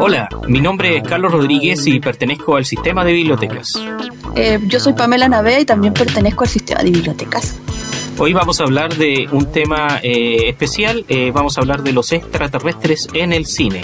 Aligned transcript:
Hola, 0.00 0.28
mi 0.46 0.60
nombre 0.60 0.96
es 0.96 1.02
Carlos 1.02 1.32
Rodríguez 1.32 1.84
y 1.88 1.98
pertenezco 1.98 2.54
al 2.54 2.64
sistema 2.64 3.04
de 3.04 3.12
bibliotecas. 3.12 3.74
Eh, 4.36 4.60
yo 4.66 4.78
soy 4.78 4.92
Pamela 4.92 5.28
Navea 5.28 5.58
y 5.58 5.64
también 5.64 5.92
pertenezco 5.92 6.44
al 6.44 6.50
sistema 6.50 6.82
de 6.82 6.90
bibliotecas. 6.90 7.58
Hoy 8.16 8.32
vamos 8.32 8.60
a 8.60 8.64
hablar 8.64 8.94
de 8.94 9.28
un 9.32 9.50
tema 9.50 9.98
eh, 10.04 10.48
especial, 10.48 11.04
eh, 11.08 11.32
vamos 11.32 11.58
a 11.58 11.62
hablar 11.62 11.82
de 11.82 11.92
los 11.92 12.12
extraterrestres 12.12 13.08
en 13.12 13.32
el 13.32 13.46
cine. 13.46 13.82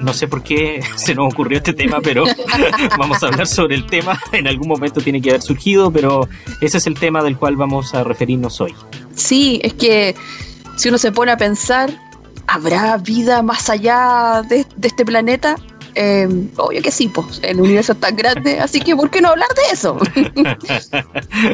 no 0.00 0.12
sé 0.12 0.26
por 0.26 0.42
qué 0.42 0.80
se 0.96 1.14
nos 1.14 1.32
ocurrió 1.32 1.58
este 1.58 1.72
tema, 1.72 2.00
pero 2.00 2.24
vamos 2.98 3.22
a 3.22 3.28
hablar 3.28 3.46
sobre 3.46 3.76
el 3.76 3.86
tema. 3.86 4.20
En 4.32 4.48
algún 4.48 4.66
momento 4.66 5.00
tiene 5.00 5.22
que 5.22 5.30
haber 5.30 5.42
surgido, 5.42 5.92
pero 5.92 6.28
ese 6.60 6.78
es 6.78 6.86
el 6.88 6.94
tema 6.94 7.22
del 7.22 7.36
cual 7.36 7.54
vamos 7.54 7.94
a 7.94 8.02
referirnos 8.02 8.60
hoy. 8.60 8.74
Sí, 9.14 9.60
es 9.62 9.74
que 9.74 10.16
si 10.76 10.88
uno 10.88 10.98
se 10.98 11.12
pone 11.12 11.30
a 11.30 11.36
pensar, 11.36 12.05
¿habrá 12.56 12.96
vida 12.96 13.42
más 13.42 13.68
allá 13.68 14.42
de, 14.48 14.66
este 14.82 15.04
planeta? 15.04 15.56
Eh, 15.94 16.28
obvio 16.56 16.82
que 16.82 16.90
sí, 16.90 17.08
pues 17.08 17.40
el 17.42 17.60
universo 17.60 17.92
es 17.92 18.00
tan 18.00 18.16
grande, 18.16 18.58
así 18.66 18.80
que 18.80 18.96
¿por 18.96 19.10
qué 19.10 19.20
no 19.20 19.28
hablar 19.28 19.48
de 19.54 19.62
eso? 19.72 19.96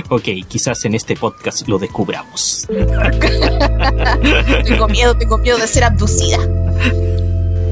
ok, 0.11 0.29
quizás 0.49 0.85
en 0.85 0.95
este 0.95 1.17
podcast 1.17 1.69
lo 1.69 1.79
descubramos. 1.79 2.67
tengo 4.65 4.89
miedo, 4.89 5.17
tengo 5.17 5.39
miedo 5.39 5.59
de 5.59 5.67
ser 5.67 5.85
abducida. 5.85 6.39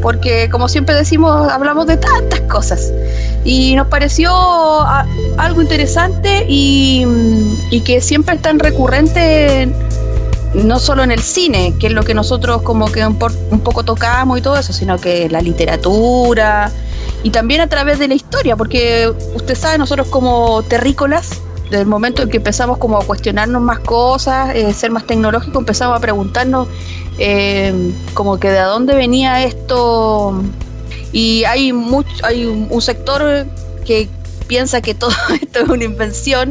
Porque 0.02 0.48
como 0.48 0.68
siempre 0.68 0.94
decimos, 0.94 1.50
hablamos 1.52 1.86
de 1.86 1.98
tantas 1.98 2.40
cosas. 2.42 2.90
Y 3.44 3.76
nos 3.76 3.86
pareció 3.88 4.32
algo 5.36 5.60
interesante 5.60 6.46
y, 6.48 7.06
y 7.70 7.82
que 7.82 8.00
siempre 8.00 8.36
es 8.36 8.42
tan 8.42 8.58
recurrente 8.58 9.68
no 10.54 10.78
solo 10.78 11.02
en 11.02 11.12
el 11.12 11.20
cine, 11.20 11.74
que 11.78 11.88
es 11.88 11.92
lo 11.92 12.02
que 12.02 12.14
nosotros 12.14 12.62
como 12.62 12.90
que 12.90 13.06
un, 13.06 13.16
poco 13.16 13.84
tocamos 13.84 14.38
y 14.38 14.42
todo 14.42 14.56
eso, 14.58 14.72
sino 14.72 14.98
que 14.98 15.28
la 15.28 15.40
literatura 15.40 16.70
y 17.22 17.30
también 17.30 17.60
a 17.60 17.68
través 17.68 17.98
de 17.98 18.08
la 18.08 18.14
historia, 18.14 18.56
porque 18.56 19.12
usted 19.34 19.54
sabe, 19.54 19.78
nosotros 19.78 20.08
como 20.08 20.62
terrícolas, 20.62 21.40
desde 21.64 21.82
el 21.82 21.86
momento 21.86 22.22
en 22.22 22.30
que 22.30 22.38
empezamos 22.38 22.78
como 22.78 22.98
a 22.98 23.04
cuestionarnos 23.04 23.62
más 23.62 23.78
cosas, 23.80 24.54
eh, 24.54 24.72
ser 24.72 24.90
más 24.90 25.06
tecnológicos, 25.06 25.60
empezamos 25.60 25.96
a 25.96 26.00
preguntarnos 26.00 26.66
eh, 27.18 27.92
como 28.14 28.40
que 28.40 28.50
de 28.50 28.60
dónde 28.60 28.94
venía 28.94 29.44
esto. 29.44 30.42
Y 31.12 31.44
hay 31.44 31.72
mucho, 31.72 32.10
hay 32.24 32.46
un 32.46 32.82
sector 32.82 33.46
que 33.84 34.08
piensa 34.48 34.80
que 34.80 34.94
todo 34.94 35.12
esto 35.40 35.60
es 35.60 35.68
una 35.68 35.84
invención, 35.84 36.50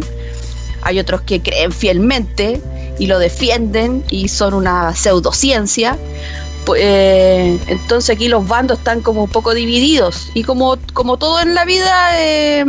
hay 0.84 1.00
otros 1.00 1.22
que 1.22 1.42
creen 1.42 1.72
fielmente 1.74 2.62
y 3.00 3.08
lo 3.08 3.18
defienden 3.18 4.04
y 4.10 4.28
son 4.28 4.54
una 4.54 4.94
pseudociencia. 4.94 5.98
Eh, 6.78 7.58
entonces 7.66 8.16
aquí 8.16 8.28
los 8.28 8.48
bandos 8.48 8.78
están 8.78 9.02
como 9.02 9.24
un 9.24 9.30
poco 9.30 9.56
divididos 9.56 10.30
y 10.36 10.44
como, 10.44 10.78
como 10.94 11.18
todo 11.18 11.40
en 11.40 11.56
la 11.56 11.66
vida 11.66 12.12
eh, 12.20 12.64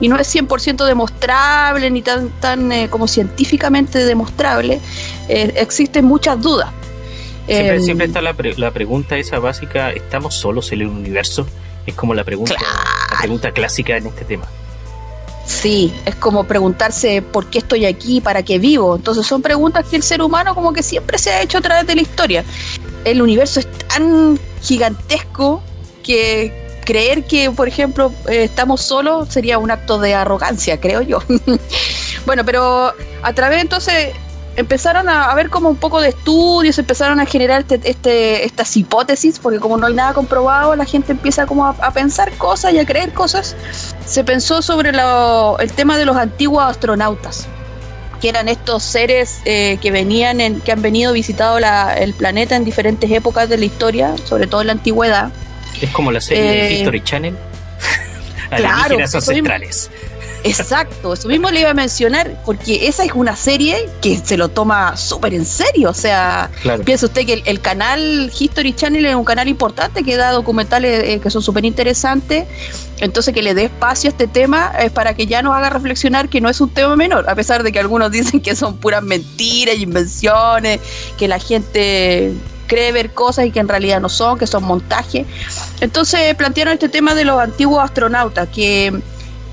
y 0.00 0.08
no 0.08 0.18
es 0.18 0.34
100% 0.34 0.84
demostrable 0.84 1.88
ni 1.88 2.02
tan, 2.02 2.30
tan 2.40 2.72
eh, 2.72 2.88
como 2.90 3.06
científicamente 3.06 4.04
demostrable, 4.04 4.80
existen 5.28 6.04
muchas 6.04 6.40
dudas. 6.42 6.70
Siempre, 7.46 8.06
está 8.06 8.20
la, 8.22 8.34
la, 8.56 8.70
pregunta 8.72 9.16
esa 9.18 9.38
básica, 9.38 9.92
¿estamos 9.92 10.34
solos 10.34 10.72
en 10.72 10.80
el 10.80 10.86
universo? 10.88 11.46
Es 11.86 11.94
como 11.94 12.14
la 12.14 12.24
pregunta, 12.24 12.54
la 12.58 13.18
pregunta 13.18 13.52
clásica 13.52 13.96
en 13.96 14.06
este 14.06 14.24
tema. 14.24 14.46
Sí, 15.46 15.92
es 16.06 16.14
como 16.14 16.44
preguntarse 16.44 17.20
por 17.20 17.46
qué 17.50 17.58
estoy 17.58 17.84
aquí, 17.84 18.20
para 18.20 18.42
qué 18.42 18.58
vivo. 18.58 18.96
Entonces 18.96 19.26
son 19.26 19.42
preguntas 19.42 19.86
que 19.88 19.96
el 19.96 20.02
ser 20.02 20.22
humano 20.22 20.54
como 20.54 20.72
que 20.72 20.82
siempre 20.82 21.18
se 21.18 21.30
ha 21.30 21.42
hecho 21.42 21.58
a 21.58 21.60
través 21.60 21.86
de 21.86 21.94
la 21.94 22.02
historia. 22.02 22.44
El 23.04 23.20
universo 23.20 23.60
es 23.60 23.68
tan 23.88 24.38
gigantesco 24.62 25.62
que 26.02 26.80
creer 26.84 27.24
que, 27.24 27.50
por 27.50 27.68
ejemplo, 27.68 28.12
eh, 28.28 28.44
estamos 28.44 28.82
solos 28.82 29.28
sería 29.28 29.58
un 29.58 29.70
acto 29.70 29.98
de 29.98 30.14
arrogancia, 30.14 30.80
creo 30.80 31.02
yo. 31.02 31.22
bueno, 32.26 32.44
pero 32.44 32.92
a 33.22 33.32
través 33.32 33.62
entonces 33.62 34.14
empezaron 34.56 35.08
a, 35.08 35.34
ver 35.34 35.48
como 35.50 35.68
un 35.68 35.76
poco 35.76 36.00
de 36.00 36.10
estudios, 36.10 36.78
empezaron 36.78 37.20
a 37.20 37.26
generar 37.26 37.60
este, 37.60 37.80
este, 37.84 38.44
estas 38.44 38.76
hipótesis, 38.76 39.38
porque 39.38 39.58
como 39.58 39.76
no 39.76 39.86
hay 39.86 39.94
nada 39.94 40.12
comprobado, 40.12 40.76
la 40.76 40.84
gente 40.84 41.12
empieza 41.12 41.46
como 41.46 41.66
a, 41.66 41.90
pensar 41.92 42.32
cosas 42.32 42.72
y 42.74 42.78
a 42.78 42.86
creer 42.86 43.12
cosas. 43.12 43.56
Se 44.06 44.24
pensó 44.24 44.62
sobre 44.62 44.90
el 44.90 45.72
tema 45.72 45.98
de 45.98 46.04
los 46.04 46.16
antiguos 46.16 46.64
astronautas, 46.64 47.46
que 48.20 48.28
eran 48.28 48.48
estos 48.48 48.82
seres 48.82 49.40
eh, 49.44 49.78
que 49.80 49.90
venían, 49.90 50.40
en, 50.40 50.60
que 50.60 50.72
han 50.72 50.82
venido 50.82 51.12
visitado 51.12 51.58
el 51.58 52.14
planeta 52.14 52.56
en 52.56 52.64
diferentes 52.64 53.10
épocas 53.10 53.48
de 53.48 53.58
la 53.58 53.64
historia, 53.64 54.14
sobre 54.24 54.46
todo 54.46 54.60
en 54.60 54.68
la 54.68 54.72
antigüedad. 54.74 55.32
Es 55.80 55.90
como 55.90 56.12
la 56.12 56.20
serie 56.20 56.42
de 56.42 56.68
eh, 56.68 56.72
History 56.74 57.02
Channel. 57.02 57.36
claro, 58.50 58.98
ancestrales. 58.98 59.90
Exacto, 60.44 61.12
eso 61.12 61.28
mismo 61.28 61.50
le 61.50 61.60
iba 61.60 61.70
a 61.70 61.74
mencionar, 61.74 62.42
porque 62.44 62.88
esa 62.88 63.04
es 63.04 63.12
una 63.12 63.36
serie 63.36 63.88
que 64.00 64.18
se 64.18 64.36
lo 64.36 64.48
toma 64.48 64.96
súper 64.96 65.34
en 65.34 65.44
serio. 65.44 65.90
O 65.90 65.94
sea, 65.94 66.50
piensa 66.84 67.06
usted 67.06 67.26
que 67.26 67.42
el, 67.44 67.60
canal 67.60 68.30
History 68.36 68.74
Channel 68.74 69.06
es 69.06 69.14
un 69.14 69.24
canal 69.24 69.48
importante 69.48 70.02
que 70.02 70.16
da 70.16 70.32
documentales 70.32 71.04
eh, 71.04 71.20
que 71.20 71.30
son 71.30 71.42
súper 71.42 71.64
interesantes. 71.64 72.46
Entonces, 72.98 73.34
que 73.34 73.42
le 73.42 73.54
dé 73.54 73.64
espacio 73.64 74.08
a 74.08 74.12
este 74.12 74.26
tema 74.26 74.72
es 74.80 74.90
para 74.90 75.14
que 75.14 75.26
ya 75.26 75.42
nos 75.42 75.56
haga 75.56 75.70
reflexionar 75.70 76.28
que 76.28 76.40
no 76.40 76.48
es 76.48 76.60
un 76.60 76.70
tema 76.70 76.96
menor, 76.96 77.28
a 77.28 77.34
pesar 77.34 77.62
de 77.62 77.72
que 77.72 77.78
algunos 77.78 78.10
dicen 78.12 78.40
que 78.40 78.56
son 78.56 78.76
puras 78.76 79.02
mentiras 79.02 79.76
y 79.76 79.82
invenciones, 79.82 80.80
que 81.18 81.28
la 81.28 81.38
gente 81.38 82.32
cree 82.66 82.90
ver 82.90 83.12
cosas 83.12 83.44
y 83.46 83.50
que 83.50 83.60
en 83.60 83.68
realidad 83.68 84.00
no 84.00 84.08
son, 84.08 84.38
que 84.38 84.46
son 84.46 84.64
montajes. 84.64 85.26
Entonces 85.80 86.34
plantearon 86.34 86.74
este 86.74 86.88
tema 86.88 87.14
de 87.14 87.24
los 87.24 87.38
antiguos 87.38 87.84
astronautas, 87.84 88.48
que 88.48 89.02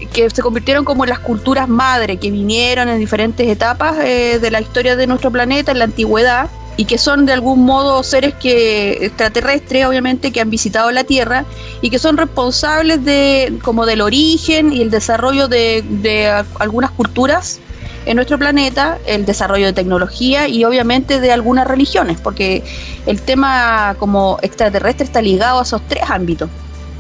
que 0.08 0.30
se 0.30 0.42
convirtieron 0.42 0.86
como 0.86 1.06
las 1.06 1.20
culturas 1.20 1.68
madre 1.68 2.18
que 2.18 2.32
vinieron 2.32 2.90
en 2.90 3.00
diferentes 3.00 3.48
etapas 3.48 3.98
eh, 4.00 4.40
de 4.40 4.52
la 4.52 4.62
historia 4.62 4.96
de 4.96 5.08
nuestro 5.08 5.32
planeta 5.32 5.72
en 5.72 5.80
la 5.80 5.86
antigüedad 5.86 6.50
y 6.78 6.86
que 6.86 6.98
son 6.98 7.26
de 7.26 7.34
algún 7.34 7.66
modo 7.66 8.02
seres 8.04 8.34
que 8.36 9.06
extraterrestres 9.06 9.86
obviamente 9.86 10.32
que 10.32 10.40
han 10.40 10.50
visitado 10.50 10.92
la 10.92 11.04
Tierra 11.04 11.44
y 11.82 11.90
que 11.90 12.00
son 12.00 12.16
responsables 12.16 13.04
de 13.04 13.60
como 13.62 13.86
del 13.86 14.02
origen 14.02 14.72
y 14.72 14.82
el 14.82 14.90
desarrollo 14.90 15.48
de, 15.50 15.84
de 15.88 16.28
algunas 16.60 16.92
culturas 16.92 17.60
en 18.06 18.16
nuestro 18.16 18.40
planeta, 18.40 18.98
el 19.06 19.26
desarrollo 19.26 19.66
de 19.66 19.74
tecnología 19.74 20.48
y 20.48 20.64
obviamente 20.64 21.20
de 21.20 21.32
algunas 21.32 21.68
religiones, 21.68 22.20
porque 22.22 22.64
el 23.06 23.22
tema 23.22 23.96
como 24.00 24.40
extraterrestre 24.42 25.04
está 25.06 25.22
ligado 25.22 25.60
a 25.60 25.64
esos 25.64 25.82
tres 25.88 26.04
ámbitos 26.10 26.50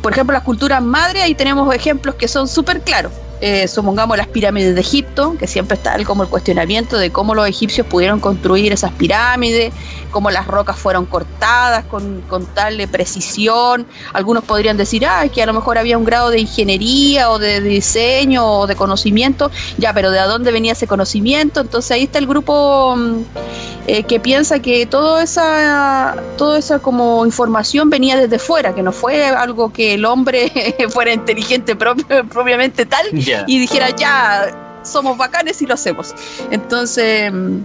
por 0.01 0.13
ejemplo, 0.13 0.33
las 0.33 0.43
culturas 0.43 0.81
madre, 0.81 1.21
ahí 1.21 1.35
tenemos 1.35 1.73
ejemplos 1.73 2.15
que 2.15 2.27
son 2.27 2.47
súper 2.47 2.81
claros. 2.81 3.11
Eh, 3.41 3.67
supongamos 3.67 4.17
las 4.17 4.27
pirámides 4.27 4.75
de 4.75 4.81
Egipto, 4.81 5.35
que 5.39 5.47
siempre 5.47 5.75
está 5.77 6.01
como 6.03 6.23
el 6.23 6.29
cuestionamiento 6.29 6.97
de 6.97 7.11
cómo 7.11 7.33
los 7.35 7.47
egipcios 7.47 7.87
pudieron 7.87 8.19
construir 8.19 8.73
esas 8.73 8.91
pirámides, 8.91 9.73
cómo 10.11 10.29
las 10.29 10.45
rocas 10.45 10.77
fueron 10.77 11.05
cortadas 11.05 11.85
con, 11.85 12.21
con 12.21 12.45
tal 12.47 12.85
precisión. 12.89 13.87
Algunos 14.13 14.43
podrían 14.43 14.75
decir, 14.75 15.05
ah, 15.05 15.27
que 15.29 15.41
a 15.41 15.45
lo 15.45 15.53
mejor 15.53 15.77
había 15.77 15.97
un 15.97 16.03
grado 16.03 16.29
de 16.29 16.39
ingeniería 16.39 17.31
o 17.31 17.39
de 17.39 17.61
diseño 17.61 18.45
o 18.45 18.67
de 18.67 18.75
conocimiento, 18.75 19.51
ya, 19.77 19.93
pero 19.93 20.11
¿de 20.11 20.19
dónde 20.19 20.51
venía 20.51 20.73
ese 20.73 20.87
conocimiento? 20.87 21.61
Entonces 21.61 21.91
ahí 21.91 22.03
está 22.03 22.19
el 22.19 22.27
grupo 22.27 22.95
mm, 22.97 23.21
eh, 23.87 24.03
que 24.03 24.19
piensa 24.19 24.59
que 24.59 24.85
toda 24.85 25.23
esa, 25.23 26.15
toda 26.37 26.59
esa 26.59 26.79
como 26.79 27.25
información 27.25 27.89
venía 27.89 28.17
desde 28.17 28.37
fuera, 28.37 28.75
que 28.75 28.83
no 28.83 28.91
fue 28.91 29.25
algo 29.25 29.71
que 29.71 29.93
el 29.95 30.05
hombre 30.05 30.51
fuera 30.89 31.13
inteligente 31.13 31.75
propiamente 31.75 32.85
tal 32.85 33.05
y 33.47 33.59
dijera, 33.59 33.89
ya, 33.95 34.51
somos 34.83 35.17
bacanes 35.17 35.61
y 35.61 35.65
lo 35.65 35.73
hacemos. 35.73 36.13
Entonces, 36.51 37.31
mm, 37.31 37.59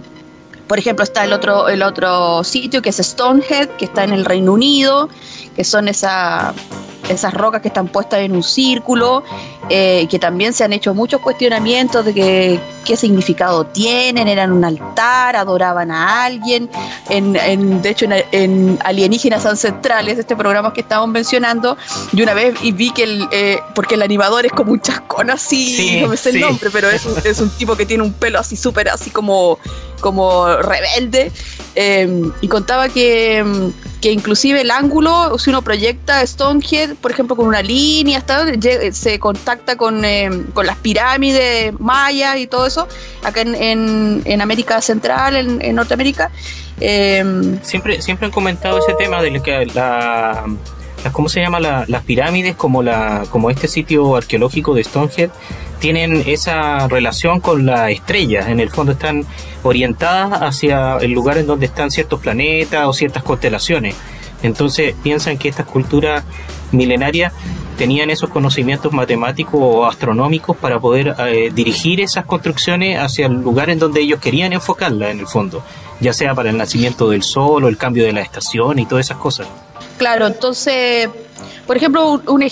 por 0.67 0.79
ejemplo, 0.79 1.03
está 1.03 1.23
el 1.23 1.33
otro, 1.33 1.67
el 1.69 1.83
otro 1.83 2.43
sitio 2.43 2.81
que 2.81 2.89
es 2.89 2.97
Stonehead, 2.97 3.69
que 3.77 3.85
está 3.85 4.03
en 4.03 4.13
el 4.13 4.25
Reino 4.25 4.53
Unido, 4.53 5.09
que 5.55 5.63
son 5.63 5.87
esa 5.87 6.53
esas 7.09 7.33
rocas 7.33 7.61
que 7.61 7.67
están 7.67 7.87
puestas 7.87 8.19
en 8.19 8.35
un 8.35 8.43
círculo, 8.43 9.23
eh, 9.69 10.07
que 10.09 10.19
también 10.19 10.53
se 10.53 10.63
han 10.63 10.73
hecho 10.73 10.93
muchos 10.93 11.21
cuestionamientos 11.21 12.05
de 12.05 12.13
que, 12.13 12.59
qué 12.83 12.95
significado 12.95 13.65
tienen, 13.65 14.27
eran 14.27 14.51
un 14.51 14.63
altar, 14.63 15.35
adoraban 15.35 15.91
a 15.91 16.23
alguien, 16.25 16.69
en, 17.09 17.81
de 17.81 17.89
hecho 17.89 18.05
en, 18.31 18.77
Alienígenas 18.83 19.45
Ancestrales, 19.45 20.19
este 20.19 20.35
programa 20.35 20.73
que 20.73 20.81
estamos 20.81 21.09
mencionando, 21.09 21.77
y 22.13 22.21
una 22.21 22.33
vez 22.33 22.55
y 22.61 22.71
vi 22.71 22.91
que 22.91 23.03
el, 23.03 23.27
eh, 23.31 23.59
porque 23.73 23.95
el 23.95 24.01
animador 24.01 24.45
es 24.45 24.51
como 24.51 24.71
un 24.71 24.81
chascón 24.81 25.29
así, 25.29 25.99
no 26.01 26.09
me 26.09 26.17
sé 26.17 26.29
el 26.29 26.41
nombre, 26.41 26.69
pero 26.71 26.89
es 26.89 27.05
un, 27.05 27.15
es 27.23 27.39
un 27.39 27.49
tipo 27.51 27.75
que 27.75 27.85
tiene 27.85 28.03
un 28.03 28.13
pelo 28.13 28.39
así 28.39 28.55
súper 28.55 28.89
así 28.89 29.09
como, 29.09 29.59
como 29.99 30.47
rebelde, 30.57 31.31
eh, 31.75 32.21
y 32.41 32.47
contaba 32.47 32.89
que 32.89 33.71
que 34.05 34.11
inclusive 34.11 34.61
el 34.61 34.69
ángulo, 34.69 35.35
si 35.39 35.49
uno 35.49 35.63
proyecta 35.63 36.23
Stonehead, 36.23 36.93
por 37.01 37.09
ejemplo, 37.09 37.35
con 37.35 37.47
una 37.47 37.63
línea, 37.63 38.23
se 38.91 39.17
contacta 39.17 39.77
con, 39.77 40.05
eh, 40.05 40.29
con, 40.53 40.67
las 40.67 40.77
pirámides 40.77 41.73
mayas 41.79 42.37
y 42.37 42.45
todo 42.45 42.67
eso, 42.67 42.87
acá 43.23 43.41
en, 43.41 44.21
en, 44.23 44.41
América 44.41 44.79
Central, 44.81 45.35
en, 45.35 45.75
Norteamérica. 45.75 46.29
Em, 46.79 47.59
siempre, 47.63 47.99
siempre 47.99 48.27
han 48.27 48.31
comentado 48.31 48.77
ese 48.77 48.93
tema 48.93 49.23
de 49.23 49.41
que 49.41 49.65
la, 49.73 50.45
¿cómo 51.11 51.29
se 51.29 51.41
llama? 51.41 51.59
las 51.59 52.03
pirámides, 52.03 52.55
como, 52.55 52.83
la, 52.83 53.23
este 53.49 53.67
sitio 53.67 54.15
arqueológico 54.15 54.73
de 54.73 54.83
Stonehead, 54.83 55.29
tienen 55.79 56.23
esa 56.25 56.87
relación 56.87 57.39
con 57.39 57.65
la 57.65 57.91
estrella. 57.91 58.49
En 58.49 58.59
el 58.59 58.69
fondo 58.69 58.93
están 58.93 59.25
orientadas 59.63 60.41
hacia 60.41 60.97
el 60.97 61.11
lugar 61.11 61.37
en 61.37 61.47
donde 61.47 61.65
están 61.65 61.91
ciertos 61.91 62.21
planetas 62.21 62.87
o 62.87 62.93
ciertas 62.93 63.23
constelaciones. 63.23 63.95
Entonces 64.43 64.95
piensan 65.03 65.37
que 65.37 65.49
estas 65.49 65.65
culturas 65.65 66.23
milenarias 66.71 67.33
tenían 67.77 68.09
esos 68.09 68.29
conocimientos 68.29 68.93
matemáticos 68.93 69.59
o 69.61 69.85
astronómicos 69.85 70.55
para 70.57 70.79
poder 70.79 71.15
eh, 71.19 71.51
dirigir 71.53 71.99
esas 72.01 72.25
construcciones 72.25 72.99
hacia 72.99 73.27
el 73.27 73.33
lugar 73.33 73.69
en 73.69 73.79
donde 73.79 74.01
ellos 74.01 74.19
querían 74.19 74.53
enfocarla 74.53 75.09
en 75.11 75.19
el 75.19 75.27
fondo, 75.27 75.63
ya 75.99 76.13
sea 76.13 76.33
para 76.33 76.49
el 76.49 76.57
nacimiento 76.57 77.09
del 77.09 77.23
sol 77.23 77.63
o 77.63 77.67
el 77.67 77.77
cambio 77.77 78.05
de 78.05 78.13
la 78.13 78.21
estación 78.21 78.79
y 78.79 78.85
todas 78.85 79.05
esas 79.07 79.17
cosas. 79.17 79.47
Claro, 79.97 80.27
entonces, 80.27 81.09
por 81.65 81.77
ejemplo, 81.77 82.21
un, 82.27 82.43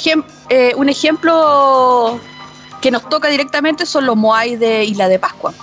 eh, 0.50 0.74
un 0.76 0.90
ejemplo 0.90 2.20
que 2.82 2.92
nos 2.92 3.08
toca 3.10 3.30
directamente 3.30 3.86
son 3.86 4.06
los 4.06 4.16
Moai 4.16 4.56
de 4.56 4.84
Isla 4.84 5.08
de 5.08 5.20
Pascua. 5.20 5.54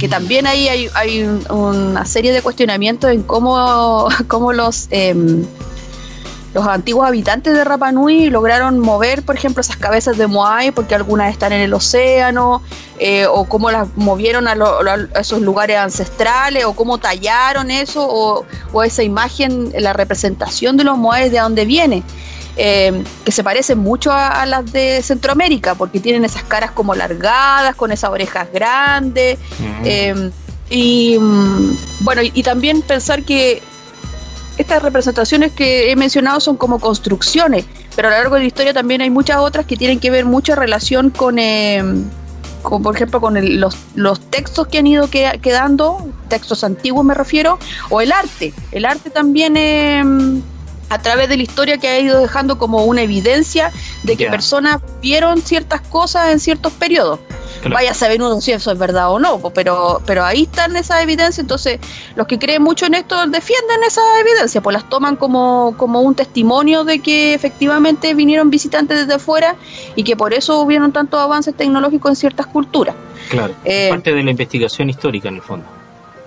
Que 0.00 0.08
mm. 0.08 0.10
también 0.10 0.46
ahí 0.46 0.68
hay, 0.68 0.90
hay 0.94 1.22
una 1.50 2.04
serie 2.04 2.32
de 2.32 2.42
cuestionamientos 2.42 3.10
en 3.10 3.22
cómo, 3.22 4.08
cómo 4.28 4.52
los, 4.52 4.88
em, 4.90 5.44
los 6.58 6.66
antiguos 6.66 7.06
habitantes 7.06 7.54
de 7.54 7.62
Rapa 7.62 7.92
Nui 7.92 8.30
lograron 8.30 8.80
mover, 8.80 9.22
por 9.22 9.36
ejemplo, 9.36 9.60
esas 9.60 9.76
cabezas 9.76 10.18
de 10.18 10.26
Moai, 10.26 10.72
porque 10.72 10.96
algunas 10.96 11.30
están 11.30 11.52
en 11.52 11.60
el 11.60 11.72
océano, 11.72 12.62
eh, 12.98 13.26
o 13.26 13.44
cómo 13.44 13.70
las 13.70 13.86
movieron 13.96 14.48
a, 14.48 14.56
esos 15.20 15.40
lugares 15.40 15.76
ancestrales, 15.76 16.64
o 16.64 16.72
cómo 16.72 16.98
tallaron 16.98 17.70
eso, 17.70 18.04
o, 18.04 18.44
o, 18.72 18.82
esa 18.82 19.04
imagen, 19.04 19.72
la 19.78 19.92
representación 19.92 20.76
de 20.76 20.82
los 20.82 20.98
Moai 20.98 21.30
de 21.30 21.38
dónde 21.38 21.64
viene. 21.64 22.02
Eh, 22.56 23.04
que 23.24 23.30
se 23.30 23.44
parecen 23.44 23.78
mucho 23.78 24.10
a, 24.12 24.44
las 24.44 24.72
de 24.72 25.00
Centroamérica, 25.00 25.76
porque 25.76 26.00
tienen 26.00 26.24
esas 26.24 26.42
caras 26.42 26.72
como 26.72 26.92
alargadas, 26.92 27.76
con 27.76 27.92
esas 27.92 28.10
orejas 28.10 28.48
grandes. 28.52 29.38
Eh, 29.84 30.30
y 30.68 31.16
mm, 31.20 31.76
bueno, 32.00 32.22
y, 32.22 32.42
también 32.42 32.82
pensar 32.82 33.22
que 33.22 33.62
estas 34.58 34.82
representaciones 34.82 35.52
que 35.52 35.90
he 35.90 35.96
mencionado 35.96 36.40
son 36.40 36.56
como 36.56 36.80
construcciones, 36.80 37.64
pero 37.94 38.08
a 38.08 38.10
lo 38.10 38.16
largo 38.18 38.34
de 38.34 38.42
la 38.42 38.46
historia 38.46 38.74
también 38.74 39.00
hay 39.00 39.10
muchas 39.10 39.38
otras 39.38 39.66
que 39.66 39.76
tienen 39.76 40.00
que 40.00 40.10
ver 40.10 40.24
mucha 40.24 40.56
relación 40.56 41.10
con, 41.10 41.38
eh, 41.38 41.82
por 42.62 42.94
ejemplo, 42.94 43.20
con 43.20 43.60
los, 43.60 43.76
los, 43.94 44.20
textos 44.20 44.66
que 44.66 44.78
han 44.78 44.86
ido 44.86 45.08
quedando, 45.08 46.06
textos 46.28 46.64
antiguos 46.64 47.04
me 47.04 47.14
refiero, 47.14 47.58
o 47.88 48.00
el 48.00 48.12
arte. 48.12 48.52
El 48.72 48.84
arte 48.84 49.10
también 49.10 49.56
a 50.90 50.98
través 50.98 51.28
de 51.28 51.36
la 51.36 51.42
historia 51.42 51.78
que 51.78 51.88
ha 51.88 51.98
ido 52.00 52.20
dejando 52.20 52.58
como 52.58 52.84
una 52.84 53.02
evidencia 53.02 53.70
de 54.02 54.16
que 54.16 54.28
personas 54.28 54.80
vieron 55.00 55.40
ciertas 55.42 55.82
cosas 55.82 56.32
en 56.32 56.40
ciertos 56.40 56.72
periodos. 56.72 57.20
Vaya 57.70 57.90
a 57.90 57.94
saber 57.94 58.22
uno 58.22 58.40
si 58.40 58.52
eso 58.52 58.70
es 58.70 58.78
verdad 58.78 59.10
o 59.10 59.18
no, 59.18 59.40
pero, 59.54 60.00
pero 60.06 60.24
ahí 60.24 60.42
están 60.42 60.76
esas 60.76 61.02
evidencias, 61.02 61.38
entonces 61.40 61.80
los 62.16 62.26
que 62.26 62.38
creen 62.38 62.62
mucho 62.62 62.86
en 62.86 62.94
esto 62.94 63.16
defienden 63.26 63.82
esa 63.86 64.00
evidencia, 64.20 64.60
pues 64.60 64.74
las 64.74 64.88
toman 64.88 65.16
como, 65.16 65.74
como 65.76 66.00
un 66.00 66.14
testimonio 66.14 66.84
de 66.84 67.00
que 67.00 67.34
efectivamente 67.34 68.14
vinieron 68.14 68.50
visitantes 68.50 68.98
desde 68.98 69.14
afuera 69.14 69.56
y 69.96 70.04
que 70.04 70.16
por 70.16 70.34
eso 70.34 70.60
hubieron 70.60 70.92
tantos 70.92 71.20
avances 71.20 71.54
tecnológicos 71.54 72.10
en 72.10 72.16
ciertas 72.16 72.46
culturas. 72.46 72.94
Claro, 73.28 73.54
eh, 73.64 73.88
parte 73.90 74.14
de 74.14 74.22
la 74.22 74.30
investigación 74.30 74.88
histórica 74.88 75.28
en 75.28 75.36
el 75.36 75.42
fondo. 75.42 75.77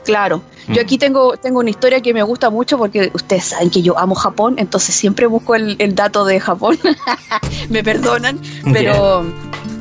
Claro, 0.03 0.41
yo 0.67 0.75
mm. 0.75 0.79
aquí 0.79 0.97
tengo, 0.97 1.37
tengo 1.37 1.59
una 1.59 1.69
historia 1.69 2.01
que 2.01 2.13
me 2.13 2.23
gusta 2.23 2.49
mucho 2.49 2.77
porque 2.77 3.11
ustedes 3.13 3.45
saben 3.45 3.69
que 3.69 3.81
yo 3.81 3.99
amo 3.99 4.15
Japón, 4.15 4.55
entonces 4.57 4.95
siempre 4.95 5.27
busco 5.27 5.53
el, 5.53 5.77
dato 5.95 6.25
de 6.25 6.39
Japón, 6.39 6.79
me 7.69 7.83
perdonan, 7.83 8.39
pero 8.73 9.23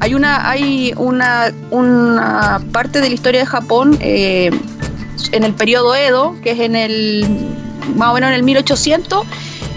hay 0.01 0.15
una, 0.15 0.51
hay 0.51 0.93
una, 0.97 1.53
una 1.71 2.61
parte 2.73 3.01
de 3.01 3.09
la 3.09 3.15
historia 3.15 3.41
de 3.41 3.47
Japón 3.47 3.97
eh, 4.01 4.51
en 5.33 5.45
el 5.45 5.55
periodo 5.55 5.95
Edo, 5.95 6.37
que 6.43 6.51
es 6.51 6.61
en 6.61 6.77
el 6.77 7.27
más 7.97 8.11
o 8.11 8.15
menos 8.15 8.29
en 8.29 8.35
el 8.35 8.43
1800, 8.43 9.27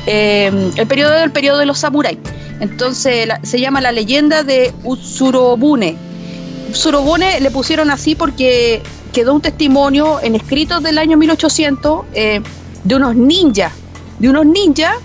eh, 0.08 0.72
el 0.76 0.88
periodo 0.88 1.14
Edo, 1.14 1.24
el 1.24 1.32
periodo 1.32 1.58
de 1.60 1.66
los 1.66 1.80
samuráis. 1.80 2.20
Entonces 2.60 3.30
se 3.42 3.60
llama 3.60 3.82
la 3.82 3.92
leyenda 3.92 4.44
de 4.44 4.74
Utsurobune. 4.84 5.98
Utsurobune 6.70 7.40
le 7.40 7.52
pusieron 7.52 7.90
así 7.90 8.16
porque 8.16 8.82
quedó 9.14 9.34
un 9.34 9.42
testimonio 9.42 10.20
en 10.22 10.36
escritos 10.36 10.84
del 10.84 10.98
año 10.98 11.16
1800 11.18 12.06
eh, 12.14 12.42
de 12.84 12.96
unos 12.96 13.16
ninjas, 13.16 13.72
de 14.20 14.30
unos 14.30 14.46
ninjas. 14.46 14.96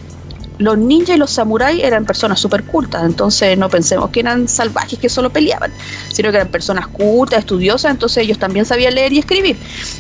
Los 0.57 0.77
ninjas 0.77 1.15
y 1.15 1.19
los 1.21 1.31
samuráis 1.31 1.85
eran 1.85 2.05
personas 2.05 2.41
súper 2.41 2.65
cultas, 2.65 3.05
entonces 3.05 3.57
no 3.57 3.69
pensemos 3.69 4.11
que 4.11 4.19
eran 4.19 4.49
salvajes 4.49 4.99
que 4.99 5.09
solo 5.09 5.31
peleaban, 5.31 5.71
sino 6.13 6.33
que 6.33 6.39
eran 6.39 6.49
personas 6.49 6.89
cultas, 6.89 7.39
estudiosas, 7.39 7.93
entonces 7.93 8.25
ellos 8.25 8.41
también 8.41 8.67
sabían 8.67 8.97
leer 8.97 9.13
y 9.13 9.21
escribir. 9.21 9.57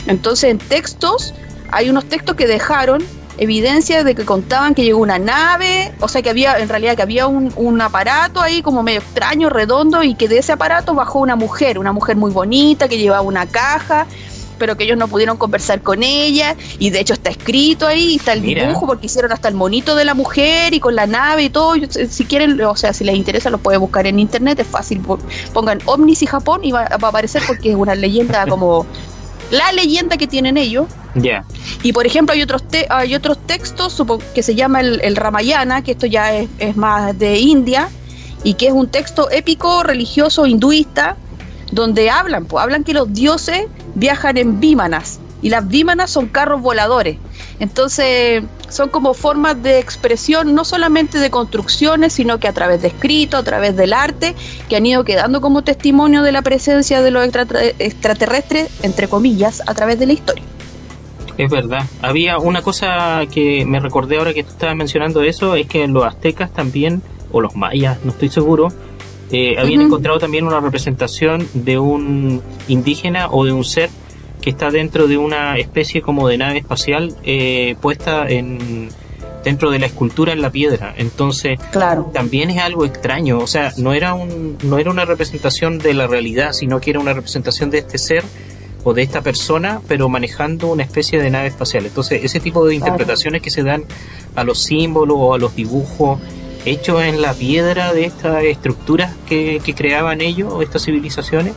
Entonces 0.08 0.50
en 0.50 0.58
textos, 0.58 1.32
hay 1.70 1.88
unos 1.88 2.06
textos 2.06 2.34
que 2.34 2.49
dejaron 2.49 3.04
evidencia 3.38 4.05
de 4.05 4.14
que 4.14 4.25
contaban 4.25 4.75
que 4.75 4.82
llegó 4.85 5.00
una 5.00 5.19
nave, 5.19 5.93
o 6.00 6.08
sea 6.08 6.23
que 6.23 6.31
había, 6.31 6.58
en 6.58 6.69
realidad 6.69 6.96
que 6.96 7.02
había 7.02 7.26
un, 7.26 7.81
aparato 7.81 8.40
ahí 8.40 8.61
como 8.61 8.82
medio 8.82 9.00
extraño, 9.00 9.49
redondo, 9.49 10.02
y 10.02 10.14
que 10.14 10.29
de 10.29 10.38
ese 10.38 10.52
aparato 10.52 10.94
bajó 10.94 11.20
una 11.20 11.37
mujer, 11.37 11.79
una 11.79 11.93
mujer 11.93 12.17
muy 12.17 12.32
bonita 12.32 12.88
que 12.88 12.99
llevaba 12.99 13.23
una 13.23 13.46
caja, 13.46 14.06
pero 14.58 14.76
que 14.76 14.82
ellos 14.82 14.99
no 14.99 15.06
pudieron 15.06 15.37
conversar 15.37 15.81
con 15.82 16.02
ella, 16.02 16.56
y 16.81 16.90
de 16.90 17.00
hecho 17.00 17.12
está 17.12 17.31
escrito 17.31 17.87
ahí, 17.87 18.17
está 18.17 18.32
el 18.32 18.43
dibujo, 18.43 18.87
porque 18.87 19.06
hicieron 19.06 19.31
hasta 19.31 19.49
el 19.49 19.55
monito 19.55 19.94
de 19.94 20.05
la 20.05 20.14
mujer 20.14 20.75
y 20.75 20.81
con 20.81 20.96
la 20.96 21.06
nave 21.06 21.44
y 21.44 21.50
todo. 21.50 21.75
Si 22.11 22.25
quieren, 22.25 22.61
o 22.61 22.75
sea, 22.75 22.93
si 22.93 23.05
les 23.05 23.14
interesa, 23.14 23.50
lo 23.50 23.58
pueden 23.58 23.81
buscar 23.81 24.06
en 24.08 24.19
internet, 24.19 24.58
es 24.58 24.67
fácil. 24.67 25.00
Pongan 25.52 25.78
Omnis 25.85 26.23
y 26.23 26.26
Japón 26.26 26.64
y 26.64 26.73
va, 26.73 26.88
va 26.88 27.09
a 27.09 27.11
aparecer 27.11 27.42
porque 27.47 27.71
es 27.71 27.76
una 27.76 27.95
leyenda 27.95 28.47
como 28.47 28.85
la 29.50 29.73
leyenda 29.73 30.17
que 30.17 30.26
tienen 30.26 30.57
ellos. 30.57 30.87
Ya. 31.14 31.45
Y 31.83 31.93
por 31.93 32.07
ejemplo 32.07 32.35
hay 32.35 32.43
otros 32.43 32.62
hay 32.90 33.14
otros 33.14 33.38
textos 33.47 34.02
que 34.35 34.43
se 34.43 34.55
llama 34.55 34.81
el, 34.81 35.17
Ramayana, 35.17 35.83
que 35.83 35.93
esto 35.93 36.07
ya 36.07 36.35
es, 36.35 36.76
más 36.76 37.19
de 37.19 37.38
India, 37.38 37.88
y 38.45 38.55
que 38.55 38.69
es 38.69 38.73
un 38.73 38.88
texto 38.88 39.31
épico 39.31 39.83
religioso 39.83 40.47
hinduista, 40.47 41.17
donde 41.73 42.11
hablan, 42.11 42.47
pues 42.47 42.62
hablan 42.62 42.85
que 42.85 42.95
los 42.95 43.12
dioses 43.12 43.67
viajan 43.95 44.37
en 44.37 44.61
vímanas, 44.61 45.21
y 45.43 45.50
las 45.50 45.67
vímanas 45.67 46.11
son 46.11 46.28
carros 46.28 46.61
voladores. 46.61 47.19
Entonces, 47.60 48.44
son 48.68 48.88
como 48.88 49.14
formas 49.14 49.60
de 49.62 49.78
expresión, 49.78 50.54
no 50.54 50.64
solamente 50.64 51.18
de 51.18 51.30
construcciones, 51.30 52.12
sino 52.12 52.38
que 52.38 52.48
a 52.48 52.52
través 52.52 52.82
de 52.82 52.88
escrito, 52.88 53.36
a 53.36 53.42
través 53.42 53.76
del 53.76 53.92
arte, 53.92 54.34
que 54.68 54.76
han 54.76 54.86
ido 54.86 55.04
quedando 55.04 55.40
como 55.40 55.62
testimonio 55.62 56.22
de 56.22 56.32
la 56.32 56.42
presencia 56.42 57.02
de 57.02 57.10
los 57.10 57.24
extraterrestres, 57.24 58.70
entre 58.82 59.08
comillas, 59.08 59.62
a 59.66 59.74
través 59.74 59.98
de 59.98 60.06
la 60.06 60.12
historia. 60.12 60.44
Es 61.36 61.50
verdad. 61.50 61.84
Había 62.02 62.38
una 62.38 62.62
cosa 62.62 63.22
que 63.32 63.64
me 63.64 63.78
recordé 63.78 64.18
ahora 64.18 64.34
que 64.34 64.42
tú 64.42 64.50
estabas 64.50 64.74
mencionando 64.74 65.22
eso, 65.22 65.54
es 65.54 65.68
que 65.68 65.86
los 65.86 66.04
aztecas 66.04 66.52
también, 66.52 67.00
o 67.30 67.40
los 67.40 67.54
mayas, 67.54 67.98
no 68.04 68.10
estoy 68.10 68.28
seguro, 68.28 68.68
eh, 69.30 69.56
habían 69.58 69.82
encontrado 69.82 70.18
también 70.18 70.46
una 70.46 70.58
representación 70.60 71.46
de 71.52 71.78
un 71.78 72.42
indígena 72.66 73.28
o 73.30 73.44
de 73.44 73.52
un 73.52 73.64
ser 73.64 73.90
que 74.49 74.52
está 74.52 74.71
dentro 74.71 75.09
de 75.09 75.19
una 75.19 75.59
especie 75.59 76.00
como 76.00 76.26
de 76.26 76.38
nave 76.38 76.57
espacial 76.57 77.14
eh, 77.23 77.76
puesta 77.83 78.26
en 78.26 78.88
dentro 79.45 79.71
de 79.71 79.78
la 79.78 79.85
escultura 79.85 80.33
en 80.33 80.40
la 80.40 80.50
piedra. 80.50 80.95
Entonces, 80.97 81.59
claro. 81.71 82.11
también 82.14 82.49
es 82.49 82.57
algo 82.57 82.87
extraño. 82.87 83.40
O 83.40 83.47
sea, 83.47 83.75
no 83.76 83.93
era, 83.93 84.14
un, 84.14 84.57
no 84.62 84.78
era 84.78 84.90
una 84.90 85.05
representación 85.05 85.78
de 85.78 85.93
la 85.93 86.07
realidad, 86.07 86.55
sino 86.55 86.81
que 86.81 86.88
era 86.88 86.99
una 86.99 87.12
representación 87.12 87.69
de 87.69 87.76
este 87.76 87.99
ser 87.99 88.25
o 88.85 88.95
de 88.95 89.02
esta 89.02 89.21
persona, 89.21 89.83
pero 89.87 90.09
manejando 90.09 90.69
una 90.69 90.83
especie 90.83 91.21
de 91.21 91.31
nave 91.31 91.49
espacial. 91.49 91.85
Entonces, 91.85 92.25
ese 92.25 92.40
tipo 92.40 92.67
de 92.67 92.75
interpretaciones 92.75 93.43
que 93.43 93.50
se 93.50 93.62
dan 93.62 93.85
a 94.35 94.45
los 94.45 94.62
símbolos 94.62 95.19
o 95.21 95.35
a 95.35 95.38
los 95.38 95.55
dibujos 95.55 96.19
hechos 96.64 97.02
en 97.02 97.21
la 97.21 97.35
piedra 97.35 97.93
de 97.93 98.07
estas 98.07 98.43
estructuras 98.45 99.14
que, 99.28 99.61
creaban 99.76 100.23
ellos, 100.23 100.62
estas 100.62 100.87
civilizaciones, 100.87 101.52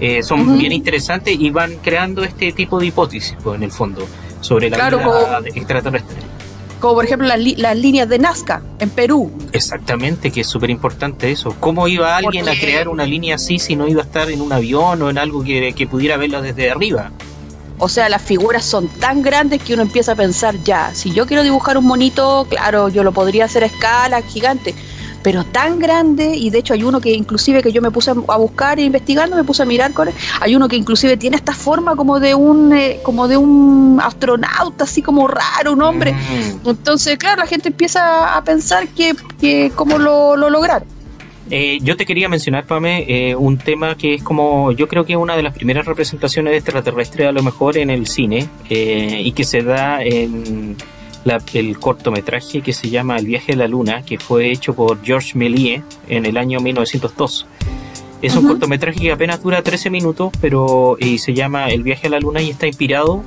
eh, 0.00 0.22
son 0.22 0.58
bien 0.58 0.72
interesantes 0.72 1.36
y 1.38 1.50
van 1.50 1.76
creando 1.76 2.24
este 2.24 2.52
tipo 2.52 2.78
de 2.78 2.86
hipótesis, 2.86 3.36
pues, 3.42 3.56
en 3.56 3.64
el 3.64 3.72
fondo, 3.72 4.06
sobre 4.40 4.70
la 4.70 4.88
vida 4.88 5.40
extraterrestre. 5.54 6.16
Como 6.80 6.94
por 6.94 7.04
ejemplo 7.04 7.26
las, 7.26 7.76
líneas 7.76 8.08
de 8.08 8.18
Nazca 8.20 8.62
en 8.78 8.90
Perú. 8.90 9.32
Exactamente, 9.52 10.30
que 10.30 10.42
es 10.42 10.46
súper 10.46 10.70
importante 10.70 11.30
eso. 11.30 11.56
¿Cómo 11.58 11.88
iba 11.88 12.16
alguien 12.16 12.48
a 12.48 12.52
crear 12.52 12.88
una 12.88 13.04
línea 13.04 13.34
así 13.34 13.58
si 13.58 13.74
no 13.74 13.88
iba 13.88 14.02
a 14.02 14.04
estar 14.04 14.30
en 14.30 14.40
un 14.40 14.52
avión 14.52 15.02
o 15.02 15.10
en 15.10 15.18
algo 15.18 15.42
que, 15.42 15.72
que 15.72 15.86
pudiera 15.88 16.16
verla 16.16 16.40
desde 16.40 16.70
arriba? 16.70 17.10
O 17.78 17.88
sea, 17.88 18.08
las 18.08 18.22
figuras 18.22 18.64
son 18.64 18.88
tan 18.88 19.22
grandes 19.22 19.62
que 19.62 19.74
uno 19.74 19.82
empieza 19.82 20.12
a 20.12 20.16
pensar 20.16 20.56
ya, 20.64 20.92
si 20.94 21.12
yo 21.12 21.26
quiero 21.26 21.44
dibujar 21.44 21.78
un 21.78 21.86
monito, 21.86 22.46
claro, 22.48 22.88
yo 22.88 23.04
lo 23.04 23.12
podría 23.12 23.44
hacer 23.44 23.62
a 23.62 23.66
escala 23.66 24.20
gigante, 24.22 24.74
pero 25.22 25.44
tan 25.44 25.78
grande, 25.78 26.36
y 26.36 26.50
de 26.50 26.58
hecho 26.58 26.74
hay 26.74 26.82
uno 26.82 27.00
que 27.00 27.12
inclusive 27.12 27.62
que 27.62 27.72
yo 27.72 27.82
me 27.82 27.90
puse 27.90 28.10
a 28.10 28.36
buscar 28.36 28.78
e 28.78 28.82
investigando, 28.82 29.36
me 29.36 29.44
puse 29.44 29.62
a 29.62 29.66
mirar 29.66 29.92
con 29.92 30.08
él, 30.08 30.14
hay 30.40 30.54
uno 30.54 30.68
que 30.68 30.76
inclusive 30.76 31.16
tiene 31.16 31.36
esta 31.36 31.54
forma 31.54 31.96
como 31.96 32.20
de 32.20 32.34
un 32.34 32.72
eh, 32.72 33.00
como 33.02 33.28
de 33.28 33.36
un 33.36 34.00
astronauta, 34.02 34.84
así 34.84 35.02
como 35.02 35.28
raro, 35.28 35.72
un 35.72 35.82
hombre. 35.82 36.12
Mm. 36.12 36.68
Entonces, 36.68 37.16
claro, 37.18 37.40
la 37.40 37.46
gente 37.46 37.68
empieza 37.68 38.36
a 38.36 38.42
pensar 38.44 38.88
que, 38.88 39.14
que 39.40 39.72
cómo 39.74 39.98
lo, 39.98 40.36
lo 40.36 40.50
lograron. 40.50 40.98
Eh, 41.50 41.78
yo 41.82 41.96
te 41.96 42.04
quería 42.04 42.28
mencionar, 42.28 42.66
Pame, 42.66 43.06
eh, 43.08 43.34
un 43.34 43.56
tema 43.56 43.96
que 43.96 44.14
es 44.14 44.22
como, 44.22 44.72
yo 44.72 44.86
creo 44.86 45.06
que 45.06 45.14
es 45.14 45.18
una 45.18 45.36
de 45.36 45.42
las 45.42 45.54
primeras 45.54 45.86
representaciones 45.86 46.50
de 46.50 46.58
extraterrestre 46.58 47.26
a 47.26 47.32
lo 47.32 47.42
mejor 47.42 47.78
en 47.78 47.90
el 47.90 48.06
cine 48.06 48.48
eh, 48.68 49.22
y 49.24 49.32
que 49.32 49.44
se 49.44 49.62
da 49.62 50.02
en 50.02 50.76
el 51.52 51.78
cortometraje 51.78 52.60
que 52.60 52.72
se 52.72 52.90
llama 52.90 53.16
El 53.16 53.26
viaje 53.26 53.52
a 53.52 53.56
la 53.56 53.68
luna, 53.68 54.02
que 54.02 54.18
fue 54.18 54.50
hecho 54.50 54.74
por 54.74 55.02
George 55.02 55.36
Méliès 55.36 55.82
en 56.08 56.26
el 56.26 56.36
año 56.36 56.60
1902. 56.60 57.46
Es 58.20 58.34
un 58.34 58.46
cortometraje 58.46 58.98
que 59.00 59.12
apenas 59.12 59.42
dura 59.42 59.62
13 59.62 59.90
minutos, 59.90 60.32
pero 60.40 60.96
y 60.98 61.18
se 61.18 61.34
llama 61.34 61.68
El 61.68 61.82
viaje 61.82 62.08
a 62.08 62.10
la 62.10 62.20
luna 62.20 62.42
y 62.42 62.50
está 62.50 62.66
inspirado 62.66 63.22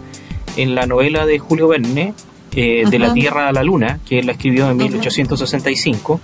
en 0.58 0.76
la 0.76 0.86
novela 0.86 1.26
de 1.26 1.40
Julio 1.40 1.70
Verne, 1.70 2.14
De 2.52 3.00
la 3.00 3.14
Tierra 3.14 3.48
a 3.48 3.54
la 3.54 3.64
Luna, 3.64 4.00
que 4.06 4.20
él 4.20 4.26
la 4.26 4.34
escribió 4.34 4.70
en 4.70 4.76
1865 4.76 6.20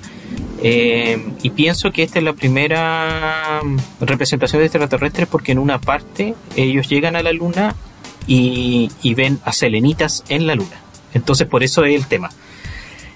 eh, 0.61 1.23
y 1.43 1.51
pienso 1.51 1.91
que 1.91 2.03
esta 2.03 2.19
es 2.19 2.25
la 2.25 2.33
primera 2.33 3.61
representación 4.01 4.59
de 4.59 4.65
extraterrestres 4.65 5.27
porque 5.27 5.51
en 5.51 5.59
una 5.59 5.79
parte 5.79 6.33
ellos 6.55 6.89
llegan 6.89 7.15
a 7.15 7.21
la 7.21 7.31
luna 7.31 7.75
y, 8.25 8.89
ven 9.15 9.39
a 9.45 9.53
selenitas 9.53 10.23
en 10.29 10.47
la 10.47 10.55
luna. 10.55 10.81
Entonces 11.13 11.47
por 11.47 11.63
eso 11.63 11.83
es 11.85 11.95
el 11.95 12.07
tema. 12.07 12.29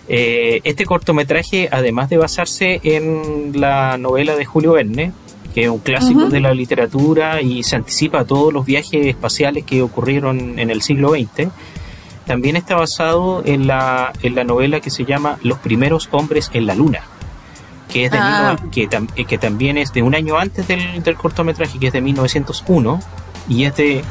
Eh, 0.08 0.62
este 0.64 0.86
cortometraje, 0.86 1.70
además 1.72 2.10
de 2.10 2.18
basarse 2.18 2.82
en 2.84 3.60
la 3.60 3.98
novela 3.98 4.36
de 4.36 4.46
Julio 4.46 4.74
Verne, 4.74 5.14
que 5.54 5.64
es 5.64 5.70
un 5.70 5.80
clásico 5.80 6.30
de 6.30 6.40
la 6.40 6.54
literatura 6.54 7.42
y 7.42 7.64
se 7.64 7.76
anticipa 7.76 8.22
a 8.22 8.26
todos 8.26 8.54
los 8.54 8.66
viajes 8.66 9.06
espaciales 9.06 9.66
que 9.66 9.82
ocurrieron 9.82 10.60
en 10.60 10.70
el 10.70 10.82
siglo 10.82 11.12
XX, 11.12 11.50
también 12.26 12.56
está 12.56 12.76
basado 12.76 13.42
en 13.46 13.68
la, 13.68 14.14
en 14.22 14.36
la 14.36 14.44
novela 14.44 14.80
que 14.80 14.90
se 14.90 15.04
llama 15.04 15.38
Los 15.44 15.60
primeros 15.60 16.08
hombres 16.12 16.50
en 16.54 16.68
la 16.68 16.76
luna 16.76 17.04
que, 17.92 18.06
es 18.06 18.12
de 18.12 18.18
ah. 18.20 18.56
que, 18.72 18.84
eh, 19.16 19.26
que, 19.26 19.38
también 19.38 19.78
es 19.78 19.94
de 19.94 20.02
un 20.02 20.16
año 20.16 20.38
antes 20.38 20.68
del, 20.68 21.04
del, 21.04 21.16
cortometraje, 21.16 21.78
que 21.78 21.88
es 21.88 21.94
de 21.94 22.02
1901, 22.02 23.00
y 23.50 23.66
es 23.66 23.76
de 23.76 24.04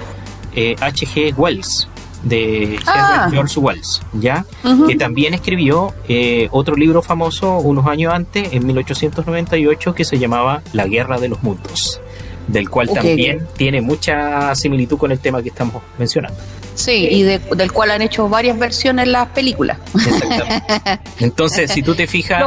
H.G. 0.54 1.28
Eh, 1.28 1.34
Wells, 1.36 1.88
de 2.22 2.78
ah. 2.86 3.28
George 3.30 3.58
Wells, 3.58 4.02
¿ya? 4.12 4.44
Que 4.86 4.96
también 4.96 5.34
escribió 5.34 5.94
eh, 6.08 6.48
otro 6.50 6.76
libro 6.76 7.02
famoso 7.02 7.58
unos 7.58 7.86
años 7.86 8.12
antes, 8.12 8.52
en 8.52 8.66
1898, 8.66 9.94
que 9.94 10.04
se 10.04 10.18
llamaba 10.18 10.62
La 10.72 10.86
Guerra 10.86 11.18
de 11.18 11.28
los 11.28 11.42
Mundos, 11.42 12.00
del 12.48 12.68
cual 12.68 12.90
también 12.90 13.46
tiene 13.56 13.80
mucha 13.80 14.54
similitud 14.54 14.98
con 14.98 15.12
el 15.12 15.18
tema 15.18 15.42
que 15.42 15.48
estamos 15.48 15.82
mencionando. 15.98 16.38
Sí, 16.74 17.08
y 17.10 17.22
del 17.22 17.72
cual 17.72 17.90
han 17.90 18.02
hecho 18.02 18.28
varias 18.28 18.58
versiones 18.58 19.08
las 19.08 19.28
películas. 19.28 19.78
Entonces, 21.18 21.70
si 21.70 21.82
tú 21.82 21.94
te 21.94 22.06
fijas... 22.06 22.44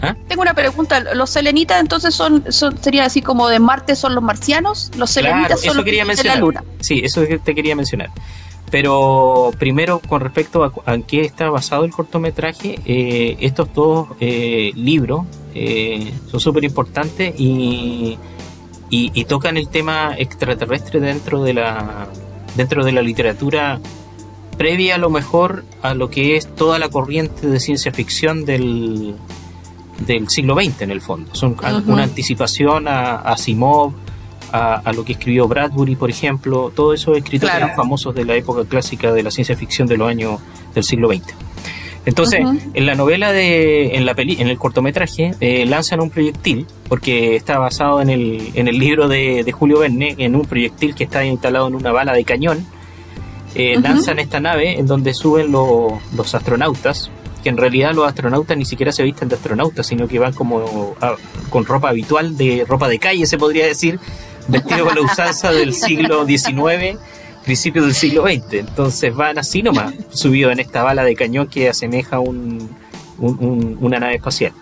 ¿Ah? 0.00 0.14
Tengo 0.28 0.42
una 0.42 0.54
pregunta. 0.54 1.00
¿Los 1.00 1.30
selenitas 1.30 1.80
entonces 1.80 2.14
son, 2.14 2.52
son 2.52 2.80
sería 2.80 3.04
así 3.04 3.20
como 3.20 3.48
de 3.48 3.58
Marte 3.58 3.96
son 3.96 4.14
los 4.14 4.22
marcianos? 4.22 4.92
¿Los 4.96 5.10
selenitas 5.10 5.60
son 5.60 5.76
los 5.76 5.84
de 5.84 6.24
la 6.24 6.36
Luna? 6.36 6.62
Sí, 6.78 7.00
eso 7.02 7.24
te 7.44 7.52
quería 7.52 7.74
mencionar. 7.74 8.10
Pero 8.70 9.50
primero, 9.58 10.00
con 10.00 10.20
respecto 10.20 10.64
a, 10.84 10.94
en 10.94 11.02
qué 11.02 11.22
está 11.22 11.48
basado 11.50 11.84
el 11.84 11.90
cortometraje, 11.90 12.78
eh, 12.84 13.36
estos 13.40 13.72
dos 13.72 14.08
eh, 14.20 14.72
libros 14.74 15.26
eh, 15.54 16.12
son 16.30 16.40
súper 16.40 16.64
importantes 16.64 17.34
y, 17.38 18.18
y, 18.90 19.24
tocan 19.24 19.56
el 19.56 19.68
tema 19.68 20.14
extraterrestre 20.16 21.00
dentro 21.00 21.42
de 21.42 21.54
la 21.54 22.08
dentro 22.56 22.84
de 22.84 22.92
la 22.92 23.02
literatura 23.02 23.80
previa 24.56 24.96
a 24.96 24.98
lo 24.98 25.10
mejor 25.10 25.64
a 25.82 25.94
lo 25.94 26.10
que 26.10 26.36
es 26.36 26.54
toda 26.54 26.78
la 26.78 26.88
corriente 26.88 27.46
de 27.46 27.60
ciencia 27.60 27.92
ficción 27.92 28.44
del, 28.44 29.14
del 30.06 30.28
siglo 30.28 30.54
XX 30.54 30.82
en 30.82 30.90
el 30.90 31.00
fondo. 31.00 31.34
Son 31.34 31.56
una 31.86 32.02
anticipación 32.02 32.88
a, 32.88 33.16
a 33.16 33.36
Simov, 33.36 33.92
a, 34.52 34.92
lo 34.92 35.04
que 35.04 35.12
escribió 35.12 35.46
Bradbury, 35.48 35.96
por 35.96 36.10
ejemplo, 36.10 36.72
todos 36.74 37.00
esos 37.00 37.16
escritores 37.16 37.74
famosos 37.76 38.14
de 38.14 38.24
la 38.24 38.34
época 38.34 38.64
clásica 38.64 39.12
de 39.12 39.22
la 39.22 39.30
ciencia 39.30 39.56
ficción 39.56 39.86
de 39.88 39.96
los 39.96 40.08
años 40.08 40.40
del 40.74 40.84
siglo 40.84 41.08
XX. 41.08 41.34
Entonces, 42.06 42.40
en 42.72 42.86
la 42.86 42.94
novela 42.94 43.32
de, 43.32 43.96
en 43.96 44.06
la 44.06 44.14
peli, 44.14 44.38
en 44.40 44.48
el 44.48 44.56
cortometraje, 44.56 45.34
eh, 45.40 45.66
lanzan 45.66 46.00
un 46.00 46.08
proyectil, 46.08 46.66
porque 46.88 47.36
está 47.36 47.58
basado 47.58 48.00
en 48.00 48.08
el, 48.08 48.50
en 48.54 48.66
el 48.66 48.78
libro 48.78 49.08
de, 49.08 49.44
de, 49.44 49.52
Julio 49.52 49.80
Verne, 49.80 50.14
en 50.16 50.34
un 50.34 50.46
proyectil 50.46 50.94
que 50.94 51.04
está 51.04 51.24
instalado 51.26 51.68
en 51.68 51.74
una 51.74 51.92
bala 51.92 52.14
de 52.14 52.24
cañón. 52.24 52.66
Eh, 53.54 53.78
lanzan 53.80 54.18
esta 54.18 54.40
nave 54.40 54.78
en 54.78 54.86
donde 54.86 55.12
suben 55.12 55.52
los 55.52 56.34
astronautas, 56.34 57.10
que 57.42 57.50
en 57.50 57.58
realidad 57.58 57.92
los 57.92 58.06
astronautas 58.06 58.56
ni 58.56 58.64
siquiera 58.64 58.90
se 58.90 59.02
visten 59.02 59.28
de 59.28 59.34
astronautas, 59.36 59.86
sino 59.86 60.08
que 60.08 60.18
van 60.18 60.32
como 60.32 60.94
con 61.50 61.66
ropa 61.66 61.90
habitual, 61.90 62.36
de 62.38 62.64
ropa 62.66 62.88
de 62.88 62.98
calle 62.98 63.26
se 63.26 63.36
podría 63.36 63.66
decir, 63.66 64.00
vestidos 64.48 64.88
con 64.88 64.94
la 64.96 65.02
usanza 65.02 65.52
del 65.52 65.72
siglo 65.74 66.26
XIX, 66.26 66.98
principios 67.44 67.84
del 67.84 67.94
siglo 67.94 68.24
XX. 68.24 68.54
Entonces 68.54 69.14
van 69.14 69.38
así 69.38 69.62
nomás, 69.62 69.94
subidos 70.10 70.52
en 70.52 70.60
esta 70.60 70.82
bala 70.82 71.04
de 71.04 71.14
cañón 71.14 71.46
que 71.46 71.68
asemeja 71.68 72.18
un, 72.18 72.68
una 73.18 74.00
nave 74.00 74.16
espacial. 74.16 74.52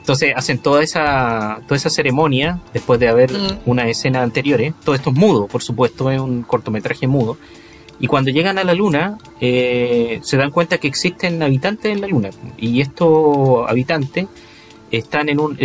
Entonces 0.00 0.32
hacen 0.34 0.58
toda 0.58 0.82
esa, 0.82 1.60
toda 1.66 1.76
esa 1.76 1.90
ceremonia 1.90 2.58
después 2.72 2.98
de 2.98 3.08
haber 3.08 3.32
mm. 3.32 3.58
una 3.66 3.88
escena 3.88 4.22
anterior. 4.22 4.60
¿eh? 4.60 4.72
Todo 4.84 4.94
esto 4.94 5.10
es 5.10 5.16
mudo, 5.16 5.46
por 5.46 5.62
supuesto, 5.62 6.10
es 6.10 6.20
un 6.20 6.42
cortometraje 6.42 7.06
mudo. 7.06 7.36
Y 8.00 8.06
cuando 8.06 8.30
llegan 8.30 8.58
a 8.58 8.64
la 8.64 8.72
Luna, 8.72 9.18
eh, 9.40 10.20
se 10.22 10.38
dan 10.38 10.50
cuenta 10.50 10.78
que 10.78 10.88
existen 10.88 11.42
habitantes 11.42 11.92
en 11.92 12.00
la 12.00 12.08
Luna. 12.08 12.30
Y 12.56 12.80
estos 12.80 13.68
habitantes 13.68 14.26
están 14.90 15.28
en 15.28 15.40
un, 15.40 15.58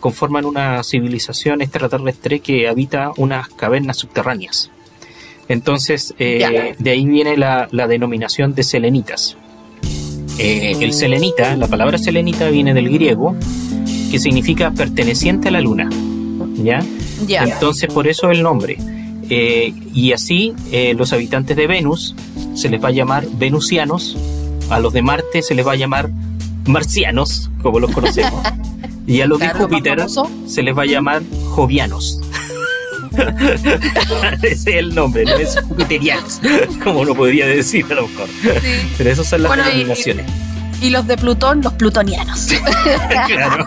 conforman 0.00 0.44
una 0.44 0.82
civilización 0.82 1.62
extraterrestre 1.62 2.40
que 2.40 2.68
habita 2.68 3.12
unas 3.16 3.48
cavernas 3.48 3.98
subterráneas. 3.98 4.70
Entonces, 5.48 6.14
eh, 6.18 6.74
de 6.78 6.90
ahí 6.90 7.06
viene 7.06 7.36
la, 7.36 7.68
denominación 7.88 8.54
de 8.54 8.62
selenitas. 8.62 9.36
Eh, 10.38 10.76
el 10.80 10.92
selenita, 10.92 11.56
la 11.56 11.66
palabra 11.66 11.98
selenita 11.98 12.48
viene 12.50 12.74
del 12.74 12.90
griego, 12.90 13.34
que 14.10 14.18
significa 14.18 14.70
perteneciente 14.70 15.48
a 15.48 15.50
la 15.50 15.60
luna. 15.60 15.88
¿Ya? 16.56 16.84
Entonces, 17.28 17.92
por 17.92 18.06
eso 18.06 18.30
el 18.30 18.42
nombre. 18.42 18.76
Eh, 19.30 19.74
y 19.92 20.12
así 20.12 20.54
los 20.96 21.12
habitantes 21.12 21.56
de 21.56 21.66
Venus 21.66 22.14
se 22.54 22.68
les 22.68 22.82
va 22.82 22.88
a 22.88 22.92
llamar 22.92 23.26
venusianos, 23.38 24.16
a 24.70 24.80
los 24.80 24.92
de 24.92 25.02
Marte 25.02 25.42
se 25.42 25.54
les 25.54 25.66
va 25.66 25.72
a 25.72 25.76
llamar 25.76 26.10
marcianos, 26.68 27.50
como 27.62 27.80
los 27.80 27.90
conocemos, 27.92 28.42
y 29.06 29.20
a 29.20 29.26
los 29.26 29.38
de 29.38 29.48
Júpiter 29.50 30.04
se 30.46 30.62
les 30.62 30.76
va 30.76 30.82
a 30.82 30.86
llamar 30.86 31.22
jovianos. 31.50 32.20
Ese 34.42 34.46
es 34.52 34.66
el 34.66 34.94
nombre, 34.94 35.24
no 35.24 35.34
es 35.36 35.58
jupiterianos, 35.66 36.40
como 36.82 37.04
lo 37.04 37.14
podría 37.14 37.46
decir 37.46 37.86
a 37.90 37.94
lo 37.94 38.08
mejor. 38.08 38.28
Pero 38.96 39.10
esas 39.10 39.26
son 39.26 39.42
las 39.42 39.56
denominaciones. 39.56 40.26
Y, 40.80 40.90
los 40.90 41.08
de 41.08 41.16
Plutón, 41.16 41.60
los 41.60 41.72
plutonianos. 41.72 42.52
claro. 43.26 43.66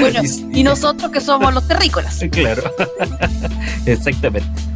bueno, 0.00 0.22
y 0.52 0.62
nosotros 0.62 1.10
que 1.10 1.20
somos 1.20 1.52
los 1.52 1.68
terrícolas. 1.68 2.24
Claro, 2.30 2.62
exactamente. 3.84 4.75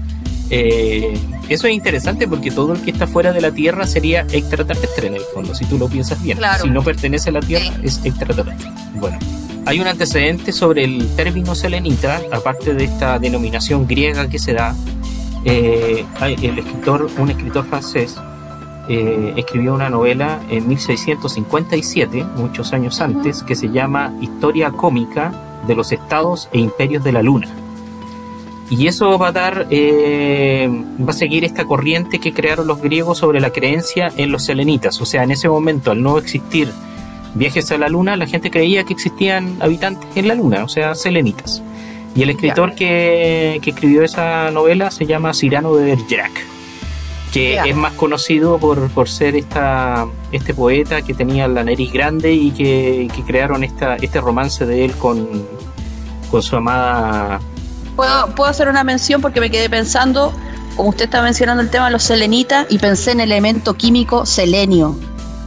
Eh, 0.50 1.16
eso 1.48 1.66
es 1.68 1.72
interesante 1.72 2.26
porque 2.26 2.50
todo 2.50 2.72
el 2.72 2.80
que 2.82 2.90
está 2.90 3.06
fuera 3.06 3.32
de 3.32 3.40
la 3.40 3.52
Tierra 3.52 3.86
sería 3.86 4.22
extraterrestre 4.32 5.06
en 5.06 5.14
el 5.14 5.22
fondo, 5.22 5.54
si 5.54 5.64
tú 5.64 5.78
lo 5.78 5.88
piensas 5.88 6.22
bien. 6.22 6.38
Si 6.60 6.70
no 6.70 6.82
pertenece 6.82 7.30
a 7.30 7.32
la 7.32 7.40
Tierra, 7.40 7.72
es 7.82 8.00
extraterrestre. 8.04 8.70
Bueno, 8.94 9.18
hay 9.66 9.80
un 9.80 9.86
antecedente 9.86 10.52
sobre 10.52 10.84
el 10.84 11.08
término 11.16 11.54
selenita, 11.54 12.20
aparte 12.32 12.74
de 12.74 12.84
esta 12.84 13.18
denominación 13.18 13.86
griega 13.86 14.28
que 14.28 14.38
se 14.38 14.54
da. 14.54 14.74
Eh, 15.44 16.04
el 16.20 16.58
escritor, 16.58 17.08
un 17.16 17.30
escritor 17.30 17.64
francés, 17.64 18.16
eh, 18.88 19.34
escribió 19.36 19.74
una 19.74 19.88
novela 19.88 20.40
en 20.50 20.66
1657, 20.66 22.24
muchos 22.36 22.72
años 22.72 23.00
antes, 23.00 23.42
que 23.42 23.54
se 23.54 23.68
llama 23.70 24.12
Historia 24.20 24.70
cómica 24.72 25.32
de 25.66 25.76
los 25.76 25.92
estados 25.92 26.48
e 26.52 26.58
imperios 26.58 27.04
de 27.04 27.12
la 27.12 27.22
luna. 27.22 27.48
Y 28.70 28.86
eso 28.86 29.18
va 29.18 29.28
a 29.28 29.32
dar, 29.32 29.66
eh, 29.70 30.70
va 31.00 31.10
a 31.10 31.12
seguir 31.12 31.44
esta 31.44 31.64
corriente 31.64 32.20
que 32.20 32.32
crearon 32.32 32.68
los 32.68 32.80
griegos 32.80 33.18
sobre 33.18 33.40
la 33.40 33.50
creencia 33.50 34.12
en 34.16 34.30
los 34.30 34.44
selenitas. 34.44 35.00
O 35.00 35.06
sea, 35.06 35.24
en 35.24 35.32
ese 35.32 35.48
momento, 35.48 35.90
al 35.90 36.00
no 36.00 36.18
existir 36.18 36.70
viajes 37.34 37.72
a 37.72 37.78
la 37.78 37.88
luna, 37.88 38.16
la 38.16 38.28
gente 38.28 38.48
creía 38.48 38.84
que 38.84 38.92
existían 38.92 39.56
habitantes 39.60 40.08
en 40.14 40.28
la 40.28 40.36
luna, 40.36 40.62
o 40.62 40.68
sea, 40.68 40.94
selenitas. 40.94 41.64
Y 42.14 42.22
el 42.22 42.30
escritor 42.30 42.76
que, 42.76 43.58
que, 43.62 43.70
escribió 43.70 44.04
esa 44.04 44.52
novela 44.52 44.92
se 44.92 45.04
llama 45.04 45.32
Cyrano 45.34 45.74
de 45.74 45.96
Bergerac, 45.96 46.32
que 47.32 47.56
es 47.58 47.76
más 47.76 47.92
conocido 47.94 48.58
por, 48.58 48.88
por, 48.90 49.08
ser 49.08 49.34
esta, 49.34 50.06
este 50.30 50.54
poeta 50.54 51.02
que 51.02 51.14
tenía 51.14 51.46
la 51.48 51.64
nariz 51.64 51.92
grande 51.92 52.32
y 52.32 52.52
que, 52.52 53.08
que 53.14 53.22
crearon 53.22 53.62
esta, 53.62 53.96
este 53.96 54.20
romance 54.20 54.66
de 54.66 54.84
él 54.84 54.92
con, 54.92 55.28
con 56.30 56.42
su 56.42 56.56
amada 56.56 57.40
puedo, 57.96 58.44
hacer 58.44 58.68
una 58.68 58.84
mención 58.84 59.20
porque 59.20 59.40
me 59.40 59.50
quedé 59.50 59.68
pensando, 59.68 60.32
como 60.76 60.90
usted 60.90 61.04
está 61.04 61.22
mencionando 61.22 61.62
el 61.62 61.70
tema 61.70 61.86
de 61.86 61.92
los 61.92 62.02
selenitas, 62.02 62.66
y 62.68 62.78
pensé 62.78 63.12
en 63.12 63.20
el 63.20 63.32
elemento 63.32 63.74
químico 63.74 64.26
selenio. 64.26 64.96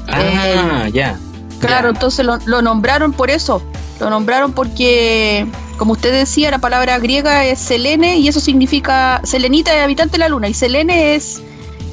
Ah, 0.07 0.87
ya. 0.91 1.17
Claro, 1.59 1.89
entonces 1.89 2.25
lo, 2.25 2.61
nombraron 2.61 3.13
por 3.13 3.29
eso. 3.29 3.61
Lo 3.99 4.09
nombraron 4.09 4.51
porque, 4.51 5.47
como 5.77 5.93
usted 5.93 6.11
decía, 6.11 6.51
la 6.51 6.59
palabra 6.59 6.99
griega 6.99 7.45
es 7.45 7.59
selene 7.59 8.17
y 8.17 8.27
eso 8.27 8.39
significa 8.39 9.21
selenita 9.23 9.73
es 9.73 9.83
habitante 9.83 10.13
de 10.13 10.17
la 10.19 10.29
luna 10.29 10.49
y 10.49 10.53
selene 10.53 11.15
es 11.15 11.41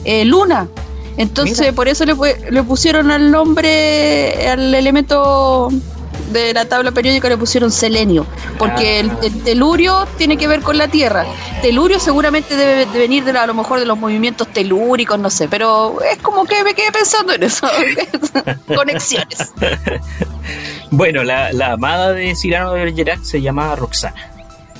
eh, 0.05 0.25
luna. 0.25 0.69
Entonces, 1.17 1.73
por 1.73 1.87
eso 1.87 2.05
le, 2.05 2.15
le 2.51 2.63
pusieron 2.63 3.11
el 3.11 3.31
nombre 3.31 4.49
al 4.49 4.75
elemento 4.75 5.71
de 6.31 6.53
la 6.55 6.65
tabla 6.65 6.93
periódica 6.93 7.29
le 7.29 7.37
pusieron 7.37 7.71
selenio, 7.71 8.27
porque 8.59 9.01
el, 9.01 9.11
telurio 9.45 10.07
tiene 10.17 10.37
que 10.37 10.47
ver 10.49 10.61
con 10.61 10.79
la 10.79 10.89
Tierra. 10.89 11.27
Telurio 11.63 12.01
seguramente 12.01 12.57
debe 12.57 12.87
de 12.87 12.99
venir 12.99 13.25
de 13.25 13.37
a 13.39 13.47
lo 13.47 13.55
mejor 13.55 13.79
de 13.79 13.87
los 13.87 13.99
movimientos 13.99 14.49
telúricos, 14.49 15.19
no 15.19 15.31
sé, 15.31 15.49
pero 15.49 15.99
es 16.03 16.19
como 16.19 16.45
que 16.45 16.63
me 16.65 16.75
quedé 16.75 16.91
pensando 16.93 17.33
en 17.33 17.43
eso. 17.43 17.69
Conexiones. 18.75 19.53
Bueno, 20.93 21.23
la, 21.23 21.51
amada 21.73 22.13
de 22.13 22.35
Cyrano 22.35 22.73
de 22.73 22.85
Bergerac 22.85 23.23
se 23.23 23.41
llama 23.41 23.77
Roxana. 23.77 24.33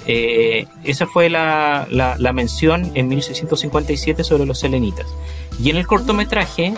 Eh, 0.07 0.67
esa 0.83 1.07
fue 1.07 1.31
la, 1.31 1.87
la, 1.89 2.33
mención 2.33 2.91
en 2.95 3.07
1657 3.07 4.25
sobre 4.25 4.45
los 4.45 4.59
selenitas. 4.59 5.07
Y 5.63 5.71
en 5.71 5.77
el 5.77 5.87
cortometraje 5.87 6.75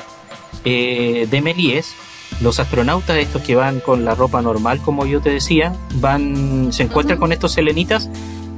eh, 0.64 1.26
de 1.30 1.40
Méliès 1.40 1.94
los 2.40 2.58
astronautas, 2.60 3.16
estos 3.18 3.42
que 3.42 3.54
van 3.54 3.80
con 3.80 4.04
la 4.04 4.14
ropa 4.14 4.42
normal, 4.42 4.80
como 4.80 5.06
yo 5.06 5.20
te 5.20 5.30
decía, 5.30 5.74
van, 5.96 6.72
se 6.72 6.84
encuentran 6.84 7.18
con 7.18 7.32
estos 7.32 7.52
selenitas 7.52 8.08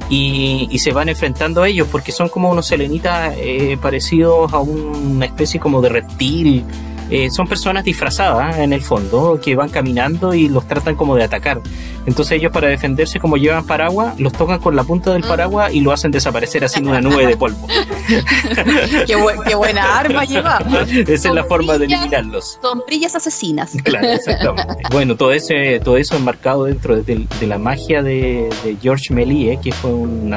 y, 0.08 0.78
se 0.78 0.92
van 0.92 1.08
enfrentando 1.08 1.62
a 1.62 1.68
ellos 1.68 1.88
porque 1.90 2.12
son 2.12 2.28
como 2.28 2.50
unos 2.50 2.66
selenitas 2.66 3.34
eh, 3.38 3.78
parecidos 3.80 4.52
a 4.52 4.60
una 4.60 5.26
especie 5.26 5.60
como 5.60 5.80
de 5.80 5.88
reptil 5.88 6.64
eh, 7.10 7.30
son 7.30 7.46
personas 7.46 7.84
disfrazadas 7.84 8.58
en 8.58 8.72
el 8.72 8.82
fondo 8.82 9.38
que 9.42 9.54
van 9.54 9.68
caminando 9.68 10.34
y 10.34 10.48
los 10.48 10.66
tratan 10.66 10.96
como 10.96 11.16
de 11.16 11.24
atacar. 11.24 11.60
Entonces 12.06 12.38
ellos 12.38 12.52
para 12.52 12.68
defenderse 12.68 13.20
como 13.20 13.36
llevan 13.36 13.66
paraguas, 13.66 14.18
los 14.18 14.32
tocan 14.32 14.58
con 14.58 14.74
la 14.76 14.84
punta 14.84 15.12
del 15.12 15.22
paraguas 15.22 15.72
y 15.72 15.80
lo 15.80 15.92
hacen 15.92 16.10
desaparecer 16.10 16.64
así 16.64 16.80
en 16.80 16.88
una 16.88 17.00
nube 17.00 17.26
de 17.26 17.36
polvo. 17.36 17.66
qué, 19.06 19.54
buena 19.54 19.98
arma 19.98 20.24
lleva. 20.24 20.58
Esa 20.88 21.28
es 21.28 21.34
la 21.34 21.44
forma 21.44 21.78
de 21.78 21.86
eliminarlos. 21.86 22.58
Sombrillas 22.60 23.14
asesinas. 23.14 23.72
Claro, 23.84 24.08
exactamente. 24.08 24.82
bueno, 24.90 25.14
todo, 25.14 25.32
ese, 25.32 25.78
todo 25.78 25.98
eso 25.98 26.16
enmarcado 26.16 26.64
dentro 26.64 27.02
de, 27.02 27.26
la 27.46 27.58
magia 27.58 28.02
de, 28.02 28.48
George 28.80 29.12
Méliès, 29.12 29.60
que 29.60 29.72
fue 29.72 29.92
un, 29.92 30.34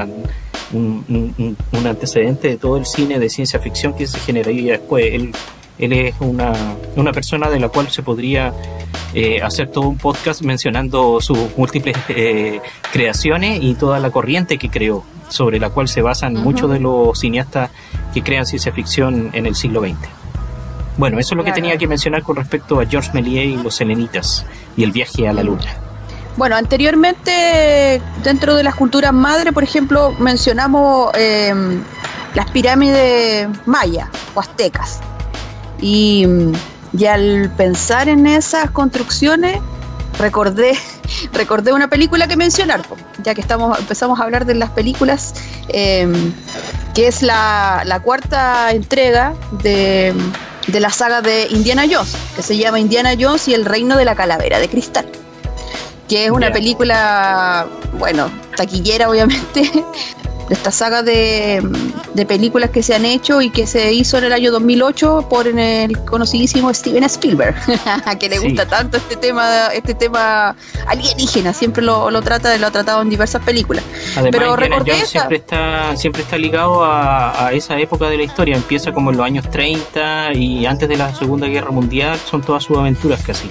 un, 0.73 1.55
antecedente 1.85 2.49
de 2.49 2.57
todo 2.57 2.75
el 2.77 2.85
cine 2.85 3.19
de 3.19 3.29
ciencia 3.29 3.59
ficción 3.59 3.93
que 3.93 4.05
se 4.05 4.19
generaría 4.19 4.73
después. 4.73 5.05
Él 5.13 5.31
él 5.79 5.93
es 5.93 6.15
una, 6.19 6.53
una 6.95 7.11
persona 7.11 7.49
de 7.49 7.59
la 7.59 7.69
cual 7.69 7.89
se 7.89 8.03
podría 8.03 8.53
eh, 9.13 9.41
hacer 9.41 9.69
todo 9.69 9.87
un 9.87 9.97
podcast 9.97 10.41
mencionando 10.41 11.21
sus 11.21 11.37
múltiples 11.57 11.95
eh, 12.09 12.61
creaciones 12.91 13.59
y 13.61 13.75
toda 13.75 13.99
la 13.99 14.11
corriente 14.11 14.57
que 14.57 14.69
creó, 14.69 15.03
sobre 15.29 15.59
la 15.59 15.69
cual 15.69 15.87
se 15.87 16.01
basan 16.01 16.33
muchos 16.33 16.69
de 16.69 16.79
los 16.79 17.19
cineastas 17.19 17.69
que 18.13 18.21
crean 18.21 18.45
ciencia 18.45 18.71
ficción 18.71 19.29
en 19.33 19.45
el 19.45 19.55
siglo 19.55 19.81
XX. 19.81 19.95
Bueno, 20.97 21.19
eso 21.19 21.35
es 21.35 21.37
lo 21.37 21.43
que 21.43 21.51
tenía 21.51 21.77
que 21.77 21.87
mencionar 21.87 22.23
con 22.23 22.35
respecto 22.35 22.79
a 22.79 22.85
Georges 22.85 23.13
Méliès 23.13 23.59
y 23.59 23.63
los 23.63 23.75
selenitas 23.75 24.45
y 24.75 24.83
el 24.83 24.91
viaje 24.91 25.27
a 25.27 25.33
la 25.33 25.43
luna. 25.43 25.77
Bueno, 26.37 26.55
anteriormente 26.55 28.01
dentro 28.23 28.55
de 28.55 28.63
las 28.63 28.75
culturas 28.75 29.13
madre, 29.13 29.51
por 29.53 29.63
ejemplo, 29.63 30.13
mencionamos 30.19 31.11
eh, 31.15 31.53
las 32.35 32.51
pirámides 32.51 33.47
mayas 33.65 34.09
o 34.35 34.39
aztecas. 34.39 35.01
Y, 35.81 36.25
al 37.07 37.51
pensar 37.55 38.09
en 38.09 38.25
esas 38.25 38.71
construcciones, 38.71 39.59
recordé, 40.17 40.73
recordé 41.33 41.73
una 41.73 41.87
película 41.87 42.27
que 42.27 42.35
mencionar, 42.35 42.81
ya 43.23 43.35
que 43.35 43.41
estamos, 43.41 43.77
empezamos 43.79 44.19
a 44.19 44.23
hablar 44.23 44.45
de 44.45 44.55
las 44.55 44.71
películas, 44.71 45.33
em, 45.69 46.33
que 46.95 47.07
es 47.07 47.21
la, 47.21 48.01
cuarta 48.03 48.71
entrega 48.71 49.33
de, 49.63 50.13
de, 50.67 50.79
la 50.79 50.89
saga 50.89 51.21
de 51.21 51.47
Indiana 51.51 51.83
Jones, 51.89 52.15
que 52.35 52.41
se 52.41 52.57
llama 52.57 52.79
Indiana 52.79 53.13
Jones 53.19 53.47
y 53.47 53.53
el 53.53 53.65
Reino 53.65 53.97
de 53.97 54.05
la 54.05 54.15
Calavera 54.15 54.59
de 54.59 54.69
Cristal. 54.69 55.05
Que 56.07 56.25
es 56.25 56.31
una 56.31 56.51
película, 56.51 57.67
bueno, 57.99 58.31
taquillera 58.55 59.09
obviamente, 59.09 59.69
de 60.47 60.55
esta 60.55 60.71
saga 60.71 61.03
de, 61.03 61.61
películas 62.27 62.71
que 62.71 62.81
se 62.81 62.95
han 62.95 63.05
hecho 63.05 63.41
y 63.41 63.49
que 63.49 63.67
se 63.67 63.93
hizo 63.93 64.17
en 64.17 64.25
el 64.25 64.33
año 64.33 64.51
2008 64.51 65.27
por 65.29 65.47
el 65.47 65.99
conocidísimo 66.05 66.73
Steven 66.73 67.03
Spielberg, 67.03 67.55
que 68.19 68.29
le 68.29 68.39
gusta 68.39 68.65
tanto 68.65 68.97
este 68.97 69.15
tema 69.15 69.67
este 69.67 69.93
tema 69.93 70.55
alienígena, 70.87 71.53
siempre 71.53 71.83
lo, 71.83 72.09
lo 72.09 72.21
trata, 72.21 72.57
lo 72.57 72.67
ha 72.67 72.71
tratado 72.71 73.01
en 73.01 73.09
diversas 73.09 73.43
películas. 73.43 73.83
Pero 74.31 74.55
recordé 74.55 75.05
siempre 75.05 75.37
está 75.37 75.95
siempre 75.95 76.23
está 76.23 76.37
ligado 76.37 76.83
a, 76.83 77.47
a, 77.47 77.53
esa 77.53 77.77
época 77.79 78.09
de 78.09 78.17
la 78.17 78.23
historia, 78.23 78.55
empieza 78.55 78.91
como 78.91 79.11
en 79.11 79.17
los 79.17 79.25
años 79.25 79.49
30 79.49 80.33
y 80.33 80.65
antes 80.65 80.89
de 80.89 80.97
la 80.97 81.13
Segunda 81.13 81.47
Guerra 81.47 81.71
Mundial, 81.71 82.17
son 82.17 82.41
todas 82.41 82.63
sus 82.63 82.77
aventuras 82.77 83.21
casi. 83.23 83.49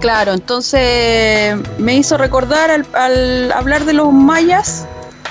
Claro, 0.00 0.32
entonces 0.32 1.56
me 1.78 1.96
hizo 1.96 2.16
recordar 2.16 2.70
al, 2.70 2.86
al 2.94 3.52
hablar 3.52 3.84
de 3.84 3.94
los 3.94 4.12
mayas, 4.12 4.86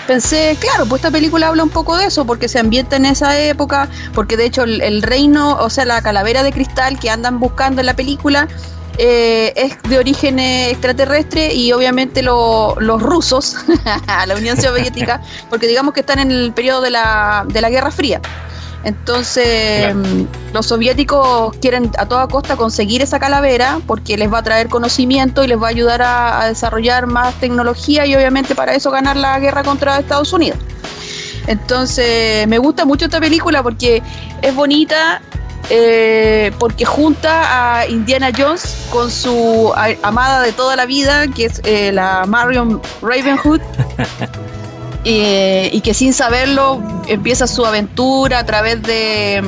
pensé, 0.08 0.58
claro, 0.60 0.86
pues 0.86 1.02
esta 1.02 1.12
película 1.12 1.50
habla 1.50 1.64
un 1.64 1.70
poco 1.70 1.98
de 1.98 2.06
eso, 2.06 2.26
porque 2.26 2.48
se 2.48 2.58
ambienta 2.60 2.96
en 2.96 3.06
esa 3.06 3.40
época, 3.40 3.90
porque 4.14 4.38
de 4.38 4.46
hecho 4.46 4.64
el, 4.64 5.02
reino, 5.04 5.58
o 5.60 5.70
sea, 5.70 5.86
la 5.86 6.02
calavera 6.02 6.42
de 6.42 6.52
cristal 6.52 6.98
que 7.00 7.10
andan 7.10 7.40
buscando 7.40 7.82
en 7.82 7.86
la 7.86 7.96
película, 7.96 8.48
eh, 8.98 9.54
es 9.56 9.78
de 9.88 10.00
origen 10.00 10.40
extraterrestre 10.40 11.54
y 11.54 11.72
obviamente 11.72 12.24
los 12.24 13.02
rusos, 13.02 13.58
la 14.26 14.36
Unión 14.36 14.60
Soviética, 14.60 15.22
porque 15.50 15.68
digamos 15.68 15.94
que 15.94 16.00
están 16.00 16.18
en 16.20 16.32
el 16.32 16.52
periodo 16.54 16.82
de 16.82 16.90
la, 16.90 17.46
de 17.48 17.62
la 17.62 17.70
Guerra 17.70 17.92
Fría. 17.92 18.22
Entonces, 18.84 19.94
los 20.54 20.66
soviéticos 20.66 21.56
quieren 21.58 21.92
a 21.98 22.06
toda 22.06 22.28
costa 22.28 22.56
conseguir 22.56 23.02
esa 23.02 23.20
calavera 23.20 23.80
porque 23.86 24.18
les 24.18 24.32
va 24.32 24.40
a 24.40 24.44
traer 24.44 24.70
conocimiento 24.70 25.44
y 25.44 25.48
les 25.48 25.62
va 25.62 25.68
a 25.68 25.70
ayudar 25.70 26.02
a, 26.02 26.48
desarrollar 26.48 27.08
más 27.08 27.34
tecnología 27.36 28.06
y 28.06 28.16
obviamente 28.16 28.56
para 28.56 28.74
eso 28.74 28.92
ganar 28.92 29.18
la 29.18 29.40
guerra 29.40 29.64
contra 29.64 30.00
Estados 30.00 30.32
Unidos. 30.32 30.60
Entonces, 31.48 32.48
me 32.48 32.58
gusta 32.60 32.86
mucho 32.86 33.06
esta 33.06 33.20
película 33.20 33.64
porque 33.64 34.02
es 34.42 34.56
bonita, 34.56 35.22
eh, 35.70 36.52
porque 36.60 36.86
junta 36.86 37.80
a 37.80 37.88
Indiana 37.88 38.32
Jones 38.38 38.88
con 38.90 39.10
su 39.12 39.74
amada 40.02 40.42
de 40.42 40.52
toda 40.52 40.76
la 40.76 40.86
vida, 40.86 41.28
que 41.28 41.46
es 41.46 41.62
eh, 41.66 41.92
la 41.92 42.26
Marion 42.26 42.82
Ravenhood. 43.02 43.62
y 45.04 45.82
que 45.82 45.94
sin 45.94 46.14
saberlo 46.14 46.82
empieza 47.08 47.48
su 47.48 47.66
aventura 47.66 48.40
a 48.40 48.46
través 48.46 48.82
de, 48.84 49.42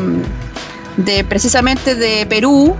de 0.97 1.23
precisamente 1.23 1.95
de 1.95 2.25
Perú, 2.25 2.75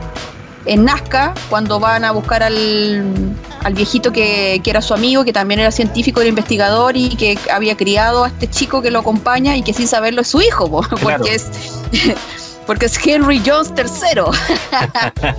en 0.66 0.86
Nazca, 0.86 1.34
cuando 1.50 1.80
van 1.80 2.04
a 2.06 2.12
buscar 2.12 2.44
al, 2.44 3.36
al 3.64 3.74
viejito 3.74 4.12
que, 4.12 4.62
que, 4.64 4.70
era 4.70 4.82
su 4.82 4.94
amigo, 4.94 5.24
que 5.24 5.34
también 5.34 5.60
era 5.60 5.72
científico, 5.72 6.22
era 6.22 6.30
investigador 6.30 6.96
y 6.96 7.10
que 7.16 7.38
había 7.52 7.76
criado 7.76 8.26
a 8.26 8.28
este 8.28 8.48
chico 8.48 8.82
que 8.82 8.92
lo 8.92 9.00
acompaña 9.00 9.56
y 9.56 9.64
que 9.64 9.74
sin 9.74 9.88
saberlo 9.88 10.22
es 10.22 10.28
su 10.28 10.42
hijo, 10.42 10.70
porque 11.02 11.36
es 11.36 11.48
porque 12.68 12.86
es 12.86 13.00
Henry 13.04 13.42
Jones 13.44 13.74
III. 13.76 14.26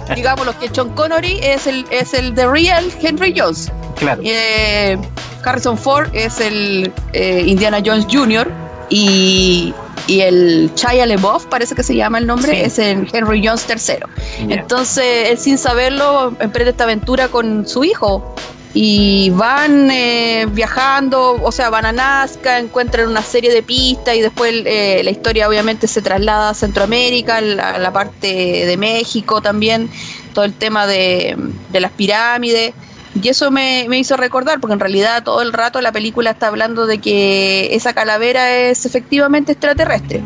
Digamos 0.17 0.47
lo 0.47 0.59
que 0.59 0.69
John 0.75 0.89
Connery 0.95 1.39
es 1.43 1.67
el 1.67 1.87
es 1.91 2.13
el 2.13 2.35
the 2.35 2.47
real 2.47 2.91
Henry 3.01 3.33
Jones. 3.37 3.71
Claro. 4.01 4.23
Eh, 4.25 4.99
Harrison 5.45 5.79
Ford 5.79 6.09
es 6.13 6.41
el 6.41 6.93
eh, 7.13 7.45
Indiana 7.47 7.79
Jones 7.85 8.07
Jr. 8.11 8.51
Y, 8.89 9.73
y 10.09 10.21
el 10.23 10.73
Chaya 10.75 11.07
LeBoff, 11.07 11.47
parece 11.47 11.77
que 11.77 11.85
se 11.85 11.95
llama 11.95 12.19
el 12.19 12.27
nombre, 12.27 12.65
es 12.65 12.81
en 12.81 13.07
Henry 13.13 13.47
Jones 13.47 13.65
III. 13.69 14.53
Entonces, 14.53 15.29
él 15.29 15.39
sin 15.39 15.57
saberlo 15.57 16.35
emprende 16.41 16.73
esta 16.73 16.85
aventura 16.85 17.29
con 17.29 17.69
su 17.69 17.85
hijo 17.85 18.35
y 18.73 19.31
van 19.31 19.91
eh, 19.91 20.47
viajando, 20.51 21.41
o 21.43 21.51
sea, 21.51 21.71
van 21.71 21.87
a 21.87 21.93
Nazca, 21.93 22.59
encuentran 22.59 23.09
una 23.09 23.23
serie 23.23 23.53
de 23.53 23.63
pistas 23.63 24.15
y 24.15 24.21
después 24.21 24.53
eh, 24.65 25.01
la 25.03 25.11
historia 25.11 25.49
obviamente 25.49 25.89
se 25.89 26.03
traslada 26.03 26.51
a 26.51 26.55
Centroamérica, 26.55 27.39
a 27.39 27.41
la, 27.41 27.93
parte 27.93 28.67
de 28.67 28.77
México 28.77 29.41
también, 29.41 29.91
todo 30.35 30.45
el 30.45 30.55
tema 30.55 30.87
de, 30.87 31.37
las 31.73 31.91
pirámides. 31.93 32.73
Y 33.21 33.29
eso 33.29 33.51
me, 33.51 33.87
hizo 33.99 34.17
recordar, 34.17 34.61
porque 34.61 34.75
en 34.75 34.81
realidad 34.81 35.25
todo 35.25 35.43
el 35.43 35.53
rato 35.53 35.81
la 35.81 35.93
película 35.93 36.31
está 36.31 36.47
hablando 36.47 36.87
de 36.87 36.99
que 36.99 37.75
esa 37.75 37.93
calavera 37.93 38.57
es 38.57 38.87
efectivamente 38.87 39.53
extraterrestre. 39.53 40.23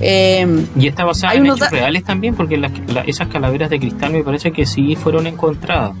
Eh, 0.00 0.66
y 0.78 0.88
está 0.88 1.04
basada 1.04 1.34
en 1.34 1.46
hechos 1.46 1.70
reales 1.70 2.04
también, 2.04 2.34
porque 2.34 2.60
esas 3.06 3.28
calaveras 3.28 3.70
de 3.70 3.78
cristal 3.78 4.12
me 4.12 4.24
parece 4.24 4.52
que 4.52 4.64
sí 4.64 4.96
fueron 4.96 5.26
encontradas. 5.26 5.92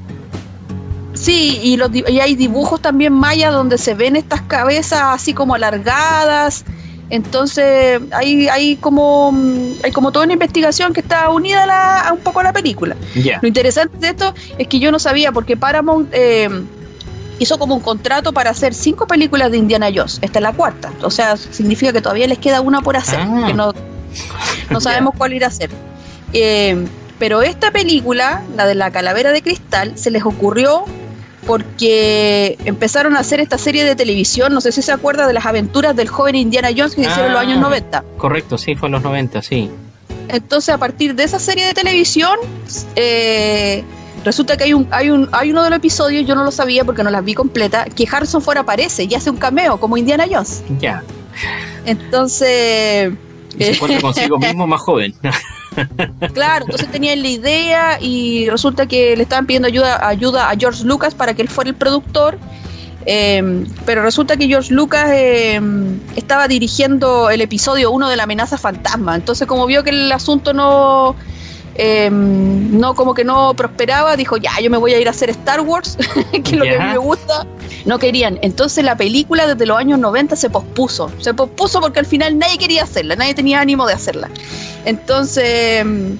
Sí, 1.12 1.60
y, 1.62 1.76
los, 1.76 1.90
y 1.94 2.20
hay 2.20 2.34
dibujos 2.34 2.80
también 2.80 3.12
mayas 3.12 3.52
donde 3.52 3.78
se 3.78 3.94
ven 3.94 4.16
estas 4.16 4.42
cabezas 4.42 5.00
así 5.02 5.32
como 5.32 5.54
alargadas. 5.54 6.64
Entonces 7.08 8.00
hay, 8.12 8.48
hay 8.48 8.76
como 8.76 9.32
hay 9.84 9.92
como 9.92 10.10
toda 10.10 10.24
una 10.24 10.32
investigación 10.32 10.92
que 10.92 11.00
está 11.00 11.28
unida 11.30 11.62
a, 11.62 11.66
la, 11.66 12.12
un 12.12 12.20
poco 12.20 12.40
a 12.40 12.42
la 12.42 12.52
película. 12.52 12.96
Lo 13.40 13.46
interesante 13.46 13.96
de 13.98 14.08
esto 14.08 14.34
es 14.58 14.66
que 14.66 14.80
yo 14.80 14.90
no 14.90 14.98
sabía 14.98 15.30
porque 15.30 15.56
Paramount 15.56 16.08
eh, 16.12 16.48
hizo 17.38 17.58
como 17.58 17.74
un 17.74 17.80
contrato 17.80 18.32
para 18.32 18.50
hacer 18.50 18.74
cinco 18.74 19.06
películas 19.06 19.50
de 19.50 19.58
Indiana 19.58 19.88
Jones. 19.94 20.18
Esta 20.22 20.38
es 20.38 20.42
la 20.42 20.52
cuarta. 20.52 20.92
O 21.02 21.10
sea, 21.10 21.36
significa 21.36 21.92
que 21.92 22.00
todavía 22.00 22.26
les 22.26 22.38
queda 22.38 22.60
una 22.60 22.80
por 22.80 22.96
hacer, 22.96 23.20
ah. 23.20 23.44
que 23.46 23.54
no, 23.54 23.72
no 24.70 24.80
sabemos 24.80 25.14
cuál 25.16 25.32
ir 25.32 25.44
a 25.44 25.48
hacer. 25.48 25.70
Eh, 26.32 26.86
pero 27.18 27.42
esta 27.42 27.70
película, 27.70 28.42
la 28.56 28.66
de 28.66 28.74
la 28.74 28.90
calavera 28.90 29.32
de 29.32 29.42
cristal, 29.42 29.96
se 29.96 30.10
les 30.10 30.24
ocurrió 30.24 30.84
porque 31.46 32.58
empezaron 32.64 33.16
a 33.16 33.20
hacer 33.20 33.40
esta 33.40 33.56
serie 33.56 33.84
de 33.84 33.94
televisión, 33.94 34.52
no 34.52 34.60
sé 34.60 34.72
si 34.72 34.82
se 34.82 34.92
acuerda 34.92 35.26
de 35.26 35.32
las 35.32 35.46
aventuras 35.46 35.94
del 35.94 36.08
joven 36.08 36.34
Indiana 36.34 36.68
Jones 36.76 36.94
que 36.94 37.02
hicieron 37.02 37.26
en 37.26 37.32
los 37.32 37.40
años 37.40 37.60
90. 37.60 37.98
Ah, 37.98 38.04
correcto, 38.16 38.58
sí, 38.58 38.74
fue 38.74 38.88
en 38.88 38.92
los 38.92 39.02
90, 39.02 39.42
sí. 39.42 39.70
Entonces, 40.28 40.74
a 40.74 40.78
partir 40.78 41.14
de 41.14 41.22
esa 41.22 41.38
serie 41.38 41.66
de 41.66 41.74
televisión, 41.74 42.36
eh, 42.96 43.84
resulta 44.24 44.56
que 44.56 44.64
hay 44.64 44.74
un, 44.74 44.88
hay 44.90 45.10
un, 45.10 45.28
hay 45.30 45.52
uno 45.52 45.62
de 45.62 45.70
los 45.70 45.76
episodios, 45.78 46.26
yo 46.26 46.34
no 46.34 46.42
lo 46.42 46.50
sabía 46.50 46.84
porque 46.84 47.04
no 47.04 47.10
las 47.10 47.24
vi 47.24 47.34
completa, 47.34 47.84
que 47.84 48.08
Harrison 48.10 48.42
Ford 48.42 48.58
aparece 48.58 49.04
y 49.04 49.14
hace 49.14 49.30
un 49.30 49.36
cameo 49.36 49.78
como 49.78 49.96
Indiana 49.96 50.24
Jones. 50.28 50.64
Ya. 50.80 51.04
Entonces. 51.84 53.12
Y 53.56 53.64
se 53.64 53.74
pone 53.74 54.00
consigo 54.02 54.38
mismo 54.38 54.66
más 54.66 54.80
joven. 54.80 55.14
Claro, 56.34 56.64
entonces 56.64 56.90
tenían 56.90 57.22
la 57.22 57.28
idea 57.28 57.98
y 58.00 58.48
resulta 58.48 58.86
que 58.86 59.16
le 59.16 59.22
estaban 59.22 59.46
pidiendo 59.46 59.68
ayuda, 59.68 60.06
ayuda 60.06 60.50
a 60.50 60.56
George 60.56 60.84
Lucas 60.84 61.14
para 61.14 61.34
que 61.34 61.42
él 61.42 61.48
fuera 61.48 61.70
el 61.70 61.76
productor. 61.76 62.38
Em, 63.08 63.66
pero 63.84 64.02
resulta 64.02 64.36
que 64.36 64.48
George 64.48 64.74
Lucas 64.74 65.08
em, 65.12 66.00
estaba 66.16 66.48
dirigiendo 66.48 67.30
el 67.30 67.40
episodio 67.40 67.92
1 67.92 68.08
de 68.08 68.16
la 68.16 68.24
amenaza 68.24 68.58
fantasma. 68.58 69.14
Entonces, 69.14 69.46
como 69.46 69.64
vio 69.66 69.84
que 69.84 69.90
el 69.90 70.10
asunto 70.10 70.52
no, 70.52 71.14
Em, 71.78 72.78
no 72.78 72.94
como 72.94 73.14
que 73.14 73.24
no 73.24 73.54
prosperaba, 73.54 74.16
dijo, 74.16 74.36
ya, 74.38 74.52
yo 74.62 74.70
me 74.70 74.78
voy 74.78 74.94
a 74.94 75.00
ir 75.00 75.08
a 75.08 75.10
hacer 75.10 75.30
Star 75.30 75.60
Wars, 75.60 75.98
que 76.32 76.38
es 76.38 76.52
lo 76.52 76.64
que 76.64 76.76
a 76.76 76.86
mí 76.86 76.90
me 76.92 76.98
gusta. 76.98 77.46
No 77.84 77.98
querían. 77.98 78.38
Entonces 78.42 78.84
la 78.84 78.96
película 78.96 79.46
desde 79.46 79.66
los 79.66 79.76
años 79.78 79.98
90 79.98 80.36
se 80.36 80.50
pospuso. 80.50 81.10
Se 81.18 81.34
pospuso 81.34 81.80
porque 81.80 82.00
al 82.00 82.06
final 82.06 82.38
nadie 82.38 82.58
quería 82.58 82.82
hacerla, 82.82 83.14
nadie 83.16 83.34
tenía 83.34 83.60
ánimo 83.60 83.86
de 83.86 83.92
hacerla. 83.92 84.28
Entonces 84.84 85.80
em, 85.80 86.18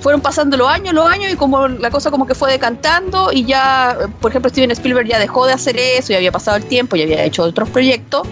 fueron 0.00 0.20
pasando 0.20 0.56
los 0.56 0.68
años, 0.68 0.94
los 0.94 1.06
años 1.06 1.32
y 1.32 1.36
como 1.36 1.68
la 1.68 1.90
cosa 1.90 2.10
como 2.10 2.26
que 2.26 2.34
fue 2.34 2.52
decantando 2.52 3.32
y 3.32 3.44
ya, 3.44 3.96
por 4.20 4.30
ejemplo, 4.30 4.50
Steven 4.50 4.70
Spielberg 4.70 5.08
ya 5.08 5.18
dejó 5.18 5.46
de 5.46 5.54
hacer 5.54 5.76
eso, 5.76 6.12
ya 6.12 6.18
había 6.18 6.32
pasado 6.32 6.56
el 6.56 6.64
tiempo, 6.64 6.96
ya 6.96 7.04
había 7.04 7.24
hecho 7.24 7.42
otros 7.42 7.68
proyectos, 7.70 8.26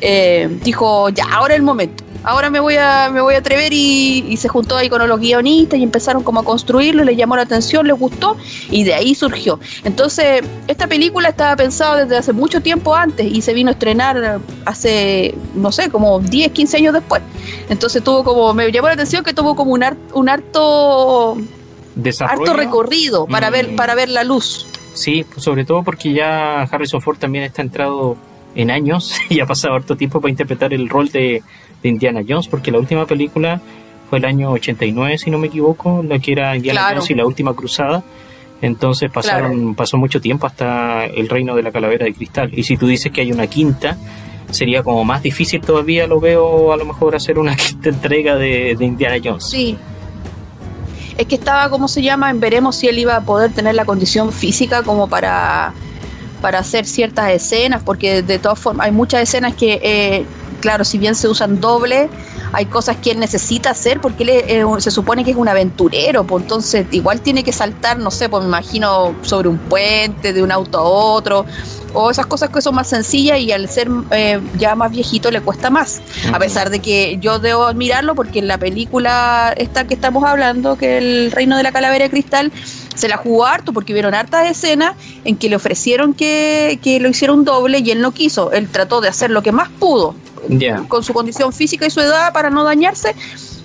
eh, 0.00 0.48
dijo, 0.62 1.08
ya, 1.10 1.24
ahora 1.30 1.54
es 1.54 1.58
el 1.58 1.64
momento 1.64 2.04
ahora 2.22 2.50
me 2.50 2.60
voy 2.60 2.76
a, 2.76 3.10
me 3.12 3.20
voy 3.20 3.34
a 3.34 3.38
atrever 3.38 3.72
y, 3.72 4.36
se 4.36 4.48
juntó 4.48 4.76
ahí 4.76 4.88
con 4.88 5.06
los 5.06 5.20
guionistas 5.20 5.78
y 5.78 5.82
empezaron 5.82 6.22
como 6.22 6.40
a 6.40 6.44
construirlo, 6.44 7.04
les 7.04 7.16
llamó 7.16 7.36
la 7.36 7.42
atención, 7.42 7.86
les 7.86 7.98
gustó 7.98 8.36
y 8.70 8.84
de 8.84 8.94
ahí 8.94 9.14
surgió. 9.14 9.60
Entonces, 9.84 10.42
esta 10.66 10.86
película 10.86 11.28
estaba 11.28 11.56
pensada 11.56 12.04
desde 12.04 12.16
hace 12.16 12.32
mucho 12.32 12.62
tiempo 12.62 12.94
antes 12.94 13.26
y 13.26 13.42
se 13.42 13.52
vino 13.52 13.68
a 13.68 13.72
estrenar 13.72 14.40
hace, 14.64 15.34
no 15.54 15.72
sé, 15.72 15.90
como 15.90 16.20
10, 16.20 16.52
15 16.52 16.76
años 16.78 16.94
después. 16.94 17.22
Entonces 17.68 18.02
tuvo 18.02 18.24
como, 18.24 18.54
me 18.54 18.70
llamó 18.72 18.88
la 18.88 18.94
atención 18.94 19.22
que 19.22 19.34
tuvo 19.34 19.54
como 19.54 19.72
un, 19.72 19.84
un 20.14 20.28
harto, 20.28 21.36
harto 22.20 22.54
recorrido 22.54 23.26
para, 23.26 23.50
ver, 23.50 23.72
mm. 23.72 23.76
para 23.76 23.94
ver 23.94 24.08
la 24.08 24.24
luz. 24.24 24.66
Sí, 24.94 25.24
sobre 25.36 25.64
todo 25.64 25.82
porque 25.82 26.12
ya 26.12 26.62
Harrison 26.62 27.00
Ford 27.00 27.18
también 27.18 27.44
está 27.44 27.62
entrado 27.62 28.16
en 28.54 28.70
años 28.70 29.16
y 29.28 29.40
ha 29.40 29.46
pasado 29.46 29.74
harto 29.74 29.96
tiempo 29.96 30.20
para 30.20 30.30
interpretar 30.30 30.72
el 30.74 30.88
rol 30.88 31.08
de, 31.10 31.42
de 31.82 31.88
Indiana 31.88 32.22
Jones, 32.26 32.48
porque 32.48 32.70
la 32.70 32.78
última 32.78 33.06
película 33.06 33.60
fue 34.08 34.18
el 34.18 34.24
año 34.24 34.50
89, 34.50 35.18
si 35.18 35.30
no 35.30 35.38
me 35.38 35.46
equivoco, 35.46 36.02
la 36.06 36.18
que 36.18 36.32
era 36.32 36.56
Indiana 36.56 36.88
Jones 36.90 37.10
y 37.10 37.14
la 37.14 37.24
última 37.24 37.54
cruzada. 37.54 38.02
Entonces 38.62 39.10
pasaron, 39.10 39.74
pasó 39.74 39.96
mucho 39.96 40.20
tiempo 40.20 40.46
hasta 40.46 41.06
el 41.06 41.28
reino 41.28 41.56
de 41.56 41.62
la 41.62 41.72
calavera 41.72 42.04
de 42.04 42.12
cristal. 42.12 42.50
Y 42.52 42.64
si 42.64 42.76
tú 42.76 42.86
dices 42.86 43.10
que 43.10 43.22
hay 43.22 43.32
una 43.32 43.46
quinta, 43.46 43.96
sería 44.50 44.82
como 44.82 45.04
más 45.04 45.22
difícil 45.22 45.60
todavía, 45.60 46.06
lo 46.06 46.20
veo 46.20 46.72
a 46.72 46.76
lo 46.76 46.84
mejor 46.84 47.14
hacer 47.14 47.38
una 47.38 47.56
quinta 47.56 47.88
entrega 47.88 48.36
de, 48.36 48.74
de 48.78 48.84
Indiana 48.84 49.16
Jones. 49.22 49.48
Sí. 49.48 49.78
Es 51.16 51.26
que 51.26 51.34
estaba, 51.34 51.68
¿cómo 51.70 51.86
se 51.86 52.02
llama? 52.02 52.30
En 52.30 52.40
veremos 52.40 52.76
si 52.76 52.88
él 52.88 52.98
iba 52.98 53.16
a 53.16 53.20
poder 53.20 53.52
tener 53.52 53.74
la 53.74 53.84
condición 53.84 54.32
física 54.32 54.82
como 54.82 55.08
para, 55.08 55.72
para 56.40 56.58
hacer 56.60 56.86
ciertas 56.86 57.30
escenas, 57.30 57.82
porque 57.82 58.22
de 58.22 58.38
todas 58.38 58.58
formas 58.58 58.86
hay 58.86 58.92
muchas 58.92 59.22
escenas 59.22 59.54
que 59.54 59.80
eh, 59.82 60.24
claro, 60.60 60.84
si 60.84 60.98
bien 60.98 61.14
se 61.14 61.28
usan 61.28 61.60
doble, 61.60 62.08
hay 62.52 62.66
cosas 62.66 62.96
que 62.96 63.12
él 63.12 63.20
necesita 63.20 63.70
hacer 63.70 64.00
porque 64.00 64.44
él 64.46 64.80
se 64.80 64.90
supone 64.90 65.24
que 65.24 65.32
es 65.32 65.36
un 65.36 65.48
aventurero, 65.48 66.24
pues 66.24 66.42
entonces 66.42 66.86
igual 66.90 67.20
tiene 67.20 67.44
que 67.44 67.52
saltar, 67.52 67.98
no 67.98 68.10
sé, 68.10 68.28
pues 68.28 68.42
me 68.42 68.48
imagino 68.48 69.14
sobre 69.22 69.48
un 69.48 69.58
puente, 69.58 70.32
de 70.32 70.42
un 70.42 70.52
auto 70.52 70.78
a 70.78 70.82
otro, 70.82 71.46
o 71.92 72.10
esas 72.10 72.26
cosas 72.26 72.50
que 72.50 72.60
son 72.60 72.74
más 72.74 72.88
sencillas 72.88 73.38
y 73.40 73.52
al 73.52 73.68
ser 73.68 73.88
eh, 74.10 74.40
ya 74.58 74.74
más 74.74 74.90
viejito 74.90 75.30
le 75.30 75.40
cuesta 75.40 75.70
más. 75.70 76.00
A 76.32 76.38
pesar 76.38 76.70
de 76.70 76.80
que 76.80 77.18
yo 77.20 77.38
debo 77.38 77.64
admirarlo 77.64 78.14
porque 78.14 78.38
en 78.38 78.48
la 78.48 78.58
película 78.58 79.52
esta 79.56 79.86
que 79.86 79.94
estamos 79.94 80.24
hablando, 80.24 80.76
que 80.76 80.98
el 80.98 81.32
Reino 81.32 81.56
de 81.56 81.62
la 81.62 81.72
Calavera 81.72 82.04
de 82.04 82.10
Cristal, 82.10 82.52
se 82.94 83.08
la 83.08 83.16
jugó 83.16 83.46
harto 83.46 83.72
porque 83.72 83.92
vieron 83.92 84.14
hartas 84.14 84.48
escenas 84.50 84.94
en 85.24 85.36
que 85.36 85.48
le 85.48 85.56
ofrecieron 85.56 86.12
que, 86.12 86.78
que 86.82 87.00
lo 87.00 87.08
hiciera 87.08 87.32
un 87.32 87.44
doble 87.44 87.78
y 87.78 87.90
él 87.90 88.00
no 88.00 88.12
quiso. 88.12 88.52
Él 88.52 88.68
trató 88.68 89.00
de 89.00 89.08
hacer 89.08 89.30
lo 89.30 89.42
que 89.42 89.52
más 89.52 89.68
pudo 89.68 90.14
con 90.88 91.02
su 91.02 91.12
condición 91.12 91.52
física 91.52 91.86
y 91.86 91.90
su 91.90 92.00
edad 92.00 92.32
para 92.32 92.50
no 92.50 92.64
dañarse. 92.64 93.14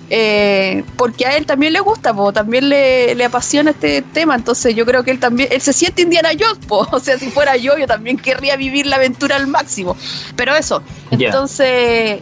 Eh, 0.08 0.84
porque 0.96 1.26
a 1.26 1.36
él 1.36 1.46
también 1.46 1.72
le 1.72 1.80
gusta, 1.80 2.14
también 2.32 2.68
le, 2.68 3.24
apasiona 3.24 3.72
este 3.72 4.02
tema, 4.02 4.36
entonces 4.36 4.76
yo 4.76 4.86
creo 4.86 5.02
que 5.02 5.10
él 5.10 5.18
también, 5.18 5.48
él 5.50 5.60
se 5.60 5.72
siente 5.72 6.02
Indiana 6.02 6.28
Jones, 6.38 6.60
o 6.68 7.00
sea, 7.00 7.18
si 7.18 7.28
fuera 7.30 7.56
yo, 7.56 7.76
yo 7.76 7.88
también 7.88 8.16
querría 8.16 8.54
vivir 8.56 8.86
la 8.86 8.96
aventura 8.96 9.34
al 9.34 9.48
máximo, 9.48 9.96
pero 10.36 10.54
eso, 10.54 10.80
entonces, 11.10 12.20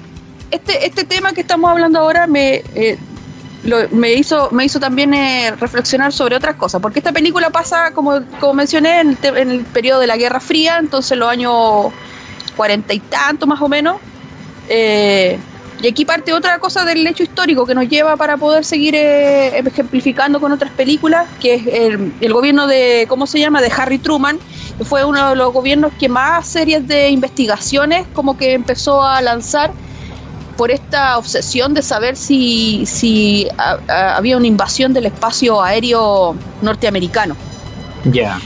este, 0.50 0.86
este 0.86 1.04
tema 1.04 1.34
que 1.34 1.42
estamos 1.42 1.70
hablando 1.70 1.98
ahora 1.98 2.26
me, 2.26 2.62
eh, 2.74 2.96
me, 3.90 4.14
hizo, 4.14 4.48
me 4.50 4.64
hizo 4.64 4.80
también 4.80 5.12
eh, 5.12 5.54
reflexionar 5.60 6.10
sobre 6.10 6.36
otras 6.36 6.56
cosas, 6.56 6.80
porque 6.80 7.00
esta 7.00 7.12
película 7.12 7.50
pasa, 7.50 7.90
como, 7.92 8.20
como 8.40 8.54
mencioné, 8.54 9.00
en 9.00 9.18
el, 9.22 9.36
en 9.36 9.50
el 9.50 9.60
periodo 9.60 10.00
de 10.00 10.06
la 10.06 10.16
Guerra 10.16 10.40
Fría, 10.40 10.78
entonces 10.78 11.18
los 11.18 11.28
años 11.28 11.92
cuarenta 12.56 12.94
y 12.94 13.00
tanto 13.00 13.46
más 13.46 13.60
o 13.60 13.68
menos, 13.68 13.96
eh, 14.68 15.38
y 15.82 15.88
aquí 15.88 16.04
parte 16.04 16.32
otra 16.32 16.58
cosa 16.58 16.84
del 16.84 17.06
hecho 17.06 17.22
histórico 17.22 17.66
que 17.66 17.74
nos 17.74 17.88
lleva 17.88 18.16
para 18.16 18.36
poder 18.36 18.64
seguir 18.64 18.94
eh, 18.94 19.58
ejemplificando 19.58 20.40
con 20.40 20.52
otras 20.52 20.72
películas, 20.72 21.28
que 21.40 21.54
es 21.54 21.66
el, 22.20 22.32
gobierno 22.32 22.66
de, 22.66 23.06
¿cómo 23.08 23.26
se 23.26 23.40
llama?, 23.40 23.60
de 23.60 23.70
Harry 23.76 23.98
Truman, 23.98 24.38
que 24.78 24.84
fue 24.84 25.04
uno 25.04 25.30
de 25.30 25.36
los 25.36 25.52
gobiernos 25.52 25.92
que 25.98 26.08
más 26.08 26.46
series 26.46 26.86
de 26.88 27.10
investigaciones 27.10 28.06
como 28.14 28.36
que 28.36 28.54
empezó 28.54 29.02
a 29.02 29.20
lanzar 29.20 29.72
por 30.56 30.70
esta 30.70 31.18
obsesión 31.18 31.74
de 31.74 31.82
saber 31.82 32.16
si, 32.16 32.86
si 32.86 33.48
había 33.88 34.36
una 34.36 34.46
invasión 34.46 34.92
del 34.92 35.06
espacio 35.06 35.60
aéreo 35.60 36.36
norteamericano. 36.62 37.36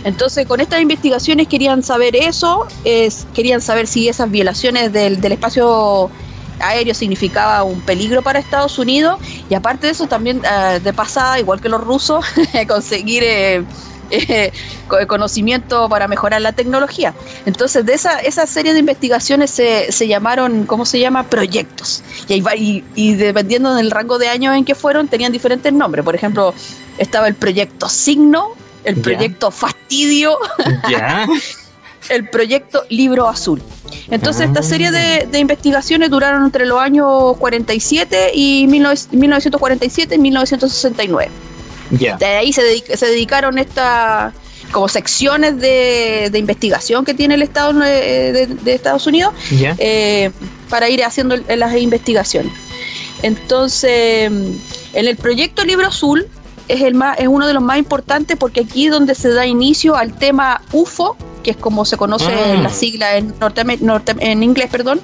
Entonces, 0.04 0.46
con 0.46 0.60
estas 0.60 0.80
investigaciones 0.80 1.48
querían 1.48 1.82
saber 1.82 2.14
eso, 2.16 2.66
es, 2.84 3.26
querían 3.34 3.60
saber 3.60 3.86
si 3.86 4.08
esas 4.08 4.30
violaciones 4.30 4.92
del, 4.92 5.24
espacio 5.24 6.10
aéreo 6.60 6.94
significaba 6.94 7.62
un 7.62 7.80
peligro 7.80 8.22
para 8.22 8.38
Estados 8.38 8.78
Unidos 8.78 9.20
y 9.48 9.54
aparte 9.54 9.86
de 9.86 9.92
eso 9.92 10.06
también 10.06 10.42
eh, 10.44 10.80
de 10.82 10.92
pasada, 10.92 11.38
igual 11.38 11.60
que 11.60 11.68
los 11.68 11.82
rusos, 11.82 12.24
conseguir 12.68 13.22
eh, 13.24 13.64
eh, 14.10 14.52
conocimiento 15.06 15.88
para 15.88 16.08
mejorar 16.08 16.40
la 16.40 16.52
tecnología. 16.52 17.14
Entonces, 17.46 17.84
de 17.84 17.94
esa, 17.94 18.20
esa 18.20 18.46
serie 18.46 18.72
de 18.72 18.80
investigaciones 18.80 19.50
se, 19.50 19.92
se 19.92 20.08
llamaron, 20.08 20.64
¿cómo 20.64 20.86
se 20.86 20.98
llama? 20.98 21.24
Proyectos. 21.24 22.02
Y, 22.26 22.42
y, 22.56 22.84
y 22.94 23.14
dependiendo 23.14 23.74
del 23.74 23.90
rango 23.90 24.18
de 24.18 24.28
años 24.28 24.56
en 24.56 24.64
que 24.64 24.74
fueron, 24.74 25.08
tenían 25.08 25.30
diferentes 25.30 25.72
nombres. 25.72 26.04
Por 26.04 26.14
ejemplo, 26.14 26.54
estaba 26.96 27.28
el 27.28 27.34
proyecto 27.34 27.88
Signo, 27.88 28.54
el 28.88 29.00
proyecto 29.00 29.50
Fastidio, 29.50 30.38
el 32.08 32.28
proyecto 32.28 32.84
Libro 32.88 33.28
Azul. 33.28 33.62
Entonces, 34.10 34.48
esta 34.48 34.62
serie 34.62 34.90
de, 34.90 35.26
de, 35.30 35.38
investigaciones 35.38 36.10
duraron 36.10 36.44
entre 36.44 36.66
los 36.66 36.80
años 36.80 37.36
47 37.38 38.32
y 38.34 38.66
1947 38.66 40.14
y 40.14 40.18
1969. 40.18 41.30
De 41.90 42.24
ahí 42.24 42.52
se, 42.52 42.62
se 42.96 43.06
dedicaron 43.06 43.58
esta 43.58 44.32
como 44.70 44.88
secciones 44.88 45.58
de, 45.58 46.28
de, 46.30 46.38
investigación 46.38 47.04
que 47.04 47.14
tiene 47.14 47.34
el 47.34 47.42
Estado 47.42 47.72
de, 47.72 48.46
de 48.46 48.74
Estados 48.74 49.06
Unidos 49.06 49.32
eh, 49.50 50.30
para 50.68 50.90
ir 50.90 51.02
haciendo 51.04 51.36
las 51.36 51.76
investigaciones. 51.76 52.52
Entonces, 53.22 54.30
en 54.30 54.60
el 54.92 55.16
proyecto 55.16 55.64
Libro 55.64 55.88
Azul 55.88 56.28
es, 56.68 56.82
el 56.82 56.94
más, 56.94 57.18
es 57.18 57.28
uno 57.28 57.46
de 57.46 57.54
los 57.54 57.62
más 57.62 57.78
importantes 57.78 58.36
porque 58.36 58.60
aquí 58.60 58.86
es 58.86 58.92
donde 58.92 59.14
se 59.14 59.30
da 59.30 59.46
inicio 59.46 59.96
al 59.96 60.12
tema 60.14 60.60
UFO, 60.72 61.16
que 61.42 61.52
es 61.52 61.56
como 61.56 61.84
se 61.84 61.96
conoce 61.96 62.26
en 62.52 62.62
la 62.62 62.70
sigla 62.70 63.16
en, 63.16 63.34
norte, 63.38 63.62
en 64.18 64.42
inglés, 64.42 64.68
perdón, 64.70 65.00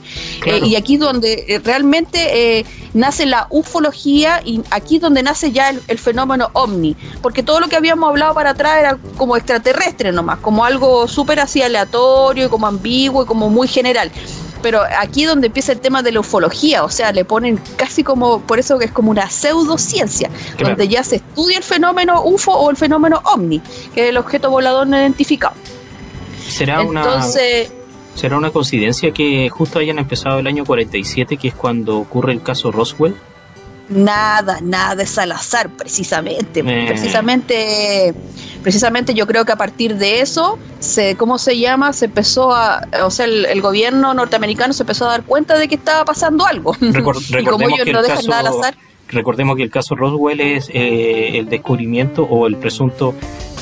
eh, 0.46 0.60
y 0.62 0.76
aquí 0.76 0.94
es 0.94 1.00
donde 1.00 1.44
eh, 1.48 1.60
realmente 1.64 2.58
eh, 2.58 2.66
nace 2.92 3.24
la 3.24 3.46
ufología 3.50 4.42
y 4.44 4.60
aquí 4.70 4.96
es 4.96 5.02
donde 5.02 5.22
nace 5.22 5.52
ya 5.52 5.70
el, 5.70 5.98
fenómeno 5.98 6.50
ovni, 6.52 6.96
porque 7.22 7.42
todo 7.42 7.60
lo 7.60 7.68
que 7.68 7.76
habíamos 7.76 8.08
hablado 8.08 8.34
para 8.34 8.50
atrás 8.50 8.78
era 8.78 8.98
como 9.16 9.36
extraterrestre 9.36 10.12
nomás, 10.12 10.38
como 10.40 10.64
algo 10.64 11.08
súper 11.08 11.40
así 11.40 11.62
aleatorio, 11.62 12.50
como 12.50 12.66
ambiguo 12.66 13.22
y 13.22 13.26
como 13.26 13.48
muy 13.48 13.68
general 13.68 14.10
pero 14.64 14.80
aquí 14.98 15.24
es 15.24 15.28
donde 15.28 15.48
empieza 15.48 15.72
el 15.72 15.80
tema 15.80 16.02
de 16.02 16.10
la 16.10 16.20
ufología, 16.20 16.84
o 16.84 16.88
sea, 16.88 17.12
le 17.12 17.26
ponen 17.26 17.60
casi 17.76 18.02
como, 18.02 18.40
por 18.40 18.58
eso 18.58 18.78
que 18.78 18.86
es 18.86 18.92
como 18.92 19.10
una 19.10 19.28
pseudociencia, 19.28 20.30
donde 20.58 20.88
ya 20.88 21.04
se 21.04 21.16
estudia 21.16 21.58
el 21.58 21.62
fenómeno 21.62 22.22
UFO 22.24 22.52
o 22.52 22.70
el 22.70 22.76
fenómeno 22.78 23.20
OVNI, 23.24 23.60
que 23.94 24.04
es 24.04 24.08
el 24.08 24.16
objeto 24.16 24.48
volador 24.48 24.86
no 24.86 24.98
identificado. 24.98 25.54
¿Será 26.48 26.80
Entonces, 26.80 27.68
una... 27.68 28.18
¿Será 28.18 28.38
una 28.38 28.50
coincidencia 28.52 29.10
que 29.10 29.50
justo 29.50 29.80
hayan 29.80 29.98
empezado 29.98 30.38
el 30.38 30.46
año 30.46 30.64
47, 30.64 31.36
que 31.36 31.48
es 31.48 31.54
cuando 31.54 31.98
ocurre 31.98 32.32
el 32.32 32.42
caso 32.42 32.72
Roswell? 32.72 33.14
Nada, 33.88 34.60
nada 34.62 35.02
es 35.02 35.18
al 35.18 35.32
azar, 35.32 35.70
precisamente. 35.70 36.60
Eh. 36.60 36.86
Precisamente, 36.88 38.14
precisamente 38.62 39.14
yo 39.14 39.26
creo 39.26 39.44
que 39.44 39.52
a 39.52 39.56
partir 39.56 39.96
de 39.96 40.20
eso, 40.20 40.58
se, 40.78 41.16
¿cómo 41.16 41.38
se 41.38 41.58
llama? 41.58 41.92
Se 41.92 42.06
empezó 42.06 42.52
a, 42.54 42.86
o 43.04 43.10
sea, 43.10 43.26
el, 43.26 43.60
gobierno 43.60 44.14
norteamericano 44.14 44.72
se 44.72 44.84
empezó 44.84 45.04
a 45.06 45.08
dar 45.08 45.24
cuenta 45.24 45.58
de 45.58 45.68
que 45.68 45.74
estaba 45.74 46.04
pasando 46.04 46.46
algo. 46.46 46.74
y 46.80 47.44
como 47.44 47.68
ellos 47.68 47.86
no 47.92 48.02
dejan 48.02 48.24
nada 48.26 48.40
al 48.40 48.46
azar. 48.58 48.74
Recordemos 49.08 49.56
que 49.56 49.62
el 49.62 49.70
caso 49.70 49.94
Roswell 49.94 50.40
es 50.40 50.70
eh, 50.72 51.38
el 51.38 51.48
descubrimiento 51.50 52.22
o 52.22 52.46
el 52.46 52.56
presunto 52.56 53.14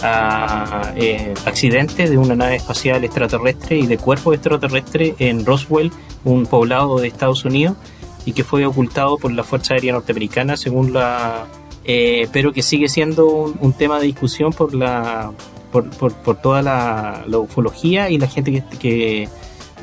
ah, 0.02 0.92
eh, 0.94 1.35
accidente 1.44 2.08
de 2.08 2.16
una 2.16 2.37
nave 2.37 2.56
espacial 2.56 3.02
extraterrestre 3.02 3.78
y 3.78 3.87
de 3.88 3.98
cuerpo 3.98 4.32
extraterrestre 4.32 5.16
en 5.18 5.44
Roswell, 5.44 5.90
un 6.24 6.46
poblado 6.46 7.00
de 7.00 7.08
Estados 7.08 7.44
Unidos 7.44 7.76
y 8.24 8.32
que 8.32 8.44
fue 8.44 8.64
ocultado 8.66 9.18
por 9.18 9.32
la 9.32 9.44
Fuerza 9.44 9.74
Aérea 9.74 9.92
Norteamericana, 9.94 10.56
según 10.56 10.92
la. 10.92 11.46
Eh, 11.85 12.28
pero 12.32 12.52
que 12.52 12.62
sigue 12.62 12.88
siendo 12.88 13.26
un, 13.28 13.72
tema 13.72 13.98
de 13.98 14.06
discusión 14.06 14.52
por 14.52 14.72
la 14.72 15.32
por, 15.72 15.90
por, 15.90 16.37
toda 16.37 16.62
la, 16.62 17.24
ufología 17.38 18.08
y 18.08 18.18
la 18.18 18.28
gente 18.28 18.62
que, 18.78 19.28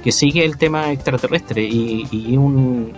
que, 0.02 0.12
sigue 0.12 0.46
el 0.46 0.58
tema 0.58 0.92
extraterrestre. 0.94 1.64
Y, 1.64 2.38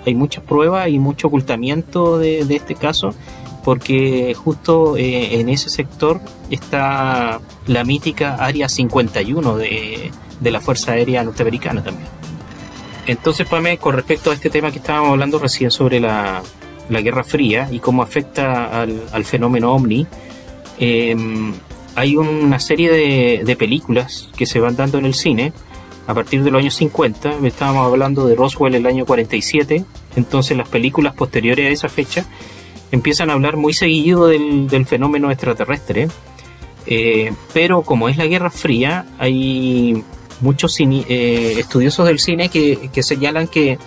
hay 0.05 0.15
muchas 0.15 0.43
pruebas 0.43 0.89
y 0.89 0.99
mucho 0.99 1.27
ocultamiento 1.27 2.19
de, 2.19 2.41
este 2.41 2.75
caso, 2.75 3.15
porque 3.63 4.35
justo 4.35 4.97
eh, 4.97 5.39
en 5.39 5.49
ese 5.49 5.69
sector 5.69 6.21
está 6.51 7.39
la 7.65 7.83
mítica 7.83 8.35
Área 8.35 8.69
51 8.69 9.57
de, 9.57 10.11
de 10.39 10.51
la 10.51 10.61
Fuerza 10.61 10.91
Aérea 10.91 11.23
Norteamericana 11.23 11.83
también. 11.83 12.20
Entonces, 13.11 13.45
Pame, 13.45 13.77
con 13.77 13.93
respecto 13.93 14.31
a 14.31 14.33
este 14.33 14.49
tema 14.49 14.71
que 14.71 14.77
estábamos 14.77 15.09
hablando 15.09 15.37
recién 15.37 15.69
sobre 15.69 15.99
la, 15.99 16.41
Guerra 16.89 17.25
Fría 17.25 17.67
y 17.69 17.79
cómo 17.79 18.03
afecta 18.03 18.81
al, 18.81 19.25
fenómeno 19.25 19.73
ovni, 19.73 20.07
em, 20.79 21.53
hay 21.95 22.15
una 22.15 22.57
serie 22.59 23.43
de, 23.43 23.55
películas 23.57 24.29
que 24.37 24.45
se 24.45 24.61
van 24.61 24.77
dando 24.77 24.97
en 24.97 25.05
el 25.05 25.13
cine 25.13 25.51
a 26.07 26.13
partir 26.13 26.41
de 26.41 26.51
los 26.51 26.59
años 26.59 26.75
50. 26.75 27.35
Estábamos 27.43 27.85
hablando 27.85 28.27
de 28.27 28.35
Roswell 28.35 28.75
el 28.75 28.85
año 28.85 29.05
47, 29.05 29.83
entonces 30.15 30.55
las 30.55 30.69
películas 30.69 31.13
posteriores 31.13 31.65
a 31.65 31.69
esa 31.69 31.89
fecha 31.89 32.25
empiezan 32.93 33.29
a 33.29 33.33
hablar 33.33 33.57
muy 33.57 33.73
seguido 33.73 34.27
del, 34.27 34.85
fenómeno 34.85 35.31
extraterrestre. 35.31 36.07
Eh, 36.85 37.33
pero 37.53 37.81
como 37.81 38.07
es 38.07 38.15
la 38.15 38.25
Guerra 38.25 38.49
Fría, 38.49 39.05
hay 39.19 40.01
muchos 40.41 40.75
eh, 40.79 41.55
estudiosos 41.57 42.07
del 42.07 42.19
cine 42.19 42.49
que, 42.49 42.89
señalan 43.01 43.47
que 43.47 43.77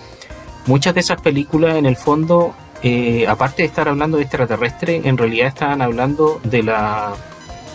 muchas 0.65 0.93
de 0.93 1.01
esas 1.01 1.21
películas 1.21 1.75
en 1.75 1.85
el 1.85 1.97
fondo, 1.97 2.53
eh, 2.81 3.25
aparte 3.27 3.61
de 3.61 3.67
estar 3.67 3.87
hablando 3.87 4.17
de 4.17 4.23
extraterrestre, 4.23 5.01
en 5.03 5.17
realidad 5.17 5.47
estaban 5.47 5.81
hablando 5.81 6.39
de 6.43 6.63
la 6.63 7.13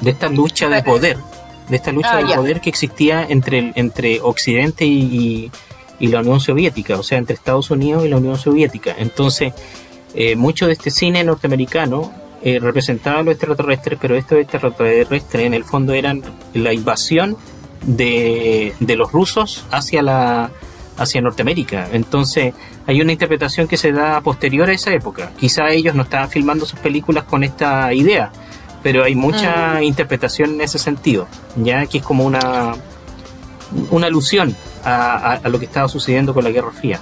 de 0.00 0.10
esta 0.10 0.30
lucha 0.30 0.68
de 0.70 0.82
poder, 0.82 1.18
de 1.68 1.76
esta 1.76 1.92
lucha 1.92 2.16
ah, 2.16 2.22
de 2.22 2.34
poder 2.34 2.60
que 2.62 2.70
existía 2.70 3.26
entre, 3.28 3.72
entre 3.74 4.20
Occidente 4.22 4.86
y, 4.86 5.50
la 6.00 6.20
Unión 6.20 6.40
Soviética, 6.40 6.98
o 6.98 7.02
sea, 7.02 7.18
entre 7.18 7.34
Estados 7.34 7.70
Unidos 7.70 8.06
y 8.06 8.08
la 8.08 8.16
Unión 8.16 8.38
Soviética. 8.38 8.94
Entonces, 8.96 9.52
eh, 10.14 10.34
mucho 10.34 10.66
de 10.66 10.72
este 10.72 10.90
cine 10.90 11.22
norteamericano 11.22 12.10
representaba 12.42 13.18
a 13.18 13.22
los 13.22 13.34
extraterrestres, 13.34 13.98
pero 14.00 14.16
estos 14.16 14.38
extraterrestres 14.38 15.44
en 15.44 15.52
el 15.52 15.62
fondo 15.62 15.92
eran 15.92 16.22
la 16.54 16.72
invasión 16.72 17.36
de, 17.82 18.74
los 18.80 19.12
rusos 19.12 19.64
hacia 19.70 20.02
la 20.02 20.50
hacia 20.96 21.22
Norteamérica. 21.22 21.88
Entonces, 21.92 22.52
hay 22.86 23.00
una 23.00 23.12
interpretación 23.12 23.66
que 23.66 23.78
se 23.78 23.90
da 23.90 24.20
posterior 24.20 24.68
a 24.68 24.72
esa 24.74 24.92
época. 24.92 25.32
Quizá 25.38 25.70
ellos 25.70 25.94
no 25.94 26.02
estaban 26.02 26.28
filmando 26.28 26.66
sus 26.66 26.78
películas 26.78 27.24
con 27.24 27.42
esta 27.42 27.94
idea, 27.94 28.30
pero 28.82 29.04
hay 29.04 29.14
mucha 29.14 29.78
mm. 29.78 29.82
interpretación 29.84 30.50
en 30.50 30.60
ese 30.60 30.78
sentido, 30.78 31.26
ya 31.56 31.86
que 31.86 31.98
es 31.98 32.04
como 32.04 32.24
una 32.24 32.74
una 33.90 34.08
alusión 34.08 34.54
a, 34.84 35.40
lo 35.44 35.58
que 35.58 35.66
estaba 35.66 35.88
sucediendo 35.88 36.34
con 36.34 36.42
la 36.42 36.50
Guerra 36.50 36.72
Fría. 36.72 37.00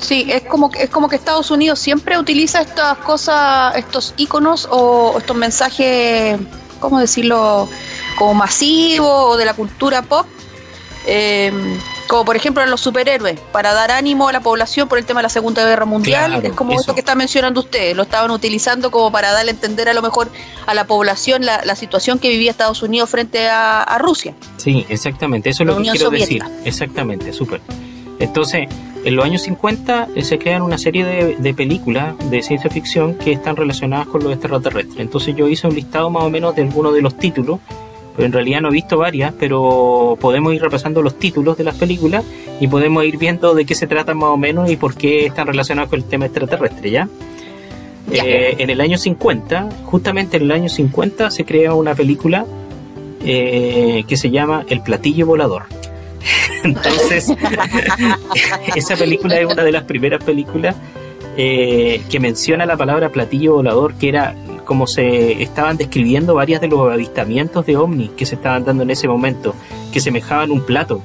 Sí, 0.00 0.26
es 0.28 0.42
como 0.42 0.70
que 0.70 0.82
es 0.82 0.90
como 0.90 1.08
que 1.08 1.16
Estados 1.16 1.50
Unidos 1.50 1.78
siempre 1.78 2.18
utiliza 2.18 2.62
estas 2.62 2.98
cosas, 2.98 3.76
estos 3.76 4.14
iconos 4.16 4.66
o 4.70 5.16
estos 5.18 5.36
mensajes 5.36 6.40
¿cómo 6.82 6.98
decirlo?, 6.98 7.68
como 8.18 8.34
masivo 8.34 9.08
o 9.08 9.36
de 9.36 9.44
la 9.44 9.54
cultura 9.54 10.02
pop, 10.02 10.26
em, 11.06 11.78
como 12.08 12.24
por 12.24 12.36
ejemplo 12.36 12.64
los 12.66 12.80
superhéroes, 12.80 13.40
para 13.52 13.72
dar 13.72 13.90
ánimo 13.90 14.28
a 14.28 14.32
la 14.32 14.40
población 14.40 14.88
por 14.88 14.98
el 14.98 15.04
tema 15.04 15.20
de 15.20 15.24
la 15.24 15.28
Segunda 15.28 15.64
Guerra 15.64 15.86
Mundial, 15.86 16.44
es 16.44 16.52
como 16.52 16.72
eso. 16.78 16.94
que 16.94 17.00
está 17.00 17.14
mencionando 17.14 17.60
usted, 17.60 17.96
lo 17.96 18.02
estaban 18.02 18.30
utilizando 18.30 18.90
como 18.90 19.10
para 19.10 19.32
darle 19.32 19.50
a 19.52 19.54
entender 19.54 19.88
a 19.88 19.94
lo 19.94 20.02
mejor 20.02 20.30
a 20.66 20.74
la 20.74 20.86
población 20.86 21.44
la, 21.44 21.76
situación 21.76 22.18
que 22.18 22.28
vivía 22.28 22.50
Estados 22.50 22.82
Unidos 22.82 23.08
frente 23.08 23.48
a, 23.48 23.96
Rusia. 23.98 24.34
Sí, 24.58 24.84
exactamente, 24.88 25.50
eso 25.50 25.62
es 25.62 25.66
lo 25.68 25.76
que 25.78 25.90
quiero 25.90 26.10
decir, 26.10 26.44
exactamente, 26.64 27.32
súper. 27.32 27.60
Entonces, 28.18 28.68
en 29.04 29.16
los 29.16 29.24
años 29.24 29.42
50 29.42 30.08
eh, 30.14 30.22
se 30.22 30.38
crean 30.38 30.62
una 30.62 30.78
serie 30.78 31.04
de, 31.04 31.54
películas 31.54 32.14
de 32.30 32.40
ciencia 32.42 32.70
ficción 32.70 33.14
que 33.14 33.32
están 33.32 33.56
relacionadas 33.56 34.06
con 34.06 34.22
los 34.22 34.32
extraterrestres. 34.32 35.00
Entonces 35.00 35.34
yo 35.34 35.48
hice 35.48 35.66
un 35.66 35.74
listado 35.74 36.08
más 36.08 36.22
o 36.22 36.30
menos 36.30 36.54
de 36.54 36.62
algunos 36.62 36.94
de 36.94 37.02
los 37.02 37.16
títulos, 37.16 37.58
en 38.18 38.32
realidad 38.32 38.60
no 38.60 38.68
he 38.68 38.72
visto 38.72 38.98
varias, 38.98 39.32
pero 39.38 40.16
podemos 40.20 40.54
ir 40.54 40.62
repasando 40.62 41.02
los 41.02 41.18
títulos 41.18 41.56
de 41.56 41.64
las 41.64 41.76
películas 41.76 42.24
y 42.60 42.68
podemos 42.68 43.04
ir 43.04 43.16
viendo 43.16 43.54
de 43.54 43.64
qué 43.64 43.74
se 43.74 43.86
tratan 43.86 44.18
más 44.18 44.30
o 44.30 44.36
menos 44.36 44.70
y 44.70 44.76
por 44.76 44.94
qué 44.94 45.26
están 45.26 45.46
relacionados 45.46 45.90
con 45.90 46.00
el 46.00 46.04
tema 46.04 46.26
extraterrestre, 46.26 46.90
¿ya? 46.90 47.08
Eh, 48.10 48.56
en 48.58 48.68
el 48.68 48.80
año 48.80 48.98
50, 48.98 49.68
justamente 49.84 50.36
en 50.36 50.42
el 50.42 50.50
año 50.50 50.68
50 50.68 51.30
se 51.30 51.44
crea 51.44 51.74
una 51.74 51.94
película 51.94 52.44
eh, 53.24 54.04
que 54.06 54.16
se 54.16 54.30
llama 54.30 54.64
El 54.68 54.82
platillo 54.82 55.26
volador. 55.26 55.64
Entonces, 56.64 57.32
esa 58.76 58.96
película 58.96 59.40
es 59.40 59.46
una 59.46 59.64
de 59.64 59.72
las 59.72 59.84
primeras 59.84 60.22
películas 60.22 60.76
eh, 61.36 62.02
que 62.10 62.20
menciona 62.20 62.66
la 62.66 62.76
palabra 62.76 63.08
platillo 63.08 63.54
volador, 63.54 63.94
que 63.94 64.08
era 64.10 64.34
como 64.64 64.86
se 64.86 65.42
estaban 65.42 65.76
describiendo 65.76 66.34
varias 66.34 66.60
de 66.60 66.68
los 66.68 66.92
avistamientos 66.92 67.66
de 67.66 67.76
ovnis 67.76 68.10
que 68.10 68.26
se 68.26 68.36
estaban 68.36 68.64
dando 68.64 68.82
en 68.82 68.90
ese 68.90 69.08
momento, 69.08 69.54
que 69.92 70.00
semejaban 70.00 70.50
un 70.50 70.64
plato, 70.64 71.02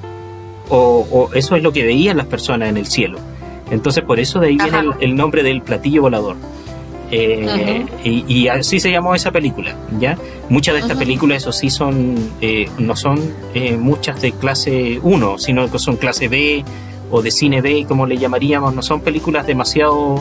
o, 0.70 1.30
eso 1.34 1.56
es 1.56 1.62
lo 1.62 1.72
que 1.72 1.84
veían 1.84 2.16
las 2.16 2.26
personas 2.26 2.68
en 2.68 2.76
el 2.76 2.86
cielo. 2.86 3.18
Entonces, 3.70 4.04
por 4.04 4.18
eso 4.18 4.40
de 4.40 4.48
ahí 4.48 4.56
viene 4.56 4.90
el, 5.00 5.14
nombre 5.14 5.42
del 5.42 5.62
platillo 5.62 6.02
volador. 6.02 6.36
Eh, 7.10 7.86
y, 8.04 8.48
así 8.48 8.80
se 8.80 8.90
llamó 8.90 9.14
esa 9.14 9.30
película, 9.30 9.74
¿ya? 9.98 10.18
Muchas 10.50 10.74
de 10.74 10.80
estas 10.80 10.98
películas, 10.98 11.38
eso 11.38 11.52
sí, 11.52 11.70
son 11.70 12.16
eh, 12.42 12.68
no 12.78 12.96
son 12.96 13.18
eh, 13.54 13.76
muchas 13.78 14.20
de 14.20 14.32
clase 14.32 15.00
1, 15.02 15.38
sino 15.38 15.70
que 15.70 15.78
son 15.78 15.96
clase 15.96 16.28
B 16.28 16.64
o 17.10 17.22
de 17.22 17.30
cine 17.30 17.62
B, 17.62 17.86
como 17.88 18.06
le 18.06 18.18
llamaríamos. 18.18 18.74
No 18.74 18.82
son 18.82 19.00
películas 19.00 19.46
demasiado 19.46 20.20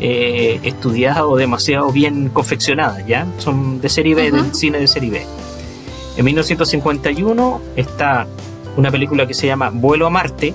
estudiadas 0.00 1.22
o 1.22 1.36
demasiado 1.36 1.92
bien 1.92 2.30
confeccionadas, 2.30 3.06
¿ya? 3.06 3.26
Son 3.38 3.80
de 3.80 3.88
serie 3.88 4.14
B, 4.14 4.30
del 4.30 4.54
cine 4.54 4.78
de 4.78 4.86
serie 4.86 5.10
B. 5.10 5.26
En 6.16 6.24
1951 6.24 7.60
está 7.76 8.26
una 8.76 8.90
película 8.90 9.26
que 9.26 9.34
se 9.34 9.46
llama 9.46 9.70
Vuelo 9.70 10.06
a 10.06 10.10
Marte, 10.10 10.54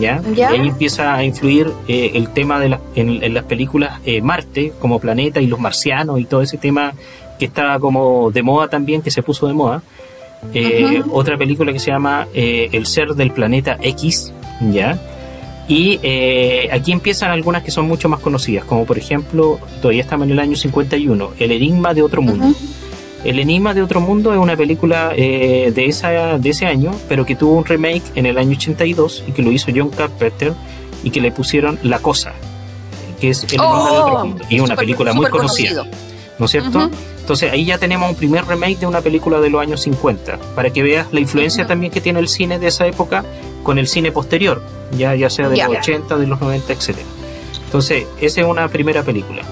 ¿ya? 0.00 0.22
Y 0.34 0.40
ahí 0.40 0.68
empieza 0.68 1.14
a 1.14 1.24
influir 1.24 1.70
eh, 1.88 2.12
el 2.14 2.30
tema 2.30 2.58
de 2.58 2.78
en, 2.94 3.34
las 3.34 3.44
películas 3.44 4.00
eh, 4.04 4.20
Marte 4.20 4.72
como 4.80 4.98
planeta 4.98 5.40
y 5.40 5.46
los 5.46 5.58
marcianos 5.58 6.20
y 6.20 6.24
todo 6.24 6.42
ese 6.42 6.58
tema 6.58 6.94
que 7.38 7.46
estaba 7.46 7.78
como 7.78 8.30
de 8.30 8.42
moda 8.42 8.68
también, 8.68 9.02
que 9.02 9.10
se 9.10 9.22
puso 9.22 9.46
de 9.46 9.54
moda. 9.54 9.82
Eh, 10.52 11.02
otra 11.10 11.38
película 11.38 11.72
que 11.72 11.78
se 11.78 11.90
llama 11.90 12.28
El 12.34 12.84
ser 12.86 13.14
del 13.14 13.30
planeta 13.30 13.78
X, 13.80 14.32
¿ya? 14.72 14.98
Y 15.66 15.98
aquí 16.70 16.92
empiezan 16.92 17.30
algunas 17.30 17.62
que 17.62 17.70
son 17.70 17.86
mucho 17.88 18.08
más 18.08 18.20
conocidas, 18.20 18.64
como 18.64 18.84
por 18.84 18.98
ejemplo, 18.98 19.58
todavía 19.80 20.02
estamos 20.02 20.26
en 20.26 20.32
el 20.32 20.38
año 20.38 20.56
51, 20.56 21.30
El 21.38 21.52
enigma 21.52 21.94
de 21.94 22.02
otro 22.02 22.20
mundo. 22.20 22.54
El 23.24 23.38
Enigma 23.38 23.72
de 23.72 23.82
Otro 23.82 24.02
Mundo 24.02 24.34
es 24.34 24.38
una 24.38 24.54
película 24.54 25.12
eh, 25.16 25.72
de, 25.74 25.86
esa, 25.86 26.36
de 26.38 26.50
ese 26.50 26.66
año, 26.66 26.90
pero 27.08 27.24
que 27.24 27.34
tuvo 27.34 27.54
un 27.54 27.64
remake 27.64 28.02
en 28.14 28.26
el 28.26 28.36
año 28.36 28.50
82 28.50 29.24
y 29.26 29.32
que 29.32 29.42
lo 29.42 29.50
hizo 29.50 29.72
John 29.74 29.88
Carpenter 29.88 30.52
y 31.02 31.10
que 31.10 31.22
le 31.22 31.32
pusieron 31.32 31.78
La 31.82 32.00
Cosa, 32.00 32.34
que 33.18 33.30
es 33.30 33.44
El 33.44 33.54
Enigma 33.54 33.90
de 33.90 33.98
Otro 33.98 34.14
oh, 34.14 34.26
Mundo. 34.26 34.44
Y 34.50 34.56
es 34.56 34.60
una 34.60 34.76
película 34.76 35.14
muy 35.14 35.26
conocida. 35.28 35.86
¿No 36.38 36.46
es 36.46 36.50
cierto? 36.50 36.90
Entonces 37.20 37.50
ahí 37.50 37.64
ya 37.64 37.78
tenemos 37.78 38.10
un 38.10 38.16
primer 38.16 38.44
remake 38.44 38.80
de 38.80 38.86
una 38.86 39.00
película 39.00 39.40
de 39.40 39.48
los 39.48 39.62
años 39.62 39.80
50, 39.80 40.38
para 40.54 40.68
que 40.68 40.82
veas 40.82 41.06
la 41.10 41.20
influencia 41.20 41.66
también 41.66 41.90
que 41.90 42.02
tiene 42.02 42.18
el 42.20 42.28
cine 42.28 42.58
de 42.58 42.66
esa 42.66 42.86
época 42.86 43.24
con 43.62 43.78
el 43.78 43.88
cine 43.88 44.12
posterior, 44.12 44.62
ya, 44.96 45.14
ya 45.14 45.30
sea 45.30 45.48
de 45.48 45.56
los 45.56 45.68
80, 45.78 46.16
de 46.16 46.26
los 46.26 46.40
90, 46.40 46.72
etc. 46.72 46.96
Entonces, 47.64 48.06
esa 48.20 48.40
es 48.40 48.46
una 48.46 48.68
primera 48.68 49.02
película. 49.02 49.42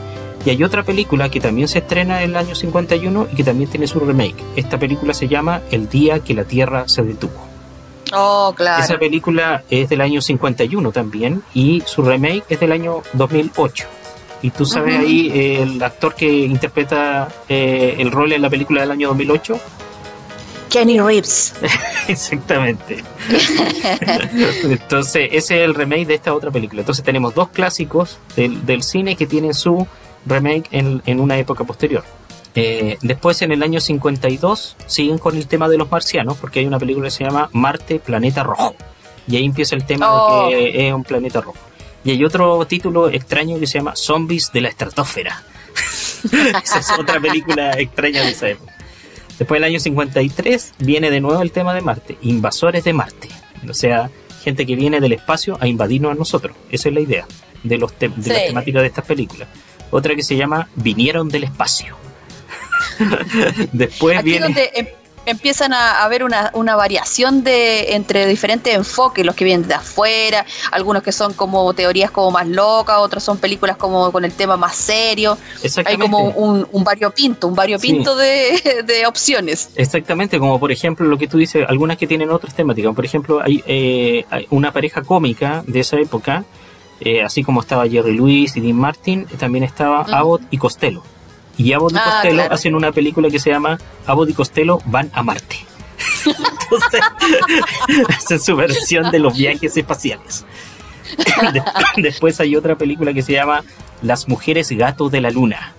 Y 0.45 0.51
hay 0.51 0.65
otra 0.65 0.83
película 0.83 1.29
que 1.29 1.41
también 1.41 1.69
se 1.69 1.79
estrena 1.79 2.23
en 2.23 2.31
el 2.31 2.37
año 2.37 2.55
51 2.55 3.29
y 3.33 3.37
que 3.37 3.45
también 3.45 3.71
tiene 3.71 3.87
su 3.87 4.01
remake. 4.01 4.43
Esta 4.57 4.79
película 4.79 5.15
se 5.15 5.29
llama 5.29 5.63
El 5.71 5.89
día 5.89 6.21
que 6.21 6.35
la 6.35 6.45
Tierra 6.45 6.89
se 6.89 7.03
detuvo. 7.03 7.53
Oh, 8.13 8.53
claro. 8.57 8.83
Esa 8.83 8.99
película 8.99 9.63
es 9.71 9.89
del 9.89 10.01
año 10.01 10.21
51 10.21 10.93
también 10.93 11.43
y 11.55 11.83
su 11.87 12.03
remake 12.03 12.45
es 12.49 12.61
del 12.61 12.73
año 12.73 13.03
2008. 13.15 13.87
Y 14.43 14.51
tú 14.51 14.67
sabes 14.67 14.99
ahí 14.99 15.31
el 15.61 15.81
actor 15.83 16.15
que 16.15 16.29
interpreta 16.29 17.29
eh, 17.49 17.95
el 17.99 18.11
rol 18.11 18.33
en 18.33 18.43
la 18.43 18.51
película 18.51 18.81
del 18.81 18.91
año 18.91 19.09
2008. 19.09 19.61
Kenny 20.73 20.99
Reeves. 20.99 21.55
Exactamente. 22.09 23.05
Entonces, 24.65 25.29
ese 25.31 25.57
es 25.57 25.65
el 25.65 25.75
remake 25.75 26.07
de 26.07 26.15
esta 26.15 26.35
otra 26.35 26.51
película. 26.51 26.81
Entonces, 26.81 27.05
tenemos 27.05 27.35
dos 27.35 27.51
clásicos 27.51 28.19
del, 28.37 28.65
del 28.65 28.83
cine 28.83 29.15
que 29.15 29.27
tienen 29.27 29.53
su 29.53 29.87
remake 30.25 30.69
en, 30.73 31.21
una 31.21 31.37
época 31.37 31.65
posterior. 31.65 32.05
Eh, 32.55 32.97
después, 33.03 33.43
en 33.43 33.53
el 33.53 33.63
año 33.63 33.81
52, 33.81 34.77
siguen 34.87 35.19
con 35.19 35.37
el 35.37 35.47
tema 35.47 35.69
de 35.69 35.77
los 35.77 35.91
marcianos, 35.91 36.39
porque 36.39 36.61
hay 36.61 36.67
una 36.67 36.79
película 36.79 37.09
que 37.09 37.11
se 37.11 37.25
llama 37.25 37.51
Marte, 37.53 37.99
Planeta 37.99 38.43
Rojo. 38.43 38.75
Y 39.29 39.37
ahí 39.37 39.45
empieza 39.45 39.77
el 39.77 39.85
tema 39.85 40.07
de 40.07 40.57
que 40.57 40.79
oh. 40.79 40.89
es 40.89 40.95
un 40.95 41.05
planeta 41.05 41.43
rojo. 41.43 41.59
Y 42.03 42.11
hay 42.13 42.25
otro 42.25 42.65
título 42.67 43.09
extraño 43.09 43.61
que 43.61 43.67
se 43.67 43.79
llama 43.79 43.95
Zombies 43.95 44.51
de 44.53 44.63
la 44.63 44.69
Estratosfera. 44.69 45.45
esa 46.63 46.79
es 46.79 46.91
otra 46.99 47.21
película 47.21 47.73
extraña 47.73 48.23
de 48.23 48.31
esa 48.31 48.49
época. 48.49 48.72
Después 49.43 49.61
del 49.61 49.65
año 49.65 49.81
53 49.81 50.75
viene 50.79 51.11
de 51.11 51.21
nuevo 51.21 51.43
el 51.43 51.51
tema 51.51 51.75
de 51.75 51.81
Marte, 51.81 52.17
invasores 52.23 52.85
de 52.85 52.93
Marte. 52.93 53.29
O 53.69 53.75
sea, 53.75 54.09
gente 54.45 54.65
que 54.65 54.77
viene 54.77 55.01
del 55.01 55.15
espacio 55.15 55.59
a 55.61 55.67
invadirnos 55.67 56.13
a 56.13 56.15
nosotros. 56.15 56.57
Esa 56.71 56.91
es 56.91 56.95
la 56.95 57.01
idea 57.01 57.27
de, 57.65 57.77
los 57.77 57.93
de 57.99 58.09
las 58.09 58.47
temáticas 58.47 58.83
de 58.83 58.87
estas 58.87 59.05
películas 59.05 59.49
otra 59.91 60.15
que 60.15 60.23
se 60.23 60.37
llama 60.37 60.69
Vinieron 60.77 61.29
del 61.29 61.43
Espacio. 61.43 61.97
Después 63.73 64.19
Aquí 64.19 64.31
viene... 64.31 64.47
Donde 64.47 64.71
em, 64.75 64.87
empiezan 65.27 65.73
a 65.73 66.03
haber 66.03 66.25
una, 66.25 66.51
una, 66.55 66.77
variación 66.77 67.45
de 67.45 67.95
entre 67.95 68.27
diferentes 68.27 68.75
enfoques, 68.75 69.25
los 69.25 69.35
que 69.35 69.45
vienen 69.45 69.69
de 69.69 69.75
afuera, 69.75 70.45
algunos 70.71 71.03
que 71.03 71.13
son 71.13 71.33
como 71.35 71.73
teorías 71.75 72.11
como 72.11 72.31
más 72.31 72.49
locas, 72.49 72.97
otros 72.99 73.23
son 73.23 73.39
películas 73.39 73.77
como 73.77 74.11
con 74.11 74.25
el 74.25 74.33
tema 74.33 74.57
más 74.57 74.75
serio. 74.75 75.39
Hay 75.85 75.97
como 75.97 76.31
un, 76.31 76.67
un 76.71 76.85
variopinto, 76.85 77.49
un 77.49 77.55
variopinto 77.55 78.17
de, 78.17 78.83
de, 78.87 79.07
opciones. 79.07 79.71
Exactamente, 79.77 80.39
como 80.39 80.59
por 80.59 80.73
ejemplo 80.73 81.07
lo 81.07 81.19
que 81.19 81.29
tú 81.29 81.39
dices, 81.39 81.65
algunas 81.69 81.97
que 81.97 82.07
tienen 82.07 82.31
otras 82.31 82.55
temáticas. 82.55 82.95
Por 82.95 83.05
ejemplo, 83.05 83.41
hay, 83.43 83.63
eh, 83.67 84.25
hay 84.31 84.47
una 84.51 84.73
pareja 84.73 85.03
cómica 85.03 85.63
de 85.67 85.81
esa 85.81 85.99
época 85.99 86.45
eh, 87.05 87.23
así 87.23 87.43
como 87.43 87.61
estaba 87.61 87.89
Jerry 87.89 88.15
Lewis 88.15 88.57
y 88.57 88.61
Dean 88.61 88.77
Martin, 88.77 89.27
también 89.39 89.65
estaba 89.65 90.03
Abbott 90.03 90.43
y 90.51 90.59
Costello. 90.59 91.03
Y 91.57 91.73
Abbott 91.73 91.93
y 91.93 91.97
ah, 91.99 92.05
Costello 92.05 92.43
hacen 92.51 92.75
una 92.75 92.93
película 92.93 93.29
que 93.31 93.39
se 93.39 93.51
llama 93.51 93.79
Abbott 94.07 94.31
y 94.31 94.33
Costello 94.33 94.79
van 94.87 95.11
a 95.13 95.23
Marte. 95.23 95.59
Entonces, 96.27 97.01
hacen 98.17 98.41
su 98.41 98.57
versión 98.57 99.11
de 99.11 99.19
los 99.19 99.37
viajes 99.37 99.77
espaciales. 99.77 100.45
Después 101.97 102.41
hay 102.41 102.57
otra 102.57 102.77
película 102.77 103.13
que 103.13 103.23
se 103.23 103.33
llama 103.33 103.65
Las 104.03 104.29
mujeres 104.29 104.71
gatos 104.71 105.11
de 105.11 105.21
la 105.21 105.31
luna. 105.31 105.75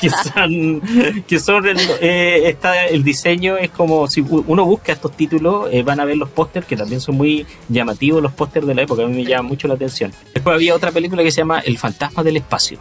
que 0.00 0.08
son, 0.08 0.80
que 1.26 1.38
son 1.38 1.64
eh, 2.00 2.42
está, 2.46 2.86
el 2.86 3.04
diseño 3.04 3.58
es 3.58 3.70
como 3.70 4.08
si 4.08 4.22
uno 4.22 4.64
busca 4.64 4.92
estos 4.92 5.14
títulos, 5.14 5.68
eh, 5.70 5.82
van 5.82 6.00
a 6.00 6.06
ver 6.06 6.16
los 6.16 6.30
pósters 6.30 6.66
que 6.66 6.76
también 6.76 7.00
son 7.00 7.16
muy 7.16 7.46
llamativos 7.68 8.22
los 8.22 8.32
pósters 8.32 8.66
de 8.66 8.74
la 8.74 8.82
época, 8.82 9.02
a 9.02 9.06
mí 9.06 9.22
me 9.22 9.24
llama 9.24 9.50
mucho 9.50 9.68
la 9.68 9.74
atención. 9.74 10.14
Después 10.32 10.54
había 10.54 10.74
otra 10.74 10.92
película 10.92 11.22
que 11.22 11.30
se 11.30 11.38
llama 11.38 11.60
El 11.60 11.76
fantasma 11.76 12.22
del 12.22 12.38
espacio, 12.38 12.80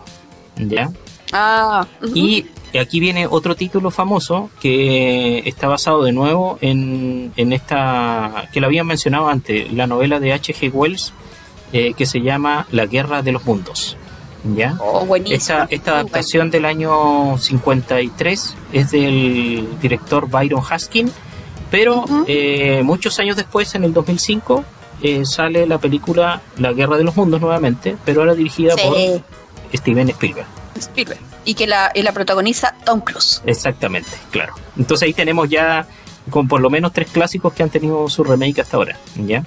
¿ya? 0.55 0.89
Ah, 1.31 1.85
y 2.13 2.45
aquí 2.79 2.99
viene 2.99 3.27
otro 3.27 3.55
título 3.55 3.91
famoso 3.91 4.49
que 4.59 5.39
está 5.45 5.67
basado 5.67 6.03
de 6.03 6.11
nuevo 6.11 6.57
en, 6.61 7.31
en 7.35 7.53
esta, 7.53 8.49
que 8.51 8.59
lo 8.59 8.67
habían 8.67 8.87
mencionado 8.87 9.27
antes, 9.27 9.71
la 9.73 9.87
novela 9.87 10.19
de 10.19 10.33
H.G. 10.33 10.71
Wells, 10.73 11.13
eh, 11.73 11.93
que 11.93 12.05
se 12.05 12.21
llama 12.21 12.67
La 12.71 12.85
Guerra 12.85 13.21
de 13.21 13.31
los 13.31 13.45
Mundos. 13.45 13.97
¿ya? 14.55 14.77
Oh, 14.79 15.15
esta, 15.15 15.67
esta 15.69 15.91
adaptación 15.91 16.49
del 16.49 16.65
año 16.65 17.37
53 17.37 18.55
es 18.73 18.91
del 18.91 19.67
director 19.81 20.29
Byron 20.29 20.63
Haskin, 20.67 21.11
pero 21.69 22.05
eh, 22.27 22.81
muchos 22.83 23.19
años 23.19 23.35
después, 23.35 23.75
en 23.75 23.83
el 23.83 23.93
2005, 23.93 24.63
eh, 25.01 25.25
sale 25.25 25.65
la 25.65 25.77
película 25.77 26.41
La 26.57 26.73
Guerra 26.73 26.97
de 26.97 27.03
los 27.03 27.15
Mundos 27.15 27.39
nuevamente, 27.41 27.95
pero 28.05 28.21
ahora 28.21 28.33
dirigida 28.33 28.75
por 28.75 28.95
Steven 29.73 30.09
Spielberg. 30.09 30.58
Spielberg. 30.79 31.19
Y 31.45 31.53
que 31.53 31.67
la, 31.67 31.91
la 31.95 32.11
protagoniza 32.11 32.75
Tom 32.85 33.01
Cruise. 33.01 33.41
Exactamente, 33.45 34.09
claro. 34.31 34.53
Entonces 34.77 35.07
ahí 35.07 35.13
tenemos 35.13 35.49
ya 35.49 35.87
con 36.29 36.47
por 36.47 36.61
lo 36.61 36.69
menos 36.69 36.93
tres 36.93 37.09
clásicos 37.09 37.53
que 37.53 37.63
han 37.63 37.69
tenido 37.69 38.07
su 38.09 38.23
remake 38.23 38.61
hasta 38.61 38.77
ahora. 38.77 38.97
¿ya? 39.15 39.43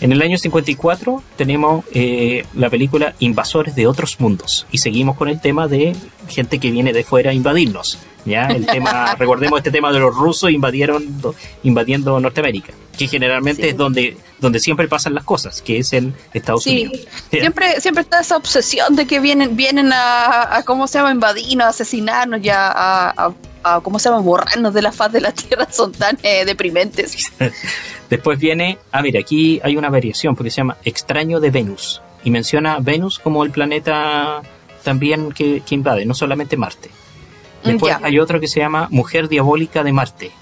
En 0.00 0.12
el 0.12 0.22
año 0.22 0.38
54 0.38 1.22
tenemos 1.36 1.84
eh, 1.92 2.44
la 2.54 2.70
película 2.70 3.14
Invasores 3.18 3.74
de 3.74 3.86
otros 3.86 4.18
mundos 4.20 4.66
y 4.70 4.78
seguimos 4.78 5.16
con 5.16 5.28
el 5.28 5.40
tema 5.40 5.68
de 5.68 5.94
gente 6.28 6.58
que 6.58 6.70
viene 6.70 6.92
de 6.92 7.04
fuera 7.04 7.30
a 7.30 7.34
invadirnos. 7.34 7.98
¿Ya? 8.26 8.48
El 8.48 8.66
tema, 8.66 9.14
recordemos 9.14 9.58
este 9.58 9.70
tema 9.70 9.90
de 9.92 10.00
los 10.00 10.14
rusos 10.14 10.50
invadieron, 10.50 11.06
invadiendo 11.62 12.20
Norteamérica, 12.20 12.74
que 12.98 13.08
generalmente 13.08 13.70
es 13.70 13.76
donde, 13.76 14.16
donde 14.38 14.60
siempre 14.60 14.88
pasan 14.88 15.14
las 15.14 15.24
cosas, 15.24 15.62
que 15.62 15.78
es 15.78 15.92
en 15.94 16.14
Estados 16.34 16.66
Unidos. 16.66 17.06
Siempre, 17.30 17.80
siempre 17.80 18.02
está 18.02 18.20
esa 18.20 18.36
obsesión 18.36 18.94
de 18.96 19.06
que 19.06 19.20
vienen, 19.20 19.56
vienen 19.56 19.90
a, 19.94 20.62
¿cómo 20.66 20.86
se 20.86 20.98
llama? 20.98 21.12
Invadirnos, 21.12 21.68
asesinarnos, 21.68 22.42
ya 22.42 22.72
a 22.74 23.32
¿cómo 23.82 23.98
se 23.98 24.08
llama? 24.08 24.20
Borrarnos 24.20 24.74
de 24.74 24.82
la 24.82 24.92
faz 24.92 25.12
de 25.12 25.20
la 25.20 25.32
Tierra 25.32 25.66
son 25.70 25.92
tan 25.92 26.18
eh, 26.22 26.44
deprimentes. 26.44 27.32
Después 28.10 28.38
viene, 28.38 28.78
ah, 28.92 29.02
mira, 29.02 29.20
aquí 29.20 29.60
hay 29.64 29.76
una 29.76 29.90
variación 29.90 30.36
porque 30.36 30.50
se 30.50 30.58
llama 30.58 30.76
Extraño 30.84 31.40
de 31.40 31.50
Venus 31.50 32.00
y 32.22 32.30
menciona 32.30 32.78
Venus 32.80 33.18
como 33.18 33.44
el 33.44 33.50
planeta 33.50 34.42
también 34.84 35.32
que, 35.32 35.62
invade, 35.70 36.06
no 36.06 36.14
solamente 36.14 36.56
Marte. 36.56 36.90
Después 37.66 37.96
hay 38.02 38.18
otro 38.18 38.40
que 38.40 38.48
se 38.48 38.60
llama 38.60 38.88
Mujer 38.90 39.28
Diabólica 39.28 39.82
de 39.82 39.92
Marte. 39.92 40.32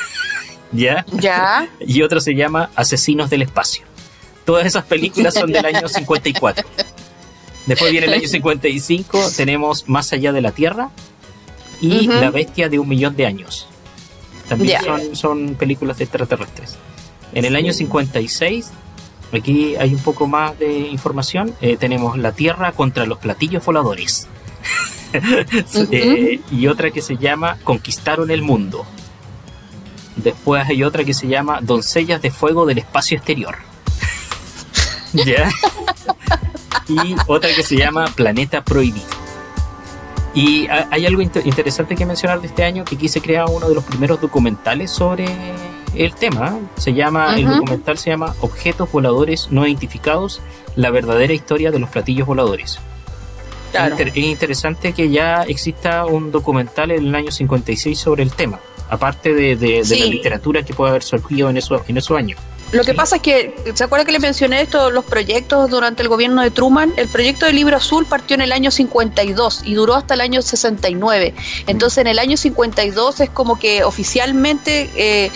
¿Ya? 0.72 1.04
¿Ya? 1.12 1.68
Y 1.80 2.02
otro 2.02 2.20
se 2.20 2.34
llama 2.34 2.70
Asesinos 2.74 3.30
del 3.30 3.42
Espacio. 3.42 3.84
Todas 4.44 4.66
esas 4.66 4.84
películas 4.84 5.34
son 5.34 5.52
del 5.52 5.64
año 5.64 5.88
54. 5.88 6.66
Después 7.66 7.92
viene 7.92 8.06
el 8.06 8.14
año 8.14 8.26
55, 8.26 9.30
tenemos 9.36 9.88
Más 9.88 10.12
allá 10.12 10.32
de 10.32 10.40
la 10.40 10.50
Tierra, 10.52 10.90
y 11.80 12.06
La 12.06 12.30
Bestia 12.30 12.68
de 12.68 12.78
un 12.78 12.88
Millón 12.88 13.16
de 13.16 13.26
Años. 13.26 13.66
También 14.48 14.82
son, 14.82 15.16
son 15.16 15.54
películas 15.54 16.00
extraterrestres. 16.00 16.76
En 17.32 17.44
el 17.44 17.54
año 17.54 17.72
56 17.72 18.70
aquí 19.32 19.76
hay 19.76 19.94
un 19.94 20.00
poco 20.00 20.26
más 20.26 20.58
de 20.58 20.78
información. 20.78 21.54
Eh, 21.60 21.76
tenemos 21.76 22.18
la 22.18 22.32
Tierra 22.32 22.72
contra 22.72 23.06
los 23.06 23.18
platillos 23.18 23.64
voladores. 23.64 24.28
Eh, 25.90 26.40
y 26.52 26.68
otra 26.68 26.92
que 26.92 27.02
se 27.02 27.16
llama 27.16 27.58
Conquistaron 27.64 28.30
el 28.30 28.42
Mundo. 28.42 28.86
Después 30.14 30.64
hay 30.68 30.84
otra 30.84 31.02
que 31.02 31.14
se 31.14 31.26
llama 31.26 31.58
Doncellas 31.60 32.22
de 32.22 32.30
Fuego 32.30 32.64
del 32.64 32.78
Espacio 32.78 33.16
Exterior. 33.16 33.56
¿Ya? 35.12 35.50
y 36.86 37.16
otra 37.26 37.50
que 37.54 37.62
se 37.62 37.76
llama 37.76 38.06
Planeta 38.14 38.62
Prohibido. 38.62 39.20
Y 40.32 40.68
hay 40.68 41.06
algo 41.06 41.22
interesante 41.22 41.96
que 41.96 42.06
mencionar 42.06 42.40
de 42.40 42.46
este 42.46 42.62
año, 42.62 42.84
que 42.84 42.94
aquí 42.94 43.08
se 43.08 43.20
crea 43.20 43.46
uno 43.46 43.68
de 43.68 43.74
los 43.74 43.82
primeros 43.82 44.20
documentales 44.20 44.90
sobre 44.90 45.26
el 45.94 46.14
tema. 46.14 46.58
Se 46.76 46.94
llama, 46.94 47.34
el 47.36 47.46
documental 47.46 47.98
se 47.98 48.10
llama 48.10 48.34
Objetos 48.40 48.90
voladores 48.92 49.48
no 49.50 49.66
identificados, 49.66 50.40
la 50.76 50.90
verdadera 50.90 51.32
historia 51.32 51.72
de 51.72 51.80
los 51.80 51.90
platillos 51.90 52.28
voladores. 52.28 52.78
Es, 53.72 54.16
interesante 54.16 54.92
que 54.92 55.10
ya 55.10 55.42
exista 55.42 56.06
un 56.06 56.30
documental 56.30 56.90
en 56.90 57.06
el 57.06 57.14
año 57.14 57.30
56 57.30 57.98
sobre 57.98 58.22
el 58.22 58.32
tema, 58.32 58.60
aparte 58.88 59.34
de, 59.34 59.82
la 59.84 60.06
literatura 60.06 60.62
que 60.62 60.74
puede 60.74 60.90
haber 60.90 61.02
surgido 61.02 61.50
en, 61.50 61.56
eso, 61.56 61.82
en 61.86 61.96
esos 61.96 62.16
años. 62.16 62.38
Lo 62.72 62.84
que 62.84 62.94
pasa 62.94 63.16
es 63.16 63.22
que, 63.22 63.54
¿se 63.74 63.82
acuerda 63.82 64.04
que 64.04 64.12
le 64.12 64.20
mencioné 64.20 64.62
esto, 64.62 64.92
los 64.92 65.04
proyectos 65.04 65.68
durante 65.70 66.02
el 66.02 66.08
gobierno 66.08 66.40
de 66.42 66.52
Truman? 66.52 66.92
El 66.96 67.08
proyecto 67.08 67.46
del 67.46 67.56
libro 67.56 67.76
azul 67.76 68.06
partió 68.06 68.34
en 68.34 68.42
el 68.42 68.52
año 68.52 68.70
52 68.70 69.62
y 69.64 69.74
duró 69.74 69.96
hasta 69.96 70.14
el 70.14 70.20
año 70.20 70.40
69. 70.40 71.34
Entonces, 71.66 71.98
en 71.98 72.06
el 72.06 72.20
año 72.20 72.36
52 72.36 73.20
es 73.20 73.30
como 73.30 73.58
que 73.58 73.82
oficialmente 73.82 74.88
eh, 74.94 75.32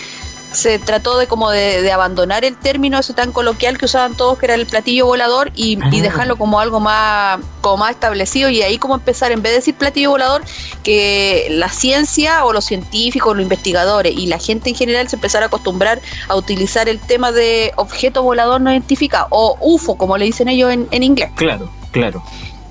se 0.55 0.79
trató 0.79 1.19
de 1.19 1.27
como 1.27 1.51
de, 1.51 1.91
abandonar 1.93 2.45
el 2.45 2.57
término 2.57 2.99
ese 2.99 3.13
tan 3.13 3.33
coloquial 3.33 3.79
que 3.79 3.85
usaban 3.85 4.17
todos, 4.17 4.39
que 4.39 4.47
era 4.47 4.55
el 4.55 4.67
platillo 4.67 5.07
volador, 5.07 5.53
y, 5.55 5.79
ah. 5.83 5.91
dejarlo 5.91 6.37
como 6.37 6.61
algo 6.61 6.81
más, 6.81 7.41
como 7.61 7.79
más 7.79 7.91
establecido, 7.91 8.49
y 8.51 8.63
ahí 8.63 8.79
como 8.79 8.95
empezar, 8.95 9.33
en 9.33 9.43
vez 9.43 9.53
de 9.53 9.57
decir 9.57 9.75
platillo 9.75 10.11
volador, 10.11 10.43
que 10.83 11.49
la 11.51 11.69
ciencia 11.69 12.45
o 12.45 12.53
los 12.53 12.65
científicos, 12.65 13.37
los 13.37 13.43
investigadores 13.43 14.15
y 14.17 14.27
la 14.27 14.39
gente 14.39 14.71
en 14.71 14.77
general 14.77 15.09
se 15.09 15.17
empezara 15.17 15.47
a 15.47 15.49
acostumbrar 15.49 16.01
a 16.29 16.37
utilizar 16.37 16.89
el 16.89 16.99
tema 16.99 17.33
de 17.33 17.73
objeto 17.77 18.23
volador 18.23 18.61
no 18.61 18.71
identificado, 18.71 19.27
o 19.31 19.57
UFO, 19.61 19.97
como 19.97 20.17
le 20.17 20.27
dicen 20.27 20.49
ellos 20.49 20.73
en, 20.73 20.89
en 20.91 21.03
inglés. 21.03 21.31
Claro, 21.37 21.71
claro. 21.91 22.23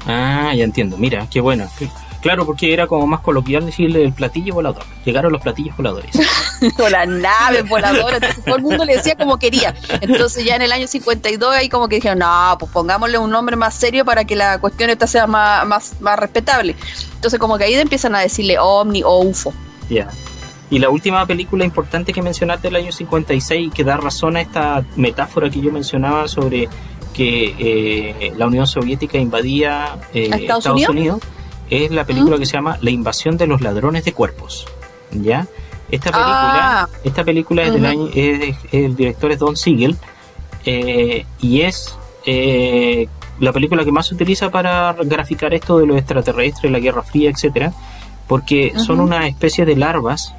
Ah, 0.05 0.53
ya 0.55 0.63
entiendo. 0.63 0.97
Mira, 0.97 1.27
qué 1.31 1.39
bueno. 1.39 1.67
Claro, 2.23 2.45
porque 2.45 2.71
era 2.71 2.87
como 2.87 3.05
más 3.05 3.19
coloquial 3.19 3.65
decirle 3.65 4.05
el 4.05 4.13
platillo 4.13 4.53
volador. 4.53 4.85
Llegaron 5.03 5.33
los 5.33 5.41
platillos 5.41 5.75
voladores. 5.75 6.09
o 6.79 6.87
las 6.87 7.05
naves 7.05 7.67
voladoras. 7.67 8.21
todo 8.45 8.55
el 8.55 8.61
mundo 8.61 8.85
le 8.85 8.95
decía 8.95 9.15
como 9.15 9.37
quería. 9.37 9.75
Entonces 9.99 10.45
ya 10.45 10.55
en 10.55 10.61
el 10.61 10.71
año 10.71 10.87
52 10.87 11.53
ahí 11.53 11.67
como 11.67 11.89
que 11.89 11.95
dijeron, 11.95 12.19
no, 12.19 12.55
pues 12.57 12.71
pongámosle 12.71 13.17
un 13.17 13.29
nombre 13.29 13.57
más 13.57 13.75
serio 13.75 14.05
para 14.05 14.23
que 14.23 14.37
la 14.37 14.57
cuestión 14.59 14.89
esta 14.89 15.05
sea 15.05 15.27
más, 15.27 15.67
más, 15.67 15.99
más 15.99 16.17
respetable. 16.17 16.77
Entonces 17.15 17.37
como 17.41 17.57
que 17.57 17.65
ahí 17.65 17.73
empiezan 17.73 18.15
a 18.15 18.21
decirle 18.21 18.57
ovni 18.57 19.03
o 19.03 19.19
UFO. 19.19 19.53
Ya. 19.89 20.07
Y 20.69 20.79
la 20.79 20.89
última 20.89 21.25
película 21.25 21.65
importante 21.65 22.13
que 22.13 22.21
mencionaste 22.21 22.69
del 22.69 22.77
año 22.77 22.93
56 22.93 23.73
que 23.73 23.83
da 23.83 23.97
razón 23.97 24.37
a 24.37 24.41
esta 24.41 24.85
metáfora 24.95 25.49
que 25.49 25.59
yo 25.59 25.73
mencionaba 25.73 26.29
sobre 26.29 26.69
que 27.13 27.53
eh, 27.59 28.33
la 28.37 28.47
Unión 28.47 28.65
Soviética 28.65 29.17
invadía 29.17 29.97
eh, 30.13 30.29
Estados, 30.31 30.87
Unidos 30.87 31.19
es 31.69 31.91
la 31.91 32.05
película 32.05 32.37
que 32.37 32.45
se 32.45 32.53
llama 32.53 32.77
La 32.81 32.91
invasión 32.91 33.37
de 33.37 33.47
los 33.47 33.61
ladrones 33.61 34.05
de 34.05 34.13
cuerpos. 34.13 34.67
¿Ya? 35.11 35.47
Esta 35.91 36.11
película, 36.11 36.81
ah. 36.83 36.89
esta 37.03 37.23
película 37.23 37.63
es 37.63 37.73
del 37.73 37.85
año, 37.85 38.09
el 38.13 38.95
director 38.95 39.31
es 39.31 39.37
Don 39.37 39.55
Siegel 39.55 39.95
eh, 40.65 41.25
y 41.39 41.61
es 41.61 41.95
eh, 42.25 43.07
la 43.39 43.51
película 43.51 43.85
que 43.85 43.91
más 43.91 44.07
se 44.07 44.15
utiliza 44.15 44.49
para 44.49 44.93
graficar 45.03 45.53
esto 45.53 45.77
de 45.77 45.85
los 45.85 45.97
extraterrestres, 45.97 46.71
la 46.71 46.79
Guerra 46.79 47.03
Fría, 47.03 47.29
etcétera, 47.29 47.73
porque 48.27 48.73
son 48.77 49.01
una 49.01 49.27
especie 49.27 49.65
de 49.65 49.75
larvas 49.75 50.33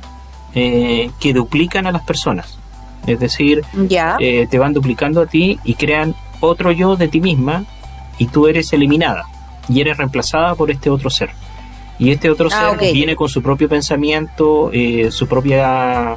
eh, 0.56 1.10
que 1.20 1.32
duplican 1.32 1.86
a 1.86 1.92
las 1.92 2.02
personas. 2.02 2.58
Es 3.06 3.20
decir, 3.20 3.62
te 3.88 4.58
van 4.58 4.72
duplicando 4.72 5.20
a 5.20 5.26
ti 5.26 5.60
y 5.62 5.74
crean 5.74 6.16
otro 6.40 6.72
yo 6.72 6.96
de 6.96 7.06
ti 7.06 7.20
misma 7.20 7.64
y 8.18 8.26
tú 8.26 8.48
eres 8.48 8.72
eliminada 8.72 9.26
y 9.68 9.80
eres 9.80 9.96
reemplazada 9.96 10.54
por 10.54 10.70
este 10.70 10.90
otro 10.90 11.10
ser. 11.10 11.30
Y 11.98 12.10
este 12.10 12.30
otro 12.30 12.48
ah, 12.52 12.76
ser 12.78 12.92
viene 12.92 13.14
con 13.16 13.28
su 13.28 13.42
propio 13.42 13.68
pensamiento, 13.68 14.70
eh, 14.72 15.10
su 15.10 15.26
propia 15.26 16.16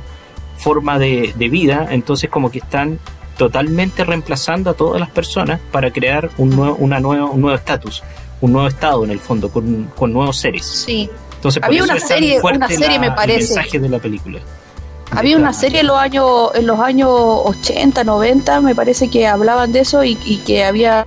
forma 0.58 0.98
de, 0.98 1.34
vida, 1.52 1.88
entonces 1.92 2.30
como 2.30 2.50
que 2.50 2.60
están 2.60 3.00
totalmente 3.38 4.04
reemplazando 4.04 4.72
a 4.72 4.74
todas 4.74 5.00
las 5.00 5.12
personas 5.12 5.60
para 5.72 5.92
crear 5.92 6.32
un 6.38 6.50
nuevo, 6.50 6.76
una 6.78 7.00
nueva, 7.00 7.26
un 7.26 7.42
nuevo 7.42 7.56
estatus, 7.56 8.04
un 8.42 8.54
nuevo 8.54 8.68
estado 8.68 9.04
en 9.04 9.12
el 9.12 9.20
fondo, 9.20 9.50
con, 9.50 9.92
con 9.96 10.12
nuevos 10.12 10.38
seres. 10.38 10.66
Sí. 10.66 11.10
Entonces, 11.36 11.62
Había 11.62 11.84
una 11.84 12.00
serie, 12.00 12.42
una 12.42 12.68
serie 12.68 12.98
me 12.98 13.12
parece. 13.12 13.40
El 13.40 13.56
mensaje 13.56 13.80
de 13.80 13.90
la 13.90 14.00
película. 14.00 14.40
Había 15.12 15.38
una 15.38 15.54
serie 15.54 15.82
en 15.82 15.88
los 15.88 15.98
años, 15.98 16.52
en 16.56 16.66
los 16.66 16.80
años 16.80 17.10
80, 17.12 18.04
90, 18.04 18.62
me 18.62 18.76
parece 18.76 19.10
que 19.10 19.28
hablaban 19.28 19.72
de 19.72 19.82
eso 19.82 20.04
y, 20.04 20.18
y 20.26 20.38
que 20.38 20.66
había 20.66 21.06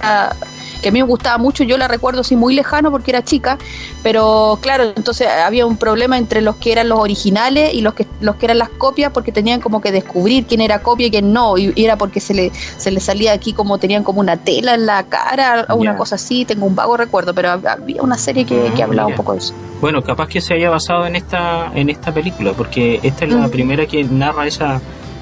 que 0.81 0.89
a 0.89 0.93
mí 0.93 1.01
me 1.01 1.09
gustaba 1.09 1.39
mucho, 1.39 1.65
yo 1.65 1.77
la 1.77 1.89
recuerdo 1.89 2.21
así 2.21 2.37
muy 2.37 2.55
lejano 2.55 2.91
porque 2.91 3.11
era 3.11 3.23
chica, 3.23 3.59
pero 4.03 4.59
claro, 4.61 4.85
entonces 4.97 5.29
había 5.29 5.67
un 5.67 5.77
problema 5.77 6.19
entre 6.19 6.41
los 6.41 6.57
que 6.57 6.73
eran 6.73 6.89
los 6.89 6.99
originales 6.99 7.75
y 7.75 7.81
los 7.81 7.95
que 7.95 8.07
los 8.21 8.37
que 8.37 8.47
eran 8.47 8.59
las 8.59 8.69
copias 8.71 9.13
porque 9.13 9.33
tenían 9.33 9.61
como 9.61 9.81
que 9.81 9.93
descubrir 9.93 10.47
quién 10.47 10.61
era 10.61 10.83
copia 10.83 11.07
y 11.07 11.11
quién 11.11 11.33
no, 11.33 11.57
y, 11.59 11.73
era 11.77 11.97
porque 11.97 12.21
se 12.21 12.35
le, 12.35 12.53
se 12.77 12.91
le 12.91 13.01
salía 13.01 13.33
aquí 13.33 13.53
como 13.53 13.79
tenían 13.79 14.03
como 14.03 14.21
una 14.21 14.37
tela 14.37 14.75
en 14.75 14.87
la 14.87 15.05
cara 15.05 15.67
o 15.69 15.77
una 15.77 15.97
cosa 15.97 16.17
así, 16.17 16.45
tengo 16.45 16.67
un 16.67 16.75
vago 16.75 16.97
recuerdo, 16.97 17.35
pero 17.35 17.51
había 17.51 18.03
una 18.03 18.19
serie 18.19 18.45
que, 18.45 18.73
que 18.75 18.83
hablaba 18.83 19.09
un 19.09 19.15
poco 19.15 19.33
de 19.33 19.39
eso. 19.39 19.55
Bueno, 19.81 20.03
capaz 20.03 20.29
que 20.29 20.41
se 20.43 20.55
haya 20.55 20.69
basado 20.69 21.07
en 21.07 21.17
esta, 21.17 21.71
en 21.75 21.89
esta 21.89 22.13
película, 22.13 22.53
porque 22.53 23.01
esta 23.03 23.25
es 23.25 23.33
la 23.33 23.49
primera 23.49 23.87
que 23.87 24.05
narra 24.05 24.47
esa 24.47 24.81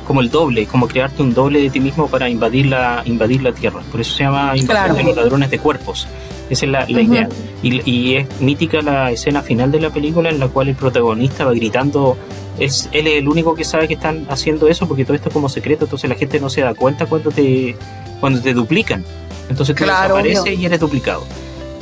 como 0.09 0.23
el 0.23 0.31
doble, 0.31 0.65
como 0.65 0.89
crearte 0.89 1.23
un 1.23 1.35
doble 1.35 1.61
de 1.61 1.69
ti 1.69 1.81
mismo 1.81 2.09
para 2.09 2.31
invadir 2.31 2.65
la, 2.65 3.03
invadir 3.05 3.43
la 3.43 3.53
tierra. 3.53 3.83
Por 3.93 4.01
eso 4.01 4.17
se 4.17 4.25
llama 4.25 4.57
invasión 4.57 4.97
de 4.97 5.05
los 5.05 5.17
ladrones 5.17 5.51
de 5.51 5.59
cuerpos. 5.59 6.09
Esa 6.49 6.65
es 6.65 6.73
la, 6.73 6.91
idea. 6.91 7.29
Y, 7.63 8.15
es 8.15 8.41
mítica 8.41 8.81
la 8.81 9.11
escena 9.11 9.43
final 9.43 9.71
de 9.71 9.81
la 9.81 9.91
película 9.91 10.31
en 10.31 10.41
la 10.41 10.49
cual 10.49 10.69
el 10.69 10.77
protagonista 10.77 11.45
va 11.45 11.53
gritando. 11.53 12.17
Es, 12.59 12.89
él 12.93 13.07
es 13.07 13.19
el 13.19 13.29
único 13.29 13.55
que 13.55 13.65
sabe 13.65 13.87
que 13.87 13.95
están 13.95 14.27
haciendo 14.31 14.67
eso 14.67 14.89
porque 14.89 15.05
todo 15.05 15.15
esto 15.15 15.29
es 15.29 15.33
como 15.35 15.51
secreto, 15.51 15.85
entonces 15.85 16.09
la 16.09 16.17
gente 16.17 16.41
no 16.41 16.49
se 16.49 16.63
da 16.63 16.75
cuenta 16.75 17.05
cuando 17.05 17.31
te, 17.31 17.77
cuando 18.19 18.41
te 18.41 18.55
duplican. 18.55 19.05
Entonces 19.51 19.77
tú 19.77 19.85
desapareces 19.85 20.59
y 20.59 20.65
eres 20.65 20.81
duplicado. 20.81 21.25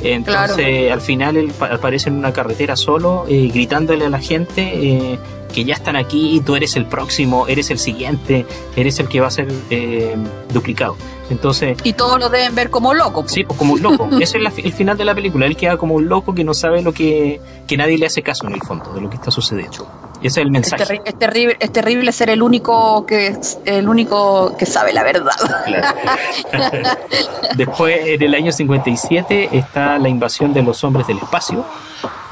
Entonces 0.03 0.91
al 0.91 0.99
final 0.99 1.37
él 1.37 1.53
aparece 1.61 2.09
en 2.09 2.15
una 2.15 2.33
carretera 2.33 2.75
solo, 2.75 3.25
eh, 3.29 3.49
gritándole 3.53 4.05
a 4.05 4.09
la 4.09 4.19
gente 4.19 4.63
eh, 4.63 5.17
que 5.57 5.65
ya 5.65 5.73
están 5.73 5.95
aquí, 5.95 6.35
y 6.35 6.41
tú 6.41 6.55
eres 6.55 6.75
el 6.75 6.85
próximo, 6.85 7.47
eres 7.47 7.71
el 7.71 7.79
siguiente, 7.79 8.45
eres 8.75 8.99
el 8.99 9.07
que 9.07 9.21
va 9.21 9.25
a 9.25 9.31
ser 9.31 9.47
eh, 9.71 10.15
duplicado. 10.53 10.95
Entonces, 11.31 11.79
y 11.83 11.93
todos 11.93 12.19
lo 12.19 12.29
deben 12.29 12.53
ver 12.53 12.69
como 12.69 12.93
loco. 12.93 13.23
Sí, 13.25 13.43
pues 13.43 13.57
como 13.57 13.73
un 13.73 13.81
loco. 13.81 14.07
Ese 14.21 14.37
es 14.37 14.57
el 14.59 14.71
final 14.71 14.95
de 14.99 15.05
la 15.05 15.15
película. 15.15 15.47
Él 15.47 15.57
queda 15.57 15.77
como 15.77 15.95
un 15.95 16.07
loco 16.07 16.35
que 16.35 16.43
no 16.43 16.53
sabe 16.53 16.83
lo 16.83 16.93
que, 16.93 17.41
que 17.65 17.75
nadie 17.75 17.97
le 17.97 18.05
hace 18.05 18.21
caso 18.21 18.45
en 18.45 18.53
el 18.53 18.61
fondo 18.61 18.93
de 18.93 19.01
lo 19.01 19.09
que 19.09 19.15
está 19.15 19.31
sucediendo. 19.31 19.87
Ese 20.19 20.27
es 20.27 20.45
el 20.45 20.51
mensaje. 20.51 21.01
Es, 21.03 21.17
terrible, 21.17 21.57
es 21.59 21.71
terrible 21.71 22.11
ser 22.11 22.29
el 22.29 22.43
único 22.43 23.07
que 23.07 23.35
el 23.65 23.89
único 23.89 24.55
que 24.57 24.67
sabe 24.67 24.93
la 24.93 25.01
verdad. 25.01 25.33
Después, 27.55 27.97
en 28.03 28.21
el 28.21 28.35
año 28.35 28.51
57, 28.51 29.57
está 29.57 29.97
la 29.97 30.07
invasión 30.07 30.53
de 30.53 30.61
los 30.61 30.83
hombres 30.83 31.07
del 31.07 31.17
espacio. 31.17 31.65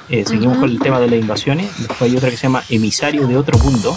Eh, 0.10 0.24
seguimos 0.26 0.58
con 0.58 0.70
el 0.70 0.80
tema 0.80 0.99
de 0.99 1.08
las 1.08 1.20
invasiones. 1.20 1.70
Después 1.78 2.01
hay 2.01 2.18
otra 2.18 2.30
que 2.30 2.38
se 2.38 2.43
llama 2.43 2.64
Emisario 2.70 3.28
de 3.28 3.38
otro 3.38 3.58
mundo. 3.60 3.95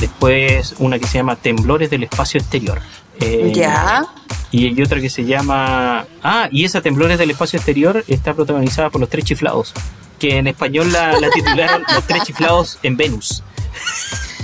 Después 0.00 0.74
una 0.78 0.98
que 0.98 1.06
se 1.06 1.18
llama 1.18 1.36
Temblores 1.36 1.90
del 1.90 2.04
espacio 2.04 2.40
exterior. 2.40 2.80
Eh, 3.20 3.52
ya. 3.54 4.06
Y 4.50 4.66
hay 4.66 4.82
otra 4.82 5.00
que 5.00 5.10
se 5.10 5.24
llama. 5.24 6.06
Ah, 6.22 6.48
y 6.50 6.64
esa 6.64 6.80
Temblores 6.80 7.18
del 7.18 7.30
espacio 7.30 7.58
exterior 7.58 8.04
está 8.08 8.34
protagonizada 8.34 8.90
por 8.90 9.00
los 9.00 9.10
tres 9.10 9.24
chiflados. 9.24 9.72
Que 10.18 10.38
en 10.38 10.46
español 10.46 10.92
la, 10.92 11.16
titularon 11.32 11.82
Los 11.94 12.06
tres 12.06 12.24
chiflados 12.24 12.78
en 12.82 12.96
Venus. 12.96 13.42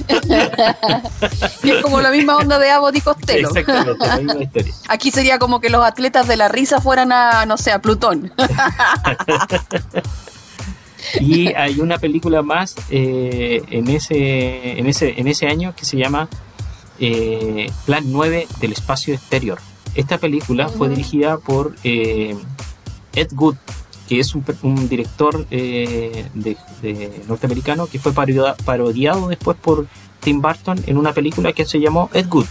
y 1.63 1.71
es 1.71 1.83
como 1.83 2.01
la 2.01 2.11
misma 2.11 2.37
onda 2.37 2.59
de 2.59 2.71
Abbott 2.71 2.97
y 2.97 3.01
Costello. 3.01 3.49
Exactamente, 3.49 4.07
la 4.07 4.17
misma 4.19 4.43
historia. 4.43 4.75
Aquí 4.89 5.11
sería 5.11 5.39
como 5.39 5.61
que 5.61 5.71
los 5.71 5.85
atletas 5.85 6.29
de 6.29 6.37
la 6.37 6.49
risa 6.49 6.81
fueran 6.81 7.13
a, 7.13 7.47
no 7.47 7.57
sé, 7.57 7.73
a 7.73 7.81
Plutón. 7.81 8.33
y 11.21 11.53
hay 11.55 11.81
una 11.81 11.99
película 11.99 12.43
más 12.43 12.77
eh, 12.91 13.63
en, 13.71 13.89
ese, 13.89 14.79
en, 14.79 14.87
ese, 14.87 15.19
en 15.19 15.29
ese 15.29 15.47
año 15.47 15.75
que 15.75 15.85
se 15.85 15.97
llama 15.97 16.29
eh, 17.01 17.71
Plan 17.87 18.05
9 18.07 18.47
del 18.61 18.73
espacio 18.73 19.15
exterior. 19.15 19.59
Esta 19.95 20.19
película 20.19 20.69
fue 20.69 20.89
dirigida 20.89 21.39
por 21.39 21.75
eh, 21.83 22.37
Ed 23.15 23.33
Wood, 23.33 23.57
que 24.09 24.21
es 24.21 24.35
un, 24.35 24.89
director 24.89 25.47
de, 25.49 26.25
norteamericano 27.29 27.87
que 27.87 27.99
fue 27.99 28.13
parodiado, 28.13 29.29
después 29.29 29.57
por 29.61 29.87
Tim 30.21 30.41
Burton 30.41 30.83
en 30.87 30.97
una 30.97 31.13
película 31.13 31.53
que 31.53 31.65
se 31.67 31.79
llamó 31.79 32.11
Ed 32.15 32.27
Wood. 32.33 32.47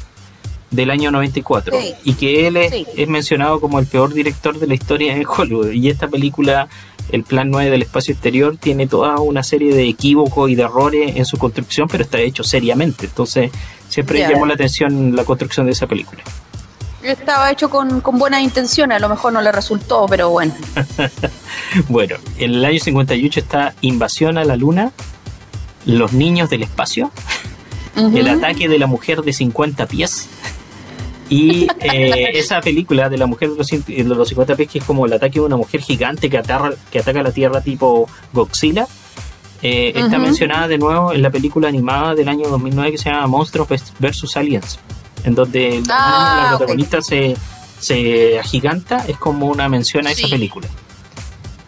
del 0.70 0.92
año 0.92 1.12
94 1.12 1.78
y 2.04 2.14
que 2.14 2.46
él 2.48 2.58
es, 2.58 3.08
mencionado 3.08 3.60
como 3.60 3.80
el 3.80 3.88
peor 3.88 4.14
director 4.14 4.60
de 4.60 4.68
la 4.68 4.76
historia 4.76 5.16
en 5.16 5.26
Hollywood. 5.26 5.72
Y 5.72 5.90
esta 5.90 6.08
película 6.08 6.68
el 7.12 7.24
plan 7.24 7.50
9 7.50 7.72
del 7.72 7.84
espacio 7.84 8.14
exterior 8.14 8.58
tiene 8.58 8.86
toda 8.86 9.16
una 9.20 9.42
serie 9.44 9.74
de 9.74 9.88
equívocos 9.88 10.52
y 10.52 10.56
de 10.56 10.64
errores 10.64 11.16
en 11.16 11.26
su 11.26 11.38
construcción 11.38 11.88
pero 11.90 12.04
está 12.04 12.20
hecho 12.20 12.44
seriamente. 12.44 13.06
Entonces 13.06 13.50
siempre 13.90 14.20
llamó 14.20 14.46
la 14.46 14.54
atención 14.54 15.16
la 15.16 15.24
construcción 15.24 15.66
de 15.66 15.72
esa 15.72 15.88
película 15.88 16.22
estaba 17.12 17.52
hecho 17.52 17.70
con, 17.70 18.02
con 18.02 18.18
buenas 18.18 18.42
intenciones, 18.42 18.98
a 18.98 19.00
lo 19.00 19.10
mejor 19.10 19.34
no 19.34 19.42
le 19.42 19.52
resultó, 19.52 20.06
pero 20.08 20.30
bueno. 20.30 20.54
bueno, 21.90 22.18
en 22.38 22.56
el 22.56 22.66
año 22.66 22.80
58 22.80 23.40
está 23.40 23.74
Invasión 23.82 24.38
a 24.38 24.46
la 24.46 24.56
Luna, 24.56 24.92
Los 25.86 26.14
Niños 26.14 26.50
del 26.50 26.64
Espacio, 26.64 27.12
El 27.96 28.28
Ataque 28.28 28.68
de 28.68 28.80
la 28.80 28.88
Mujer 28.88 29.22
de 29.22 29.34
50 29.34 29.86
pies, 29.88 30.30
y 31.30 31.68
eh, 31.80 32.32
esa 32.34 32.62
película 32.62 33.10
de 33.10 33.18
la 33.18 33.26
mujer 33.26 33.50
de 33.50 34.04
los, 34.04 34.28
50 34.30 34.56
pies, 34.56 34.70
que 34.70 34.80
es 34.80 34.86
como 34.86 35.06
el 35.06 35.14
ataque 35.14 35.40
de 35.40 35.46
una 35.46 35.58
mujer 35.58 35.82
gigante 35.82 36.30
que, 36.30 36.38
atarra, 36.38 36.72
que 36.92 37.00
ataca 37.00 37.22
la 37.24 37.32
Tierra 37.32 37.62
tipo 37.62 38.10
Godzilla, 38.34 38.88
eh, 39.62 39.92
está 39.96 40.20
mencionada 40.20 40.68
de 40.68 40.78
nuevo 40.78 41.14
en 41.14 41.22
la 41.22 41.32
película 41.32 41.68
animada 41.68 42.14
del 42.14 42.30
año 42.30 42.48
2009 42.48 42.92
que 42.92 42.98
se 43.00 43.10
llama 43.10 43.26
Monstruos 43.28 43.68
vs. 43.68 44.38
Aliens, 44.38 44.80
en 45.24 45.36
donde 45.36 45.82
la 45.88 45.96
ah, 45.98 46.56
protagonista 46.58 47.02
se, 47.02 47.36
se 47.80 48.40
agiganta, 48.40 49.06
es 49.08 49.18
como 49.18 49.48
una 49.48 49.70
mención 49.70 50.08
a 50.08 50.12
esa 50.12 50.28
película. 50.28 50.68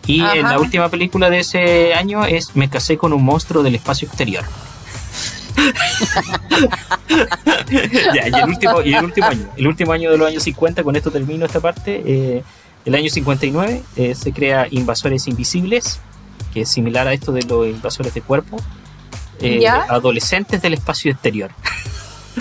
Y 0.06 0.22
en 0.22 0.44
la 0.44 0.60
última 0.60 0.90
película 0.90 1.30
de 1.30 1.40
ese 1.40 1.94
año 1.94 2.26
es 2.26 2.56
Me 2.56 2.68
casé 2.68 2.98
con 2.98 3.14
un 3.14 3.24
monstruo 3.24 3.62
del 3.62 3.76
espacio 3.76 4.08
exterior. 4.08 4.44
ya, 8.16 8.28
y 8.28 8.34
el, 8.34 8.50
último, 8.50 8.82
y 8.82 8.94
el 8.94 9.06
último 9.06 9.28
año, 9.28 9.50
el 9.56 9.68
último 9.68 9.92
año 9.92 10.12
de 10.12 10.18
los 10.18 10.28
años 10.28 10.44
50, 10.44 10.84
con 10.84 10.96
esto 10.96 11.12
termino 11.12 11.46
esta 11.46 11.60
parte, 11.60 12.02
eh, 12.06 12.44
el 12.86 12.96
año 12.96 13.10
59 13.10 13.84
eh, 13.98 14.16
se 14.16 14.32
crea 14.32 14.68
Invasores 14.72 15.28
Invisibles, 15.28 16.00
que 16.54 16.62
es 16.62 16.70
similar 16.70 17.08
a 17.08 17.14
esto 17.14 17.32
de 17.32 17.44
los 17.44 17.68
invasores 17.68 18.14
de 18.14 18.22
cuerpo, 18.22 18.58
eh, 19.42 19.68
adolescentes 19.68 20.62
del 20.62 20.74
espacio 20.74 21.12
exterior. 21.12 21.52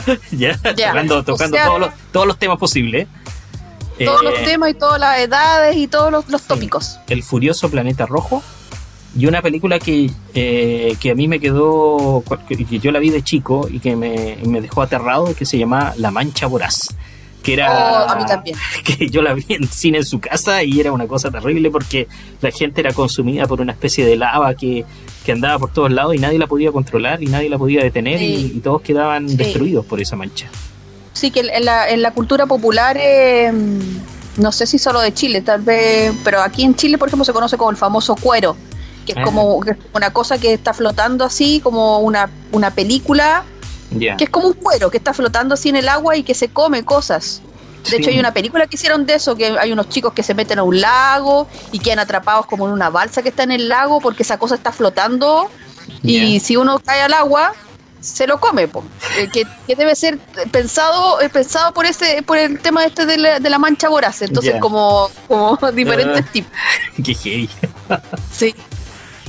ya, 0.32 0.56
tocando, 0.56 1.24
tocando 1.24 1.56
todos, 1.64 1.80
los, 1.80 1.90
todos 2.12 2.26
los 2.26 2.38
temas 2.38 2.58
posibles. 2.58 3.06
Todos 4.04 4.22
los 4.22 4.34
temas 4.44 4.70
y 4.70 4.74
todas 4.74 5.00
las 5.00 5.18
edades 5.18 5.76
y 5.76 5.88
todos 5.88 6.12
los, 6.28 6.42
tópicos. 6.42 6.98
El 7.08 7.22
furioso 7.22 7.70
planeta 7.70 8.06
rojo, 8.06 8.42
y 9.16 9.26
una 9.26 9.42
película 9.42 9.78
que, 9.78 10.10
eh, 10.34 10.96
que 11.00 11.10
a 11.10 11.14
mí 11.14 11.26
me 11.26 11.40
quedó, 11.40 12.22
que 12.48 12.78
yo 12.78 12.92
la 12.92 13.00
vi 13.00 13.10
de 13.10 13.22
chico 13.22 13.68
y 13.68 13.80
que 13.80 13.96
me, 13.96 14.60
dejó 14.60 14.82
aterrado, 14.82 15.34
que 15.34 15.44
se 15.44 15.58
llama 15.58 15.94
La 15.96 16.10
Mancha 16.10 16.46
Voraz. 16.46 16.94
Que 17.48 17.54
era. 17.54 18.04
Oh, 18.04 18.10
a 18.10 18.16
mí 18.16 18.26
también. 18.26 18.56
Que 18.84 19.08
yo 19.08 19.22
la 19.22 19.32
vi 19.32 19.46
en 19.48 19.66
cine 19.68 19.98
en 19.98 20.04
su 20.04 20.20
casa 20.20 20.62
y 20.62 20.78
era 20.78 20.92
una 20.92 21.06
cosa 21.06 21.30
terrible 21.30 21.70
porque 21.70 22.06
la 22.42 22.50
gente 22.50 22.82
era 22.82 22.92
consumida 22.92 23.46
por 23.46 23.62
una 23.62 23.72
especie 23.72 24.04
de 24.04 24.16
lava 24.16 24.54
que, 24.54 24.84
andaba 25.32 25.58
por 25.58 25.72
todos 25.72 25.90
lados 25.90 26.14
y 26.14 26.18
nadie 26.18 26.38
la 26.38 26.46
podía 26.46 26.72
controlar 26.72 27.22
y 27.22 27.26
nadie 27.26 27.50
la 27.50 27.58
podía 27.58 27.82
detener 27.82 28.20
y, 28.22 28.60
todos 28.64 28.80
quedaban 28.82 29.26
destruidos 29.36 29.84
por 29.86 30.00
esa 30.00 30.16
mancha. 30.16 30.48
Sí, 31.14 31.30
que 31.30 31.40
en 31.40 31.64
la, 31.64 31.88
en 31.88 32.02
la 32.02 32.12
cultura 32.12 32.46
popular. 32.46 32.98
Eh, 33.00 33.50
no 34.36 34.52
sé 34.52 34.66
si 34.66 34.78
solo 34.78 35.00
de 35.00 35.12
Chile, 35.12 35.40
tal 35.40 35.62
vez, 35.62 36.12
pero 36.22 36.40
aquí 36.40 36.62
en 36.62 36.76
Chile, 36.76 36.96
por 36.96 37.08
ejemplo, 37.08 37.24
se 37.24 37.32
conoce 37.32 37.56
como 37.56 37.70
el 37.70 37.76
famoso 37.76 38.14
cuero, 38.14 38.56
que 39.04 39.12
es 39.12 39.18
como 39.24 39.60
una 39.94 40.12
cosa 40.12 40.38
que 40.38 40.52
está 40.52 40.72
flotando 40.72 41.24
así, 41.24 41.60
como 41.60 41.98
una, 41.98 42.30
una 42.52 42.70
película, 42.70 43.44
que 43.90 44.24
es 44.24 44.30
como 44.30 44.48
un 44.48 44.54
cuero 44.54 44.90
que 44.90 44.98
está 44.98 45.14
flotando 45.14 45.54
así 45.54 45.68
en 45.68 45.76
el 45.76 45.88
agua 45.88 46.16
y 46.16 46.22
que 46.22 46.34
se 46.34 46.48
come 46.48 46.84
cosas. 46.84 47.42
De 47.90 47.96
hecho, 47.96 48.10
hay 48.10 48.18
una 48.18 48.34
película 48.34 48.66
que 48.66 48.76
hicieron 48.76 49.06
de 49.06 49.14
eso, 49.14 49.34
que 49.34 49.46
hay 49.58 49.72
unos 49.72 49.88
chicos 49.88 50.12
que 50.12 50.22
se 50.22 50.34
meten 50.34 50.58
a 50.58 50.62
un 50.62 50.80
lago 50.80 51.48
y 51.72 51.78
quedan 51.78 52.00
atrapados 52.00 52.46
como 52.46 52.66
en 52.66 52.72
una 52.72 52.90
balsa 52.90 53.22
que 53.22 53.30
está 53.30 53.44
en 53.44 53.52
el 53.52 53.68
lago 53.68 54.00
porque 54.00 54.24
esa 54.24 54.38
cosa 54.38 54.56
está 54.56 54.72
flotando 54.72 55.48
y 56.02 56.40
si 56.40 56.56
uno 56.56 56.80
cae 56.80 57.00
al 57.00 57.14
agua, 57.14 57.54
se 58.00 58.26
lo 58.26 58.38
come, 58.38 58.64
eh, 58.64 59.28
que, 59.32 59.44
debe 59.74 59.94
ser 59.96 60.18
pensado 60.52 61.20
eh, 61.20 61.28
pensado 61.28 61.72
por 61.72 61.84
ese 61.84 62.22
por 62.22 62.38
el 62.38 62.60
tema 62.60 62.84
este 62.84 63.06
de 63.06 63.16
la, 63.16 63.40
de 63.40 63.50
la 63.50 63.58
mancha 63.58 63.88
voraz, 63.88 64.22
entonces 64.22 64.54
como, 64.60 65.10
como 65.26 65.58
diferentes 65.74 66.24
ah, 66.24 66.32
tipos. 66.32 66.52
Qué 67.04 67.48
Sí. 68.30 68.54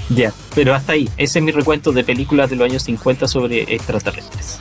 Ya, 0.09 0.33
pero 0.55 0.73
hasta 0.73 0.93
ahí. 0.93 1.09
Ese 1.17 1.39
es 1.39 1.45
mi 1.45 1.51
recuento 1.51 1.91
de 1.91 2.03
películas 2.03 2.49
de 2.49 2.55
los 2.55 2.65
años 2.65 2.83
50 2.83 3.27
sobre 3.27 3.61
extraterrestres. 3.73 4.57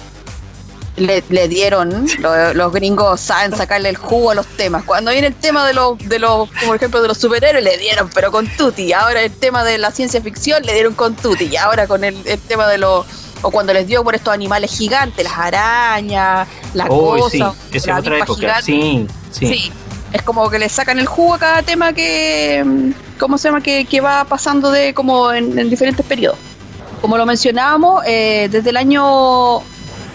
Le, 0.96 1.22
dieron, 1.46 2.09
los 2.55 2.72
gringos 2.72 3.20
saben 3.20 3.57
sacarle 3.57 3.88
el 3.88 3.96
jugo 3.96 4.32
a 4.32 4.34
los 4.34 4.46
temas. 4.46 4.82
Cuando 4.82 5.12
viene 5.12 5.28
el 5.28 5.34
tema 5.34 5.64
de 5.64 5.72
los, 5.72 5.96
de 5.96 6.18
los, 6.18 6.49
por 6.66 6.74
ejemplo, 6.74 7.01
de 7.01 7.07
los 7.07 7.18
superhéroes, 7.18 7.62
le 7.62 7.78
dieron, 7.78 8.11
pero 8.12 8.32
con 8.32 8.49
tutti. 8.49 8.92
Ahora 8.92 9.22
el 9.22 9.30
tema 9.30 9.62
de 9.62 9.78
la 9.78 9.92
ciencia 9.92 10.20
ficción, 10.20 10.64
le 10.64 10.74
dieron 10.74 10.94
con 10.94 11.14
tutti. 11.14 11.44
Y 11.44 11.57
ahora 11.57 11.86
con 11.86 12.03
el, 12.03 12.16
tema 12.49 12.66
de 12.66 12.78
los, 12.78 13.07
o 13.42 13.51
cuando 13.53 13.72
les 13.72 13.86
dio 13.86 14.03
por 14.03 14.16
estos 14.16 14.34
animales 14.34 14.76
gigantes, 14.76 15.22
las 15.22 15.38
arañas, 15.38 16.49
las 16.74 16.88
cosas. 16.88 17.55
Sí, 17.70 17.76
esa 17.76 17.96
otra 17.96 18.18
época. 18.18 18.61
sí, 18.61 19.07
sí 19.30 19.72
es 20.12 20.22
como 20.22 20.48
que 20.50 20.59
le 20.59 20.68
sacan 20.68 20.98
el 20.98 21.06
jugo 21.06 21.34
a 21.34 21.38
cada 21.38 21.62
tema 21.62 21.92
que, 21.92 22.92
¿cómo 23.18 23.38
se 23.38 23.48
llama? 23.48 23.61
Que, 23.61 24.00
va 24.00 24.24
pasando 24.24 24.70
de 24.70 24.94
como 24.94 25.32
en, 25.32 25.68
diferentes 25.68 26.04
periodos. 26.04 26.38
Como 27.00 27.16
lo 27.16 27.26
mencionábamos, 27.26 28.02
eh, 28.06 28.48
desde 28.50 28.70
el 28.70 28.76
año 28.76 29.61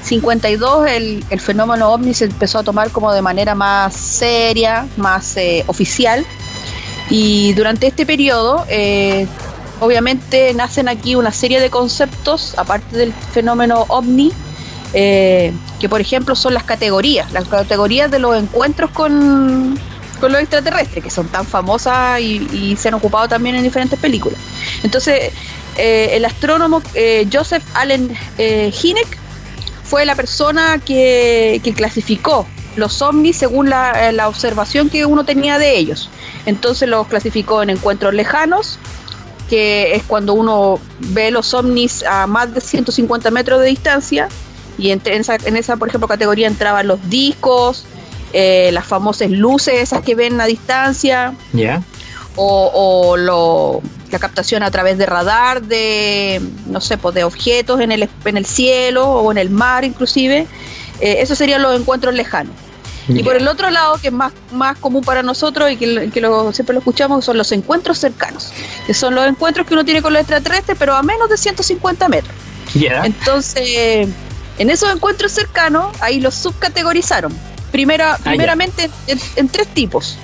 52 0.03 0.87
el, 0.89 1.25
el, 1.29 1.39
fenómeno 1.39 1.93
ovni 1.93 2.13
se 2.13 2.25
empezó 2.25 2.59
a 2.59 2.63
tomar 2.63 2.91
como 2.91 3.13
de 3.13 3.21
manera 3.21 3.55
más 3.55 3.95
seria, 3.95 4.87
más 4.97 5.37
eh, 5.37 5.63
oficial. 5.67 6.25
Y 7.09 7.53
durante 7.53 7.87
este 7.87 8.05
periodo, 8.05 8.65
eh, 8.69 9.27
obviamente, 9.79 10.53
nacen 10.53 10.87
aquí 10.87 11.15
una 11.15 11.31
serie 11.31 11.59
de 11.59 11.69
conceptos, 11.69 12.55
aparte 12.57 12.97
del 12.97 13.13
fenómeno 13.13 13.85
ovni, 13.89 14.31
que 14.93 15.89
por 15.89 15.99
ejemplo 15.99 16.35
son 16.35 16.53
las 16.53 16.63
categorías, 16.63 17.31
las 17.31 17.47
categorías 17.47 18.11
de 18.11 18.19
los 18.19 18.37
encuentros 18.37 18.91
con, 18.91 19.77
con 20.23 20.31
los 20.31 20.39
extraterrestres, 20.39 21.03
que 21.03 21.09
son 21.09 21.27
tan 21.27 21.45
famosas 21.45 22.21
y, 22.21 22.77
se 22.77 22.87
han 22.87 22.93
ocupado 22.93 23.27
también 23.27 23.57
en 23.57 23.63
diferentes 23.63 23.99
películas. 23.99 24.39
Entonces, 24.81 25.33
eh, 25.77 26.11
el 26.13 26.23
astrónomo 26.23 26.81
eh, 26.93 27.27
Joseph 27.29 27.61
Allen 27.73 28.15
eh, 28.37 28.71
Hynek 28.71 29.17
fue 29.83 30.05
la 30.05 30.15
persona 30.15 30.79
que, 30.79 31.61
clasificó 31.75 32.47
los 32.77 33.01
ovnis 33.01 33.35
según 33.35 33.69
la, 33.69 34.13
la, 34.13 34.29
observación 34.29 34.89
que 34.89 35.05
uno 35.05 35.25
tenía 35.25 35.57
de 35.57 35.77
ellos. 35.77 36.09
Entonces 36.45 36.87
los 36.87 37.05
clasificó 37.07 37.61
en 37.61 37.71
encuentros 37.71 38.13
lejanos, 38.13 38.79
que 39.49 39.93
es 39.93 40.03
cuando 40.03 40.35
uno 40.35 40.79
ve 40.99 41.31
los 41.31 41.53
ovnis 41.53 42.01
a 42.03 42.27
más 42.27 42.53
de 42.53 42.61
150 42.61 43.29
metros 43.29 43.59
de 43.59 43.67
distancia, 43.67 44.29
y 44.77 44.91
en, 44.91 45.01
esa, 45.05 45.35
en 45.35 45.55
esa, 45.55 45.77
por 45.77 45.87
ejemplo, 45.87 46.07
categoría 46.07 46.47
entraban 46.47 46.87
los 46.87 47.09
discos, 47.09 47.85
eh, 48.33 48.71
las 48.73 48.85
famosas 48.85 49.29
luces, 49.29 49.75
esas 49.75 50.01
que 50.01 50.15
ven 50.15 50.39
a 50.41 50.45
distancia. 50.45 51.35
O, 52.35 53.15
lo, 53.15 53.81
la 54.09 54.17
captación 54.17 54.63
a 54.63 54.71
través 54.71 54.97
de 54.97 55.05
radar 55.05 55.61
de, 55.61 56.41
no 56.65 56.81
sé, 56.81 56.97
pues 56.97 57.13
de 57.13 57.23
objetos 57.23 57.79
en 57.79 57.91
el, 57.91 58.09
en 58.25 58.37
el 58.37 58.47
cielo 58.47 59.07
o 59.07 59.31
en 59.31 59.37
el 59.37 59.51
mar 59.51 59.83
inclusive. 59.83 60.47
Eh, 60.99 61.17
esos 61.19 61.37
serían 61.37 61.61
los 61.61 61.79
encuentros 61.79 62.15
lejanos. 62.15 62.55
Y 63.07 63.21
por 63.21 63.35
el 63.35 63.47
otro 63.47 63.69
lado, 63.69 63.97
que 64.01 64.07
es 64.07 64.13
más, 64.13 64.31
más 64.51 64.77
común 64.77 65.03
para 65.03 65.21
nosotros 65.23 65.69
y 65.69 65.75
que, 65.75 66.09
que 66.09 66.21
lo, 66.21 66.53
siempre 66.53 66.73
lo 66.73 66.79
escuchamos, 66.79 67.25
son 67.25 67.37
los 67.37 67.51
encuentros 67.51 67.99
cercanos, 67.99 68.51
que 68.87 68.93
son 68.93 69.13
los 69.13 69.27
encuentros 69.27 69.67
que 69.67 69.73
uno 69.73 69.83
tiene 69.83 70.01
con 70.01 70.13
los 70.13 70.21
extraterrestres, 70.21 70.77
pero 70.79 70.95
a 70.95 71.03
menos 71.03 71.29
de 71.29 71.37
150 71.37 72.07
metros. 72.07 72.33
Entonces, 73.03 74.07
en 74.57 74.69
esos 74.69 74.93
encuentros 74.93 75.31
cercanos, 75.31 75.95
ahí 76.01 76.19
los 76.19 76.35
subcategorizaron. 76.35 77.33
Primera, 77.71 78.13
ah, 78.13 78.19
primeramente 78.23 78.89
en, 79.07 79.49
tres 79.49 79.67
tipos. 79.67 80.17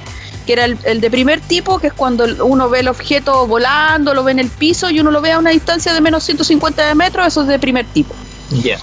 Que 0.45 0.53
era 0.53 0.65
el, 0.65 1.01
de 1.01 1.11
primer 1.11 1.41
tipo, 1.41 1.79
que 1.79 1.87
es 1.87 1.93
cuando 1.93 2.25
uno 2.45 2.69
ve 2.69 2.79
el 2.79 2.87
objeto 2.87 3.45
volando, 3.47 4.13
lo 4.13 4.23
ve 4.23 4.31
en 4.31 4.39
el 4.39 4.49
piso 4.49 4.89
y 4.89 4.99
uno 4.99 5.11
lo 5.11 5.21
ve 5.21 5.31
a 5.31 5.39
una 5.39 5.51
distancia 5.51 5.93
de 5.93 6.01
menos 6.01 6.23
150 6.23 6.95
metros, 6.95 7.27
eso 7.27 7.41
es 7.41 7.47
de 7.47 7.59
primer 7.59 7.85
tipo. 7.85 8.15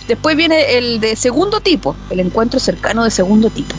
Después 0.07 0.37
viene 0.37 0.79
el 0.79 1.01
de 1.01 1.17
segundo 1.17 1.61
tipo, 1.61 1.97
el 2.11 2.21
encuentro 2.21 2.61
cercano 2.61 3.03
de 3.03 3.11
segundo 3.11 3.51
tipo. 3.51 3.75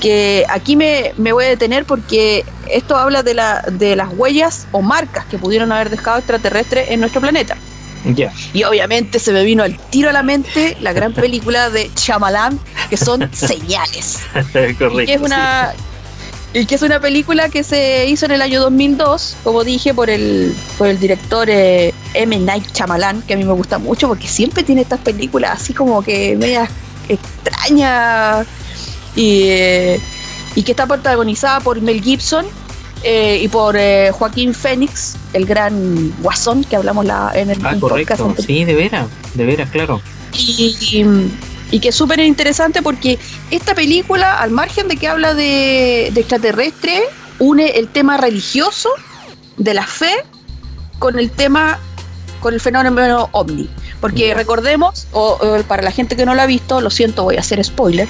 Que 0.00 0.44
aquí 0.48 0.76
me, 0.76 1.12
me 1.18 1.32
voy 1.32 1.44
a 1.44 1.48
detener 1.48 1.84
porque 1.84 2.44
esto 2.68 2.96
habla 2.96 3.22
de, 3.22 3.34
la, 3.34 3.62
de 3.70 3.94
las 3.94 4.08
huellas 4.16 4.66
o 4.72 4.82
marcas 4.82 5.26
que 5.26 5.38
pudieron 5.38 5.70
haber 5.70 5.90
dejado 5.90 6.18
extraterrestres 6.18 6.90
en 6.90 7.00
nuestro 7.00 7.20
planeta. 7.20 7.56
Y 8.52 8.64
obviamente 8.64 9.18
se 9.18 9.32
me 9.32 9.44
vino 9.44 9.62
al 9.62 9.78
tiro 9.90 10.10
a 10.10 10.12
la 10.12 10.22
mente 10.22 10.76
la 10.80 10.92
gran 10.92 11.12
película 11.12 11.70
de 11.70 11.90
Shyamalan, 11.94 12.58
que 12.88 12.96
son 12.96 13.28
Señales. 13.32 14.18
Correcto. 14.32 15.00
Y 15.00 15.06
que 15.06 15.14
es 15.14 15.20
una, 15.20 15.72
y 16.54 16.66
que 16.66 16.74
es 16.74 16.82
una 16.82 17.00
película 17.00 17.48
que 17.48 17.62
se 17.62 18.06
hizo 18.06 18.26
en 18.26 18.32
el 18.32 18.42
año 18.42 18.60
2002, 18.60 19.36
como 19.44 19.64
dije, 19.64 19.94
por 19.94 20.10
el, 20.10 20.54
por 20.78 20.88
el 20.88 20.98
director 20.98 21.48
eh, 21.50 21.94
M. 22.14 22.38
Night 22.38 22.66
Shyamalan, 22.74 23.22
que 23.22 23.34
a 23.34 23.36
mí 23.36 23.44
me 23.44 23.52
gusta 23.52 23.78
mucho 23.78 24.08
porque 24.08 24.28
siempre 24.28 24.62
tiene 24.62 24.82
estas 24.82 25.00
películas 25.00 25.60
así 25.60 25.74
como 25.74 26.02
que 26.02 26.36
medias 26.36 26.70
extrañas, 27.08 28.46
y, 29.16 29.48
y 30.54 30.62
que 30.62 30.72
está 30.72 30.86
protagonizada 30.86 31.60
por 31.60 31.80
Mel 31.80 32.02
Gibson 32.02 32.46
y 33.04 33.48
por 33.48 33.76
Joaquín 34.12 34.54
Phoenix, 34.54 35.16
el 35.32 35.46
gran 35.46 36.12
guasón 36.22 36.64
que 36.64 36.76
hablamos 36.76 37.04
la, 37.04 37.32
en 37.34 37.50
el 37.50 37.58
ah, 37.64 37.76
correcto. 37.80 38.34
Sí, 38.38 38.64
de 38.64 38.74
veras, 38.74 39.06
de 39.34 39.46
veras, 39.46 39.70
claro. 39.70 40.00
Y, 40.32 41.04
y, 41.70 41.80
que 41.80 41.88
es 41.88 41.94
súper 41.94 42.20
interesante 42.20 42.82
porque 42.82 43.18
esta 43.50 43.74
película, 43.74 44.40
al 44.40 44.50
margen 44.50 44.88
de 44.88 44.96
que 44.96 45.08
habla 45.08 45.34
de, 45.34 46.10
de 46.12 46.20
extraterrestre, 46.20 47.02
une 47.38 47.78
el 47.78 47.88
tema 47.88 48.16
religioso 48.16 48.90
de 49.56 49.74
la 49.74 49.86
fe 49.86 50.12
con 50.98 51.18
el 51.18 51.30
tema, 51.30 51.78
con 52.40 52.54
el 52.54 52.60
fenómeno 52.60 53.28
ovni. 53.32 53.68
Porque 54.00 54.32
recordemos, 54.34 55.08
o, 55.12 55.38
para 55.66 55.82
la 55.82 55.90
gente 55.90 56.16
que 56.16 56.24
no 56.24 56.34
lo 56.34 56.42
ha 56.42 56.46
visto, 56.46 56.80
lo 56.80 56.90
siento, 56.90 57.24
voy 57.24 57.36
a 57.36 57.40
hacer 57.40 57.62
spoiler. 57.64 58.08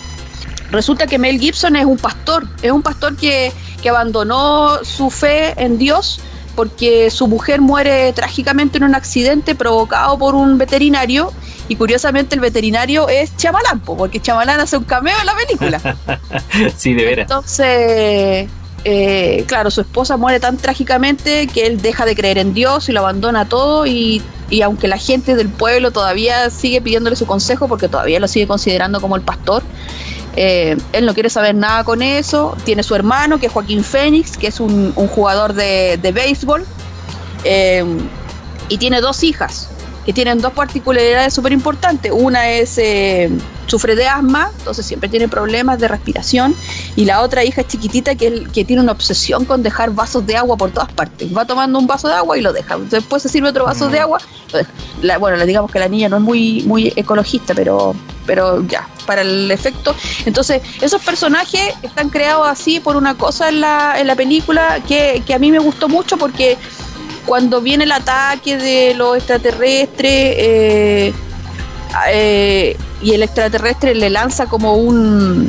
Resulta 0.71 1.07
que 1.07 1.19
Mel 1.19 1.39
Gibson 1.39 1.77
es 1.77 1.85
un 1.85 1.97
pastor, 1.97 2.47
es 2.63 2.71
un 2.71 2.83
pastor 2.83 3.17
que, 3.17 3.53
que 3.83 3.89
abandonó 3.89 4.85
su 4.85 5.11
fe 5.11 5.55
en 5.63 5.79
Dios 5.79 6.21
porque 6.55 7.11
su 7.11 7.27
mujer 7.27 7.61
muere 7.61 8.13
trágicamente 8.13 8.79
en 8.79 8.85
un 8.85 8.95
accidente 8.95 9.55
provocado 9.55 10.19
por 10.19 10.35
un 10.35 10.59
veterinario 10.59 11.33
y 11.69 11.77
curiosamente 11.77 12.35
el 12.35 12.41
veterinario 12.41 13.09
es 13.09 13.37
Chamalán, 13.37 13.81
porque 13.81 14.21
Chamalán 14.21 14.61
hace 14.61 14.77
un 14.77 14.85
cameo 14.85 15.17
en 15.21 15.27
la 15.27 15.35
película. 15.37 15.97
sí, 16.77 16.95
de 16.95 17.05
veras. 17.05 17.31
Entonces, 17.31 18.49
eh, 18.85 19.45
claro, 19.47 19.71
su 19.71 19.83
esposa 19.83 20.17
muere 20.17 20.41
tan 20.41 20.57
trágicamente 20.57 21.47
que 21.47 21.67
él 21.67 21.83
deja 21.83 22.07
de 22.07 22.17
creer 22.17 22.39
en 22.39 22.55
Dios 22.55 22.89
y 22.89 22.93
lo 22.93 23.01
abandona 23.01 23.47
todo 23.49 23.87
y, 23.87 24.23
aunque 24.65 24.89
la 24.89 24.97
gente 24.97 25.37
del 25.37 25.49
pueblo 25.49 25.91
todavía 25.93 26.51
sigue 26.51 26.81
pidiéndole 26.81 27.15
su 27.15 27.27
consejo 27.27 27.69
porque 27.69 27.89
todavía 27.89 28.19
lo 28.21 28.27
sigue 28.27 28.47
considerando 28.47 29.01
como 29.01 29.17
el 29.17 29.23
pastor, 29.23 29.63
eh, 30.37 30.77
él 30.93 31.07
no 31.07 31.15
quiere 31.15 31.31
saber 31.31 31.55
nada 31.55 31.85
con 31.85 32.03
eso. 32.03 32.57
Tiene 32.65 32.83
su 32.83 32.95
hermano, 32.95 33.39
que 33.39 33.47
es 33.47 33.53
Joaquín 33.53 33.85
Fénix, 33.85 34.37
que 34.37 34.49
es 34.49 34.61
un, 34.61 34.93
jugador 34.93 35.55
de, 35.55 35.99
béisbol. 36.13 36.65
Eh, 37.45 37.85
y 38.69 38.79
tiene 38.79 39.01
dos 39.01 39.25
hijas, 39.25 39.69
que 40.11 40.15
tienen 40.15 40.41
dos 40.41 40.53
particularidades 40.55 41.33
súper 41.33 41.53
importantes. 41.53 42.11
Una 42.13 42.51
es 42.51 42.81
sufre 43.69 43.95
de 43.95 44.09
asma, 44.09 44.51
entonces 44.59 44.85
siempre 44.85 45.09
tiene 45.09 45.29
problemas 45.29 45.79
de 45.79 45.87
respiración, 45.87 46.53
y 46.97 47.05
la 47.05 47.21
otra 47.21 47.45
hija 47.45 47.61
es 47.61 47.69
chiquitita 47.69 48.17
que, 48.17 48.49
que 48.53 48.65
tiene 48.65 48.83
una 48.83 48.91
obsesión 48.91 49.45
con 49.45 49.63
dejar 49.63 49.93
vasos 49.93 50.27
de 50.27 50.37
agua 50.37 50.57
por 50.57 50.73
todas 50.73 50.91
partes. 50.93 51.29
Va 51.33 51.45
tomando 51.45 51.79
un 51.79 51.87
vaso 51.87 52.09
de 52.09 52.15
agua 52.15 52.37
y 52.37 52.41
lo 52.41 52.53
deja. 52.53 52.77
Después 52.91 53.23
se 53.23 53.29
sirve 53.29 53.51
otro 53.51 53.67
vaso 53.67 53.89
de 53.89 54.01
mm. 54.01 54.03
agua. 54.03 54.19
bueno, 55.21 55.47
digamos 55.47 55.71
que 55.71 55.79
la 55.79 55.87
niña 55.87 56.09
no 56.09 56.17
es 56.17 56.23
muy, 56.23 56.65
muy 56.65 56.93
ecologista, 56.97 57.55
pero, 57.55 57.95
pero 58.27 58.67
ya, 58.67 58.89
para 59.07 59.21
el 59.21 59.49
efecto. 59.49 59.95
Entonces, 60.27 60.61
esos 60.81 61.01
personajes 61.03 61.73
están 61.83 62.09
creados 62.09 62.49
así 62.49 62.81
por 62.81 62.97
una 62.97 63.17
cosa 63.17 63.49
en 63.49 63.61
la, 63.61 63.95
en 64.01 64.09
la 64.09 64.17
película 64.17 64.81
que, 64.89 65.23
que 65.25 65.35
a 65.35 65.39
mí 65.39 65.53
me 65.53 65.61
gustó 65.61 65.89
mucho 65.89 66.17
porque 66.17 66.59
cuando 67.27 67.61
viene 67.61 67.85
el 67.85 67.93
ataque 67.93 68.57
de 68.57 68.95
los 68.95 69.17
extraterrestres, 69.17 70.13
eh, 70.13 71.13
eh, 72.09 72.77
y 73.03 73.13
el 73.13 73.23
extraterrestre 73.23 73.95
le 73.95 74.11
lanza 74.11 74.47
como 74.47 74.75
un 74.75 75.49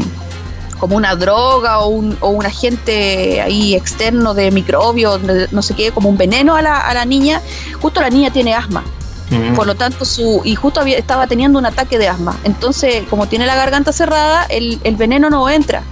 como 0.81 0.95
una 0.95 1.15
droga 1.15 1.77
o 1.81 1.89
un, 1.89 2.17
o 2.21 2.29
un 2.29 2.43
agente 2.43 3.39
ahí 3.39 3.75
externo 3.75 4.33
de 4.33 4.49
microbios, 4.49 5.21
no 5.51 5.61
sé 5.61 5.75
qué, 5.75 5.91
como 5.91 6.09
un 6.09 6.17
veneno 6.17 6.55
a 6.55 6.63
la, 6.63 6.79
a 6.79 6.93
la 6.95 7.05
niña, 7.05 7.39
justo 7.79 8.01
la 8.01 8.09
niña 8.09 8.31
tiene 8.31 8.55
asma. 8.55 8.83
Mm. 9.29 9.53
Por 9.53 9.67
lo 9.67 9.75
tanto, 9.75 10.05
su 10.05 10.41
y 10.43 10.55
justo 10.55 10.79
había, 10.79 10.97
estaba 10.97 11.27
teniendo 11.27 11.59
un 11.59 11.67
ataque 11.67 11.99
de 11.99 12.07
asma. 12.07 12.35
Entonces, 12.43 13.03
como 13.11 13.27
tiene 13.27 13.45
la 13.45 13.55
garganta 13.55 13.93
cerrada, 13.93 14.45
el, 14.49 14.79
el 14.83 14.95
veneno 14.95 15.29
no 15.29 15.47
entra. 15.51 15.83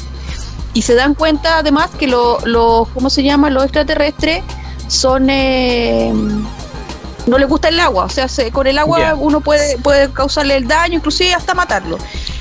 Y 0.73 0.82
se 0.82 0.95
dan 0.95 1.13
cuenta 1.13 1.59
además 1.59 1.91
que 1.97 2.07
los, 2.07 2.43
lo, 2.45 2.88
¿cómo 2.91 3.11
se 3.11 3.21
llama? 3.21 3.51
Los 3.51 3.65
extraterrestres 3.65 4.43
son... 4.89 5.29
Eh, 5.29 6.13
no 7.27 7.37
le 7.37 7.45
gusta 7.45 7.67
el 7.67 7.79
agua, 7.79 8.05
o 8.05 8.09
sea, 8.09 8.27
con 8.51 8.65
el 8.65 8.77
agua 8.79 9.13
uno 9.15 9.39
puede, 9.39 9.77
puede 9.77 10.11
causarle 10.11 10.57
el 10.57 10.67
daño, 10.67 10.95
inclusive 10.95 11.33
hasta 11.33 11.53
matarlo. 11.53 11.97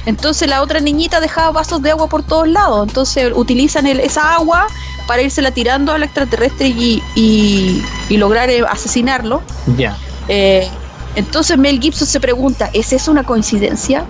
Entonces 0.06 0.48
la 0.48 0.62
otra 0.62 0.80
niñita 0.80 1.20
dejaba 1.20 1.50
vasos 1.50 1.82
de 1.82 1.90
agua 1.90 2.08
por 2.08 2.22
todos 2.22 2.48
lados, 2.48 2.88
entonces 2.88 3.30
utilizan 3.34 3.86
esa 3.86 4.34
agua 4.34 4.66
para 5.06 5.22
la 5.22 5.50
tirando 5.50 5.92
al 5.92 6.02
extraterrestre 6.02 6.68
y, 6.68 7.02
y, 7.14 8.16
lograr 8.16 8.50
eh, 8.50 8.62
asesinarlo. 8.68 9.42
Ya. 9.76 9.96
Eh, 10.28 10.68
entonces 11.16 11.58
Mel 11.58 11.80
Gibson 11.80 12.06
se 12.06 12.20
pregunta, 12.20 12.70
¿es 12.72 12.92
eso 12.92 13.10
una 13.10 13.24
coincidencia 13.24 14.04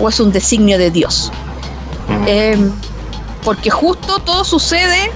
o 0.00 0.08
es 0.08 0.20
un 0.20 0.32
designio 0.32 0.78
de 0.78 0.90
Dios? 0.90 1.30
Em, 2.26 2.72
porque 3.44 3.70
justo 3.70 4.18
todo 4.18 4.44
sucede 4.44 5.12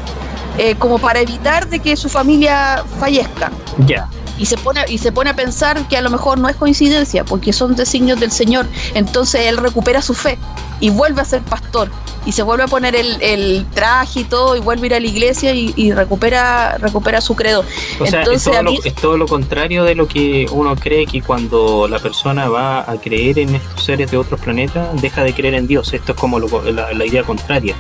eh, 0.59 0.75
como 0.77 0.99
para 0.99 1.21
evitar 1.21 1.69
de 1.69 1.81
que 1.81 1.97
su 1.97 2.09
familia 2.09 2.85
fallezca. 2.99 3.51
Ya. 3.87 4.09
Y 4.39 4.47
se 4.47 4.57
pone 4.59 4.85
y 4.89 4.99
se 4.99 5.13
pone 5.13 5.31
a 5.31 5.37
pensar 5.37 5.87
que 5.89 5.97
a 5.97 6.03
lo 6.03 6.11
mejor 6.11 6.39
no 6.39 6.49
es 6.49 6.57
coincidencia 6.57 7.25
porque 7.25 7.53
son 7.53 7.75
designios 7.75 8.21
del 8.21 8.31
Señor. 8.31 8.67
Entonces 8.95 9.43
él 9.43 9.57
recupera 9.57 10.03
su 10.03 10.15
fe 10.15 10.39
y 10.81 10.91
vuelve 10.91 11.23
a 11.23 11.25
ser 11.25 11.43
pastor. 11.43 11.91
Y 12.27 12.33
se 12.33 12.43
vuelve 12.43 12.65
a 12.65 12.67
poner 12.67 12.97
el, 12.97 13.65
traje 13.73 14.21
y 14.21 14.25
todo 14.25 14.57
y 14.57 14.61
vuelve 14.61 14.85
a 14.85 14.87
ir 14.87 14.95
a 14.95 15.01
la 15.01 15.07
iglesia 15.07 15.55
y, 15.55 15.93
recupera 15.93 16.77
recupera 16.77 17.21
su 17.21 17.37
credo. 17.37 17.65
O 18.01 18.07
sea, 18.07 18.23
es, 18.23 18.43
todo 18.43 18.63
lo, 18.63 18.73
es 18.83 18.95
todo 18.95 19.17
lo 19.17 19.27
contrario 19.27 19.85
de 19.85 19.95
lo 19.95 20.09
que 20.09 20.47
uno 20.51 20.75
cree 20.75 21.07
que 21.07 21.23
cuando 21.23 21.87
la 21.87 22.01
persona 22.01 22.49
va 22.49 22.81
a 22.81 22.97
creer 23.01 23.39
en 23.39 23.55
estos 23.55 23.85
seres 23.85 24.11
de 24.11 24.17
otros 24.17 24.41
planetas 24.41 25.01
deja 25.01 25.23
de 25.23 25.35
creer 25.35 25.55
en 25.55 25.69
Dios. 25.69 25.93
Esto 25.95 26.13
es 26.13 26.19
como 26.19 26.41
la 26.41 27.07
idea 27.07 27.23
contraria 27.23 27.77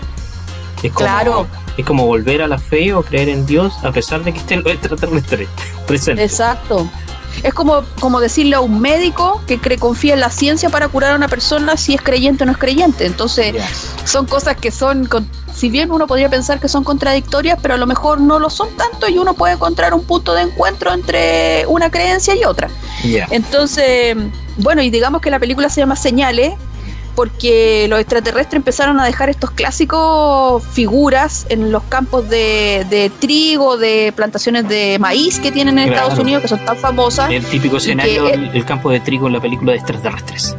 es 0.86 0.92
como, 0.92 1.06
claro. 1.06 1.46
Es 1.76 1.84
como 1.84 2.06
volver 2.06 2.42
a 2.42 2.48
la 2.48 2.58
fe 2.58 2.92
o 2.94 3.02
creer 3.02 3.28
en 3.28 3.46
Dios 3.46 3.74
a 3.82 3.92
pesar 3.92 4.24
de 4.24 4.32
que 4.32 4.38
estén 4.38 4.62
los 4.62 4.72
extraterrestres 4.72 5.48
presentes. 5.86 6.30
Exacto. 6.32 6.88
Es 7.42 7.52
como, 7.52 7.82
como 8.00 8.20
decirle 8.20 8.56
a 8.56 8.60
un 8.60 8.80
médico 8.80 9.42
que 9.46 9.58
confía 9.78 10.14
en 10.14 10.20
la 10.20 10.30
ciencia 10.30 10.70
para 10.70 10.88
curar 10.88 11.12
a 11.12 11.16
una 11.16 11.28
persona 11.28 11.76
si 11.76 11.94
es 11.94 12.00
creyente 12.00 12.44
o 12.44 12.46
no 12.46 12.52
es 12.52 12.58
creyente. 12.58 13.04
Entonces, 13.04 13.54
son 14.04 14.26
cosas 14.26 14.56
que 14.56 14.70
son, 14.70 15.08
si 15.54 15.68
bien 15.68 15.90
uno 15.90 16.06
podría 16.06 16.30
pensar 16.30 16.60
que 16.60 16.68
son 16.68 16.82
contradictorias, 16.82 17.58
pero 17.60 17.74
a 17.74 17.76
lo 17.76 17.86
mejor 17.86 18.20
no 18.20 18.38
lo 18.38 18.48
son 18.48 18.68
tanto 18.76 19.08
y 19.08 19.18
uno 19.18 19.34
puede 19.34 19.54
encontrar 19.54 19.92
un 19.92 20.04
punto 20.04 20.32
de 20.32 20.42
encuentro 20.42 20.94
entre 20.94 21.66
una 21.66 21.90
creencia 21.90 22.34
y 22.34 22.44
otra. 22.44 22.70
Entonces, 23.30 24.16
bueno, 24.56 24.82
y 24.82 24.88
digamos 24.88 25.20
que 25.20 25.30
la 25.30 25.38
película 25.38 25.68
se 25.68 25.80
llama 25.80 25.94
Señales 25.94 26.54
porque 27.16 27.86
los 27.88 27.98
extraterrestres 27.98 28.58
empezaron 28.58 29.00
a 29.00 29.04
dejar 29.04 29.30
estos 29.30 29.50
clásicos 29.50 30.62
figuras 30.64 31.46
en 31.48 31.72
los 31.72 31.82
campos 31.84 32.28
de, 32.28 33.10
trigo, 33.18 33.76
de 33.78 34.12
plantaciones 34.14 34.68
de 34.68 34.98
maíz 35.00 35.40
que 35.40 35.50
tienen 35.50 35.78
en 35.78 35.88
Estados 35.92 36.18
Unidos, 36.18 36.42
que 36.42 36.48
son 36.48 36.64
tan 36.64 36.76
famosas. 36.76 37.30
El 37.30 37.44
típico 37.46 37.78
escenario 37.78 38.26
del 38.26 38.64
campo 38.64 38.90
de 38.90 39.00
trigo 39.00 39.26
en 39.26 39.32
la 39.32 39.40
película 39.40 39.72
de 39.72 39.78
extraterrestres. 39.78 40.54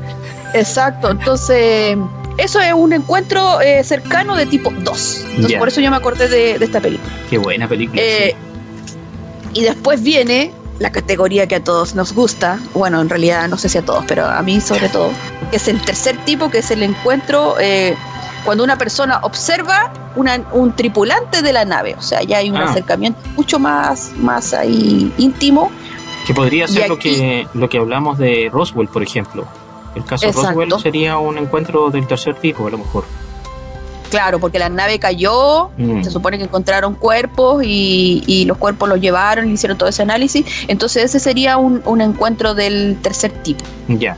Exacto, 0.54 1.12
entonces 1.12 1.96
eso 2.38 2.60
es 2.60 2.74
un 2.74 2.94
encuentro 2.94 3.62
eh, 3.62 3.84
cercano 3.84 4.36
de 4.36 4.48
tipo 4.48 4.72
2. 4.72 5.26
Entonces 5.36 5.60
por 5.60 5.68
eso 5.68 5.80
yo 5.80 5.92
me 5.92 5.98
acordé 5.98 6.28
de, 6.28 6.52
esta 6.54 6.82
película. 6.82 7.12
Qué 7.30 7.38
buena 7.38 7.68
película. 7.68 8.02
Eh, 8.02 8.36
y 9.54 9.64
después 9.64 10.02
viene 10.02 10.52
la 10.80 10.92
categoría 10.92 11.48
que 11.48 11.56
a 11.56 11.64
todos 11.64 11.96
nos 11.96 12.14
gusta, 12.14 12.60
bueno, 12.74 13.02
en 13.02 13.10
realidad 13.10 13.48
no 13.48 13.58
sé 13.58 13.70
si 13.70 13.78
a 13.78 13.86
todos, 13.86 14.06
pero 14.08 14.26
a 14.26 14.42
mí 14.42 14.62
sobre 14.62 14.90
todo, 14.90 15.10
que 15.50 15.58
es 15.58 15.68
el 15.68 15.82
tercer 15.82 16.18
tipo, 16.26 16.50
que 16.50 16.60
es 16.60 16.72
el 16.72 16.84
encuentro 16.84 17.56
eh, 17.60 17.96
cuando 18.46 18.64
una 18.64 18.78
persona 18.78 19.20
observa 19.24 19.92
un 20.16 20.74
tripulante 20.74 21.42
de 21.42 21.54
la 21.54 21.66
nave, 21.66 21.96
o 21.98 22.02
sea, 22.02 22.24
ya 22.24 22.38
hay 22.38 22.50
un 22.50 22.58
ah. 22.58 22.70
acercamiento 22.70 23.20
mucho 23.36 23.60
más, 23.60 24.14
más 24.18 24.54
ahí 24.54 25.14
íntimo. 25.18 25.72
Que 26.26 26.34
podría 26.34 26.68
ser 26.68 26.90
lo, 26.90 26.98
que, 26.98 27.48
lo 27.54 27.70
que 27.70 27.78
hablamos 27.78 28.18
de 28.18 28.50
Roswell, 28.52 28.88
por 28.88 29.04
ejemplo. 29.04 29.46
El 29.96 30.04
caso 30.06 30.28
de 30.28 30.34
Roswell 30.34 30.74
sería 30.82 31.18
un 31.18 31.38
encuentro 31.38 31.90
del 31.90 32.08
tercer 32.08 32.36
tipo, 32.36 32.68
a 32.68 32.70
lo 32.70 32.78
mejor. 32.80 33.06
Claro, 34.10 34.40
porque 34.40 34.60
la 34.60 34.70
nave 34.70 35.00
cayó, 35.00 35.70
mm. 35.78 36.04
se 36.04 36.12
supone 36.12 36.38
que 36.38 36.46
encontraron 36.46 36.96
cuerpos 36.96 37.64
y, 37.64 38.46
los 38.48 38.58
cuerpos 38.58 38.88
los 38.88 39.02
llevaron 39.02 39.50
y 39.50 39.54
hicieron 39.54 39.78
todo 39.78 39.90
ese 39.90 40.02
análisis. 40.02 40.46
Entonces 40.68 41.06
ese 41.06 41.20
sería 41.20 41.58
un, 41.58 42.02
encuentro 42.02 42.54
del 42.54 42.98
tercer 43.02 43.32
tipo. 43.32 43.64
Ya. 43.88 44.16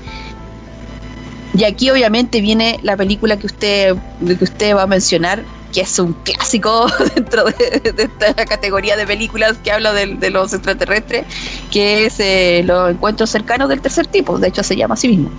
Y 1.54 1.64
aquí 1.64 1.90
obviamente 1.90 2.42
viene 2.42 2.80
la 2.84 2.96
película 2.96 3.38
que 3.38 3.48
usted, 3.48 3.96
que 4.26 4.44
usted 4.44 4.76
va 4.76 4.84
a 4.84 4.88
mencionar, 4.88 5.44
que 5.74 5.82
es 5.82 5.98
un 5.98 6.14
clásico 6.14 6.88
dentro 7.16 7.46
de, 7.46 7.82
esta 7.98 8.46
categoría 8.46 8.96
de 8.96 9.08
películas 9.08 9.58
que 9.64 9.72
habla 9.72 9.94
de, 9.94 10.30
los 10.30 10.54
extraterrestres, 10.54 11.26
que 11.72 12.06
es 12.06 12.20
eh, 12.20 12.62
los 12.66 12.92
encuentros 12.92 13.30
cercanos 13.30 13.70
del 13.70 13.82
tercer 13.82 14.06
tipo. 14.08 14.38
De 14.38 14.50
hecho 14.50 14.64
se 14.64 14.76
llama 14.76 14.94
así 14.94 15.08
mismo. 15.08 15.30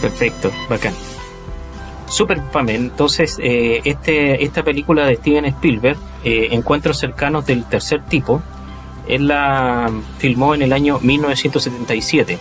Perfecto, 0.00 0.50
bacán. 0.68 0.94
Super 2.10 2.42
Pame, 2.42 2.74
entonces 2.74 3.38
eh, 3.40 3.80
este, 3.84 4.44
esta 4.44 4.62
película 4.62 5.06
de 5.06 5.16
Steven 5.16 5.44
Spielberg, 5.46 5.96
eh, 6.24 6.48
Encuentros 6.50 6.98
cercanos 6.98 7.46
del 7.46 7.64
tercer 7.64 8.02
tipo, 8.02 8.42
él 9.08 9.28
la 9.28 9.90
filmó 10.18 10.54
en 10.54 10.62
el 10.62 10.72
año 10.72 10.98
1977. 11.00 12.38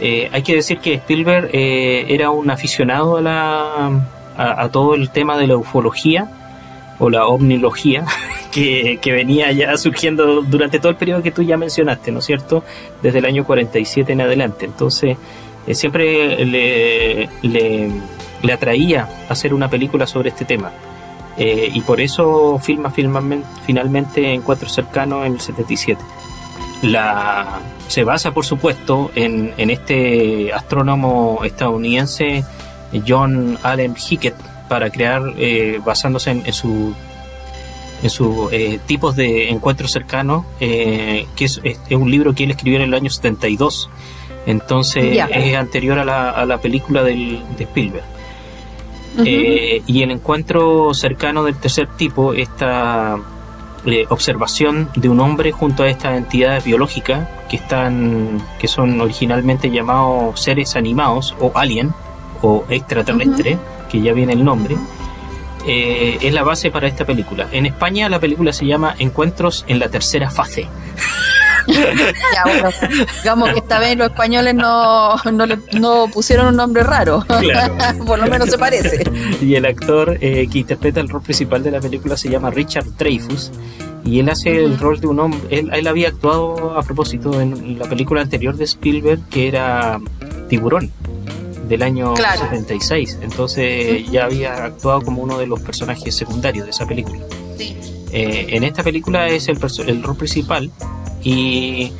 Eh, 0.00 0.28
hay 0.32 0.42
que 0.42 0.56
decir 0.56 0.78
que 0.78 0.94
Spielberg 0.94 1.48
era 1.52 2.30
un 2.30 2.50
aficionado 2.50 3.18
a 3.18 3.20
la, 3.20 4.02
a, 4.36 4.68
todo 4.70 4.94
el 4.94 5.10
tema 5.10 5.38
de 5.38 5.46
la 5.46 5.56
ufología 5.56 6.28
o 6.98 7.10
la 7.10 7.26
omnilogía 7.26 8.04
que, 8.52 8.98
venía 9.04 9.50
ya 9.52 9.76
surgiendo 9.76 10.42
durante 10.42 10.78
todo 10.78 10.90
el 10.90 10.96
periodo 10.96 11.22
que 11.22 11.30
tú 11.30 11.42
ya 11.42 11.56
mencionaste, 11.56 12.12
¿no 12.12 12.18
es 12.18 12.24
cierto? 12.24 12.64
Desde 13.02 13.18
el 13.18 13.24
año 13.24 13.44
47 13.44 14.12
en 14.12 14.20
adelante. 14.20 14.66
Entonces, 14.66 15.16
eh, 15.66 15.74
siempre 15.74 16.44
le, 16.44 17.90
atraía 18.50 19.08
hacer 19.28 19.54
una 19.54 19.68
película 19.70 20.06
sobre 20.06 20.30
este 20.30 20.44
tema. 20.44 20.72
Eh, 21.36 21.70
y 21.72 21.80
por 21.80 22.00
eso 22.00 22.58
filma, 22.58 22.90
filma 22.90 23.22
finalmente 23.64 24.34
Encuentro 24.34 24.68
Cercano 24.68 25.24
en 25.24 25.34
el 25.34 25.40
77. 25.40 26.00
La, 26.82 27.60
se 27.88 28.04
basa, 28.04 28.32
por 28.32 28.44
supuesto, 28.44 29.10
en, 29.14 29.54
en 29.56 29.70
este 29.70 30.52
astrónomo 30.52 31.40
estadounidense 31.44 32.44
John 33.06 33.56
Allen 33.62 33.94
Hickett 33.96 34.34
para 34.68 34.90
crear, 34.90 35.22
eh, 35.38 35.80
basándose 35.84 36.30
en, 36.30 36.52
su 36.52 36.94
en 38.02 38.10
sus 38.10 38.52
eh, 38.52 38.80
tipos 38.84 39.14
de 39.14 39.48
encuentros 39.48 39.92
cercanos, 39.92 40.44
que 40.58 41.26
es, 41.38 41.60
un 41.90 42.10
libro 42.10 42.34
que 42.34 42.44
él 42.44 42.50
escribió 42.50 42.78
en 42.78 42.84
el 42.84 42.94
año 42.94 43.10
72. 43.10 43.88
Entonces 44.44 45.18
es 45.30 45.56
anterior 45.56 46.00
a 46.00 46.04
la, 46.04 46.30
a 46.30 46.44
la 46.44 46.58
película 46.58 47.04
del, 47.04 47.42
de 47.56 47.64
Spielberg. 47.64 48.21
Y 49.16 50.02
el 50.02 50.10
encuentro 50.10 50.94
cercano 50.94 51.44
del 51.44 51.56
tercer 51.56 51.88
tipo, 51.96 52.32
esta 52.32 53.18
observación 54.08 54.90
de 54.94 55.08
un 55.08 55.20
hombre 55.20 55.52
junto 55.52 55.82
a 55.82 55.88
estas 55.88 56.16
entidades 56.16 56.64
biológicas 56.64 57.28
que 57.50 57.56
están 57.56 58.40
que 58.58 58.68
son 58.68 59.00
originalmente 59.00 59.70
llamados 59.70 60.40
seres 60.40 60.76
animados 60.76 61.34
o 61.40 61.52
alien, 61.54 61.92
o 62.42 62.64
extraterrestre, 62.68 63.58
que 63.90 64.00
ya 64.00 64.12
viene 64.12 64.32
el 64.32 64.44
nombre, 64.44 64.76
eh, 65.66 66.18
es 66.20 66.32
la 66.32 66.42
base 66.42 66.70
para 66.70 66.88
esta 66.88 67.04
película. 67.04 67.48
En 67.52 67.66
España 67.66 68.08
la 68.08 68.18
película 68.18 68.52
se 68.52 68.66
llama 68.66 68.94
Encuentros 68.98 69.64
en 69.68 69.78
la 69.78 69.88
tercera 69.88 70.30
fase. 70.30 70.66
ya, 72.34 72.44
bueno, 72.44 72.70
digamos 73.22 73.50
que 73.50 73.58
esta 73.58 73.78
vez 73.78 73.96
los 73.96 74.08
españoles 74.08 74.54
no, 74.54 75.16
no, 75.72 76.06
pusieron 76.12 76.48
un 76.48 76.56
nombre 76.56 76.82
raro. 76.82 77.24
Por 78.06 78.18
lo 78.18 78.26
menos 78.26 78.50
se 78.50 78.58
parece. 78.58 79.04
Y 79.42 79.54
el 79.56 79.66
actor 79.66 80.18
eh, 80.20 80.48
que 80.50 80.58
interpreta 80.58 81.00
el 81.00 81.08
rol 81.08 81.22
principal 81.22 81.62
de 81.62 81.70
la 81.70 81.80
película 81.80 82.16
se 82.16 82.28
llama 82.28 82.50
Richard 82.50 82.86
Dreyfus. 82.96 83.50
Y 84.04 84.20
él 84.20 84.28
hace 84.28 84.64
el 84.64 84.78
rol 84.78 85.00
de 85.00 85.06
un 85.06 85.20
hombre. 85.20 85.40
Él, 85.50 85.70
él 85.72 85.86
había 85.86 86.08
actuado 86.08 86.78
a 86.78 86.82
propósito 86.82 87.40
en 87.40 87.78
la 87.78 87.86
película 87.86 88.20
anterior 88.20 88.56
de 88.56 88.64
Spielberg, 88.64 89.20
que 89.28 89.48
era 89.48 90.00
Tiburón 90.48 90.92
del 91.68 91.82
año 91.82 92.14
76. 92.16 93.18
Entonces 93.22 94.10
ya 94.10 94.24
había 94.24 94.64
actuado 94.64 95.02
como 95.02 95.22
uno 95.22 95.38
de 95.38 95.46
los 95.46 95.60
personajes 95.60 96.14
secundarios 96.14 96.66
de 96.66 96.70
esa 96.70 96.86
película. 96.86 97.20
Eh, 98.12 98.46
en 98.50 98.64
esta 98.64 98.82
película 98.82 99.28
es 99.28 99.48
el, 99.48 99.58
el 99.86 100.02
rol 100.02 100.16
principal 100.16 100.70
y 101.22 101.92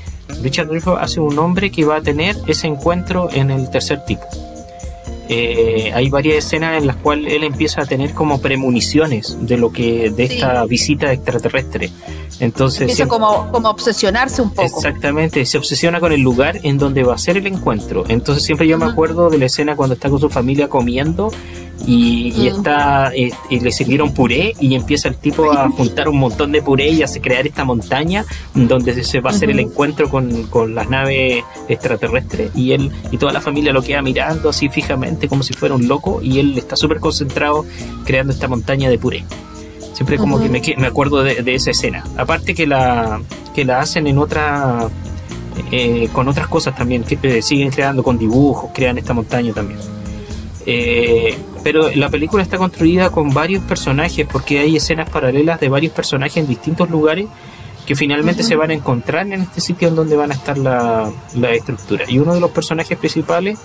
Richard 0.43 0.69
Dreyfuss 0.69 0.99
hace 1.01 1.21
un 1.21 1.39
hombre 1.39 1.71
que 1.71 1.85
va 1.85 1.97
a 1.97 2.03
tener 2.03 2.37
ese 2.47 2.67
encuentro 2.67 3.29
en 3.33 3.51
el 3.51 3.71
tercer 3.71 4.05
tipo. 4.05 4.25
Eh, 5.29 5.91
hay 5.95 6.11
varias 6.11 6.45
escenas 6.45 6.77
en 6.77 6.87
las 6.87 6.97
cuales 6.97 7.33
él 7.33 7.45
empieza 7.45 7.83
a 7.83 7.87
tener 7.87 8.13
como 8.13 8.41
premoniciones 8.41 9.39
de 9.41 9.57
lo 9.57 9.73
que 9.73 10.11
de 10.11 10.25
esta 10.25 10.65
visita 10.67 11.13
extraterrestre. 11.13 11.91
Entonces 12.41 12.83
empieza 12.83 13.07
como, 13.07 13.51
como 13.51 13.69
obsesionarse 13.69 14.43
un 14.43 14.51
poco. 14.51 14.63
Exactamente, 14.63 15.45
se 15.47 15.59
obsesiona 15.59 16.01
con 16.01 16.13
el 16.13 16.21
lugar 16.21 16.61
en 16.63 16.79
donde 16.79 17.05
va 17.05 17.15
a 17.15 17.19
ser 17.19 17.37
el 17.37 17.47
encuentro. 17.47 18.05
Entonces 18.09 18.45
siempre 18.45 18.67
yo 18.67 18.79
me 18.79 18.87
acuerdo 18.87 19.31
de 19.31 19.39
la 19.39 19.47
escena 19.47 19.77
cuando 19.77 19.95
está 19.95 20.11
con 20.11 20.21
su 20.21 20.29
familia 20.29 20.69
comiendo 20.69 21.31
y, 21.87 22.47
está 22.47 23.13
y 23.15 23.61
le 23.61 23.73
sirvieron 23.73 24.13
puré 24.13 24.55
y 24.61 24.75
empieza 24.75 25.09
el 25.09 25.17
tipo 25.17 25.53
a 25.53 25.69
juntar 25.77 26.09
un 26.09 26.19
montón 26.19 26.53
de 26.53 26.63
puré 26.63 26.89
y 26.91 27.03
a 27.03 27.07
crear 27.07 27.47
esta 27.47 27.65
montaña 27.65 28.25
donde 28.55 29.03
se 29.05 29.21
va 29.21 29.31
a 29.31 29.33
hacer 29.33 29.51
el 29.51 29.61
encuentro 29.61 30.09
con, 30.09 30.45
con, 30.45 30.75
las 30.75 30.89
naves 30.89 31.45
extraterrestres 31.69 32.51
y 32.55 32.73
él 32.73 32.91
y 33.11 33.19
toda 33.19 33.33
la 33.33 33.41
familia 33.41 33.73
lo 33.73 33.83
queda 33.83 34.03
mirando 34.03 34.49
así 34.49 34.69
fijamente 34.69 35.29
como 35.29 35.43
si 35.43 35.53
fuera 35.53 35.75
un 35.75 35.89
loco 35.89 36.21
y 36.23 36.39
él 36.39 36.57
está 36.57 36.77
súper 36.77 37.01
concentrado 37.01 37.65
creando 38.05 38.33
esta 38.33 38.49
montaña 38.49 38.89
de 38.89 38.99
puré 38.99 39.25
siempre 39.93 40.17
como 40.17 40.41
que 40.41 40.49
me, 40.49 40.63
me 40.79 40.87
acuerdo 40.87 41.23
de, 41.23 41.55
esa 41.55 41.71
escena. 41.71 42.05
Aparte 42.17 42.55
que 42.55 42.67
la 42.67 43.21
que 43.55 43.65
la 43.65 43.81
hacen 43.81 44.07
en 44.07 44.19
otra 44.19 44.89
eh, 45.71 46.09
con 46.13 46.29
otras 46.29 46.47
cosas 46.49 46.75
también 46.75 47.05
que 47.05 47.19
eh, 47.23 47.43
siguen 47.43 47.71
creando 47.71 48.03
con 48.03 48.19
dibujos 48.19 48.71
crean 48.75 48.99
esta 48.99 49.13
montaña 49.13 49.53
también. 49.53 49.81
Eh, 50.65 51.37
pero 51.63 51.91
la 51.95 52.09
película 52.09 52.43
está 52.43 52.57
construida 52.57 53.11
con 53.11 53.33
varios 53.35 53.63
personajes 53.65 54.27
porque 54.31 54.61
hay 54.61 54.77
escenas 54.77 55.11
paralelas 55.11 55.61
de 55.61 55.69
varios 55.69 55.93
personajes 55.93 56.37
en 56.39 56.47
distintos 56.47 56.89
lugares 56.91 57.27
que 57.87 57.97
finalmente 57.97 58.43
se 58.43 58.55
van 58.55 58.71
a 58.71 58.75
encontrar 58.75 59.27
en 59.27 59.43
este 59.43 59.61
sitio 59.61 59.89
en 59.89 59.97
donde 59.97 60.17
van 60.17 60.31
a 60.31 60.35
estar 60.35 60.57
la, 60.57 61.11
estructura. 61.51 62.05
Y 62.09 62.19
uno 62.19 62.35
de 62.35 62.41
los 62.41 62.51
personajes 62.51 62.97
principales 62.97 63.59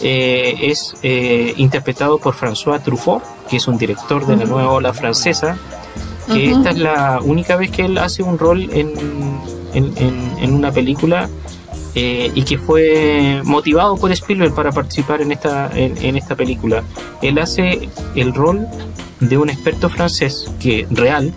eh, 0.00 0.56
es 0.62 0.94
eh, 1.02 1.54
interpretado 1.56 2.18
por 2.18 2.34
François 2.34 2.82
Truffaut, 2.82 3.22
que 3.48 3.56
es 3.56 3.68
un 3.68 3.78
director 3.78 4.26
de 4.26 4.36
la 4.36 4.44
nueva 4.44 4.70
ola 4.72 4.92
francesa, 4.92 5.58
que 6.32 6.50
esta 6.50 6.70
es 6.70 6.78
la 6.78 7.20
única 7.22 7.56
vez 7.56 7.70
que 7.70 7.86
él 7.86 7.96
hace 7.96 8.22
un 8.22 8.38
rol 8.38 8.68
en, 8.72 8.92
en 9.72 10.52
una 10.52 10.70
película 10.72 11.28
eh, 12.00 12.30
y 12.32 12.42
que 12.42 12.58
fue 12.58 13.40
motivado 13.44 13.96
por 13.96 14.12
Spielberg 14.12 14.54
para 14.54 14.70
participar 14.70 15.22
en 15.22 15.32
esta, 15.32 15.68
en, 15.74 16.16
esta 16.16 16.36
película. 16.36 16.84
Él 17.22 17.38
hace 17.38 17.88
el 18.14 18.34
rol 18.34 18.68
de 19.20 19.36
un 19.36 19.50
experto 19.50 19.88
francés 19.88 20.48
que 20.60 20.86
real 20.90 21.32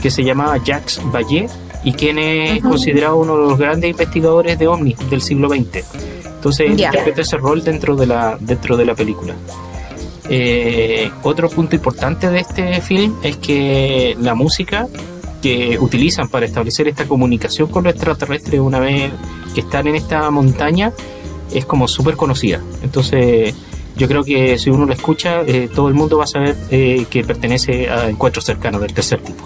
que 0.00 0.10
se 0.10 0.24
llamaba 0.24 0.56
Jacques 0.56 1.02
Vallée 1.12 1.48
y 1.84 1.92
quien 1.92 2.18
es 2.18 2.62
considerado 2.62 3.16
uno 3.16 3.36
de 3.36 3.48
los 3.48 3.58
grandes 3.58 3.90
investigadores 3.90 4.58
de 4.58 4.68
ovnis 4.68 4.96
del 5.10 5.20
siglo 5.20 5.50
XX. 5.50 5.84
Entonces 6.40 6.70
interpreta 6.70 7.20
ese 7.20 7.36
rol 7.36 7.62
dentro 7.62 7.96
de 7.96 8.06
la, 8.06 8.38
dentro 8.40 8.78
de 8.78 8.86
la 8.86 8.94
película. 8.94 9.34
Eh, 10.30 11.10
otro 11.22 11.50
punto 11.50 11.76
importante 11.76 12.30
de 12.30 12.40
este 12.40 12.80
film 12.80 13.14
es 13.22 13.36
que 13.36 14.16
la 14.18 14.34
música 14.34 14.88
que 15.42 15.76
utilizan 15.78 16.30
para 16.30 16.46
establecer 16.46 16.88
esta 16.88 17.04
comunicación 17.04 17.68
con 17.68 17.84
los 17.84 17.92
extraterrestres 17.92 18.58
una 18.58 18.80
vez 18.80 19.12
que 19.54 19.60
están 19.60 19.86
en 19.86 19.96
esta 19.96 20.30
montaña 20.30 20.92
es 21.52 21.66
como 21.66 21.86
súper 21.86 22.16
conocida. 22.16 22.62
Entonces 22.82 23.54
yo 23.96 24.08
creo 24.08 24.24
que 24.24 24.58
si 24.58 24.70
uno 24.70 24.86
la 24.86 24.94
escucha, 24.94 25.42
eh, 25.42 25.68
todo 25.74 25.88
el 25.88 25.94
mundo 25.94 26.16
va 26.16 26.24
a 26.24 26.26
saber 26.26 26.56
eh, 26.70 27.04
que 27.10 27.22
pertenece 27.22 27.90
a 27.90 28.08
encuentros 28.08 28.46
cercanos 28.46 28.80
del 28.80 28.94
tercer 28.94 29.20
tipo. 29.20 29.44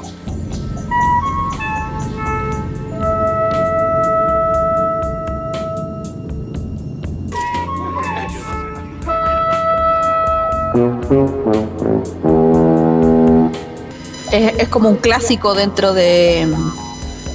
Es, 14.32 14.68
como 14.68 14.88
un 14.88 14.96
clásico 14.96 15.54
dentro 15.54 15.92
de 15.92 16.48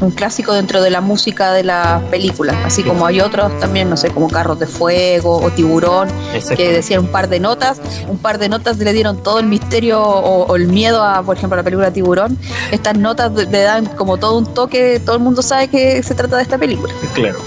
un 0.01 0.11
clásico 0.11 0.53
dentro 0.53 0.82
de 0.82 0.89
la 0.89 1.01
música 1.01 1.51
de 1.51 1.63
las 1.63 2.01
películas, 2.03 2.55
así 2.63 2.84
como 2.84 3.05
hay 3.05 3.20
otros 3.20 3.57
también, 3.59 3.89
no 3.89 3.97
sé, 3.97 4.11
como 4.11 4.30
Carros 4.30 4.57
de 4.57 4.65
Fuego 4.65 5.41
o 5.41 5.51
Tiburón, 5.51 6.07
que 6.55 6.72
decían 6.72 7.01
un 7.01 7.07
par 7.07 7.28
de 7.28 7.41
notas, 7.41 7.82
un 8.07 8.17
par 8.17 8.38
de 8.38 8.47
notas 8.47 8.78
le 8.78 8.93
dieron 8.93 9.22
todo 9.22 9.39
el 9.39 9.47
misterio 9.47 10.01
o, 10.01 10.55
el 10.55 10.67
miedo 10.67 11.03
a, 11.03 11.22
por 11.22 11.36
ejemplo, 11.36 11.55
a 11.55 11.57
la 11.57 11.63
película 11.63 11.91
Tiburón. 11.91 12.38
Estas 12.72 12.97
notas 12.97 13.34
le 13.34 13.61
dan 13.61 13.88
como 13.88 14.17
todo 14.17 14.38
un 14.38 14.53
toque, 14.53 15.01
todo 15.03 15.17
el 15.17 15.22
mundo 15.22 15.41
sabe 15.41 15.67
que 15.67 16.01
se 16.01 16.15
trata 16.15 16.38
de 16.38 16.43
esta 16.43 16.57
película. 16.57 16.93
Claro. 17.13 17.39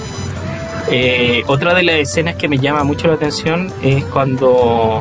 Eh, 0.91 1.43
otra 1.47 1.75
de 1.75 1.85
las 1.85 1.95
escenas 1.97 2.35
que 2.35 2.49
me 2.49 2.59
llama 2.59 2.85
mucho 2.85 3.07
la 3.07 3.15
atención 3.15 3.73
es 3.83 4.05
cuando 4.07 5.01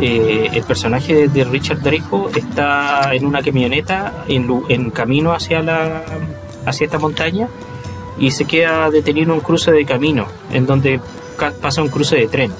eh, 0.00 0.50
el 0.52 0.62
personaje 0.62 1.28
de 1.28 1.44
Richard 1.44 1.80
Dreyfuss 1.80 2.36
está 2.36 3.14
en 3.14 3.26
una 3.26 3.42
camioneta 3.42 4.24
en, 4.28 4.90
camino 4.90 5.32
hacia, 5.32 5.60
la, 5.60 6.04
hacia 6.64 6.84
esta 6.84 6.98
montaña 6.98 7.48
y 8.18 8.30
se 8.30 8.44
queda 8.44 8.90
detenido 8.90 9.26
en 9.26 9.30
un 9.32 9.40
cruce 9.40 9.72
de 9.72 9.84
camino 9.84 10.26
en 10.52 10.66
donde 10.66 11.00
pasa 11.60 11.82
un 11.82 11.88
cruce 11.88 12.16
de 12.16 12.28
tren. 12.28 12.52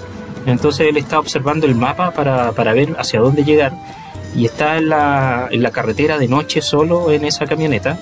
Entonces 0.47 0.89
él 0.89 0.97
está 0.97 1.21
observando 1.21 1.67
el 1.67 1.77
mapa 1.77 2.11
para, 2.11 2.73
ver 2.73 2.97
hacia 2.99 3.21
dónde 3.21 3.45
llegar 3.45 3.73
y 4.35 4.45
está 4.45 4.77
en 4.79 4.89
la, 4.89 5.49
en 5.51 5.63
la 5.63 5.71
carretera 5.71 6.19
de 6.19 6.27
noche 6.27 6.61
solo 6.61 7.13
en 7.13 7.25
esa 7.25 7.47
camioneta 7.47 7.99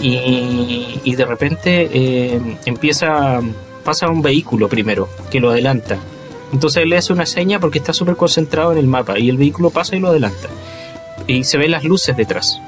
y, 0.00 1.14
de 1.14 1.24
repente 1.24 1.88
eh, 1.92 2.58
empieza, 2.64 3.40
pasa 3.84 4.08
un 4.08 4.20
vehículo 4.20 4.68
primero 4.68 5.08
que 5.30 5.38
lo 5.38 5.50
adelanta 5.50 5.98
entonces 6.52 6.82
él 6.82 6.90
le 6.90 6.98
hace 6.98 7.12
una 7.12 7.26
seña 7.26 7.58
porque 7.58 7.78
está 7.78 7.92
súper 7.92 8.16
concentrado 8.16 8.72
en 8.72 8.78
el 8.78 8.86
mapa 8.86 9.18
y 9.18 9.30
el 9.30 9.38
vehículo 9.38 9.70
pasa 9.70 9.96
y 9.96 10.00
lo 10.00 10.08
adelanta. 10.08 10.48
Y 11.26 11.44
se 11.44 11.56
ven 11.56 11.70
las 11.70 11.84
luces 11.84 12.16
detrás. 12.16 12.60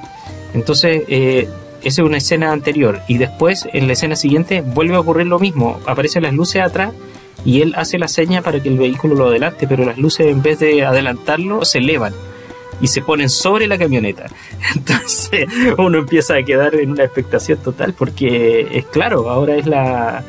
Entonces, 0.55 1.03
eh, 1.09 1.49
esa 1.83 2.03
es 2.03 2.07
una 2.07 2.17
escena 2.17 2.53
anterior. 2.53 3.03
Y 3.09 3.19
después, 3.19 3.69
en 3.73 3.87
la 3.87 3.93
escena 3.93 4.17
siguiente, 4.17 4.63
vuelve 4.63 4.95
a 4.95 5.01
ocurrir 5.01 5.27
lo 5.27 5.39
mismo. 5.39 5.81
Aparecen 5.87 6.23
las 6.23 6.33
luces 6.33 6.63
atrás 6.63 6.93
y 7.45 7.61
él 7.61 7.75
hace 7.77 7.99
la 7.99 8.09
seña 8.09 8.41
para 8.41 8.63
que 8.63 8.71
el 8.71 8.79
vehículo 8.79 9.15
lo 9.15 9.29
adelante, 9.29 9.67
pero 9.69 9.85
las 9.85 9.99
luces 9.99 10.29
en 10.29 10.41
vez 10.41 10.61
de 10.61 10.85
adelantarlo 10.85 11.65
se 11.65 11.79
elevan 11.79 12.15
y 12.81 12.87
se 12.87 13.03
ponen 13.03 13.29
sobre 13.29 13.67
la 13.67 13.77
camioneta. 13.77 14.27
Entonces 14.75 15.47
uno 15.77 15.99
empieza 15.99 16.37
a 16.37 16.43
quedar 16.43 16.75
en 16.75 16.93
una 16.93 17.05
expectación 17.05 17.59
total 17.59 17.93
porque 17.93 18.67
es 18.73 18.87
claro, 18.87 19.29
ahora 19.29 19.57
es 19.57 19.67
la, 19.67 20.25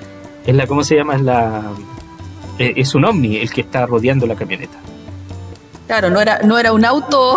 es 0.46 0.56
la 0.56 0.68
¿cómo 0.68 0.84
se 0.84 0.96
llama? 0.96 1.16
Es 1.16 1.22
la, 1.22 1.72
es 2.58 2.96
un 2.96 3.06
ovni 3.06 3.38
el 3.38 3.52
que 3.52 3.62
está 3.62 3.86
rodeando 3.86 4.26
la 4.26 4.36
camioneta. 4.36 4.80
Claro, 5.88 6.10
no 6.10 6.20
era, 6.20 6.40
no 6.40 6.58
era 6.58 6.74
un 6.74 6.84
auto 6.84 7.36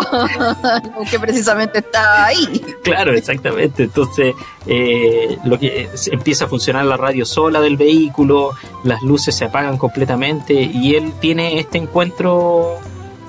que 1.11 1.19
precisamente 1.19 1.79
está 1.79 2.25
ahí. 2.25 2.61
Claro, 2.83 3.13
exactamente. 3.13 3.83
Entonces, 3.83 4.33
eh, 4.65 5.37
lo 5.45 5.59
que 5.59 5.87
empieza 6.11 6.45
a 6.45 6.47
funcionar 6.47 6.85
la 6.85 6.97
radio 6.97 7.25
sola 7.25 7.61
del 7.61 7.77
vehículo, 7.77 8.51
las 8.83 9.03
luces 9.03 9.35
se 9.35 9.45
apagan 9.45 9.77
completamente 9.77 10.53
y 10.53 10.95
él 10.95 11.13
tiene 11.19 11.59
este 11.59 11.77
encuentro, 11.77 12.79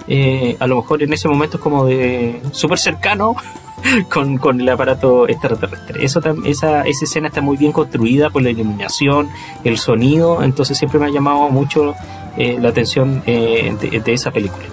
eh, 0.09 0.57
a 0.59 0.67
lo 0.67 0.77
mejor 0.77 1.03
en 1.03 1.13
ese 1.13 1.29
momento 1.29 1.59
es 1.59 1.63
como 1.63 1.85
de 1.85 2.41
súper 2.53 2.79
cercano 2.79 3.37
con, 4.09 4.39
con, 4.39 4.61
el 4.61 4.69
aparato 4.69 5.29
extraterrestre. 5.29 6.05
Eso, 6.05 6.21
esa, 6.45 6.83
esa 6.83 7.05
escena 7.05 7.29
está 7.29 7.41
muy 7.41 7.57
bien 7.57 7.73
construida 7.73 8.31
por 8.31 8.43
la 8.43 8.51
iluminación, 8.51 9.29
el 9.65 9.79
sonido, 9.79 10.43
entonces 10.43 10.79
siempre 10.79 10.99
me 10.99 11.07
ha 11.07 11.11
llamado 11.11 11.49
mucho 11.51 11.95
eh, 12.37 12.59
la 12.61 12.69
atención 12.69 13.23
de 13.25 14.03
esa 14.07 14.31
película 14.31 14.65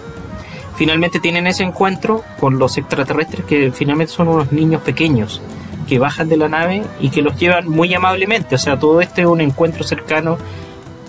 finalmente 0.78 1.20
tienen 1.20 1.48
ese 1.48 1.64
encuentro 1.64 2.24
con 2.40 2.60
los 2.60 2.78
extraterrestres 2.78 3.44
que 3.46 3.72
finalmente 3.72 4.14
son 4.14 4.28
unos 4.28 4.52
niños 4.52 4.82
pequeños 4.84 5.42
que 5.88 5.98
bajan 5.98 6.30
de 6.30 6.38
la 6.38 6.50
nave 6.50 6.84
y 7.00 7.10
que 7.10 7.22
los 7.22 7.38
llevan 7.38 7.68
muy 7.68 7.94
amablemente. 7.94 8.56
O 8.56 8.58
sea, 8.58 8.78
todo 8.78 9.02
este 9.02 9.22
es 9.22 9.28
un 9.28 9.42
encuentro 9.42 9.84
cercano 9.84 10.38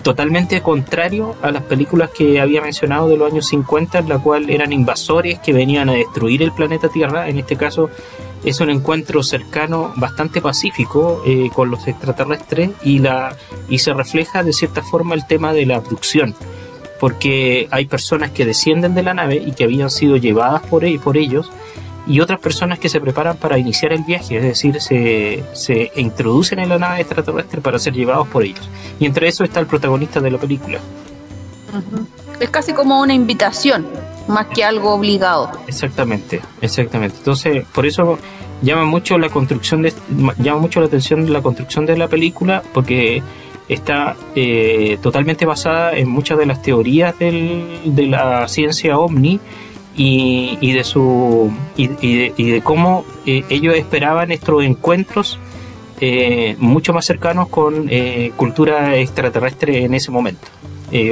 totalmente 0.01 0.61
contrario 0.61 1.35
a 1.41 1.51
las 1.51 1.63
películas 1.63 2.09
que 2.11 2.39
había 2.39 2.61
mencionado 2.61 3.07
de 3.07 3.17
los 3.17 3.31
años 3.31 3.47
50, 3.47 3.99
en 3.99 4.09
la 4.09 4.19
cual 4.19 4.49
eran 4.49 4.71
invasores 4.73 5.39
que 5.39 5.53
venían 5.53 5.89
a 5.89 5.93
destruir 5.93 6.41
el 6.41 6.51
planeta 6.51 6.89
Tierra. 6.89 7.29
En 7.29 7.37
este 7.37 7.55
caso 7.55 7.89
es 8.43 8.59
un 8.61 8.69
encuentro 8.69 9.21
cercano, 9.23 9.93
bastante 9.97 10.41
pacífico 10.41 11.21
eh, 11.25 11.49
con 11.53 11.69
los 11.69 11.87
extraterrestres 11.87 12.71
y, 12.83 12.99
la, 12.99 13.35
y 13.67 13.79
se 13.79 13.93
refleja 13.93 14.43
de 14.43 14.53
cierta 14.53 14.81
forma 14.81 15.15
el 15.15 15.27
tema 15.27 15.53
de 15.53 15.65
la 15.65 15.75
abducción 15.75 16.35
porque 16.99 17.67
hay 17.71 17.85
personas 17.85 18.31
que 18.31 18.45
descienden 18.45 18.93
de 18.93 19.03
la 19.03 19.13
nave 19.13 19.35
y 19.35 19.53
que 19.53 19.63
habían 19.63 19.89
sido 19.89 20.17
llevadas 20.17 20.61
por, 20.63 20.83
e-, 20.83 20.99
por 20.99 21.17
ellos 21.17 21.49
y 22.09 22.19
otras 22.21 22.39
personas 22.39 22.79
que 22.79 22.89
se 22.89 22.99
preparan 22.99 23.37
para 23.37 23.59
iniciar 23.59 23.93
el 23.93 24.03
viaje, 24.03 24.37
es 24.37 24.43
decir, 24.43 24.81
se, 24.81 25.43
se 25.53 25.91
introducen 25.95 26.57
en 26.57 26.69
la 26.69 26.79
nave 26.79 27.01
extraterrestre 27.01 27.61
para 27.61 27.77
ser 27.77 27.93
llevados 27.93 28.27
por 28.27 28.43
ellos. 28.43 28.67
Y 28.99 29.05
entre 29.05 29.27
eso 29.27 29.43
está 29.43 29.59
el 29.59 29.67
protagonista 29.67 30.19
de 30.19 30.31
la 30.31 30.39
película. 30.39 30.79
Es 32.39 32.49
casi 32.49 32.73
como 32.73 32.99
una 32.99 33.13
invitación, 33.13 33.85
más 34.27 34.47
que 34.47 34.63
algo 34.63 34.95
obligado. 34.95 35.51
Exactamente, 35.67 36.41
exactamente. 36.61 37.17
Entonces, 37.19 37.63
por 37.73 37.85
eso 37.85 38.17
llama 38.63 38.85
mucho 38.85 39.19
la 39.19 39.29
construcción 39.29 39.83
de 39.83 39.93
llama 40.39 40.59
mucho 40.59 40.79
la 40.81 40.87
atención 40.87 41.31
la 41.31 41.41
construcción 41.41 41.85
de 41.85 41.95
la 41.95 42.07
película 42.09 42.61
porque 42.73 43.23
está 43.69 44.17
eh, 44.35 44.97
totalmente 45.01 45.45
basada 45.45 45.93
en 45.93 46.09
muchas 46.09 46.37
de 46.39 46.45
las 46.45 46.61
teorías 46.61 47.17
de 47.19 48.07
la 48.07 48.47
ciencia 48.47 48.97
ovni 48.97 49.39
y, 50.01 50.71
de 50.73 50.83
su 50.85 51.51
y, 51.75 51.87
de, 51.87 52.61
cómo 52.63 53.03
eh, 53.25 53.43
ellos 53.49 53.75
esperaban 53.75 54.31
estos 54.31 54.63
encuentros 54.63 55.39
eh, 55.99 56.55
mucho 56.59 56.93
más 56.93 57.05
cercanos 57.05 57.49
con 57.49 57.89
cultura 58.37 58.95
extraterrestre 58.95 59.83
en 59.83 59.93
ese 59.93 60.11
momento 60.11 60.47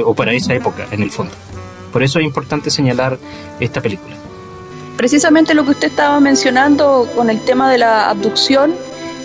o 0.04 0.14
para 0.14 0.32
esa 0.32 0.54
época 0.54 0.86
en 0.90 1.02
el 1.02 1.10
fondo 1.10 1.34
por 1.92 2.02
eso 2.02 2.18
es 2.18 2.24
importante 2.24 2.70
señalar 2.70 3.18
esta 3.60 3.82
película 3.82 4.16
precisamente 4.96 5.52
lo 5.52 5.64
que 5.64 5.72
usted 5.72 5.88
estaba 5.88 6.18
mencionando 6.20 7.06
con 7.14 7.28
el 7.28 7.40
tema 7.42 7.70
de 7.70 7.78
la 7.78 8.08
abducción 8.08 8.72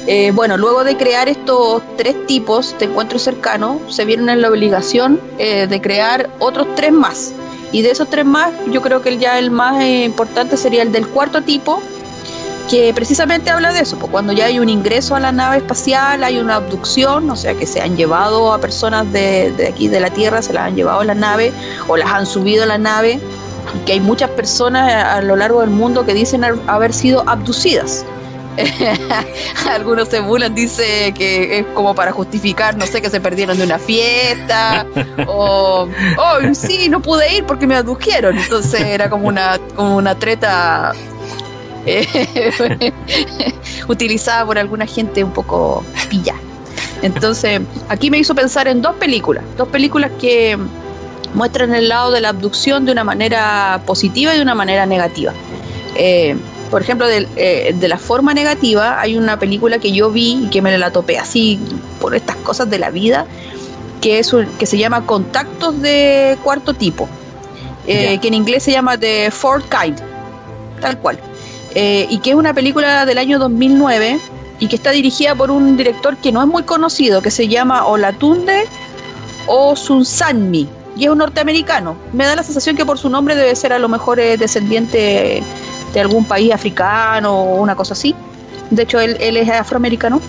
eh, 0.05 0.31
bueno, 0.31 0.57
luego 0.57 0.83
de 0.83 0.97
crear 0.97 1.29
estos 1.29 1.81
tres 1.95 2.27
tipos 2.27 2.75
de 2.77 2.85
encuentros 2.85 3.21
cercanos, 3.21 3.95
se 3.95 4.03
vieron 4.03 4.27
en 4.29 4.41
la 4.41 4.49
obligación 4.49 5.19
eh, 5.37 5.65
de 5.67 5.81
crear 5.81 6.29
otros 6.39 6.67
tres 6.75 6.91
más. 6.91 7.33
Y 7.73 7.81
de 7.81 7.91
esos 7.91 8.07
tres 8.09 8.23
más, 8.23 8.51
yo 8.71 8.81
creo 8.81 9.01
que 9.01 9.17
ya 9.17 9.37
el 9.39 9.51
más 9.51 9.81
eh, 9.81 10.05
importante 10.05 10.55
sería 10.55 10.83
el 10.83 10.91
del 10.91 11.07
cuarto 11.07 11.41
tipo, 11.41 11.81
que 12.69 12.93
precisamente 12.93 13.49
habla 13.49 13.73
de 13.73 13.79
eso, 13.81 13.97
pues 13.97 14.11
cuando 14.11 14.31
ya 14.31 14.45
hay 14.45 14.59
un 14.59 14.69
ingreso 14.69 15.15
a 15.15 15.19
la 15.19 15.31
nave 15.31 15.57
espacial, 15.57 16.23
hay 16.23 16.37
una 16.37 16.55
abducción, 16.55 17.29
o 17.29 17.35
sea 17.35 17.55
que 17.55 17.65
se 17.65 17.81
han 17.81 17.97
llevado 17.97 18.53
a 18.53 18.59
personas 18.59 19.11
de, 19.11 19.69
aquí 19.69 19.87
de 19.87 19.99
la 19.99 20.11
Tierra, 20.11 20.41
se 20.41 20.53
las 20.53 20.67
han 20.67 20.75
llevado 20.75 21.01
a 21.01 21.05
la 21.05 21.15
nave 21.15 21.51
o 21.87 21.97
las 21.97 22.09
han 22.09 22.25
subido 22.25 22.63
a 22.63 22.67
la 22.67 22.77
nave, 22.77 23.19
que 23.85 23.93
hay 23.93 23.99
muchas 23.99 24.29
personas 24.29 24.91
a 24.91 25.21
lo 25.21 25.35
largo 25.35 25.61
del 25.61 25.71
mundo 25.71 26.05
que 26.05 26.13
dicen 26.13 26.43
haber 26.67 26.93
sido 26.93 27.23
abducidas. 27.27 28.05
Algunos 29.69 30.09
se 30.09 30.19
burlan, 30.19 30.53
dice 30.53 31.13
que 31.15 31.59
es 31.59 31.65
como 31.73 31.95
para 31.95 32.11
justificar, 32.11 32.75
no 32.75 32.85
sé, 32.85 33.01
que 33.01 33.09
se 33.09 33.19
perdieron 33.19 33.57
de 33.57 33.63
una 33.63 33.79
fiesta, 33.79 34.85
o, 35.27 35.87
oh, 36.17 36.53
sí, 36.53 36.89
no 36.89 37.01
pude 37.01 37.35
ir 37.35 37.45
porque 37.45 37.67
me 37.67 37.75
adujeron. 37.75 38.37
Entonces 38.37 38.81
era 38.81 39.09
como 39.09 39.27
una, 39.27 39.59
como 39.75 39.97
una 39.97 40.15
treta 40.15 40.93
eh, 41.85 42.91
utilizada 43.87 44.45
por 44.45 44.57
alguna 44.57 44.85
gente 44.85 45.23
un 45.23 45.31
poco 45.31 45.83
pilla. 46.09 46.35
Entonces, 47.01 47.61
aquí 47.89 48.09
me 48.09 48.17
hizo 48.17 48.33
pensar 48.33 48.67
en 48.67 48.81
dos 48.81 48.95
películas, 48.95 49.43
dos 49.57 49.67
películas 49.67 50.11
que 50.21 50.57
muestran 51.33 51.73
el 51.75 51.89
lado 51.89 52.11
de 52.11 52.21
la 52.21 52.29
abducción 52.29 52.85
de 52.85 52.91
una 52.91 53.03
manera 53.03 53.81
positiva 53.85 54.33
y 54.33 54.37
de 54.37 54.43
una 54.43 54.55
manera 54.55 54.85
negativa. 54.85 55.33
Eh, 55.95 56.35
por 56.73 56.81
ejemplo, 56.81 57.05
eh, 57.07 57.75
de, 57.79 57.87
la 57.87 57.99
forma 57.99 58.33
negativa, 58.33 58.99
hay 58.99 59.15
una 59.15 59.37
película 59.37 59.77
que 59.77 59.91
yo 59.91 60.09
vi 60.09 60.45
y 60.45 60.49
que 60.49 60.59
me 60.59 60.75
la 60.75 60.89
topé 60.89 61.19
así 61.19 61.59
por 62.01 62.15
estas 62.15 62.35
cosas 62.37 62.67
de 62.67 62.79
la 62.79 62.89
vida, 62.89 63.27
que, 64.01 64.17
es 64.17 64.35
que 64.57 64.65
se 64.65 64.79
llama 64.79 65.05
Contactos 65.05 65.79
de 65.83 66.35
Cuarto 66.43 66.73
Tipo, 66.73 67.07
eh, 67.85 68.17
que 68.19 68.27
en 68.27 68.33
inglés 68.33 68.63
se 68.63 68.71
llama 68.71 68.97
The 68.97 69.29
Fourth 69.29 69.65
Kind, 69.69 69.99
tal 70.81 70.97
cual. 70.97 71.19
Eh, 71.75 72.07
y 72.09 72.17
que 72.17 72.31
es 72.31 72.35
una 72.35 72.55
película 72.55 73.05
del 73.05 73.19
año 73.19 73.37
2009 73.37 74.17
y 74.59 74.67
que 74.67 74.75
está 74.75 74.89
dirigida 74.89 75.35
por 75.35 75.51
un 75.51 75.77
director 75.77 76.17
que 76.17 76.31
no 76.31 76.41
es 76.41 76.47
muy 76.47 76.63
conocido, 76.63 77.21
que 77.21 77.29
se 77.29 77.47
llama 77.47 77.85
Olatunde 77.85 78.63
Osunsanmi, 79.45 80.67
y 80.97 81.03
es 81.03 81.11
un 81.11 81.19
norteamericano. 81.19 81.95
Me 82.13 82.25
da 82.25 82.35
la 82.35 82.41
sensación 82.41 82.75
que 82.75 82.83
por 82.83 82.97
su 82.97 83.11
nombre 83.11 83.35
debe 83.35 83.55
ser 83.55 83.73
a 83.73 83.77
lo 83.77 83.89
mejor 83.89 84.17
descendiente 84.17 85.43
de 85.93 86.01
algún 86.01 86.25
país 86.25 86.51
africano 86.51 87.33
o 87.33 87.61
una 87.61 87.75
cosa 87.75 87.93
así. 87.93 88.15
De 88.69 88.83
hecho, 88.83 88.99
él, 88.99 89.37
es 89.37 89.49
afroamericano. 89.49 90.19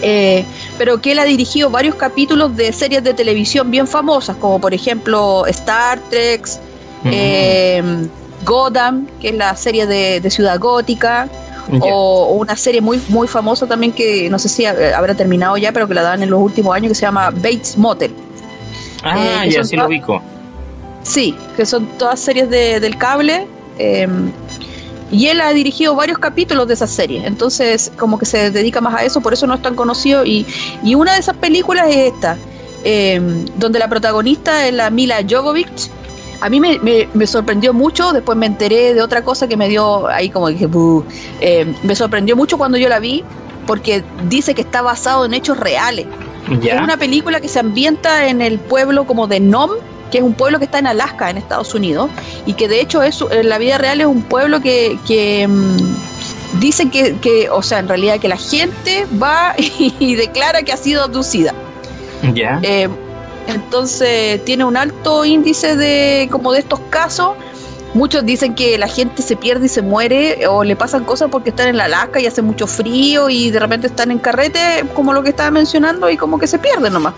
Eh, 0.00 0.44
pero 0.78 1.00
que 1.00 1.12
él 1.12 1.20
ha 1.20 1.24
dirigido 1.24 1.70
varios 1.70 1.94
capítulos 1.94 2.56
de 2.56 2.72
series 2.72 3.04
de 3.04 3.14
televisión 3.14 3.70
bien 3.70 3.86
famosas, 3.86 4.36
como 4.36 4.58
por 4.60 4.74
ejemplo 4.74 5.46
Star 5.46 6.00
Trek, 6.10 6.48
eh, 7.04 8.08
Gotham, 8.44 9.06
que 9.20 9.28
es 9.28 9.34
la 9.36 9.54
serie 9.54 9.86
de, 9.86 10.28
Ciudad 10.30 10.58
Gótica, 10.58 11.28
o, 11.80 12.32
una 12.32 12.56
serie 12.56 12.80
muy, 12.80 13.00
muy 13.08 13.28
famosa 13.28 13.68
también 13.68 13.92
que 13.92 14.28
no 14.28 14.38
sé 14.38 14.48
si 14.48 14.66
habrá 14.66 15.14
terminado 15.14 15.56
ya, 15.56 15.70
pero 15.70 15.86
que 15.86 15.94
la 15.94 16.02
dan 16.02 16.22
en 16.22 16.30
los 16.30 16.40
últimos 16.40 16.74
años, 16.74 16.88
que 16.88 16.94
se 16.96 17.02
llama 17.02 17.30
Bates 17.30 17.76
Motel. 17.76 18.12
Ah, 19.04 19.44
eh, 19.44 19.50
ya 19.50 19.62
sí 19.62 19.76
lo 19.76 19.86
ubico. 19.86 20.20
Sí, 21.04 21.36
que 21.56 21.64
son 21.64 21.86
todas 21.98 22.18
series 22.18 22.50
de, 22.50 22.80
del 22.80 22.96
cable 22.96 23.46
y 25.12 25.26
él 25.26 25.40
ha 25.42 25.52
dirigido 25.52 25.94
varios 25.94 26.18
capítulos 26.18 26.66
de 26.66 26.74
esa 26.74 26.86
serie, 26.86 27.22
entonces 27.26 27.92
como 27.98 28.18
que 28.18 28.24
se 28.24 28.50
dedica 28.50 28.80
más 28.80 28.94
a 28.94 29.04
eso, 29.04 29.20
por 29.20 29.34
eso 29.34 29.46
no 29.46 29.54
es 29.54 29.62
tan 29.62 29.74
conocido. 29.76 30.24
Y, 30.24 30.46
y 30.82 30.94
una 30.94 31.12
de 31.12 31.20
esas 31.20 31.36
películas 31.36 31.86
es 31.90 32.12
esta, 32.14 32.38
em, 32.82 33.44
donde 33.56 33.78
la 33.78 33.88
protagonista 33.88 34.66
es 34.66 34.74
la 34.74 34.88
Mila 34.90 35.18
Jovovich. 35.28 35.90
A 36.40 36.48
mí 36.48 36.58
me, 36.58 36.80
me, 37.14 37.26
sorprendió 37.26 37.72
mucho, 37.72 38.12
después 38.12 38.36
me 38.36 38.46
enteré 38.46 38.94
de 38.94 39.02
otra 39.02 39.22
cosa 39.22 39.46
que 39.46 39.56
me 39.56 39.68
dio 39.68 40.08
ahí 40.08 40.28
como 40.28 40.48
dije, 40.48 40.68
em, 41.40 41.74
me 41.84 41.94
sorprendió 41.94 42.34
mucho 42.34 42.58
cuando 42.58 42.78
yo 42.78 42.88
la 42.88 42.98
vi, 42.98 43.22
porque 43.66 44.02
dice 44.28 44.54
que 44.54 44.62
está 44.62 44.82
basado 44.82 45.26
en 45.26 45.34
hechos 45.34 45.58
reales. 45.58 46.06
Es 46.62 46.80
una 46.80 46.96
película 46.96 47.40
que 47.40 47.48
se 47.48 47.60
ambienta 47.60 48.26
en 48.26 48.42
el 48.42 48.58
pueblo 48.58 49.06
como 49.06 49.28
de 49.28 49.38
Nom, 49.38 49.70
que 50.12 50.18
es 50.18 50.24
un 50.24 50.34
pueblo 50.34 50.58
que 50.58 50.66
está 50.66 50.78
en 50.78 50.86
Alaska, 50.86 51.30
en 51.30 51.38
Estados 51.38 51.74
Unidos, 51.74 52.10
y 52.46 52.52
que 52.52 52.68
de 52.68 52.80
hecho 52.80 53.02
es, 53.02 53.24
en 53.30 53.48
la 53.48 53.58
vida 53.58 53.78
real 53.78 54.00
es 54.00 54.06
un 54.06 54.22
pueblo 54.22 54.60
que, 54.60 54.98
que 55.08 55.48
mm, 55.48 56.60
dicen 56.60 56.90
que, 56.90 57.48
o 57.50 57.62
sea, 57.62 57.78
en 57.78 57.88
realidad 57.88 58.20
que 58.20 58.28
la 58.28 58.36
gente 58.36 59.06
va 59.20 59.54
y, 59.58 60.14
declara 60.14 60.62
que 60.62 60.72
ha 60.72 60.76
sido 60.76 61.02
abducida. 61.02 61.54
Ya. 62.34 62.60
Eh, 62.62 62.88
entonces 63.48 64.44
tiene 64.44 64.64
un 64.64 64.76
alto 64.76 65.24
índice 65.24 65.74
de 65.74 66.28
como 66.30 66.52
de 66.52 66.60
estos 66.60 66.78
casos 66.90 67.34
muchos 67.94 68.24
dicen 68.24 68.54
que 68.54 68.78
la 68.78 68.88
gente 68.88 69.22
se 69.22 69.36
pierde 69.36 69.66
y 69.66 69.68
se 69.68 69.82
muere 69.82 70.46
o 70.46 70.64
le 70.64 70.76
pasan 70.76 71.04
cosas 71.04 71.28
porque 71.30 71.50
están 71.50 71.68
en 71.68 71.76
la 71.76 71.84
Alaska 71.84 72.20
y 72.20 72.26
hace 72.26 72.42
mucho 72.42 72.66
frío 72.66 73.28
y 73.28 73.50
de 73.50 73.58
repente 73.58 73.86
están 73.86 74.10
en 74.10 74.18
carrete, 74.18 74.84
como 74.94 75.12
lo 75.12 75.22
que 75.22 75.30
estaba 75.30 75.50
mencionando, 75.50 76.08
y 76.10 76.16
como 76.16 76.38
que 76.38 76.46
se 76.46 76.58
pierden 76.58 76.92
nomás. 76.92 77.14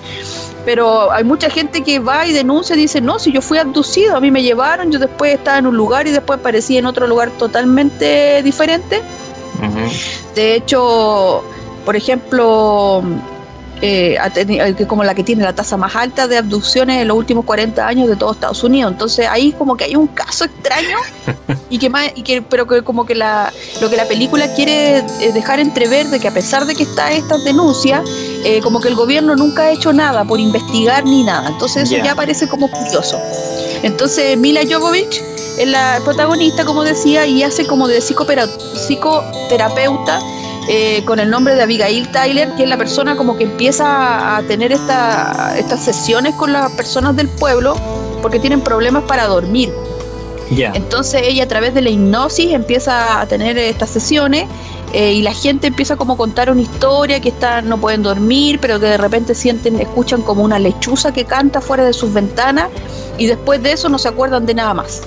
Pero 0.64 1.12
hay 1.12 1.24
mucha 1.24 1.50
gente 1.50 1.82
que 1.82 1.98
va 1.98 2.26
y 2.26 2.32
denuncia 2.32 2.74
y 2.74 2.78
dice, 2.78 3.00
no, 3.00 3.18
si 3.18 3.32
yo 3.32 3.42
fui 3.42 3.58
abducido, 3.58 4.16
a 4.16 4.20
mí 4.20 4.30
me 4.30 4.42
llevaron, 4.42 4.90
yo 4.90 4.98
después 4.98 5.34
estaba 5.34 5.58
en 5.58 5.66
un 5.66 5.76
lugar 5.76 6.06
y 6.06 6.10
después 6.10 6.40
aparecí 6.40 6.78
en 6.78 6.86
otro 6.86 7.06
lugar 7.06 7.30
totalmente 7.32 8.42
diferente. 8.42 9.02
De 10.34 10.54
hecho, 10.54 11.44
por 11.84 11.96
ejemplo, 11.96 13.02
eh, 13.82 14.16
eh 14.36 14.86
como 14.86 15.04
la 15.04 15.14
que 15.14 15.22
tiene 15.22 15.44
la 15.44 15.54
tasa 15.54 15.76
más 15.76 15.94
alta 15.94 16.26
de 16.26 16.38
abducciones 16.38 17.02
en 17.02 17.08
los 17.08 17.16
últimos 17.16 17.44
40 17.44 17.86
años 17.86 18.08
de 18.08 18.16
todo 18.16 18.32
Estados 18.32 18.64
Unidos. 18.64 18.92
Entonces 18.92 19.26
ahí 19.28 19.52
como 19.52 19.76
que 19.76 19.84
hay 19.84 19.94
un 19.96 20.06
caso 20.08 20.44
extraño 20.44 20.96
y 21.70 21.78
que 21.78 21.88
más, 21.90 22.10
y 22.14 22.22
que 22.22 22.42
pero 22.42 22.66
que 22.66 22.82
como 22.82 23.06
que 23.06 23.14
la 23.14 23.52
lo 23.80 23.90
que 23.90 23.96
la 23.96 24.06
película 24.06 24.52
quiere 24.54 24.98
eh, 24.98 25.32
dejar 25.32 25.60
entrever 25.60 26.08
de 26.08 26.20
que 26.20 26.28
a 26.28 26.34
pesar 26.34 26.66
de 26.66 26.74
que 26.74 26.82
está 26.84 27.12
esta 27.12 27.38
denuncia, 27.38 28.02
eh, 28.44 28.60
como 28.62 28.80
que 28.80 28.88
el 28.88 28.94
gobierno 28.94 29.36
nunca 29.36 29.62
ha 29.62 29.70
hecho 29.70 29.92
nada 29.92 30.24
por 30.24 30.40
investigar 30.40 31.04
ni 31.04 31.24
nada. 31.24 31.50
Entonces 31.50 31.90
eso 31.90 32.02
ya 32.02 32.14
parece 32.14 32.48
como 32.48 32.70
curioso. 32.70 33.20
Entonces 33.82 34.38
Mila 34.38 34.62
Jovovich 34.70 35.22
es 35.58 35.68
la 35.68 36.00
protagonista, 36.04 36.64
como 36.64 36.84
decía, 36.84 37.26
y 37.26 37.42
hace 37.42 37.66
como 37.66 37.86
de 37.86 38.00
psicoterapeuta 38.00 40.20
eh, 40.68 41.02
con 41.04 41.20
el 41.20 41.30
nombre 41.30 41.54
de 41.54 41.62
Abigail 41.62 42.10
Tyler, 42.10 42.50
que 42.56 42.64
es 42.64 42.68
la 42.68 42.78
persona 42.78 43.16
como 43.16 43.36
que 43.36 43.44
empieza 43.44 44.36
a 44.36 44.42
tener 44.42 44.72
esta, 44.72 45.54
estas 45.58 45.84
sesiones 45.84 46.34
con 46.34 46.52
las 46.52 46.72
personas 46.72 47.16
del 47.16 47.28
pueblo 47.28 47.76
porque 48.22 48.38
tienen 48.38 48.62
problemas 48.62 49.04
para 49.04 49.26
dormir. 49.26 49.70
Entonces 50.50 51.22
ella 51.24 51.44
a 51.44 51.48
través 51.48 51.74
de 51.74 51.82
la 51.82 51.90
hipnosis 51.90 52.52
empieza 52.52 53.20
a 53.20 53.26
tener 53.26 53.58
estas 53.58 53.90
sesiones 53.90 54.46
eh, 54.92 55.12
y 55.12 55.22
la 55.22 55.34
gente 55.34 55.66
empieza 55.66 55.96
como 55.96 56.12
a 56.12 56.16
contar 56.16 56.50
una 56.50 56.60
historia 56.60 57.20
que 57.20 57.30
están, 57.30 57.68
no 57.68 57.78
pueden 57.78 58.02
dormir, 58.02 58.58
pero 58.60 58.78
que 58.78 58.86
de 58.86 58.96
repente 58.96 59.34
sienten, 59.34 59.80
escuchan 59.80 60.22
como 60.22 60.44
una 60.44 60.58
lechuza 60.58 61.12
que 61.12 61.24
canta 61.24 61.60
fuera 61.60 61.84
de 61.84 61.92
sus 61.92 62.12
ventanas 62.12 62.68
y 63.18 63.26
después 63.26 63.62
de 63.62 63.72
eso 63.72 63.88
no 63.88 63.98
se 63.98 64.08
acuerdan 64.08 64.46
de 64.46 64.54
nada 64.54 64.74
más. 64.74 65.02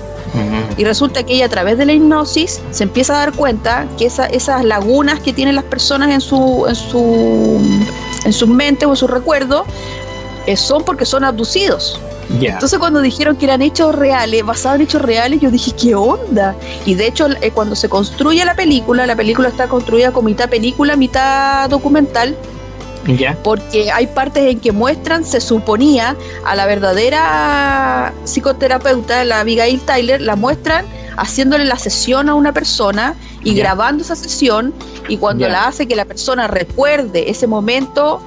Y 0.77 0.83
resulta 0.83 1.23
que 1.23 1.33
ella 1.33 1.45
a 1.45 1.49
través 1.49 1.77
de 1.77 1.85
la 1.85 1.93
hipnosis 1.93 2.61
se 2.71 2.83
empieza 2.83 3.15
a 3.15 3.19
dar 3.19 3.33
cuenta 3.33 3.87
que 3.97 4.05
esas 4.05 4.63
lagunas 4.63 5.19
que 5.19 5.33
tienen 5.33 5.55
las 5.55 5.65
personas 5.65 6.11
en 6.11 6.21
su, 6.21 6.65
en 6.67 6.75
su, 6.75 7.59
en 8.25 8.33
sus 8.33 8.47
mentes 8.47 8.87
o 8.87 8.91
en 8.91 8.95
sus 8.95 9.09
recuerdos 9.09 9.65
eh, 10.45 10.55
son 10.55 10.83
porque 10.83 11.05
son 11.05 11.23
abducidos. 11.23 11.99
Entonces 12.29 12.77
cuando 12.77 13.01
dijeron 13.01 13.37
que 13.37 13.45
eran 13.45 13.61
hechos 13.61 13.95
reales, 13.95 14.43
basados 14.45 14.77
en 14.77 14.81
hechos 14.83 15.01
reales, 15.01 15.39
yo 15.39 15.49
dije, 15.49 15.71
¿qué 15.71 15.95
onda? 15.95 16.55
Y 16.85 16.95
de 16.95 17.07
hecho, 17.07 17.27
eh, 17.41 17.51
cuando 17.51 17.75
se 17.75 17.87
construye 17.87 18.43
la 18.43 18.53
película, 18.53 19.05
la 19.07 19.15
película 19.15 19.47
está 19.47 19.67
construida 19.67 20.11
como 20.11 20.27
mitad 20.27 20.49
película, 20.49 20.95
mitad 20.95 21.69
documental, 21.69 22.35
porque 23.43 23.91
hay 23.91 24.07
partes 24.07 24.43
en 24.43 24.59
que 24.59 24.71
muestran, 24.71 25.23
se 25.23 25.39
suponía, 25.39 26.15
a 26.45 26.55
la 26.55 26.65
verdadera 26.65 28.13
psicoterapeuta, 28.25 29.23
la 29.25 29.41
Abigail 29.41 29.79
Tyler, 29.81 30.21
la 30.21 30.35
muestran 30.35 30.85
haciéndole 31.17 31.65
la 31.65 31.77
sesión 31.77 32.29
a 32.29 32.35
una 32.35 32.53
persona 32.53 33.15
y 33.43 33.55
grabando 33.55 34.03
esa 34.03 34.15
sesión 34.15 34.73
y 35.07 35.17
cuando 35.17 35.47
la 35.47 35.67
hace 35.67 35.87
que 35.87 35.95
la 35.95 36.05
persona 36.05 36.47
recuerde 36.47 37.29
ese 37.29 37.47
momento 37.47 38.21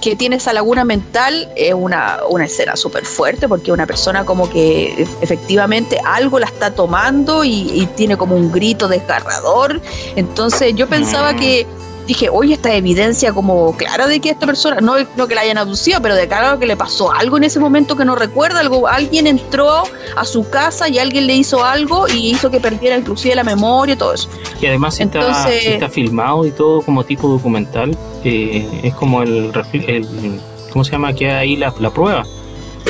que 0.00 0.16
tiene 0.16 0.36
esa 0.36 0.52
laguna 0.52 0.84
mental 0.84 1.48
es 1.54 1.72
una, 1.72 2.18
una 2.28 2.46
escena 2.46 2.74
súper 2.74 3.04
fuerte 3.04 3.48
porque 3.48 3.70
una 3.70 3.86
persona 3.86 4.24
como 4.24 4.50
que 4.50 5.06
efectivamente 5.20 6.00
algo 6.04 6.40
la 6.40 6.46
está 6.46 6.74
tomando 6.74 7.44
y, 7.44 7.70
y, 7.72 7.86
tiene 7.94 8.16
como 8.16 8.34
un 8.34 8.50
grito 8.50 8.88
desgarrador. 8.88 9.80
Entonces 10.16 10.74
yo 10.74 10.88
pensaba 10.88 11.34
mm. 11.34 11.36
que 11.36 11.66
dije, 12.06 12.28
oye, 12.30 12.54
esta 12.54 12.74
evidencia 12.74 13.32
como 13.32 13.76
clara 13.76 14.06
de 14.06 14.20
que 14.20 14.30
esta 14.30 14.46
persona, 14.46 14.80
no, 14.80 14.94
no 15.16 15.28
que 15.28 15.34
la 15.34 15.42
hayan 15.42 15.58
abducido, 15.58 16.00
pero 16.02 16.14
de 16.14 16.28
claro 16.28 16.58
que 16.58 16.66
le 16.66 16.76
pasó 16.76 17.12
algo 17.12 17.36
en 17.36 17.44
ese 17.44 17.60
momento 17.60 17.96
que 17.96 18.04
no 18.04 18.14
recuerda, 18.14 18.60
algo, 18.60 18.88
alguien 18.88 19.26
entró 19.26 19.84
a 20.16 20.24
su 20.24 20.48
casa 20.48 20.88
y 20.88 20.98
alguien 20.98 21.26
le 21.26 21.34
hizo 21.34 21.64
algo 21.64 22.08
y 22.08 22.30
hizo 22.30 22.50
que 22.50 22.60
perdiera 22.60 22.96
inclusive 22.96 23.34
la 23.34 23.44
memoria 23.44 23.94
y 23.94 23.98
todo 23.98 24.14
eso. 24.14 24.28
Y 24.60 24.66
además 24.66 25.00
Entonces, 25.00 25.66
está, 25.66 25.88
filmado 25.88 26.46
y 26.46 26.50
todo 26.50 26.82
como 26.82 27.04
tipo 27.04 27.28
documental, 27.28 27.96
eh, 28.24 28.66
es 28.82 28.94
como 28.94 29.22
el, 29.22 29.52
el, 29.72 30.40
¿cómo 30.72 30.84
se 30.84 30.92
llama? 30.92 31.12
Que 31.12 31.30
ahí 31.30 31.56
la, 31.56 31.74
la 31.78 31.90
prueba. 31.90 32.24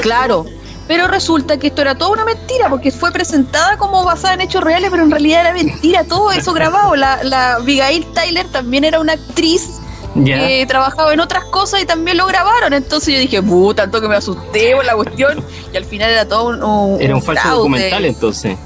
Claro, 0.00 0.46
pero 0.88 1.06
resulta 1.06 1.58
que 1.58 1.68
esto 1.68 1.82
era 1.82 1.94
toda 1.94 2.12
una 2.12 2.24
mentira, 2.24 2.68
porque 2.68 2.90
fue 2.90 3.12
presentada 3.12 3.76
como 3.76 4.04
basada 4.04 4.34
en 4.34 4.42
hechos 4.42 4.62
reales, 4.62 4.90
pero 4.90 5.04
en 5.04 5.10
realidad 5.10 5.42
era 5.42 5.52
mentira, 5.52 6.04
todo 6.04 6.32
eso 6.32 6.52
grabado. 6.52 6.96
La, 6.96 7.22
la 7.24 7.54
Abigail 7.54 8.04
Tyler 8.12 8.46
también 8.48 8.84
era 8.84 9.00
una 9.00 9.12
actriz 9.12 9.80
que 10.14 10.64
trabajaba 10.66 11.12
en 11.12 11.20
otras 11.20 11.44
cosas 11.44 11.82
y 11.82 11.86
también 11.86 12.16
lo 12.16 12.26
grabaron. 12.26 12.72
Entonces 12.72 13.14
yo 13.14 13.20
dije, 13.20 13.42
puta, 13.42 13.82
tanto 13.82 14.00
que 14.00 14.08
me 14.08 14.16
asusté 14.16 14.74
por 14.74 14.84
la 14.84 14.94
cuestión. 14.94 15.44
Y 15.72 15.76
al 15.76 15.84
final 15.84 16.10
era 16.10 16.26
todo 16.26 16.48
un. 16.48 17.00
era 17.00 17.14
un 17.14 17.22
falso 17.22 17.48
documental 17.48 18.04
entonces. 18.04 18.56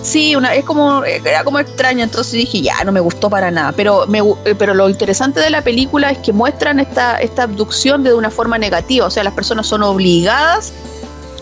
Sí, 0.00 0.36
una, 0.36 0.54
es 0.54 0.64
como, 0.64 1.02
era 1.04 1.42
como 1.42 1.58
extraño, 1.58 2.04
entonces 2.04 2.32
dije, 2.32 2.62
ya, 2.62 2.84
no 2.84 2.92
me 2.92 3.00
gustó 3.00 3.28
para 3.28 3.50
nada. 3.50 3.72
Pero, 3.72 4.06
me, 4.06 4.20
eh, 4.20 4.54
pero 4.56 4.72
lo 4.72 4.88
interesante 4.88 5.40
de 5.40 5.50
la 5.50 5.62
película 5.62 6.10
es 6.10 6.18
que 6.18 6.32
muestran 6.32 6.78
esta, 6.78 7.20
esta 7.20 7.42
abducción 7.42 8.04
de 8.04 8.14
una 8.14 8.30
forma 8.30 8.58
negativa, 8.58 9.06
o 9.06 9.10
sea, 9.10 9.24
las 9.24 9.34
personas 9.34 9.66
son 9.66 9.82
obligadas 9.82 10.72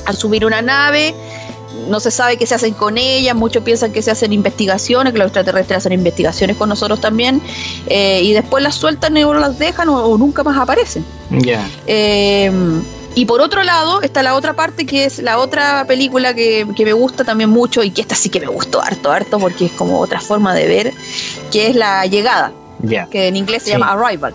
al 0.06 0.16
subir 0.16 0.44
una 0.44 0.62
nave, 0.62 1.14
no 1.88 2.00
se 2.00 2.10
sabe 2.10 2.36
qué 2.36 2.46
se 2.46 2.54
hacen 2.54 2.74
con 2.74 2.98
ella, 2.98 3.34
muchos 3.34 3.62
piensan 3.62 3.92
que 3.92 4.02
se 4.02 4.10
hacen 4.10 4.32
investigaciones, 4.32 5.12
que 5.12 5.18
los 5.18 5.26
extraterrestres 5.26 5.78
hacen 5.78 5.92
investigaciones 5.92 6.56
con 6.56 6.68
nosotros 6.68 7.00
también, 7.00 7.40
eh, 7.86 8.20
y 8.22 8.32
después 8.32 8.62
las 8.62 8.74
sueltan 8.74 9.16
y 9.16 9.24
o 9.24 9.34
las 9.34 9.58
dejan 9.58 9.88
o, 9.88 10.16
nunca 10.18 10.42
más 10.42 10.58
aparecen. 10.58 11.04
Ya. 11.30 11.68
Eh, 11.86 12.50
y 13.14 13.24
por 13.24 13.40
otro 13.40 13.62
lado 13.62 14.02
está 14.02 14.22
la 14.22 14.34
otra 14.34 14.52
parte 14.52 14.84
que 14.84 15.06
es 15.06 15.20
la 15.20 15.38
otra 15.38 15.86
película 15.86 16.34
que, 16.34 16.66
me 16.78 16.92
gusta 16.92 17.24
también 17.24 17.48
mucho 17.48 17.82
y 17.82 17.90
que 17.90 18.02
esta 18.02 18.14
sí 18.14 18.28
que 18.28 18.40
me 18.40 18.46
gustó 18.46 18.82
harto, 18.82 19.10
harto, 19.10 19.38
porque 19.38 19.66
es 19.66 19.72
como 19.72 20.00
otra 20.00 20.20
forma 20.20 20.54
de 20.54 20.68
ver, 20.68 20.92
que 21.50 21.68
es 21.68 21.76
La 21.76 22.04
Llegada. 22.04 22.52
que 23.10 23.28
en 23.28 23.36
inglés 23.36 23.62
se 23.62 23.70
llama 23.70 23.92
Arrival, 23.92 24.34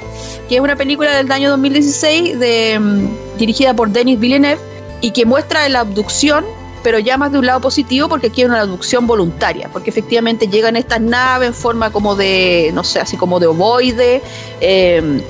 que 0.50 0.56
es 0.56 0.62
una 0.62 0.76
película 0.76 1.16
del 1.16 1.32
año 1.32 1.52
2016 1.52 2.40
de, 2.40 2.80
mm, 2.80 3.38
dirigida 3.38 3.76
por 3.76 3.90
Denis 3.90 4.20
Villeneuve 4.20 4.60
y 5.02 5.12
que 5.12 5.26
muestra 5.26 5.68
la 5.70 5.82
abducción, 5.82 6.46
pero 6.84 7.00
ya 7.00 7.18
más 7.18 7.32
de 7.32 7.40
un 7.40 7.46
lado 7.46 7.60
positivo 7.60 8.08
porque 8.08 8.28
aquí 8.28 8.42
hay 8.42 8.48
una 8.48 8.62
abducción 8.62 9.08
voluntaria, 9.08 9.70
porque 9.72 9.90
efectivamente 9.90 10.48
llegan 10.48 10.76
estas 10.76 11.02
naves 11.02 11.50
en 11.50 11.54
forma 11.54 11.92
como 11.92 12.16
de, 12.16 12.72
no 12.74 12.84
sé, 12.84 13.00
así 13.00 13.18
como 13.18 13.40
de 13.40 13.48
ovoide. 13.48 14.22
Em, 14.62 15.22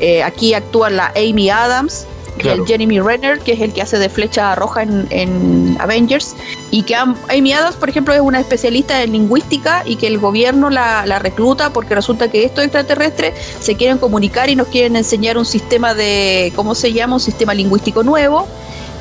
eh, 0.00 0.22
aquí 0.22 0.54
actúa 0.54 0.90
la 0.90 1.12
Amy 1.16 1.50
Adams, 1.50 2.06
y 2.44 2.48
el 2.48 2.64
Jeremy 2.66 3.00
Renner, 3.00 3.40
que 3.40 3.52
es 3.52 3.60
el 3.60 3.72
que 3.72 3.82
hace 3.82 3.98
de 3.98 4.08
flecha 4.08 4.54
roja 4.54 4.82
en, 4.82 5.76
Avengers, 5.80 6.34
y 6.70 6.82
que 6.82 6.94
Amy 6.94 7.52
Adams, 7.52 7.76
por 7.76 7.88
ejemplo, 7.88 8.14
es 8.14 8.20
una 8.20 8.40
especialista 8.40 9.02
en 9.02 9.12
lingüística 9.12 9.82
y 9.84 9.96
que 9.96 10.06
el 10.06 10.18
gobierno 10.18 10.70
la, 10.70 11.04
la, 11.06 11.18
recluta 11.18 11.72
porque 11.72 11.94
resulta 11.94 12.30
que 12.30 12.44
estos 12.44 12.64
extraterrestres 12.64 13.34
se 13.60 13.76
quieren 13.76 13.98
comunicar 13.98 14.50
y 14.50 14.56
nos 14.56 14.68
quieren 14.68 14.96
enseñar 14.96 15.38
un 15.38 15.46
sistema 15.46 15.94
de, 15.94 16.52
¿cómo 16.54 16.74
se 16.74 16.92
llama? 16.92 17.14
Un 17.14 17.20
sistema 17.20 17.54
lingüístico 17.54 18.02
nuevo 18.02 18.46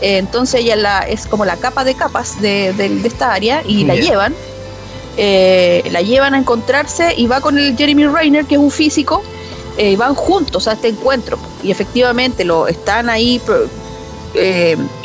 eh, 0.02 0.18
entonces 0.18 0.62
ella 0.62 0.76
la, 0.76 1.00
es 1.00 1.26
como 1.26 1.46
la 1.46 1.58
capa 1.58 1.84
de 1.84 1.96
capas 1.96 2.42
de, 2.42 2.70
esta 3.04 3.34
área 3.34 3.64
y 3.66 3.86
la 3.86 3.96
llevan. 3.96 4.36
Eh, 5.20 5.84
la 5.92 6.02
llevan 6.02 6.36
a 6.36 6.38
encontrarse 6.38 7.16
y 7.18 7.26
va 7.26 7.42
con 7.42 7.58
el 7.58 7.76
Jeremy 7.76 8.06
Rainer, 8.06 8.46
que 8.46 8.56
es 8.56 8.62
un 8.62 8.70
físico, 8.70 9.24
eh, 9.78 9.92
y 9.92 9.96
van 9.96 10.14
juntos 10.14 10.68
a 10.68 10.74
este 10.74 10.90
encuentro. 10.90 11.40
Y 11.64 11.72
efectivamente 11.72 12.46
lo 12.46 12.68
están 12.68 13.10
ahí, 13.10 13.42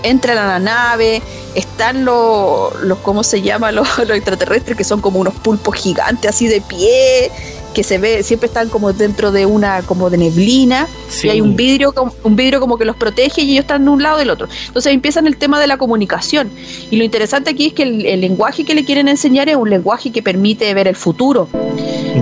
entran 0.03 0.37
a 0.37 0.47
la 0.47 0.59
nave, 0.59 1.23
están 1.55 2.05
los, 2.05 2.79
los 2.83 2.99
¿cómo 2.99 3.23
se 3.25 3.41
llama? 3.41 3.73
Los, 3.73 3.99
los, 3.99 4.11
extraterrestres, 4.11 4.77
que 4.77 4.85
son 4.85 5.01
como 5.01 5.21
unos 5.21 5.35
pulpos 5.35 5.75
gigantes 5.77 6.29
así 6.29 6.47
de 6.47 6.61
pie, 6.61 7.31
que 7.73 7.83
se 7.83 7.99
ve, 7.99 8.23
siempre 8.23 8.47
están 8.47 8.69
como 8.69 8.93
dentro 8.93 9.33
de 9.33 9.47
una, 9.47 9.83
como 9.83 10.11
de 10.11 10.19
neblina, 10.19 10.89
y 11.23 11.29
hay 11.29 11.41
un 11.41 11.57
vidrio, 11.57 11.95
un 12.23 12.37
vidrio 12.37 12.61
como 12.61 12.79
que 12.79 12.85
los 12.85 12.97
protege 12.97 13.43
y 13.43 13.53
ellos 13.53 13.63
están 13.63 13.85
de 13.85 13.91
un 13.91 14.03
lado 14.03 14.19
del 14.19 14.31
otro. 14.31 14.49
Entonces 14.67 14.93
empiezan 14.93 15.27
el 15.27 15.37
tema 15.37 15.61
de 15.61 15.67
la 15.67 15.77
comunicación. 15.77 16.51
Y 16.91 16.97
lo 16.97 17.05
interesante 17.05 17.51
aquí 17.51 17.67
es 17.67 17.73
que 17.73 17.83
el, 17.83 18.21
lenguaje 18.21 18.65
que 18.65 18.75
le 18.75 18.85
quieren 18.85 19.09
enseñar 19.09 19.49
es 19.49 19.57
un 19.57 19.69
lenguaje 19.69 20.11
que 20.13 20.23
permite 20.23 20.73
ver 20.75 20.89
el 20.89 20.97
futuro. 20.97 21.49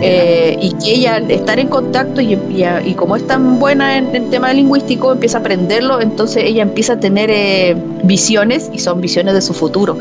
Eh, 0.02 0.56
y 0.60 0.72
que 0.74 0.92
ella, 0.92 1.18
estar 1.18 1.58
en 1.58 1.68
contacto 1.68 2.20
y, 2.20 2.38
y, 2.84 2.94
como 2.94 3.16
es 3.16 3.26
tan 3.26 3.58
buena 3.58 3.98
en 3.98 4.14
el 4.14 4.30
tema 4.30 4.52
lingüístico, 4.52 5.12
empieza 5.12 5.38
a 5.38 5.40
aprenderlo, 5.40 6.00
entonces 6.00 6.44
ella 6.44 6.62
empieza 6.62 6.94
a 6.94 7.00
tener 7.00 7.28
eh, 7.30 7.76
visiones 8.04 8.70
y 8.72 8.78
son 8.78 9.00
visiones 9.00 9.34
de 9.34 9.42
su 9.42 9.52
futuro. 9.52 9.98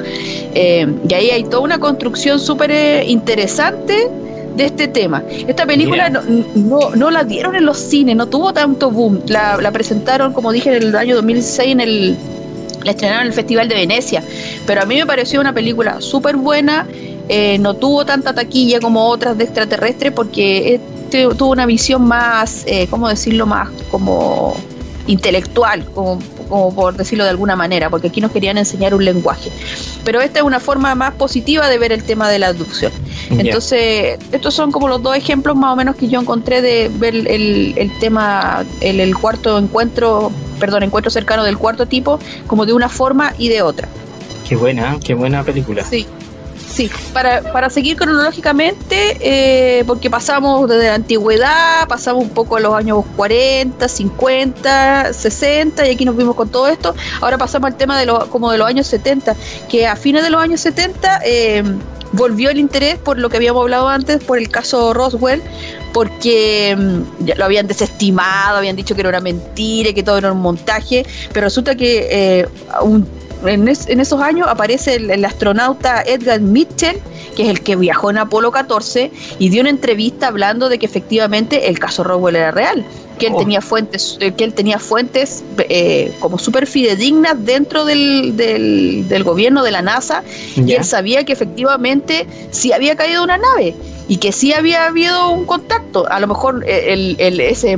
Eh, 0.53 0.87
y 1.07 1.13
ahí 1.13 1.31
hay 1.31 1.43
toda 1.43 1.61
una 1.61 1.79
construcción 1.79 2.39
súper 2.39 3.03
interesante 3.07 4.09
de 4.59 4.65
este 4.65 4.87
tema. 4.89 5.23
Esta 5.47 5.65
película 5.65 6.09
no, 6.09 6.21
no, 6.95 7.11
la 7.11 7.23
dieron 7.23 7.55
en 7.55 7.65
los 7.65 7.77
cines, 7.77 8.15
no 8.15 8.27
tuvo 8.27 8.53
tanto 8.53 8.91
boom. 8.91 9.21
La, 9.27 9.71
presentaron, 9.71 10.33
como 10.33 10.51
dije, 10.51 10.75
en 10.75 10.83
el 10.83 10.95
año 10.95 11.15
2016 11.15 11.71
en 11.71 11.79
el 11.79 12.17
La 12.83 12.91
estrenaron 12.91 13.21
en 13.21 13.27
el 13.27 13.33
Festival 13.33 13.69
de 13.69 13.75
Venecia, 13.75 14.21
pero 14.67 14.81
a 14.81 14.85
mí 14.85 14.95
me 14.95 15.05
pareció 15.05 15.39
una 15.39 15.53
película 15.53 16.01
súper 16.01 16.35
buena, 16.35 16.85
eh, 17.29 17.57
no 17.59 17.73
tuvo 17.73 18.05
tanta 18.05 18.33
taquilla 18.33 18.79
como 18.81 19.07
otras 19.07 19.37
de 19.37 19.45
extraterrestre 19.45 20.11
porque 20.11 20.81
tuvo 21.09 21.51
una 21.51 21.65
visión 21.65 22.03
más, 22.03 22.63
eh, 22.67 22.87
¿cómo 22.89 23.07
decirlo? 23.07 23.45
Más 23.45 23.69
como 23.89 24.55
intelectual, 25.07 25.85
como, 25.85 26.19
por 26.75 26.95
decirlo 26.95 27.23
de 27.23 27.31
alguna 27.31 27.55
manera, 27.55 27.89
porque 27.89 28.07
aquí 28.07 28.21
nos 28.21 28.31
querían 28.31 28.57
enseñar 28.57 28.93
un 28.93 29.03
lenguaje. 29.03 29.51
Pero 30.03 30.21
esta 30.21 30.39
es 30.39 30.45
una 30.45 30.59
forma 30.59 30.93
más 30.95 31.13
positiva 31.13 31.67
de 31.67 31.77
ver 31.77 31.91
el 31.91 32.03
tema 32.03 32.29
de 32.29 32.39
la 32.39 32.47
abducción. 32.47 32.91
Entonces, 33.29 34.19
estos 34.31 34.53
son 34.53 34.71
como 34.71 34.87
los 34.87 35.01
dos 35.01 35.15
ejemplos 35.15 35.55
más 35.55 35.73
o 35.73 35.75
menos 35.75 35.95
que 35.95 36.07
yo 36.07 36.19
encontré 36.19 36.61
de 36.61 36.89
ver 36.93 37.15
el, 37.15 37.91
tema, 37.99 38.65
el, 38.81 38.99
el, 38.99 39.15
cuarto 39.15 39.57
encuentro, 39.57 40.31
perdón, 40.59 40.83
encuentro 40.83 41.11
cercano 41.11 41.43
del 41.43 41.57
cuarto 41.57 41.85
tipo, 41.85 42.19
como 42.47 42.65
de 42.65 42.73
una 42.73 42.89
forma 42.89 43.33
y 43.37 43.49
de 43.49 43.61
otra. 43.61 43.87
Qué 44.47 44.55
buena, 44.55 44.97
qué 45.03 45.13
buena 45.13 45.43
película. 45.43 45.83
Sí, 45.85 46.07
Sí, 46.69 46.89
para, 47.13 47.41
para 47.51 47.69
seguir 47.69 47.97
cronológicamente, 47.97 49.17
eh, 49.19 49.83
porque 49.85 50.09
pasamos 50.09 50.69
desde 50.69 50.87
la 50.87 50.95
antigüedad, 50.95 51.87
pasamos 51.87 52.23
un 52.23 52.29
poco 52.29 52.57
a 52.57 52.59
los 52.59 52.73
años 52.73 53.03
40, 53.15 53.87
50, 53.87 55.13
60, 55.13 55.87
y 55.87 55.91
aquí 55.91 56.05
nos 56.05 56.15
vimos 56.15 56.35
con 56.35 56.49
todo 56.49 56.67
esto. 56.67 56.95
Ahora 57.21 57.37
pasamos 57.37 57.71
al 57.71 57.75
tema 57.75 57.99
de 57.99 58.05
los, 58.05 58.25
como 58.25 58.51
de 58.51 58.59
los 58.59 58.67
años 58.67 58.87
70, 58.87 59.35
que 59.67 59.87
a 59.87 59.95
fines 59.95 60.23
de 60.23 60.29
los 60.29 60.41
años 60.41 60.61
70 60.61 61.21
eh, 61.25 61.63
volvió 62.13 62.49
el 62.49 62.57
interés 62.57 62.97
por 62.97 63.17
lo 63.17 63.29
que 63.29 63.37
habíamos 63.37 63.61
hablado 63.61 63.87
antes, 63.87 64.23
por 64.23 64.37
el 64.37 64.49
caso 64.49 64.93
Roswell, 64.93 65.41
porque 65.93 66.75
mm, 66.77 67.25
ya 67.25 67.35
lo 67.35 67.45
habían 67.45 67.67
desestimado, 67.67 68.57
habían 68.57 68.75
dicho 68.75 68.95
que 68.95 69.01
era 69.01 69.09
una 69.09 69.19
mentira, 69.19 69.93
que 69.93 70.03
todo 70.03 70.17
era 70.17 70.31
un 70.31 70.41
montaje, 70.41 71.05
pero 71.33 71.45
resulta 71.45 71.75
que 71.75 72.07
eh, 72.09 72.47
un 72.81 73.07
en, 73.45 73.67
esos 73.67 74.21
años 74.21 74.47
aparece 74.49 74.95
el, 74.95 75.25
astronauta 75.25 76.01
Edgar 76.01 76.41
Mitchell, 76.41 76.97
que 77.35 77.43
es 77.43 77.49
el 77.49 77.61
que 77.61 77.75
viajó 77.75 78.09
en 78.09 78.17
Apolo 78.17 78.51
14 78.51 79.11
y 79.39 79.49
dio 79.49 79.61
una 79.61 79.69
entrevista 79.69 80.27
hablando 80.27 80.69
de 80.69 80.79
que 80.79 80.85
efectivamente 80.85 81.69
el 81.69 81.79
caso 81.79 82.03
Roswell 82.03 82.35
era 82.35 82.51
real, 82.51 82.85
que 83.17 83.27
él 83.27 83.33
oh. 83.35 83.39
tenía 83.39 83.61
fuentes, 83.61 84.17
eh, 84.19 84.31
que 84.33 84.43
él 84.43 84.53
tenía 84.53 84.79
fuentes 84.79 85.43
eh, 85.57 86.11
como 86.19 86.37
súper 86.37 86.67
fidedignas 86.67 87.35
dentro 87.45 87.85
del, 87.85 88.35
del, 88.35 89.23
gobierno 89.23 89.63
de 89.63 89.71
la 89.71 89.81
NASA 89.81 90.23
y 90.55 90.73
él 90.73 90.83
sabía 90.83 91.23
que 91.23 91.33
efectivamente 91.33 92.27
sí 92.51 92.71
había 92.71 92.95
caído 92.95 93.23
una 93.23 93.37
nave 93.37 93.75
y 94.07 94.17
que 94.17 94.31
sí 94.31 94.53
había 94.53 94.87
habido 94.87 95.29
un 95.29 95.45
contacto. 95.45 96.09
A 96.09 96.19
lo 96.19 96.27
mejor 96.27 96.63
eh, 96.67 96.93
el, 96.93 97.15
el 97.19 97.39
ese 97.39 97.77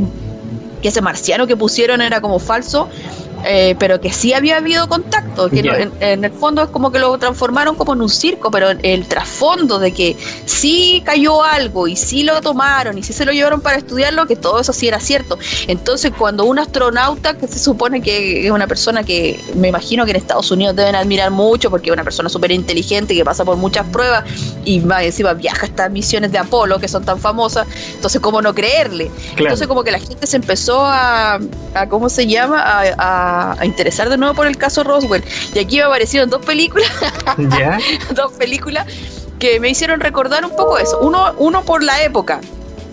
que 0.82 0.90
ese 0.90 1.02
marciano 1.02 1.48
que 1.48 1.56
pusieron 1.56 2.02
era 2.02 2.22
como 2.22 2.40
falso, 2.40 2.90
eh, 3.46 3.76
pero 3.80 4.00
que 4.00 4.12
sí 4.12 4.34
había 4.34 4.58
habido 4.58 4.88
contacto, 4.88 5.50
que 5.50 5.60
en, 6.00 6.24
el 6.24 6.32
fondo 6.32 6.64
es 6.64 6.70
como 6.70 6.92
que 6.92 7.00
lo 7.00 7.18
transformaron 7.18 7.76
como 7.76 7.94
en 7.94 8.02
un 8.02 8.10
circo, 8.10 8.52
pero 8.52 8.70
el 8.70 9.06
trasfondo 9.08 9.80
de 9.80 9.94
que 9.94 10.18
sí 10.46 11.02
cayó 11.06 11.44
algo 11.44 11.88
y 11.88 11.96
sí 11.96 12.24
lo 12.24 12.42
tomaron 12.42 12.98
y 12.98 13.04
sí 13.04 13.14
se 13.14 13.26
lo 13.26 13.32
llevaron 13.32 13.62
para 13.62 13.78
estudiarlo, 13.78 14.28
que 14.28 14.36
todo 14.36 14.60
eso 14.60 14.74
sí 14.74 14.88
era 14.88 15.00
cierto. 15.00 15.40
Entonces 15.68 16.12
cuando 16.18 16.46
un 16.46 16.60
astronauta, 16.60 17.38
que 17.38 17.48
se 17.48 17.60
supone 17.60 18.02
que 18.02 18.46
es 18.46 18.52
una 18.52 18.68
persona 18.68 19.04
que 19.04 19.40
me 19.56 19.70
imagino 19.70 20.06
que 20.06 20.12
en 20.12 20.18
Estados 20.18 20.52
Unidos 20.52 20.76
deben 20.76 20.96
admirar 20.96 21.32
mucho, 21.32 21.70
porque 21.70 21.90
es 21.90 21.94
una 21.94 22.04
persona 22.04 22.30
súper 22.30 22.52
inteligente 22.52 23.16
que 23.16 23.26
pasa 23.26 23.46
por 23.46 23.58
muchas 23.58 23.88
pruebas 23.88 24.24
y 24.66 24.80
más 24.80 25.04
encima 25.04 25.34
viaja 25.34 25.64
a 25.64 25.66
estas 25.66 25.92
misiones 25.92 26.32
de 26.32 26.38
Apolo 26.38 26.80
que 26.80 26.88
son 26.88 27.04
tan 27.04 27.20
famosas, 27.20 27.68
entonces 27.96 28.22
cómo 28.22 28.42
no 28.42 28.54
creerle. 28.54 29.10
Entonces 29.38 29.68
como 29.68 29.84
que 29.84 29.92
la 29.92 30.00
gente 30.00 30.28
se 30.28 30.38
empezó 30.38 30.86
a, 30.86 31.40
a 31.74 31.90
¿cómo 31.90 32.10
se 32.10 32.28
llama? 32.28 32.62
a 32.62 32.82
a, 32.98 33.31
interesar 33.64 34.10
de 34.10 34.18
nuevo 34.18 34.34
por 34.34 34.48
el 34.48 34.58
caso 34.58 34.84
Roswell. 34.84 35.24
Y 35.54 35.60
aquí 35.60 35.78
me 35.78 35.84
aparecieron 35.84 36.30
dos 36.30 36.46
películas, 36.46 36.90
dos 38.16 38.34
películas 38.34 38.88
que 39.40 39.60
me 39.60 39.70
hicieron 39.70 40.00
recordar 40.00 40.46
un 40.46 40.56
poco 40.56 40.78
eso. 40.78 41.00
Uno, 41.02 41.34
uno 41.38 41.64
por 41.64 41.84
la 41.84 42.04
época, 42.04 42.40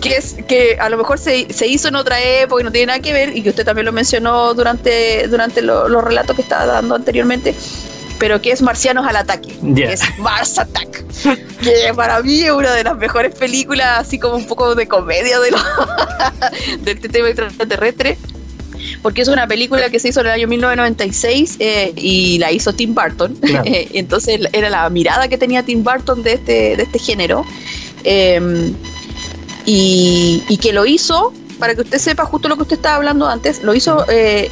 que 0.00 0.16
es 0.16 0.36
que 0.48 0.78
a 0.80 0.88
lo 0.88 0.96
mejor 0.96 1.18
se, 1.18 1.52
se, 1.52 1.66
hizo 1.66 1.88
en 1.88 1.96
otra 1.96 2.20
época 2.22 2.62
y 2.62 2.64
no 2.64 2.72
tiene 2.72 2.86
nada 2.86 3.00
que 3.00 3.12
ver, 3.12 3.36
y 3.36 3.42
que 3.42 3.50
usted 3.50 3.64
también 3.64 3.84
lo 3.84 3.92
mencionó 3.92 4.54
durante, 4.54 5.28
durante 5.28 5.62
los 5.62 6.02
relatos 6.02 6.34
que 6.36 6.42
estaba 6.42 6.66
dando 6.66 6.94
anteriormente, 6.94 7.54
pero 8.18 8.40
que 8.40 8.50
es 8.50 8.62
Marcianos 8.62 9.06
al 9.06 9.16
ataque, 9.16 9.56
que 9.74 9.92
es 9.92 10.02
Mars 10.18 10.58
Attack, 10.58 11.04
que 11.62 11.92
para 11.94 12.20
mí 12.22 12.40
es 12.42 12.50
una 12.50 12.72
de 12.72 12.84
las 12.84 12.96
mejores 12.96 13.34
películas, 13.34 14.00
así 14.00 14.18
como 14.18 14.36
un 14.36 14.46
poco 14.46 14.74
de 14.74 14.88
comedia 14.88 15.38
de, 15.40 15.50
lo, 15.50 15.58
de 16.80 16.92
este 16.92 17.08
tema 17.08 17.28
extraterrestre 17.28 18.16
porque 19.02 19.22
es 19.22 19.28
una 19.28 19.46
película 19.46 19.90
que 19.90 19.98
se 19.98 20.08
hizo 20.08 20.20
en 20.20 20.26
el 20.26 20.32
año 20.32 20.48
1996 20.48 21.56
eh, 21.58 21.92
y 21.96 22.38
la 22.38 22.52
hizo 22.52 22.72
Tim 22.72 22.94
Burton. 22.94 23.36
Eh, 23.64 23.88
entonces 23.94 24.40
era 24.52 24.70
la 24.70 24.88
mirada 24.88 25.28
que 25.28 25.36
tenía 25.36 25.62
Tim 25.62 25.82
Burton 25.82 26.22
de 26.22 26.34
este, 26.34 26.76
de 26.76 26.82
este 26.82 26.98
género. 26.98 27.44
Em, 28.04 28.72
y, 29.66 30.58
que 30.62 30.72
lo 30.72 30.86
hizo, 30.86 31.32
para 31.58 31.74
que 31.74 31.82
usted 31.82 31.98
sepa 31.98 32.24
justo 32.24 32.48
lo 32.48 32.56
que 32.56 32.62
usted 32.62 32.76
estaba 32.76 32.96
hablando 32.96 33.26
antes, 33.26 33.62
lo 33.62 33.74
hizo, 33.74 34.06
eh, 34.08 34.50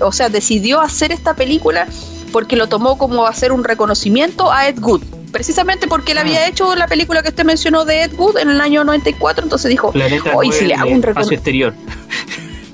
o 0.00 0.12
sea, 0.12 0.28
decidió 0.28 0.80
hacer 0.80 1.12
esta 1.12 1.34
película 1.34 1.88
porque 2.30 2.56
lo 2.56 2.68
tomó 2.68 2.98
como 2.98 3.26
hacer 3.26 3.52
un 3.52 3.64
reconocimiento 3.64 4.52
a 4.52 4.68
Ed 4.68 4.78
Wood 4.80 5.02
precisamente 5.32 5.86
porque 5.86 6.12
él 6.12 6.18
había 6.18 6.40
ah. 6.40 6.48
hecho 6.48 6.74
la 6.76 6.86
película 6.86 7.22
que 7.22 7.28
usted 7.28 7.44
mencionó 7.44 7.84
de 7.84 8.04
Ed 8.04 8.12
Wood 8.16 8.38
en 8.38 8.48
el 8.48 8.60
año 8.60 8.84
94, 8.84 9.44
entonces 9.44 9.68
dijo, 9.68 9.92
hoy 10.34 10.52
si 10.52 10.66
le 10.66 10.74
hago 10.74 10.90
un 10.90 11.02
reconocimiento 11.02 11.34
exterior. 11.34 11.74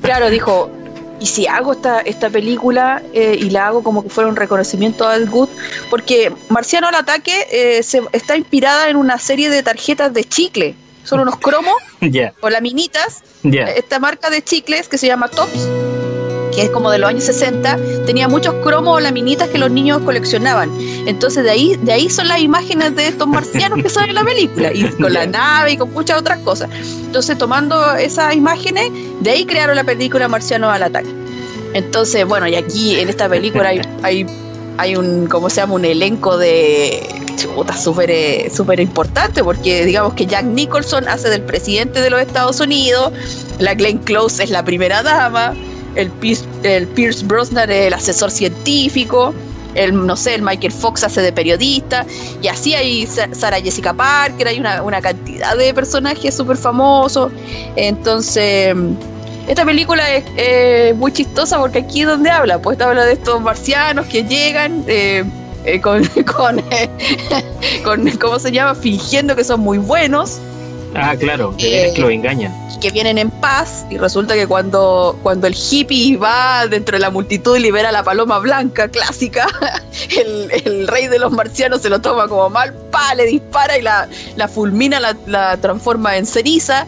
Claro, 0.03 0.31
dijo, 0.31 0.71
y 1.23 1.27
si 1.27 1.47
hago 1.47 1.73
esta, 1.73 2.01
esta 2.01 2.29
película 2.29 3.01
eh, 3.14 3.37
y 3.39 3.51
la 3.51 3.68
hago 3.68 3.85
como 3.85 4.03
que 4.03 4.11
fuera 4.11 4.29
un 4.29 4.35
reconocimiento 4.35 5.07
a 5.07 5.16
Ed 5.16 5.29
Good, 5.31 5.49
porque 5.89 6.33
Marciano 6.49 6.89
al 6.89 6.97
ataque 6.97 7.47
eh, 7.53 7.83
se, 7.85 8.03
está 8.11 8.37
inspirada 8.37 8.89
en 8.89 8.97
una 8.97 9.18
serie 9.18 9.49
de 9.49 9.62
tarjetas 9.62 10.12
de 10.12 10.25
chicle, 10.25 10.75
son 11.05 11.20
unos 11.20 11.37
cromos 11.37 11.77
o 12.41 12.51
laminitas, 12.51 13.23
esta 13.45 14.01
marca 14.01 14.31
de 14.31 14.43
chicles 14.43 14.89
que 14.89 14.99
se 14.99 15.07
llama 15.07 15.29
Tops 15.29 15.68
que 16.55 16.63
es 16.63 16.71
como 16.71 16.91
de 16.91 16.99
los 16.99 17.09
años 17.09 17.25
60, 17.25 17.79
tenía 18.07 18.29
muchos 18.29 18.55
cromos 18.63 18.97
o 18.97 19.01
laminitas 19.01 19.49
que 19.49 19.59
los 19.59 19.71
niños 19.71 20.01
coleccionaban. 20.03 20.71
Entonces 21.07 21.45
de 21.45 21.51
ahí, 21.51 21.77
de 21.77 21.93
ahí 21.93 22.11
son 22.11 22.29
las 22.29 22.41
imágenes 22.41 22.95
de 22.95 23.09
estos 23.09 23.27
marcianos 23.27 23.83
que 23.83 23.89
salen 23.89 24.11
en 24.11 24.17
la 24.17 24.25
película, 24.25 24.73
y 24.73 24.85
con 25.01 25.13
la 25.13 25.27
nave 25.27 25.73
y 25.73 25.77
con 25.77 25.93
muchas 25.93 26.19
otras 26.19 26.39
cosas. 26.41 26.71
Entonces 27.07 27.37
tomando 27.39 27.95
esas 27.95 28.35
imágenes, 28.35 28.91
de 29.21 29.31
ahí 29.31 29.45
crearon 29.45 29.77
la 29.77 29.85
película 29.85 30.29
Marciano 30.29 30.71
al 30.71 30.83
ataque. 30.83 31.11
Entonces, 31.75 32.27
bueno, 32.27 32.47
y 32.47 32.55
aquí 32.55 33.01
en 33.01 33.09
esta 33.09 33.29
película 33.29 33.71
hay, 33.71 33.81
hay, 34.03 34.27
hay 34.79 34.97
un, 34.97 35.27
¿cómo 35.27 35.49
se 35.49 35.57
llama? 35.57 35.75
Un 35.75 35.85
elenco 35.85 36.37
de 36.37 37.09
chuta 37.37 37.77
súper 37.77 38.11
eh, 38.11 38.51
súper 38.55 38.79
importante 38.79 39.43
porque 39.43 39.87
digamos 39.87 40.13
que 40.15 40.27
Jack 40.27 40.45
Nicholson 40.45 41.09
hace 41.09 41.31
del 41.31 41.43
presidente 41.43 42.01
de 42.01 42.11
los 42.11 42.21
Estados 42.21 42.61
Unidos, 42.61 43.13
la 43.59 43.75
Glenn 43.75 43.99
Close 43.99 44.45
es 44.45 44.51
la 44.51 44.63
primera 44.65 45.03
dama, 45.03 45.55
el, 45.95 46.11
el 46.62 46.86
Pierce 46.88 47.24
Brosnan 47.24 47.70
el 47.70 47.93
asesor 47.93 48.30
científico, 48.30 49.34
el, 49.74 50.07
no 50.07 50.16
sé, 50.16 50.34
el 50.34 50.43
Michael 50.43 50.72
Fox 50.72 51.05
hace 51.05 51.20
de 51.22 51.32
periodista, 51.32 52.05
y 52.40 52.49
así 52.49 52.74
hay 52.74 53.07
Sarah 53.07 53.61
Jessica 53.61 53.93
Parker, 53.95 54.49
hay 54.49 54.61
una, 54.61 54.82
una 54.82 55.01
cantidad 55.01 55.57
de 55.57 55.72
personajes 55.72 56.34
súper 56.34 56.57
famosos. 56.57 57.32
Entonces, 57.76 58.74
esta 59.49 59.64
película 59.64 60.05
es 60.14 60.95
muy 60.97 61.12
chistosa 61.12 61.59
porque 61.59 61.78
aquí 61.78 62.03
es 62.03 62.07
donde 62.07 62.30
habla, 62.30 62.61
pues 62.61 62.80
habla 62.80 63.05
de 63.05 63.14
estos 63.14 63.40
marcianos 63.40 64.07
que 64.07 64.24
llegan. 64.24 64.84
Eh, 64.86 65.24
eh, 65.64 65.80
con, 65.80 66.05
con, 66.36 66.62
con, 67.84 68.11
¿cómo 68.18 68.38
se 68.38 68.51
llama? 68.51 68.74
Fingiendo 68.74 69.36
que 69.36 69.45
son 69.45 69.61
muy 69.61 69.78
buenos, 69.78 70.40
Ah, 70.95 71.16
claro, 71.18 71.55
que, 71.57 71.86
eh, 71.86 71.95
lo 71.97 72.11
engañan. 72.11 72.53
Que 72.80 72.90
vienen 72.90 73.18
en 73.18 73.30
paz 73.30 73.86
y 73.90 73.97
resulta 73.97 74.34
que 74.34 74.47
cuando, 74.47 75.18
cuando 75.22 75.47
el 75.47 75.55
hippie 75.55 76.16
va 76.16 76.66
dentro 76.66 76.97
de 76.97 77.01
la 77.01 77.11
multitud 77.11 77.57
y 77.57 77.61
libera 77.61 77.88
a 77.88 77.93
la 77.93 78.03
paloma 78.03 78.38
blanca 78.38 78.88
clásica, 78.88 79.47
el, 80.64 80.88
rey 80.88 81.07
de 81.07 81.18
los 81.18 81.32
marcianos 81.32 81.82
se 81.82 81.88
lo 81.88 82.01
toma 82.01 82.28
como 82.28 82.51
mal, 82.51 82.74
pa, 82.90 83.14
le 83.14 83.24
dispara 83.24 83.78
y 83.78 83.82
la, 83.82 84.09
la 84.36 84.49
fulmina, 84.49 85.01
la, 85.01 85.57
transforma 85.59 86.16
en 86.16 86.26
ceniza. 86.26 86.86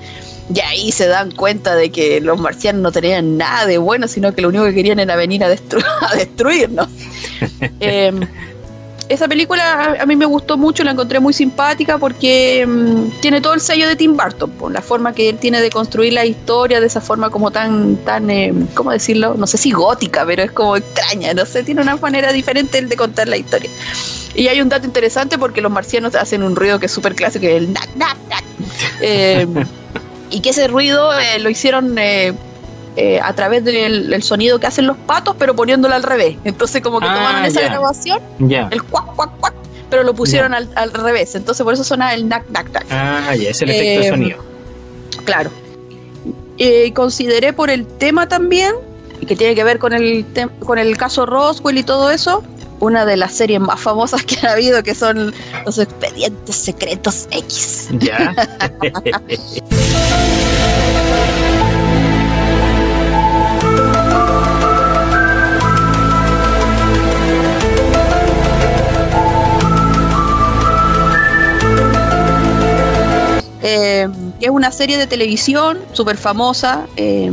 Y 0.54 0.60
ahí 0.60 0.92
se 0.92 1.06
dan 1.06 1.30
cuenta 1.30 1.74
de 1.74 1.90
que 1.90 2.20
los 2.20 2.38
marcianos 2.38 2.82
no 2.82 2.92
tenían 2.92 3.38
nada 3.38 3.64
de 3.64 3.78
bueno, 3.78 4.06
sino 4.08 4.34
que 4.34 4.42
lo 4.42 4.48
único 4.48 4.64
que 4.64 4.74
querían 4.74 5.00
era 5.00 5.16
venir 5.16 5.42
a, 5.42 5.46
a 6.02 6.16
destruirnos. 6.16 6.88
eh, 7.80 8.12
esa 9.08 9.28
película 9.28 9.96
a, 10.00 10.06
mí 10.06 10.16
me 10.16 10.24
gustó 10.24 10.56
mucho, 10.56 10.82
la 10.84 10.92
encontré 10.92 11.20
muy 11.20 11.32
simpática 11.32 11.98
porque 11.98 12.64
mm, 12.66 13.20
tiene 13.20 13.40
todo 13.40 13.54
el 13.54 13.60
sello 13.60 13.86
de 13.86 13.96
Tim 13.96 14.16
Burton, 14.16 14.50
por 14.52 14.72
la 14.72 14.80
forma 14.80 15.12
que 15.12 15.28
él 15.28 15.38
tiene 15.38 15.60
de 15.60 15.70
construir 15.70 16.12
la 16.12 16.24
historia 16.24 16.80
de 16.80 16.86
esa 16.86 17.00
forma 17.00 17.30
como 17.30 17.50
tan, 17.50 17.96
tan 17.98 18.30
eh, 18.30 18.52
¿cómo 18.74 18.90
decirlo? 18.90 19.34
No 19.34 19.46
sé 19.46 19.58
si 19.58 19.72
gótica, 19.72 20.24
pero 20.26 20.42
es 20.42 20.52
como 20.52 20.76
extraña, 20.76 21.34
no 21.34 21.44
sé, 21.44 21.62
tiene 21.62 21.82
una 21.82 21.96
manera 21.96 22.32
diferente 22.32 22.80
de 22.80 22.96
contar 22.96 23.28
la 23.28 23.36
historia. 23.36 23.70
Y 24.34 24.48
hay 24.48 24.60
un 24.60 24.68
dato 24.68 24.86
interesante 24.86 25.38
porque 25.38 25.60
los 25.60 25.70
marcianos 25.70 26.14
hacen 26.14 26.42
un 26.42 26.56
ruido 26.56 26.78
que 26.80 26.86
es 26.86 26.92
súper 26.92 27.14
clásico, 27.14 27.46
el 27.46 27.72
nac, 27.72 27.88
nac, 27.96 28.16
nac. 28.28 28.44
Eh, 29.00 29.46
y 30.30 30.40
que 30.40 30.50
ese 30.50 30.68
ruido 30.68 31.12
eh, 31.18 31.38
lo 31.40 31.50
hicieron 31.50 31.96
eh, 32.96 33.18
a 33.20 33.32
través 33.32 33.64
del, 33.64 34.22
sonido 34.22 34.60
que 34.60 34.68
hacen 34.68 34.86
los 34.86 34.96
patos, 34.96 35.34
pero 35.38 35.56
poniéndolo 35.56 35.94
al 35.94 36.04
revés. 36.04 36.36
Entonces 36.44 36.80
como 36.80 37.00
que 37.00 37.06
tomaron 37.06 37.42
ah, 37.42 37.48
esa 37.48 37.62
grabación, 37.62 38.20
el 38.38 38.82
cuac, 38.84 39.06
cuac, 39.16 39.36
cuac, 39.38 39.54
pero 39.90 40.04
lo 40.04 40.14
pusieron 40.14 40.54
al, 40.54 40.92
revés. 40.92 41.34
Entonces 41.34 41.64
por 41.64 41.74
eso 41.74 41.82
suena 41.82 42.14
el 42.14 42.28
nac, 42.28 42.44
nac, 42.50 42.70
nac. 42.70 42.86
Ah, 42.90 43.34
ya, 43.36 43.50
es 43.50 43.60
el 43.62 43.70
efecto 43.70 44.02
de 44.02 44.08
sonido. 44.10 44.38
Claro. 45.24 45.50
Eh, 46.58 46.92
consideré 46.92 47.52
por 47.52 47.68
el 47.68 47.84
tema 47.84 48.28
también, 48.28 48.76
que 49.26 49.34
tiene 49.34 49.56
que 49.56 49.64
ver 49.64 49.80
con 49.80 49.92
el, 49.92 50.24
con 50.60 50.78
el 50.78 50.96
caso 50.96 51.26
Roswell 51.26 51.78
y 51.78 51.82
todo 51.82 52.12
eso, 52.12 52.44
una 52.78 53.04
de 53.04 53.16
las 53.16 53.32
series 53.32 53.60
más 53.60 53.80
famosas 53.80 54.24
que 54.24 54.46
ha 54.46 54.52
habido, 54.52 54.84
que 54.84 54.94
son 54.94 55.34
los 55.66 55.78
expedientes 55.78 56.54
secretos 56.54 57.26
X. 57.32 57.88
Ya. 57.98 58.32
Eh, 73.66 74.06
que 74.38 74.44
es 74.44 74.52
una 74.52 74.70
serie 74.70 74.98
de 74.98 75.06
televisión 75.06 75.78
súper 75.94 76.18
famosa, 76.18 76.86
eh, 76.98 77.32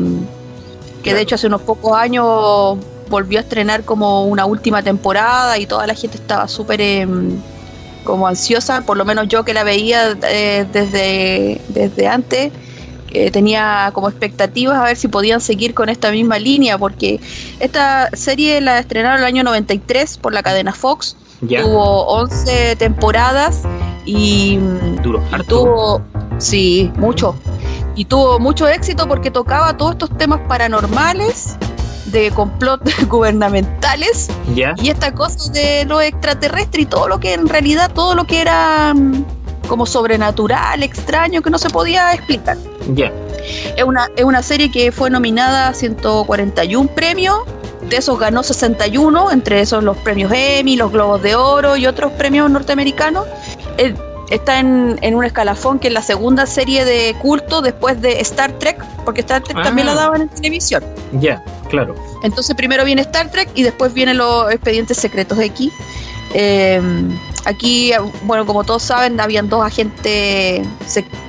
que 1.04 1.14
de 1.14 1.20
hecho 1.20 1.36
hace 1.36 1.48
unos 1.48 1.62
pocos 1.62 1.98
años 1.98 2.78
volvió 3.10 3.40
a 3.40 3.42
estrenar 3.42 3.84
como 3.84 4.24
una 4.24 4.46
última 4.46 4.82
temporada 4.82 5.58
y 5.58 5.66
toda 5.66 5.86
la 5.86 5.94
gente 5.94 6.16
estaba 6.16 6.48
súper 6.48 6.80
em, 6.80 7.36
como 8.06 8.30
ansiosa, 8.30 8.80
por 8.80 8.96
lo 8.96 9.04
menos 9.04 9.28
yo 9.28 9.44
que 9.44 9.54
la 9.54 9.66
veía 9.66 10.18
eh, 10.24 10.66
desde, 10.72 11.60
desde 11.68 12.08
antes. 12.08 12.54
tenía 13.34 13.92
como 13.94 14.08
expectativas 14.08 14.78
a 14.78 14.86
ver 14.86 14.96
si 14.96 15.10
podían 15.10 15.42
seguir 15.42 15.74
con 15.74 15.90
esta 15.90 16.12
misma 16.12 16.40
línea, 16.40 16.78
porque 16.78 17.20
esta 17.60 18.10
serie 18.14 18.62
la 18.62 18.80
estrenaron 18.80 19.20
el 19.20 19.26
año 19.26 19.44
93 19.44 20.18
por 20.18 20.34
la 20.34 20.42
cadena 20.44 20.72
Fox, 20.72 21.18
tuvo 21.42 22.06
11 22.06 22.78
temporadas 22.78 23.64
y, 24.06 24.60
tuvo, 25.48 26.02
sí, 26.42 26.92
mucho. 26.98 27.36
Y 27.96 28.06
tuvo 28.06 28.40
mucho 28.40 28.68
éxito 28.68 29.08
porque 29.08 29.32
tocaba 29.32 29.76
todos 29.76 29.92
estos 29.92 30.18
temas 30.18 30.40
paranormales, 30.48 31.58
de 32.06 32.32
complot 32.32 32.82
gubernamentales 33.08 34.28
y 34.54 34.90
esta 34.90 35.14
cosa 35.14 35.52
de 35.52 35.86
lo 35.86 36.02
extraterrestre 36.02 36.82
y 36.82 36.86
todo 36.86 37.08
lo 37.08 37.20
que 37.20 37.34
en 37.34 37.48
realidad, 37.48 37.92
todo 37.94 38.16
lo 38.16 38.26
que 38.26 38.42
era 38.42 38.94
mm, 38.94 39.24
como 39.68 39.86
sobrenatural, 39.86 40.84
extraño, 40.84 41.42
que 41.42 41.50
no 41.50 41.58
se 41.58 41.70
podía 41.70 42.14
explicar. 42.14 42.58
Ya. 42.94 43.12
Es, 43.78 43.84
una, 43.84 44.10
es 44.16 44.26
una 44.26 44.44
serie 44.44 44.70
que 44.70 44.92
fue 44.92 45.10
nominada 45.10 45.70
a 45.70 45.74
141 45.74 46.90
premios 46.90 47.38
de 47.90 47.98
esos 47.98 48.18
ganó 48.18 48.42
61, 48.42 49.32
entre 49.32 49.60
esos 49.60 49.84
los 49.84 49.98
premios 49.98 50.32
Emmy, 50.34 50.78
los 50.78 50.92
Globos 50.92 51.22
de 51.22 51.36
Oro 51.36 51.76
y 51.76 51.88
otros 51.88 52.12
premios 52.14 52.50
norteamericanos. 52.50 53.26
Está 54.32 54.60
en, 54.60 54.98
un 55.16 55.24
escalafón 55.24 55.78
que 55.78 55.90
es 55.90 55.94
la 55.94 56.02
segunda 56.02 56.46
serie 56.46 56.86
de 56.86 57.14
culto 57.22 57.62
después 57.62 58.02
de 58.02 58.20
Star 58.22 58.52
Trek, 58.54 58.84
porque 59.06 59.22
Star 59.22 59.44
Trek 59.44 59.62
también 59.62 59.86
la 59.86 59.94
ah. 59.94 59.96
daban 59.96 60.22
en 60.22 60.30
televisión. 60.30 60.84
Ya, 61.20 61.44
claro. 61.70 61.96
Entonces 62.24 62.56
primero 62.56 62.84
viene 62.86 63.02
Star 63.02 63.30
Trek 63.30 63.50
y 63.54 63.64
después 63.64 63.94
vienen 63.94 64.18
los 64.18 64.52
expedientes 64.52 64.98
secretos 64.98 65.38
de 65.38 65.46
aquí. 65.46 65.72
Em, 66.34 67.18
aquí, 67.44 67.92
bueno, 68.24 68.46
como 68.46 68.64
todos 68.64 68.84
saben, 68.84 69.20
habían 69.20 69.50
dos 69.50 69.66
agentes, 69.66 70.66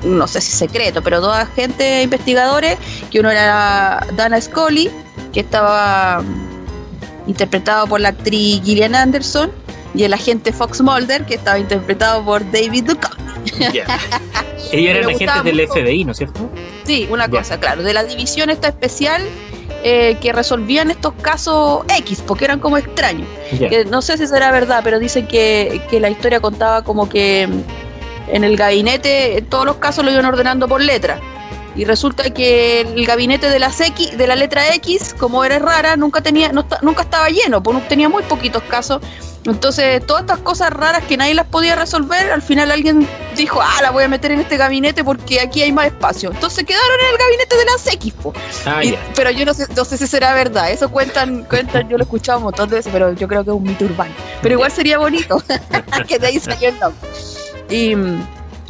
no 0.04 0.28
sé 0.28 0.40
si 0.40 0.52
secretos, 0.52 1.02
pero 1.02 1.20
dos 1.20 1.36
agentes 1.36 2.04
investigadores, 2.04 2.78
que 3.10 3.18
uno 3.18 3.30
era 3.30 4.06
Dana 4.14 4.40
Scully, 4.40 4.90
que 5.32 5.40
estaba 5.40 6.22
interpretado 7.26 7.88
por 7.88 8.00
la 8.00 8.10
actriz 8.10 8.62
Gillian 8.62 8.94
Anderson, 8.94 9.50
y 9.94 10.04
el 10.04 10.12
agente 10.14 10.52
Fox 10.52 10.80
Mulder, 10.80 11.24
que 11.26 11.34
estaba 11.34 11.58
interpretado 11.58 12.24
por 12.24 12.48
David 12.50 12.84
Duchovny. 12.84 13.72
Yeah. 13.72 13.86
Ellos 14.72 14.96
eran 14.96 15.10
agentes 15.10 15.44
del 15.44 15.68
FBI, 15.68 16.04
¿no 16.04 16.12
es 16.12 16.18
cierto? 16.18 16.48
Sí, 16.84 17.06
una 17.10 17.28
cosa, 17.28 17.58
claro, 17.60 17.82
de 17.82 17.92
la 17.92 18.04
división 18.04 18.48
esta 18.50 18.68
especial 18.68 19.22
eh, 19.84 20.16
que 20.20 20.32
resolvían 20.32 20.90
estos 20.90 21.12
casos 21.14 21.84
X, 21.98 22.22
porque 22.26 22.44
eran 22.44 22.60
como 22.60 22.78
extraños. 22.78 23.26
no 23.90 24.00
sé 24.00 24.16
si 24.16 24.26
será 24.26 24.50
verdad, 24.50 24.80
pero 24.84 24.98
dicen 24.98 25.26
que, 25.26 25.82
que 25.90 26.00
la 26.00 26.08
historia 26.08 26.40
contaba 26.40 26.82
como 26.82 27.08
que 27.08 27.48
en 28.28 28.44
el 28.44 28.56
gabinete 28.56 29.44
todos 29.48 29.66
los 29.66 29.76
casos 29.76 30.04
lo 30.04 30.10
iban 30.12 30.24
ordenando 30.24 30.68
por 30.68 30.80
letra. 30.80 31.20
Y 31.74 31.84
resulta 31.84 32.30
que 32.30 32.82
el 32.82 33.06
gabinete 33.06 33.48
de, 33.48 33.58
las 33.58 33.80
X, 33.80 34.16
de 34.16 34.26
la 34.26 34.36
letra 34.36 34.74
X, 34.74 35.14
como 35.18 35.44
era 35.44 35.58
rara, 35.58 35.96
nunca, 35.96 36.20
tenía, 36.20 36.52
nunca 36.52 37.02
estaba 37.02 37.28
lleno, 37.28 37.62
pues 37.62 37.88
tenía 37.88 38.08
muy 38.08 38.22
poquitos 38.24 38.62
casos. 38.64 39.00
Entonces, 39.44 40.06
todas 40.06 40.22
estas 40.22 40.38
cosas 40.38 40.70
raras 40.70 41.02
que 41.04 41.16
nadie 41.16 41.34
las 41.34 41.46
podía 41.46 41.74
resolver, 41.74 42.30
al 42.30 42.42
final 42.42 42.70
alguien 42.70 43.08
dijo, 43.36 43.60
ah, 43.60 43.82
la 43.82 43.90
voy 43.90 44.04
a 44.04 44.08
meter 44.08 44.30
en 44.30 44.40
este 44.40 44.56
gabinete 44.56 45.02
porque 45.02 45.40
aquí 45.40 45.62
hay 45.62 45.72
más 45.72 45.86
espacio. 45.86 46.30
Entonces 46.30 46.64
quedaron 46.64 47.00
en 47.00 47.10
el 47.12 47.18
gabinete 47.18 47.56
de 47.56 47.64
las 47.64 47.86
X. 47.92 48.14
Ah, 48.66 48.80
pero 49.16 49.30
yo 49.30 49.44
no 49.44 49.52
sé, 49.52 49.66
no 49.74 49.84
sé 49.84 49.98
si 49.98 50.06
será 50.06 50.34
verdad. 50.34 50.70
Eso 50.70 50.90
cuentan, 50.90 51.44
cuentan, 51.44 51.88
yo 51.88 51.96
lo 51.96 52.02
he 52.02 52.04
escuchado 52.04 52.38
un 52.38 52.44
montón 52.44 52.68
de 52.68 52.76
veces, 52.76 52.92
pero 52.92 53.12
yo 53.14 53.26
creo 53.26 53.42
que 53.42 53.50
es 53.50 53.56
un 53.56 53.64
mito 53.64 53.84
urbano. 53.84 54.14
Pero 54.42 54.54
igual 54.54 54.70
sería 54.70 54.98
bonito 54.98 55.42
que 56.06 56.18
de 56.20 56.26
ahí 56.28 56.38
salió 56.38 56.68
el 56.68 56.78
nombre. 56.78 57.08
Y 57.68 57.94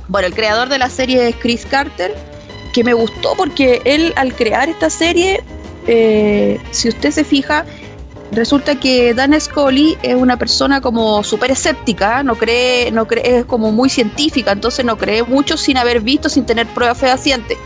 bueno, 0.09 0.27
el 0.27 0.35
creador 0.35 0.71
de 0.71 0.79
la 0.79 0.89
serie 0.89 1.29
es 1.29 1.37
Chris 1.37 1.67
Carter 1.67 2.32
que 2.73 2.85
me 2.85 2.95
gustó 2.95 3.35
porque 3.37 3.83
él 3.85 4.13
al 4.17 4.35
crear 4.35 4.69
esta 4.69 4.91
serie, 4.91 5.43
eh, 5.87 6.59
si 6.71 6.89
usted 6.89 7.11
se 7.11 7.25
fija, 7.25 7.65
resulta 8.33 8.81
que 8.81 9.15
Dan 9.15 9.39
Scully 9.39 9.97
es 10.03 10.15
una 10.15 10.37
persona 10.37 10.81
como 10.81 11.23
súper 11.23 11.51
escéptica, 11.51 12.23
no 12.23 12.35
cree, 12.35 12.91
no 12.91 13.07
cree, 13.07 13.39
es 13.39 13.45
como 13.45 13.71
muy 13.73 13.91
científica, 13.91 14.53
entonces 14.53 14.85
no 14.85 14.97
cree 14.97 15.23
mucho 15.23 15.57
sin 15.57 15.77
haber 15.77 16.01
visto, 16.01 16.29
sin 16.29 16.47
tener 16.47 16.67
pruebas 16.69 16.99
fehacientes. 16.99 17.59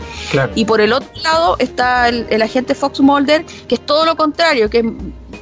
Y 0.55 0.65
por 0.65 0.81
el 0.81 0.93
otro 0.93 1.09
lado 1.23 1.55
está 1.59 2.09
el, 2.09 2.27
el, 2.29 2.41
agente 2.41 2.75
Fox 2.75 2.99
Mulder, 2.99 3.45
que 3.67 3.75
es 3.75 3.81
todo 3.81 4.05
lo 4.05 4.15
contrario, 4.15 4.69
que 4.69 4.83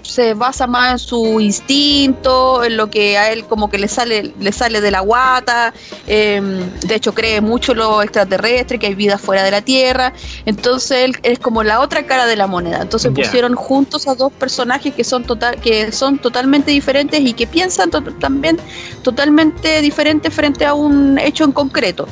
se 0.07 0.33
basa 0.33 0.67
más 0.67 0.91
en 0.93 0.99
su 0.99 1.39
instinto, 1.39 2.63
en 2.63 2.77
lo 2.77 2.89
que 2.89 3.17
a 3.17 3.31
él 3.31 3.45
como 3.45 3.69
que 3.69 3.77
le 3.77 3.87
sale, 3.87 4.33
le 4.39 4.51
sale 4.51 4.81
de 4.81 4.91
la 4.91 5.01
guata, 5.01 5.73
em, 6.07 6.69
de 6.81 6.95
hecho 6.95 7.13
cree 7.13 7.41
mucho 7.41 7.73
lo 7.73 8.01
extraterrestre, 8.01 8.79
que 8.79 8.87
hay 8.87 8.95
vida 8.95 9.17
fuera 9.17 9.43
de 9.43 9.51
la 9.51 9.61
Tierra, 9.61 10.13
entonces 10.45 11.03
él 11.03 11.17
es 11.23 11.39
como 11.39 11.63
la 11.63 11.79
otra 11.79 12.05
cara 12.05 12.25
de 12.25 12.35
la 12.35 12.47
moneda, 12.47 12.81
entonces 12.81 13.11
pusieron 13.13 13.55
juntos 13.55 14.07
a 14.07 14.15
dos 14.15 14.31
personajes 14.33 14.93
que 14.93 15.03
son 15.03 15.23
total, 15.23 15.59
que 15.59 15.91
son 15.91 16.17
totalmente 16.17 16.71
diferentes 16.71 17.19
y 17.19 17.33
que 17.33 17.47
piensan 17.47 17.89
también 18.19 18.57
totalmente 19.03 19.81
diferentes 19.81 20.33
frente 20.33 20.65
a 20.65 20.73
un 20.73 21.17
hecho 21.17 21.43
en 21.43 21.51
concreto. 21.51 22.07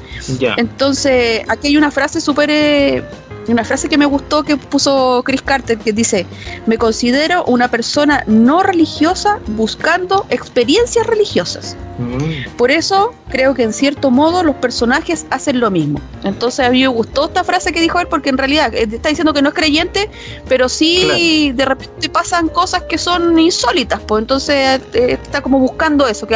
Entonces 0.57 1.43
aquí 1.47 1.67
hay 1.67 1.77
una 1.77 1.91
frase 1.91 2.21
súper 2.21 2.49
eh, 2.49 3.03
una 3.51 3.63
frase 3.63 3.89
que 3.89 3.97
me 3.97 4.05
gustó 4.05 4.43
que 4.43 4.57
puso 4.57 5.21
Chris 5.25 5.41
Carter 5.41 5.77
que 5.77 5.91
dice, 5.91 6.25
me 6.65 6.77
considero 6.77 7.43
una 7.45 7.69
persona 7.69 8.23
no 8.27 8.63
religiosa 8.63 9.39
buscando 9.47 10.25
experiencias 10.29 11.05
religiosas. 11.07 11.75
Mm. 11.99 12.55
Por 12.57 12.71
eso 12.71 13.13
creo 13.29 13.53
que 13.53 13.63
en 13.63 13.73
cierto 13.73 14.09
modo 14.09 14.43
los 14.43 14.55
personajes 14.55 15.25
hacen 15.29 15.59
lo 15.59 15.69
mismo. 15.69 15.99
Entonces 16.23 16.65
a 16.65 16.69
mí 16.69 16.81
me 16.81 16.87
gustó 16.87 17.25
esta 17.25 17.43
frase 17.43 17.71
que 17.71 17.81
dijo 17.81 17.99
él 17.99 18.07
porque 18.07 18.29
en 18.29 18.37
realidad 18.37 18.73
eh, 18.73 18.87
está 18.91 19.09
diciendo 19.09 19.33
que 19.33 19.41
no 19.41 19.49
es 19.49 19.55
creyente, 19.55 20.09
pero 20.47 20.69
sí 20.69 21.51
de 21.53 21.65
repente 21.65 22.09
pasan 22.09 22.47
cosas 22.47 22.83
que 22.83 22.97
son 22.97 23.37
insólitas, 23.37 23.99
pues 24.01 24.21
entonces 24.21 24.81
eh, 24.93 25.19
está 25.21 25.41
como 25.41 25.59
buscando 25.59 26.07
eso, 26.07 26.27
que 26.27 26.35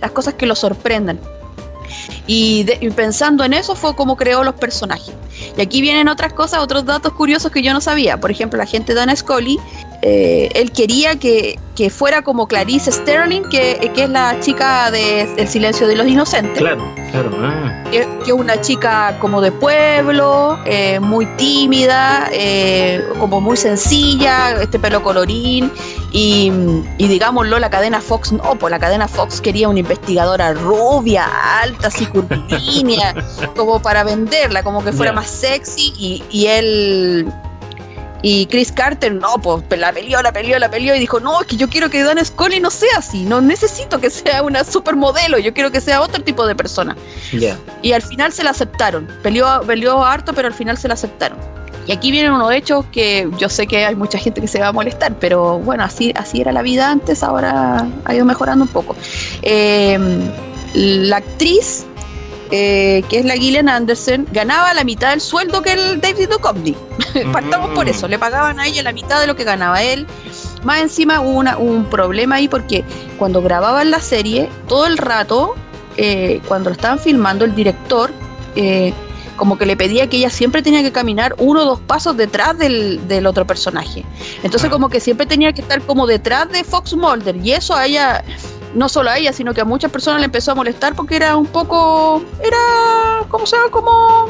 las 0.00 0.10
cosas 0.12 0.34
que 0.34 0.46
lo 0.46 0.54
sorprendan. 0.54 1.18
Y, 2.26 2.64
pensando 2.96 3.44
en 3.44 3.52
eso 3.52 3.74
fue 3.74 3.94
como 3.94 4.16
creó 4.16 4.42
los 4.44 4.54
personajes. 4.54 5.14
Y 5.56 5.60
aquí 5.60 5.80
vienen 5.80 6.08
otras 6.08 6.32
cosas, 6.32 6.60
otros 6.60 6.84
datos 6.84 7.12
curiosos 7.12 7.50
que 7.50 7.62
yo 7.62 7.72
no 7.72 7.80
sabía. 7.80 8.18
Por 8.18 8.30
ejemplo, 8.30 8.58
la 8.58 8.66
gente 8.66 8.92
de 8.92 9.00
Dana 9.00 9.14
Scully, 9.14 9.58
eh, 10.06 10.50
él 10.54 10.70
quería 10.70 11.18
que, 11.18 11.58
fuera 11.88 12.20
como 12.20 12.46
Clarice 12.46 12.92
Sterling, 12.92 13.40
que, 13.44 13.90
que 13.94 14.02
es 14.04 14.10
la 14.10 14.38
chica 14.40 14.90
de 14.90 15.22
El 15.38 15.48
silencio 15.48 15.88
de 15.88 15.96
los 15.96 16.06
inocentes. 16.06 16.58
Claro, 16.58 16.94
claro. 17.10 17.30
Ah. 17.40 17.84
Que, 17.90 18.00
es 18.00 18.32
una 18.32 18.60
chica 18.60 19.16
como 19.18 19.40
de 19.40 19.50
pueblo, 19.50 20.58
eh, 20.66 21.00
muy 21.00 21.24
tímida, 21.36 22.28
eh, 22.32 23.02
como 23.18 23.40
muy 23.40 23.56
sencilla, 23.56 24.60
este 24.60 24.78
pelo 24.78 25.02
colorín. 25.02 25.72
Y, 26.12 26.52
y, 26.98 27.08
digámoslo, 27.08 27.58
la 27.58 27.70
cadena 27.70 28.02
Fox, 28.02 28.30
no, 28.30 28.56
pues 28.56 28.70
la 28.70 28.78
cadena 28.78 29.08
Fox 29.08 29.40
quería 29.40 29.70
una 29.70 29.80
investigadora 29.80 30.52
rubia, 30.52 31.26
alta, 31.62 31.88
así 31.88 32.04
curvilínea, 32.04 33.14
como 33.56 33.80
para 33.80 34.04
venderla, 34.04 34.62
como 34.62 34.84
que 34.84 34.92
fuera 34.92 35.12
más 35.12 35.30
sexy. 35.30 35.94
Y, 35.96 36.22
y 36.30 36.46
él 36.48 37.32
y 38.26 38.46
Chris 38.46 38.72
Carter, 38.72 39.12
no, 39.12 39.36
pues 39.36 39.62
la 39.78 39.92
peleó, 39.92 40.22
la 40.22 40.32
peleó, 40.32 40.58
la 40.58 40.70
peleó 40.70 40.94
y 40.94 40.98
dijo, 40.98 41.20
no, 41.20 41.42
es 41.42 41.46
que 41.46 41.56
yo 41.56 41.68
quiero 41.68 41.90
que 41.90 42.02
Dan 42.02 42.24
Scully 42.24 42.58
no 42.58 42.70
sea 42.70 42.96
así, 42.96 43.22
no 43.22 43.42
necesito 43.42 44.00
que 44.00 44.08
sea 44.08 44.42
una 44.42 44.64
supermodelo, 44.64 45.38
yo 45.38 45.52
quiero 45.52 45.70
que 45.70 45.78
sea 45.78 46.00
otro 46.00 46.24
tipo 46.24 46.46
de 46.46 46.54
persona. 46.54 46.96
Y 47.82 47.92
al 47.92 48.00
final 48.00 48.32
se 48.32 48.42
la 48.42 48.52
aceptaron, 48.52 49.06
peleó, 49.22 49.60
peleó 49.66 50.02
harto, 50.02 50.32
pero 50.32 50.48
al 50.48 50.54
final 50.54 50.78
se 50.78 50.88
la 50.88 50.94
aceptaron. 50.94 51.36
Y 51.86 51.92
aquí 51.92 52.10
vienen 52.10 52.32
unos 52.32 52.50
hechos 52.50 52.86
que 52.92 53.28
yo 53.36 53.50
sé 53.50 53.66
que 53.66 53.84
hay 53.84 53.94
mucha 53.94 54.16
gente 54.16 54.40
que 54.40 54.48
se 54.48 54.58
va 54.58 54.68
a 54.68 54.72
molestar, 54.72 55.14
pero 55.18 55.58
bueno, 55.58 55.84
así, 55.84 56.14
así 56.16 56.40
era 56.40 56.50
la 56.50 56.62
vida 56.62 56.90
antes, 56.90 57.22
ahora 57.22 57.86
ha 58.06 58.14
ido 58.14 58.24
mejorando 58.24 58.64
un 58.64 58.70
poco. 58.70 58.96
Eh, 59.42 59.98
la 60.72 61.18
actriz, 61.18 61.84
eh, 62.56 63.02
que 63.08 63.18
es 63.18 63.24
la 63.24 63.34
Gillian 63.34 63.68
Anderson, 63.68 64.28
ganaba 64.30 64.72
la 64.74 64.84
mitad 64.84 65.10
del 65.10 65.20
sueldo 65.20 65.60
que 65.60 65.72
el 65.72 66.00
David 66.00 66.28
Duchovny. 66.28 66.76
Partamos 67.32 67.70
por 67.70 67.88
eso, 67.88 68.06
le 68.06 68.16
pagaban 68.16 68.60
a 68.60 68.66
ella 68.68 68.84
la 68.84 68.92
mitad 68.92 69.20
de 69.20 69.26
lo 69.26 69.34
que 69.34 69.42
ganaba 69.42 69.82
él. 69.82 70.06
Más 70.62 70.80
encima 70.80 71.20
hubo 71.20 71.36
una, 71.36 71.58
un 71.58 71.86
problema 71.86 72.36
ahí 72.36 72.46
porque 72.46 72.84
cuando 73.18 73.42
grababan 73.42 73.90
la 73.90 73.98
serie, 73.98 74.48
todo 74.68 74.86
el 74.86 74.98
rato, 74.98 75.56
eh, 75.96 76.40
cuando 76.46 76.70
lo 76.70 76.74
estaban 76.74 77.00
filmando, 77.00 77.44
el 77.44 77.56
director 77.56 78.12
como 79.34 79.58
que 79.58 79.66
le 79.66 79.76
pedía 79.76 80.08
que 80.08 80.18
ella 80.18 80.30
siempre 80.30 80.62
tenía 80.62 80.80
que 80.84 80.92
caminar 80.92 81.34
uno 81.38 81.62
o 81.62 81.64
dos 81.64 81.80
pasos 81.80 82.16
detrás 82.16 82.56
del, 82.56 83.08
del 83.08 83.26
otro 83.26 83.44
personaje. 83.44 84.04
Entonces 84.44 84.70
como 84.70 84.88
que 84.88 85.00
siempre 85.00 85.26
tenía 85.26 85.52
que 85.52 85.60
estar 85.60 85.82
como 85.82 86.06
detrás 86.06 86.48
de 86.50 86.62
Fox 86.62 86.94
Mulder 86.94 87.34
y 87.44 87.50
eso 87.50 87.74
a 87.74 87.86
ella, 87.86 88.22
no 88.74 88.88
solo 88.88 89.10
a 89.10 89.18
ella, 89.18 89.32
sino 89.32 89.54
que 89.54 89.60
a 89.60 89.64
muchas 89.64 89.90
personas 89.90 90.20
le 90.20 90.26
empezó 90.26 90.52
a 90.52 90.54
molestar 90.54 90.94
porque 90.94 91.16
era 91.16 91.36
un 91.36 91.46
poco, 91.46 92.22
era, 92.40 93.24
¿cómo 93.28 93.46
se 93.46 93.56
llama? 93.56 93.70
Como 93.70 94.28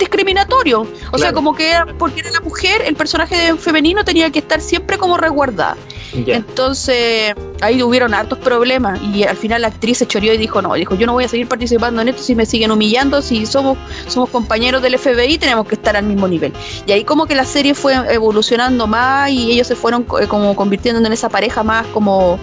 discriminatorio. 0.00 0.86
O 1.12 1.18
sea, 1.18 1.32
como 1.32 1.54
que 1.54 1.70
era, 1.70 1.86
porque 1.98 2.20
era 2.20 2.30
la 2.32 2.40
mujer, 2.40 2.82
el 2.84 2.96
personaje 2.96 3.54
femenino 3.56 4.04
tenía 4.04 4.30
que 4.30 4.40
estar 4.40 4.60
siempre 4.60 4.98
como 4.98 5.16
resguardada. 5.16 5.76
Entonces, 6.12 7.34
ahí 7.60 7.80
hubieron 7.82 8.14
hartos 8.14 8.38
problemas 8.38 9.00
y 9.14 9.22
al 9.22 9.36
final 9.36 9.62
la 9.62 9.68
actriz 9.68 9.98
se 9.98 10.06
choreó 10.06 10.34
y 10.34 10.38
dijo, 10.38 10.60
no, 10.60 10.74
dijo, 10.74 10.96
yo 10.96 11.06
no 11.06 11.12
voy 11.12 11.24
a 11.24 11.28
seguir 11.28 11.46
participando 11.46 12.02
en 12.02 12.08
esto 12.08 12.22
si 12.22 12.34
me 12.34 12.46
siguen 12.46 12.72
humillando, 12.72 13.22
si 13.22 13.46
somos, 13.46 13.78
somos 14.08 14.30
compañeros 14.30 14.82
del 14.82 14.98
FBI 14.98 15.38
tenemos 15.38 15.68
que 15.68 15.76
estar 15.76 15.96
al 15.96 16.04
mismo 16.04 16.26
nivel. 16.26 16.52
Y 16.86 16.92
ahí 16.92 17.04
como 17.04 17.26
que 17.26 17.36
la 17.36 17.44
serie 17.44 17.74
fue 17.74 17.94
evolucionando 18.12 18.88
más 18.88 19.30
y 19.30 19.52
ellos 19.52 19.68
se 19.68 19.76
fueron 19.76 20.04
eh, 20.20 20.26
como 20.26 20.56
convirtiendo 20.56 21.04
en 21.04 21.12
esa 21.12 21.28
pareja 21.28 21.62
más 21.62 21.86
como, 21.88 22.40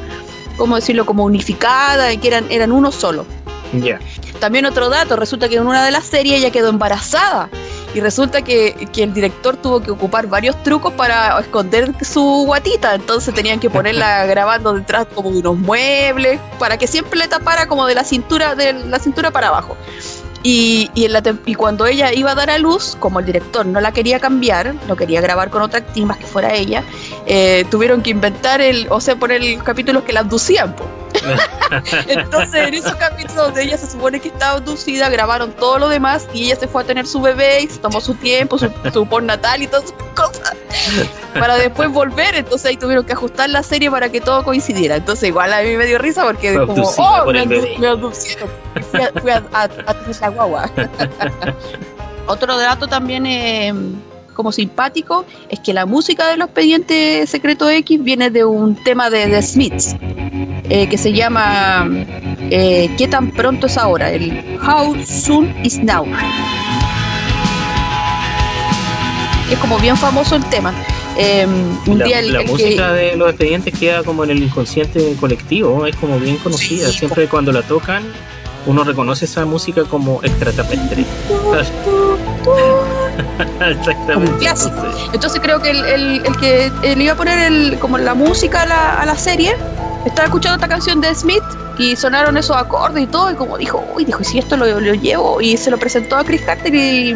¿cómo 0.57 0.75
decirlo?, 0.75 1.05
como 1.05 1.23
unificada, 1.23 2.11
y 2.11 2.17
que 2.17 2.27
eran, 2.27 2.45
eran 2.49 2.71
uno 2.71 2.91
solo. 2.91 3.25
Ya. 3.73 3.99
También 4.39 4.65
otro 4.65 4.89
dato, 4.89 5.15
resulta 5.15 5.49
que 5.49 5.55
en 5.55 5.67
una 5.67 5.85
de 5.85 5.91
las 5.91 6.05
series 6.05 6.39
ella 6.39 6.51
quedó 6.51 6.69
embarazada 6.69 7.49
y 7.93 7.99
resulta 7.99 8.41
que, 8.41 8.87
el 8.95 9.13
director 9.13 9.57
tuvo 9.57 9.81
que 9.81 9.91
ocupar 9.91 10.27
varios 10.27 10.61
trucos 10.63 10.93
para 10.93 11.39
esconder 11.39 11.93
su 12.03 12.43
guatita, 12.45 12.95
entonces 12.95 13.33
tenían 13.33 13.59
que 13.59 13.69
ponerla 13.69 14.25
grabando 14.27 14.73
detrás 14.73 15.07
como 15.15 15.31
de 15.31 15.39
unos 15.39 15.57
muebles 15.57 16.39
para 16.59 16.77
que 16.77 16.87
siempre 16.87 17.17
le 17.17 17.27
tapara 17.27 17.67
como 17.67 17.85
de 17.87 17.95
la 17.95 18.03
cintura 18.03 18.55
de 18.55 18.73
la 18.73 18.99
cintura 18.99 19.31
para 19.31 19.47
abajo. 19.47 19.75
Y, 20.43 20.89
y, 20.93 21.05
en 21.05 21.13
la 21.13 21.23
y, 21.45 21.55
cuando 21.55 21.85
ella 21.85 22.13
iba 22.13 22.31
a 22.31 22.35
dar 22.35 22.49
a 22.49 22.57
luz, 22.57 22.95
como 22.99 23.19
el 23.19 23.25
director 23.25 23.65
no 23.65 23.81
la 23.81 23.91
quería 23.91 24.19
cambiar, 24.19 24.75
no 24.87 24.95
quería 24.95 25.19
grabar 25.21 25.49
con 25.49 25.61
otra 25.61 25.79
actriz 25.79 26.05
más 26.05 26.17
que 26.17 26.25
fuera 26.25 26.53
ella, 26.53 26.83
eh, 27.25 27.65
tuvieron 27.69 28.01
que 28.01 28.11
inventar 28.11 28.61
el, 28.61 28.87
o 28.89 29.01
sea, 29.01 29.15
poner 29.15 29.41
capítulos 29.63 30.03
que 30.03 30.13
la 30.13 30.21
abducían. 30.21 30.75
Entonces, 32.07 32.67
en 32.67 32.73
esos 32.73 32.95
capítulos 32.95 33.47
donde 33.47 33.63
ella 33.63 33.77
se 33.77 33.87
supone 33.87 34.19
que 34.19 34.29
estaba 34.29 34.53
abducida, 34.53 35.09
grabaron 35.09 35.51
todo 35.51 35.79
lo 35.79 35.89
demás 35.89 36.27
y 36.33 36.45
ella 36.45 36.55
se 36.55 36.67
fue 36.67 36.83
a 36.83 36.85
tener 36.85 37.05
su 37.05 37.21
bebé 37.21 37.61
y 37.61 37.67
se 37.67 37.79
tomó 37.79 38.01
su 38.01 38.15
tiempo, 38.15 38.57
su, 38.57 38.71
su 38.93 39.21
natal 39.21 39.61
y 39.61 39.67
todas 39.67 39.85
sus 39.85 39.93
cosas, 40.13 40.55
para 41.33 41.55
después 41.55 41.89
volver. 41.89 42.35
Entonces 42.35 42.67
ahí 42.67 42.77
tuvieron 42.77 43.05
que 43.05 43.13
ajustar 43.13 43.49
la 43.49 43.63
serie 43.63 43.91
para 43.91 44.09
que 44.09 44.21
todo 44.21 44.43
coincidiera. 44.43 44.95
Entonces, 44.95 45.29
igual 45.29 45.53
a 45.53 45.61
mí 45.61 45.75
me 45.75 45.85
dio 45.85 45.97
risa 45.97 46.23
porque, 46.23 46.55
como, 46.55 46.83
oh, 46.83 47.25
me, 47.31 47.45
me 47.45 47.87
abducieron. 47.87 48.49
Fui 49.21 49.31
a, 49.31 49.43
a, 49.53 49.69
la 50.21 50.29
guagua. 50.29 50.69
Otro 52.27 52.57
dato 52.57 52.87
también. 52.87 53.25
Eh, 53.25 53.73
como 54.37 54.51
simpático 54.51 55.25
es 55.49 55.59
que 55.59 55.73
la 55.73 55.85
música 55.85 56.27
de 56.29 56.37
los 56.37 56.45
expedientes 56.45 57.29
secreto 57.29 57.67
X 57.69 58.01
viene 58.01 58.29
de 58.29 58.45
un 58.45 58.75
tema 58.83 59.09
de 59.09 59.27
The 59.27 59.41
Smiths 59.41 59.95
eh, 60.69 60.87
que 60.87 60.97
se 60.97 61.11
llama 61.11 61.89
eh, 62.51 62.89
¿Qué 62.97 63.07
tan 63.07 63.31
pronto 63.31 63.65
es 63.65 63.77
ahora? 63.77 64.11
El 64.11 64.59
How 64.61 64.95
Soon 65.03 65.53
is 65.65 65.79
Now. 65.79 66.05
Es 69.51 69.57
como 69.57 69.79
bien 69.79 69.97
famoso 69.97 70.35
el 70.35 70.45
tema. 70.45 70.73
Em, 71.17 71.49
un 71.87 71.97
la, 71.97 72.05
día 72.05 72.21
la 72.21 72.43
música 72.43 72.93
de 72.93 73.17
los 73.17 73.29
expedientes 73.29 73.73
queda 73.79 74.03
como 74.03 74.23
en 74.23 74.29
el 74.29 74.43
inconsciente 74.43 75.15
colectivo, 75.19 75.87
es 75.87 75.95
como 75.95 76.19
bien 76.19 76.37
conocida. 76.37 76.89
Siempre 76.89 77.27
cuando 77.27 77.51
la 77.51 77.63
tocan, 77.63 78.03
uno 78.67 78.83
reconoce 78.83 79.25
esa 79.25 79.45
música 79.45 79.83
como 79.85 80.21
extraterrestre. 80.23 81.05
Exactamente. 83.69 84.45
Entonces 85.13 85.39
creo 85.41 85.61
que 85.61 85.71
el, 85.71 86.21
que 86.39 86.71
le 86.95 87.03
iba 87.03 87.13
a 87.13 87.17
poner 87.17 87.51
el, 87.51 87.79
como 87.79 87.97
la 87.97 88.13
música 88.13 88.63
a 88.63 89.05
la, 89.05 89.15
serie, 89.15 89.55
estaba 90.05 90.25
escuchando 90.25 90.55
esta 90.55 90.67
canción 90.67 91.01
de 91.01 91.15
Smith 91.15 91.43
y 91.79 91.95
sonaron 91.95 92.37
esos 92.37 92.55
acordes 92.55 93.03
y 93.03 93.07
todo, 93.07 93.31
y 93.31 93.35
como 93.35 93.57
dijo, 93.57 93.83
uy, 93.95 94.05
dijo, 94.05 94.23
si 94.23 94.39
esto 94.39 94.57
lo, 94.57 94.79
llevo, 94.93 95.41
y 95.41 95.57
se 95.57 95.71
lo 95.71 95.77
presentó 95.77 96.17
a 96.17 96.23
Chris 96.23 96.41
Carter 96.41 96.73
y 96.73 97.15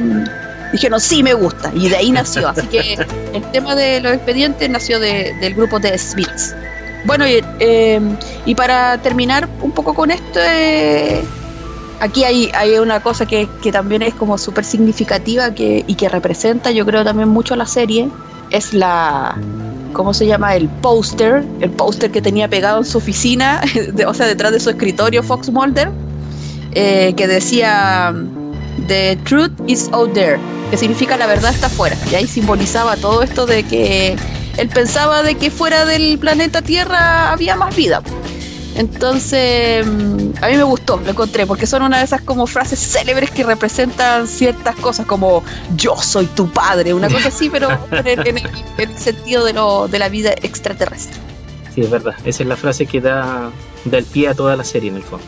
dijeron, 0.72 1.00
sí, 1.00 1.22
me 1.22 1.34
gusta, 1.34 1.72
y 1.74 1.90
de 1.90 1.98
ahí 1.98 2.12
nació. 2.12 2.48
Así 2.48 2.66
que 2.68 3.06
el 3.34 3.44
tema 3.52 3.76
de 3.76 4.00
los 4.00 4.14
expedientes 4.14 4.70
nació 4.70 5.00
del 5.00 5.54
grupo 5.54 5.80
de 5.80 5.98
Smiths. 5.98 6.56
Bueno, 7.04 7.28
y, 7.28 7.44
eh, 7.60 8.00
y 8.46 8.54
para 8.54 8.98
terminar 9.00 9.50
un 9.62 9.72
poco 9.72 9.94
con 9.96 10.12
esto, 10.12 10.40
eh, 10.40 11.24
aquí 12.02 12.24
hay, 12.24 12.78
una 12.80 13.00
cosa 13.00 13.26
que, 13.26 13.48
también 13.72 14.02
es 14.02 14.14
como 14.16 14.38
súper 14.38 14.66
significativa 14.66 15.54
y 15.56 15.96
que 15.96 16.10
representa, 16.10 16.72
yo 16.72 16.86
creo, 16.86 17.06
también 17.06 17.30
mucho 17.30 17.56
la 17.56 17.66
serie, 17.66 18.10
es 18.50 18.74
la, 18.74 19.38
¿cómo 19.94 20.14
se 20.14 20.26
llama? 20.26 20.56
El 20.56 20.68
póster, 20.68 21.46
el 21.62 21.70
póster 21.70 22.12
que 22.12 22.22
tenía 22.22 22.50
pegado 22.50 22.80
en 22.80 22.86
su 22.86 22.98
oficina, 22.98 23.62
o 24.08 24.14
sea, 24.14 24.26
detrás 24.26 24.52
de 24.52 24.60
su 24.60 24.72
escritorio 24.72 25.24
Fox 25.24 25.50
Mulder, 25.50 25.92
eh, 26.74 27.14
que 27.16 27.28
decía, 27.28 28.14
The 28.88 29.18
truth 29.24 29.52
is 29.68 29.88
out 29.94 30.12
there, 30.14 30.40
que 30.72 30.78
significa 30.78 31.18
la 31.18 31.28
verdad 31.28 31.52
está 31.54 31.68
afuera, 31.68 31.96
y 32.12 32.16
ahí 32.16 32.28
simbolizaba 32.28 32.98
todo 32.98 33.22
esto 33.22 33.46
de 33.46 33.64
que 33.64 34.16
él 34.58 34.70
pensaba 34.70 35.22
de 35.22 35.36
que 35.36 35.52
fuera 35.52 35.86
del 35.86 36.18
planeta 36.18 36.64
Tierra 36.64 37.32
había 37.32 37.56
más 37.56 37.76
vida. 37.76 38.02
Entonces, 38.76 39.86
mm, 39.86 40.32
a 40.42 40.48
mí 40.48 40.58
me 40.58 40.64
gustó, 40.64 40.98
lo 40.98 41.10
encontré, 41.10 41.46
porque 41.46 41.66
son 41.66 41.84
una 41.84 42.00
de 42.00 42.06
esas 42.06 42.22
como 42.22 42.48
frases 42.48 42.80
célebres 42.80 43.32
que 43.32 43.44
representan 43.44 44.28
ciertas 44.28 44.76
cosas, 44.78 45.06
como 45.06 45.44
yo 45.76 45.96
soy 45.98 46.26
tu 46.28 46.50
padre, 46.50 46.94
una 46.94 47.10
cosa 47.10 47.28
así, 47.28 47.50
pero 47.50 47.70
en, 47.92 48.38
el, 48.78 48.98
sentido 48.98 49.44
de, 49.44 49.54
lo, 49.54 49.88
de 49.88 50.00
la 50.00 50.10
vida 50.10 50.32
extraterrestre. 50.42 51.18
Sí, 51.74 51.82
es 51.82 51.90
verdad, 51.90 52.16
esa 52.26 52.44
es 52.44 52.50
la 52.50 52.56
frase 52.56 52.86
que 52.86 53.02
da, 53.02 53.50
da 53.86 53.98
el 53.98 54.06
pie 54.06 54.30
a 54.30 54.34
toda 54.34 54.56
la 54.56 54.64
serie 54.64 54.90
en 54.90 54.98
el 54.98 55.04
fondo. 55.04 55.26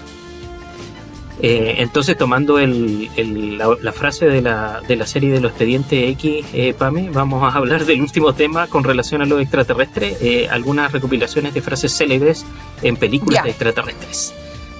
Eh, 1.46 1.76
entonces, 1.80 2.18
tomando 2.18 2.58
la, 2.58 3.92
frase 3.92 4.28
de 4.28 4.42
la, 4.42 4.80
de 4.88 4.96
la 4.96 5.06
serie 5.06 5.30
de 5.30 5.42
los 5.42 5.52
expedientes 5.52 6.12
X, 6.12 6.46
eh, 6.54 6.74
Pame, 6.74 7.10
vamos 7.10 7.44
a 7.44 7.58
hablar 7.58 7.84
del 7.84 8.00
último 8.00 8.32
tema 8.34 8.68
con 8.68 8.86
relación 8.86 9.22
a 9.22 9.26
los 9.26 9.42
extraterrestres, 9.42 10.22
eh, 10.22 10.48
algunas 10.50 10.94
recopilaciones 10.94 11.54
de 11.54 11.62
frases 11.62 11.92
célebres 11.92 12.46
en 12.82 12.96
películas 12.96 13.44
de 13.44 13.50
extraterrestres. 13.50 14.34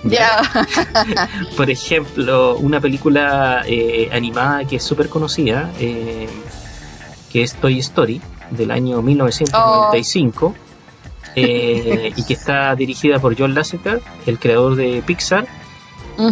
Ya. 0.06 0.42
Por 1.58 1.70
ejemplo, 1.70 2.56
una 2.56 2.80
película 2.80 3.66
animada 4.14 4.64
que 4.64 4.78
es 4.78 4.84
súper 4.84 5.10
conocida, 5.10 5.70
que 5.78 7.44
es 7.44 7.56
Toy 7.56 7.80
Story, 7.80 8.22
del 8.52 8.72
año 8.72 9.02
1995. 9.02 10.56
y 11.36 12.24
que 12.24 12.34
está 12.34 12.74
dirigida 12.76 13.20
por 13.20 13.38
John 13.38 13.54
Lasseter, 13.54 14.02
el 14.28 14.40
creador 14.40 14.76
de 14.76 15.04
Pixar, 15.06 15.46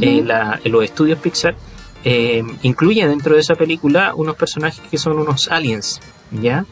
eh, 0.01 0.23
los 0.65 0.83
estudios 0.83 1.19
Pixar, 1.19 1.55
eh, 2.03 2.43
incluye 2.63 3.07
dentro 3.07 3.35
de 3.35 3.41
esa 3.41 3.55
película 3.55 4.13
unos 4.15 4.35
personajes 4.35 4.81
que 4.89 4.97
son 4.97 5.19
unos 5.19 5.49
aliens, 5.49 6.01
¿ya? 6.31 6.65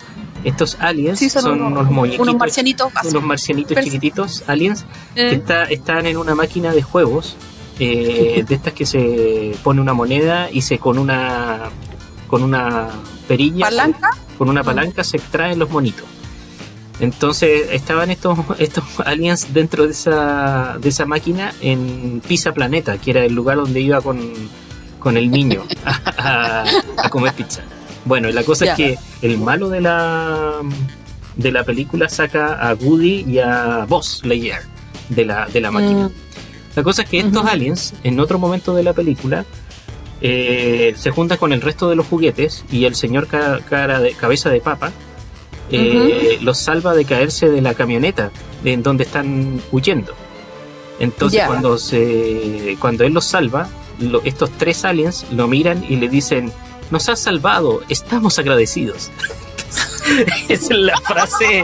Estos 0.44 0.78
aliens 0.80 1.20
son, 1.32 1.62
unos, 1.62 1.90
unos 1.90 2.36
marcianitos, 2.36 2.92
unos 3.04 3.24
marcianitos 3.24 3.84
chiquititos, 3.84 4.44
aliens, 4.48 4.86
que 5.14 5.34
eh. 5.34 5.44
están 5.70 6.06
en 6.06 6.18
una 6.18 6.34
máquina 6.36 6.72
de 6.72 6.82
juegos, 6.82 7.36
de 7.80 8.46
estas 8.50 8.74
que 8.74 8.86
se 8.86 9.56
pone 9.64 9.80
una 9.80 9.94
moneda 9.94 10.50
y 10.52 10.62
se 10.62 10.80
con 10.80 10.98
una 10.98 11.70
con 12.28 12.44
una 12.44 12.90
perilla, 13.28 13.66
¿Palanca? 13.66 14.12
con 14.38 14.50
una 14.50 14.64
palanca 14.64 15.04
se 15.04 15.18
extraen 15.18 15.60
los 15.60 15.70
monitos. 15.70 16.06
Entonces 17.00 17.70
estaban 17.72 18.12
estos, 18.12 18.38
estos 18.58 18.84
aliens 19.06 19.54
dentro 19.54 19.86
de 19.86 19.92
esa, 19.92 20.78
de 20.80 20.90
esa 20.90 21.06
máquina 21.06 21.54
en 21.62 22.22
Pizza 22.28 22.54
Planeta, 22.54 22.98
que 22.98 23.12
era 23.12 23.24
el 23.24 23.34
lugar 23.34 23.58
donde 23.58 23.80
iba 23.80 24.02
con, 24.02 24.20
el 25.16 25.32
niño 25.32 25.64
a, 26.18 26.66
comer 27.10 27.34
pizza. 27.34 27.62
Bueno, 28.06 28.30
la 28.30 28.44
cosa 28.44 28.66
es 28.66 28.76
que 28.76 28.98
el 29.22 29.38
malo 29.38 29.70
de 29.70 29.82
la, 29.82 30.60
de 31.36 31.52
la 31.52 31.64
película 31.64 32.10
saca 32.10 32.54
a 32.56 32.74
Woody 32.74 33.26
y 33.28 33.40
a 33.40 33.86
Boss 33.88 34.22
Lightyear 34.26 34.62
de 35.10 35.26
la, 35.26 35.48
de 35.48 35.62
la 35.62 35.72
máquina. 35.72 36.10
Mm. 36.10 36.12
La 36.76 36.84
cosa 36.84 37.04
es 37.04 37.10
que 37.10 37.20
estos 37.20 37.46
aliens, 37.46 37.94
en 38.04 38.20
otro 38.20 38.40
momento 38.40 38.76
de 38.76 38.84
la 38.84 38.94
película, 38.94 39.46
eh, 40.22 40.94
se 40.98 41.12
junta 41.12 41.38
con 41.38 41.54
el 41.54 41.62
resto 41.62 41.90
de 41.90 41.96
los 41.96 42.06
juguetes 42.08 42.66
y 42.72 42.86
el 42.86 42.96
señor 42.96 43.28
cara 43.28 44.00
de, 44.00 44.14
cabeza 44.14 44.50
de 44.50 44.60
papa 44.60 44.92
eh, 45.72 46.40
los 46.42 46.58
salva 46.58 46.94
de 46.94 47.06
caerse 47.06 47.50
de 47.50 47.62
la 47.62 47.74
camioneta 47.74 48.32
en 48.64 48.84
donde 48.84 49.04
están 49.04 49.62
huyendo. 49.72 50.14
Entonces 51.00 51.44
cuando 51.46 51.78
se 51.78 52.76
cuando 52.80 53.06
él 53.06 53.14
los 53.14 53.26
salva, 53.26 53.70
estos 54.24 54.52
tres 54.52 54.84
aliens 54.86 55.26
lo 55.32 55.48
miran 55.48 55.86
y 55.88 55.96
le 55.96 56.10
dicen, 56.10 56.52
nos 56.92 57.08
has 57.10 57.20
salvado, 57.20 57.82
estamos 57.90 58.40
agradecidos. 58.40 59.12
Esa 60.50 60.74
es 60.74 60.80
la 60.80 60.98
frase 60.98 61.64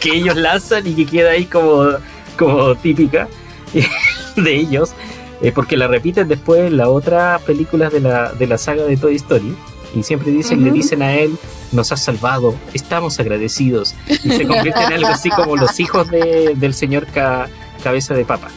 que 0.00 0.14
ellos 0.14 0.36
lanzan 0.36 0.86
y 0.86 0.94
que 0.94 1.06
queda 1.06 1.32
ahí 1.32 1.44
como, 1.44 1.84
como 2.38 2.74
típica 2.76 3.28
de 4.36 4.56
ellos. 4.56 4.92
Eh, 5.42 5.52
porque 5.52 5.76
la 5.76 5.86
repiten 5.86 6.28
después 6.28 6.62
en 6.62 6.78
las 6.78 6.88
otras 6.88 7.42
películas 7.42 7.92
de 7.92 8.00
la, 8.00 8.32
de 8.32 8.46
la 8.46 8.56
saga 8.56 8.84
de 8.84 8.96
Toy 8.96 9.16
Story. 9.16 9.54
Y 9.96 10.02
siempre 10.02 10.30
dicen, 10.30 10.62
le 10.62 10.70
dicen 10.70 11.00
a 11.00 11.14
él, 11.14 11.38
nos 11.72 11.90
has 11.90 12.04
salvado, 12.04 12.54
estamos 12.74 13.18
agradecidos. 13.18 13.94
Y 14.06 14.30
se 14.30 14.46
convierte 14.46 14.82
en 14.82 14.92
algo 14.92 15.08
así 15.08 15.30
como 15.30 15.56
los 15.56 15.80
hijos 15.80 16.08
del 16.10 16.74
señor 16.74 17.06
cabeza 17.82 18.12
de 18.12 18.26
papa. 18.26 18.48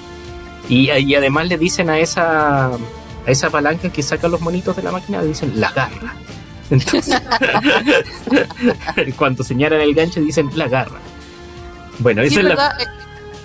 Y, 0.68 0.92
y, 0.92 1.16
además 1.16 1.48
le 1.48 1.58
dicen 1.58 1.90
a 1.90 1.98
esa, 1.98 2.68
a 2.68 2.78
esa 3.26 3.50
palanca 3.50 3.90
que 3.90 4.04
saca 4.04 4.28
los 4.28 4.42
monitos 4.42 4.76
de 4.76 4.84
la 4.84 4.92
máquina, 4.92 5.22
le 5.22 5.30
dicen, 5.30 5.60
la 5.60 5.72
garra. 5.72 6.14
Entonces, 6.70 7.22
cuando 9.18 9.44
señalan 9.46 9.80
el 9.80 9.96
gancho 9.96 10.20
dicen, 10.20 10.50
la 10.56 10.68
garra. 10.68 11.00
Bueno, 12.00 12.22
esa 12.22 12.42
es 12.42 12.46
la 12.46 12.78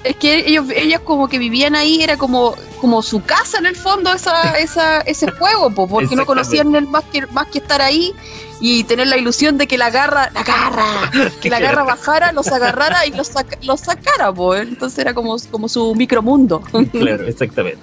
es 0.05 0.17
que 0.17 0.47
ellos, 0.47 0.67
ellas 0.75 1.01
como 1.01 1.29
que 1.29 1.39
vivían 1.39 1.75
ahí, 1.75 2.03
era 2.03 2.17
como, 2.17 2.55
como 2.81 3.03
su 3.03 3.23
casa 3.23 3.59
en 3.59 3.67
el 3.67 3.75
fondo, 3.75 4.13
esa, 4.13 4.53
esa, 4.59 5.01
ese 5.01 5.31
juego, 5.31 5.71
porque 5.71 6.15
no 6.15 6.27
conocían 6.27 6.75
el 6.75 6.87
más 6.87 7.05
que, 7.05 7.27
más 7.29 7.49
que 7.49 7.59
estar 7.59 7.81
ahí 7.81 8.13
y 8.61 8.85
tener 8.85 9.09
la 9.09 9.17
ilusión 9.17 9.59
de 9.59 9.67
que 9.67 9.79
la 9.79 9.91
garra, 9.91 10.31
la 10.33 10.43
garra, 10.43 11.11
que 11.41 11.51
la 11.51 11.59
garra 11.59 11.83
bajara, 11.83 12.33
los 12.33 12.49
agarrara 12.49 13.07
y 13.07 13.13
los, 13.13 13.31
los 13.63 13.81
sacara, 13.81 14.33
pues. 14.33 14.69
entonces 14.69 14.99
era 14.99 15.15
como, 15.15 15.37
como 15.51 15.69
su 15.69 15.95
micromundo. 15.95 16.63
Claro, 16.93 17.27
exactamente. 17.27 17.83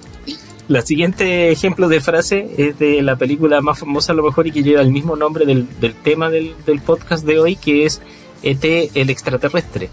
La 0.68 0.80
siguiente 0.80 1.50
ejemplo 1.50 1.88
de 1.88 2.00
frase 2.00 2.48
es 2.56 2.78
de 2.78 3.02
la 3.02 3.16
película 3.16 3.60
más 3.60 3.80
famosa 3.80 4.12
a 4.12 4.14
lo 4.14 4.22
mejor 4.22 4.46
y 4.46 4.52
que 4.52 4.62
lleva 4.62 4.80
el 4.80 4.90
mismo 4.90 5.16
nombre 5.16 5.44
del, 5.44 5.68
del 5.80 5.94
tema 5.94 6.30
del, 6.30 6.54
del 6.64 6.80
podcast 6.80 7.26
de 7.26 7.38
hoy, 7.40 7.56
que 7.56 7.84
es 7.84 8.00
ET 8.42 8.64
el 8.94 9.10
extraterrestre 9.10 9.90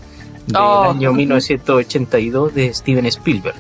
del 0.50 0.62
oh. 0.62 0.92
año 0.92 1.14
1982 1.14 2.54
de 2.54 2.74
Steven 2.74 3.06
Spielberg. 3.06 3.56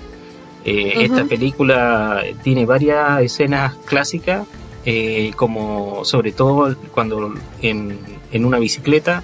Eh, 0.65 1.05
esta 1.05 1.23
película 1.25 2.23
tiene 2.43 2.65
varias 2.65 3.21
escenas 3.21 3.75
clásicas, 3.85 4.45
eh, 4.85 5.31
como 5.35 6.03
sobre 6.03 6.31
todo 6.31 6.75
cuando 6.91 7.33
en, 7.61 7.97
en, 8.31 8.45
una 8.45 8.59
bicicleta 8.59 9.23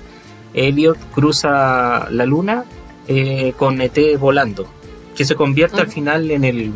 Elliot 0.54 0.98
cruza 1.14 2.08
la 2.10 2.26
luna 2.26 2.66
eh, 3.08 3.54
con 3.58 3.82
ET 3.82 3.98
volando, 4.20 4.68
que 5.16 5.26
se 5.26 5.36
convierte 5.36 5.82
al 5.82 5.88
final 5.88 6.32
en 6.32 6.44
el, 6.46 6.72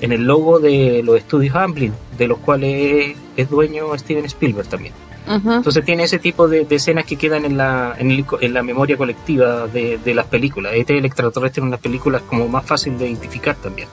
en 0.00 0.12
el 0.12 0.24
logo 0.24 0.58
de 0.58 1.02
los 1.04 1.18
estudios 1.18 1.54
Amblin, 1.54 1.92
de 2.18 2.26
los 2.26 2.38
cuales 2.38 3.16
es 3.36 3.50
dueño 3.50 3.96
Steven 3.96 4.24
Spielberg 4.24 4.68
también. 4.68 4.94
Entonces 5.30 5.84
tiene 5.84 6.02
ese 6.04 6.18
tipo 6.18 6.48
de, 6.48 6.66
escenas 6.68 7.04
que 7.04 7.16
quedan 7.16 7.44
en 7.44 7.56
la, 7.56 7.94
en, 7.98 8.54
la 8.54 8.62
memoria 8.62 8.96
colectiva 8.96 9.68
de, 9.68 10.12
las 10.14 10.26
películas. 10.26 10.72
Este 10.74 10.98
el 10.98 11.04
extraterrestre 11.04 11.60
en 11.60 11.68
unas 11.68 11.80
películas 11.80 12.22
como 12.22 12.48
más 12.48 12.64
fácil 12.64 12.98
de 12.98 13.08
identificar 13.08 13.54
también. 13.56 13.88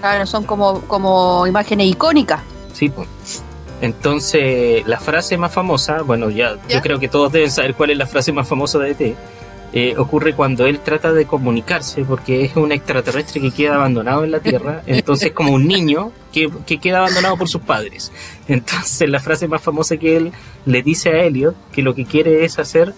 Claro, 0.00 0.26
son 0.26 0.44
como, 0.44 0.82
como 0.82 1.46
imágenes 1.46 1.86
icónicas. 1.86 2.42
Sí, 2.72 2.90
pues. 2.90 3.08
Entonces, 3.80 4.86
la 4.86 5.00
frase 5.00 5.38
más 5.38 5.52
famosa, 5.52 6.02
bueno, 6.02 6.30
ya, 6.30 6.56
yo 6.68 6.80
creo 6.82 7.00
que 7.00 7.08
todos 7.08 7.32
deben 7.32 7.50
saber 7.50 7.74
cuál 7.74 7.90
es 7.90 7.96
la 7.96 8.06
frase 8.06 8.32
más 8.32 8.46
famosa 8.46 8.78
de 8.78 8.90
ET. 8.90 9.16
Eh, 9.74 9.94
ocurre 9.96 10.34
cuando 10.34 10.66
él 10.66 10.80
trata 10.80 11.12
de 11.12 11.24
comunicarse, 11.24 12.04
porque 12.04 12.44
es 12.44 12.56
un 12.56 12.72
extraterrestre 12.72 13.40
que 13.40 13.50
queda 13.50 13.76
abandonado 13.76 14.22
en 14.22 14.30
la 14.30 14.40
Tierra, 14.40 14.82
entonces 14.86 15.32
como 15.32 15.52
un 15.52 15.66
niño 15.66 16.12
que, 16.30 16.50
queda 16.78 16.98
abandonado 16.98 17.38
por 17.38 17.48
sus 17.48 17.62
padres. 17.62 18.12
Entonces 18.48 19.08
la 19.08 19.18
frase 19.18 19.48
más 19.48 19.62
famosa 19.62 19.96
que 19.96 20.16
él 20.18 20.32
le 20.66 20.82
dice 20.82 21.08
a 21.10 21.24
Elliot, 21.24 21.54
que 21.72 21.80
lo 21.80 21.94
que 21.94 22.04
quiere 22.04 22.44
es 22.44 22.58
hacer 22.58 22.92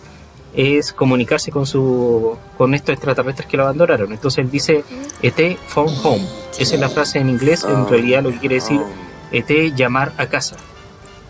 es 0.52 0.92
comunicarse 0.92 1.50
con 1.50 1.66
su 1.66 2.36
con 2.56 2.74
estos 2.74 2.92
extraterrestres 2.92 3.46
que 3.46 3.56
lo 3.56 3.64
abandonaron. 3.64 4.12
Entonces 4.12 4.44
él 4.44 4.50
dice 4.50 4.84
ET 5.22 5.58
phone 5.68 5.94
home. 6.02 6.26
Esa 6.58 6.74
es 6.74 6.80
la 6.80 6.88
frase 6.88 7.18
en 7.20 7.28
inglés, 7.28 7.64
en 7.64 7.88
realidad 7.88 8.22
lo 8.22 8.30
que 8.30 8.38
quiere 8.38 8.56
decir 8.56 8.80
ET 9.30 9.48
llamar 9.76 10.12
a 10.16 10.26
casa. 10.26 10.56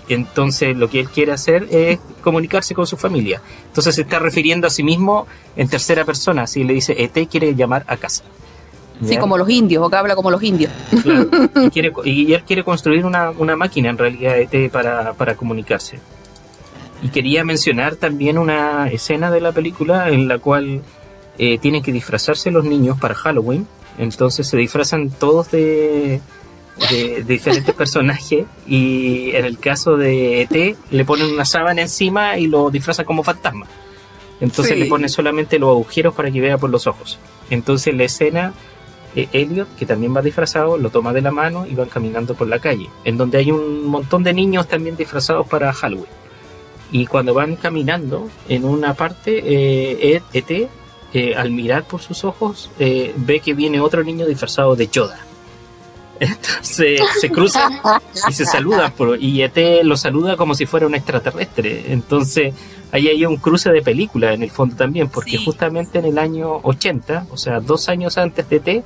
Entonces 0.08 0.76
lo 0.76 0.88
que 0.90 1.00
él 1.00 1.08
quiere 1.08 1.32
hacer 1.32 1.66
es 1.70 1.98
comunicarse 2.22 2.74
con 2.74 2.86
su 2.86 2.96
familia. 2.96 3.40
Entonces 3.66 3.94
se 3.94 4.02
está 4.02 4.18
refiriendo 4.18 4.66
a 4.66 4.70
sí 4.70 4.82
mismo 4.82 5.26
en 5.56 5.68
tercera 5.68 6.04
persona. 6.04 6.46
Si 6.46 6.64
le 6.64 6.74
dice, 6.74 6.94
ET 6.98 7.28
quiere 7.28 7.54
llamar 7.54 7.84
a 7.86 7.96
casa. 7.96 8.24
Sí, 9.04 9.16
como 9.16 9.36
los 9.36 9.50
indios, 9.50 9.84
o 9.84 9.90
que 9.90 9.96
habla 9.96 10.14
como 10.14 10.30
los 10.30 10.42
indios. 10.42 10.70
y, 12.04 12.32
él 12.32 12.42
quiere 12.44 12.62
construir 12.62 13.04
una, 13.04 13.32
máquina 13.56 13.90
en 13.90 13.98
realidad 13.98 14.38
ET 14.38 14.70
para, 14.70 15.14
para 15.14 15.34
comunicarse. 15.34 15.98
Y 17.02 17.08
quería 17.08 17.44
mencionar 17.44 17.96
también 17.96 18.38
una 18.38 18.88
escena 18.88 19.30
de 19.30 19.40
la 19.40 19.52
película 19.52 20.08
en 20.08 20.28
la 20.28 20.38
cual 20.38 20.82
eh, 21.38 21.58
tienen 21.58 21.82
que 21.82 21.92
disfrazarse 21.92 22.50
los 22.50 22.64
niños 22.64 22.98
para 22.98 23.14
Halloween. 23.14 23.66
Entonces 23.98 24.46
se 24.46 24.56
disfrazan 24.56 25.10
todos 25.10 25.50
de, 25.50 26.20
de, 26.90 27.24
diferentes 27.26 27.74
personajes 27.74 28.46
y 28.66 29.30
en 29.34 29.44
el 29.44 29.58
caso 29.58 29.96
de 29.96 30.42
ET 30.42 30.76
le 30.90 31.04
ponen 31.04 31.32
una 31.32 31.44
sábana 31.44 31.82
encima 31.82 32.38
y 32.38 32.46
lo 32.46 32.70
disfrazan 32.70 33.04
como 33.04 33.22
fantasma. 33.22 33.66
Entonces 34.40 34.76
le 34.76 34.86
ponen 34.86 35.08
solamente 35.08 35.58
los 35.58 35.70
agujeros 35.70 36.14
para 36.14 36.30
que 36.30 36.40
vea 36.40 36.58
por 36.58 36.70
los 36.70 36.86
ojos. 36.86 37.18
Entonces 37.50 37.94
la 37.94 38.04
escena, 38.04 38.52
eh, 39.14 39.28
Elliot, 39.32 39.74
que 39.76 39.86
también 39.86 40.14
va 40.14 40.22
disfrazado, 40.22 40.76
lo 40.76 40.90
toma 40.90 41.12
de 41.12 41.22
la 41.22 41.30
mano 41.30 41.66
y 41.66 41.74
van 41.74 41.88
caminando 41.88 42.34
por 42.34 42.48
la 42.48 42.58
calle, 42.58 42.88
en 43.04 43.16
donde 43.16 43.38
hay 43.38 43.50
un 43.50 43.86
montón 43.86 44.24
de 44.24 44.34
niños 44.34 44.68
también 44.68 44.96
disfrazados 44.96 45.46
para 45.46 45.72
Halloween. 45.72 46.10
Y 46.90 47.06
cuando 47.06 47.32
van 47.32 47.56
caminando 47.56 48.28
en 48.48 48.64
una 48.64 48.94
parte, 48.94 49.42
eh, 49.44 50.22
ET, 50.32 50.68
eh, 51.12 51.34
al 51.36 51.50
mirar 51.50 51.84
por 51.84 52.00
sus 52.02 52.24
ojos, 52.24 52.70
ve 52.78 53.40
que 53.40 53.54
viene 53.54 53.80
otro 53.80 54.02
niño 54.02 54.26
disfrazado 54.26 54.76
de 54.76 54.88
Yoda. 54.88 55.24
Entonces 56.20 57.00
se 57.20 57.30
cruzan 57.30 57.80
y 58.28 58.32
se 58.32 58.44
saludan 58.44 58.92
y 59.20 59.42
ET 59.42 59.84
lo 59.84 59.96
saluda 59.96 60.36
como 60.36 60.54
si 60.54 60.66
fuera 60.66 60.86
un 60.86 60.94
extraterrestre. 60.94 61.92
Entonces 61.92 62.54
ahí 62.92 63.08
hay 63.08 63.24
un 63.26 63.36
cruce 63.36 63.70
de 63.70 63.82
película 63.82 64.32
en 64.32 64.42
el 64.42 64.50
fondo 64.50 64.76
también, 64.76 65.08
porque 65.08 65.38
justamente 65.38 65.98
en 65.98 66.06
el 66.06 66.18
año 66.18 66.60
80, 66.62 67.26
o 67.30 67.36
sea, 67.36 67.60
dos 67.60 67.88
años 67.88 68.18
antes 68.18 68.48
de 68.48 68.56
ET, 68.56 68.84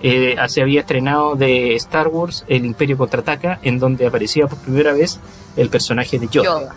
eh, 0.00 0.36
se 0.46 0.62
había 0.62 0.80
estrenado 0.80 1.34
de 1.34 1.74
Star 1.76 2.08
Wars 2.08 2.44
El 2.48 2.64
Imperio 2.64 2.96
Contraataca, 2.96 3.58
en 3.62 3.78
donde 3.78 4.06
aparecía 4.06 4.46
por 4.46 4.58
primera 4.58 4.92
vez 4.92 5.18
el 5.56 5.70
personaje 5.70 6.18
de 6.18 6.28
Yoda. 6.28 6.74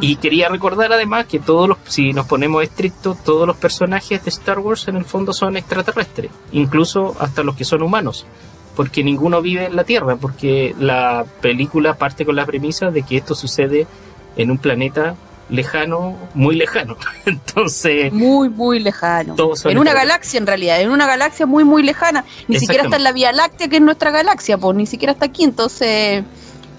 Y 0.00 0.16
quería 0.16 0.48
recordar 0.48 0.92
además 0.92 1.26
que 1.26 1.38
todos 1.38 1.68
los, 1.68 1.78
si 1.84 2.12
nos 2.12 2.26
ponemos 2.26 2.62
estrictos, 2.62 3.22
todos 3.22 3.46
los 3.46 3.56
personajes 3.56 4.24
de 4.24 4.30
Star 4.30 4.58
Wars 4.58 4.88
en 4.88 4.96
el 4.96 5.04
fondo 5.04 5.32
son 5.32 5.56
extraterrestres, 5.56 6.30
incluso 6.50 7.14
hasta 7.20 7.44
los 7.44 7.54
que 7.54 7.64
son 7.64 7.82
humanos 7.82 8.26
porque 8.76 9.02
ninguno 9.04 9.42
vive 9.42 9.66
en 9.66 9.76
la 9.76 9.84
Tierra, 9.84 10.16
porque 10.16 10.74
la 10.78 11.24
película 11.40 11.94
parte 11.94 12.24
con 12.24 12.36
la 12.36 12.46
premisa 12.46 12.90
de 12.90 13.02
que 13.02 13.16
esto 13.16 13.34
sucede 13.34 13.86
en 14.36 14.50
un 14.50 14.58
planeta 14.58 15.16
lejano, 15.50 16.16
muy 16.34 16.56
lejano. 16.56 16.96
Entonces. 17.26 18.12
Muy, 18.12 18.48
muy 18.48 18.80
lejano. 18.80 19.34
En 19.64 19.78
una 19.78 19.92
galaxia, 19.92 20.38
en 20.38 20.46
realidad, 20.46 20.80
en 20.80 20.90
una 20.90 21.06
galaxia 21.06 21.46
muy, 21.46 21.64
muy 21.64 21.82
lejana. 21.82 22.24
Ni 22.48 22.58
siquiera 22.58 22.84
está 22.84 22.96
en 22.96 23.04
la 23.04 23.12
Vía 23.12 23.32
Láctea, 23.32 23.68
que 23.68 23.76
es 23.76 23.82
nuestra 23.82 24.10
galaxia, 24.10 24.56
pues 24.58 24.76
ni 24.76 24.86
siquiera 24.86 25.12
está 25.12 25.26
aquí. 25.26 25.44
Entonces. 25.44 26.24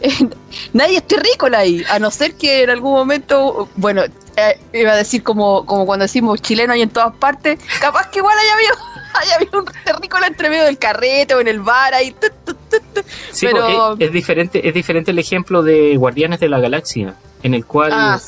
nadie 0.73 0.97
es 0.97 1.07
terrícola 1.07 1.59
ahí, 1.59 1.83
a 1.89 1.99
no 1.99 2.11
ser 2.11 2.35
que 2.35 2.63
en 2.63 2.69
algún 2.69 2.93
momento, 2.93 3.69
bueno, 3.75 4.03
eh, 4.35 4.59
iba 4.73 4.91
a 4.91 4.95
decir 4.95 5.23
como, 5.23 5.65
como 5.65 5.85
cuando 5.85 6.03
decimos 6.03 6.41
chileno 6.41 6.75
y 6.75 6.81
en 6.81 6.89
todas 6.89 7.15
partes, 7.15 7.59
capaz 7.79 8.09
que 8.09 8.19
igual 8.19 8.37
haya 8.37 8.53
habido 8.53 8.75
haya 9.13 9.35
habido 9.35 9.59
un 9.59 9.65
terrícola 9.83 10.27
entre 10.27 10.49
medio 10.49 10.63
del 10.65 10.77
carrete 10.77 11.35
o 11.35 11.41
en 11.41 11.47
el 11.47 11.59
bar 11.59 11.93
ahí. 11.93 12.15
pero... 13.41 13.97
es, 13.99 14.11
diferente, 14.11 14.67
es 14.67 14.73
diferente 14.73 15.11
el 15.11 15.19
ejemplo 15.19 15.63
de 15.63 15.97
Guardianes 15.97 16.39
de 16.39 16.49
la 16.49 16.59
Galaxia, 16.59 17.15
en 17.43 17.53
el 17.53 17.65
cual 17.65 17.91
ah, 17.93 18.19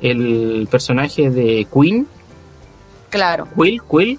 el 0.00 0.66
personaje 0.70 1.30
de 1.30 1.66
Queen, 1.72 2.06
claro. 3.10 3.48
Quill, 3.56 3.82
Quill 3.82 4.18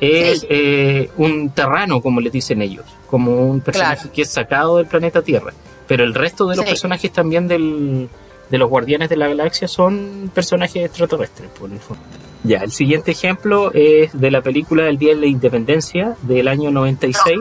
es 0.00 0.46
eh, 0.48 1.10
un 1.16 1.50
terrano, 1.50 2.00
como 2.00 2.20
le 2.20 2.30
dicen 2.30 2.62
ellos, 2.62 2.84
como 3.10 3.46
un 3.46 3.60
personaje 3.60 4.10
que 4.10 4.22
es 4.22 4.30
sacado 4.30 4.76
del 4.76 4.86
planeta 4.86 5.22
Tierra. 5.22 5.52
Pero 5.88 6.04
el 6.04 6.14
resto 6.14 6.46
de 6.46 6.56
los 6.56 6.64
personajes 6.64 7.10
también 7.10 7.48
del, 7.48 8.08
de 8.50 8.58
los 8.58 8.68
Guardianes 8.68 9.08
de 9.08 9.16
la 9.16 9.28
Galaxia 9.28 9.66
son 9.66 10.30
personajes 10.34 10.84
extraterrestres, 10.84 11.48
por 11.58 11.70
el 11.72 11.80
fondo. 11.80 12.02
Ya, 12.44 12.58
el 12.58 12.70
siguiente 12.70 13.10
ejemplo 13.10 13.72
es 13.72 14.18
de 14.18 14.30
la 14.30 14.42
película 14.42 14.88
El 14.88 14.98
Día 14.98 15.14
de 15.14 15.20
la 15.22 15.26
Independencia 15.26 16.16
del 16.22 16.46
año 16.46 16.70
96, 16.70 17.40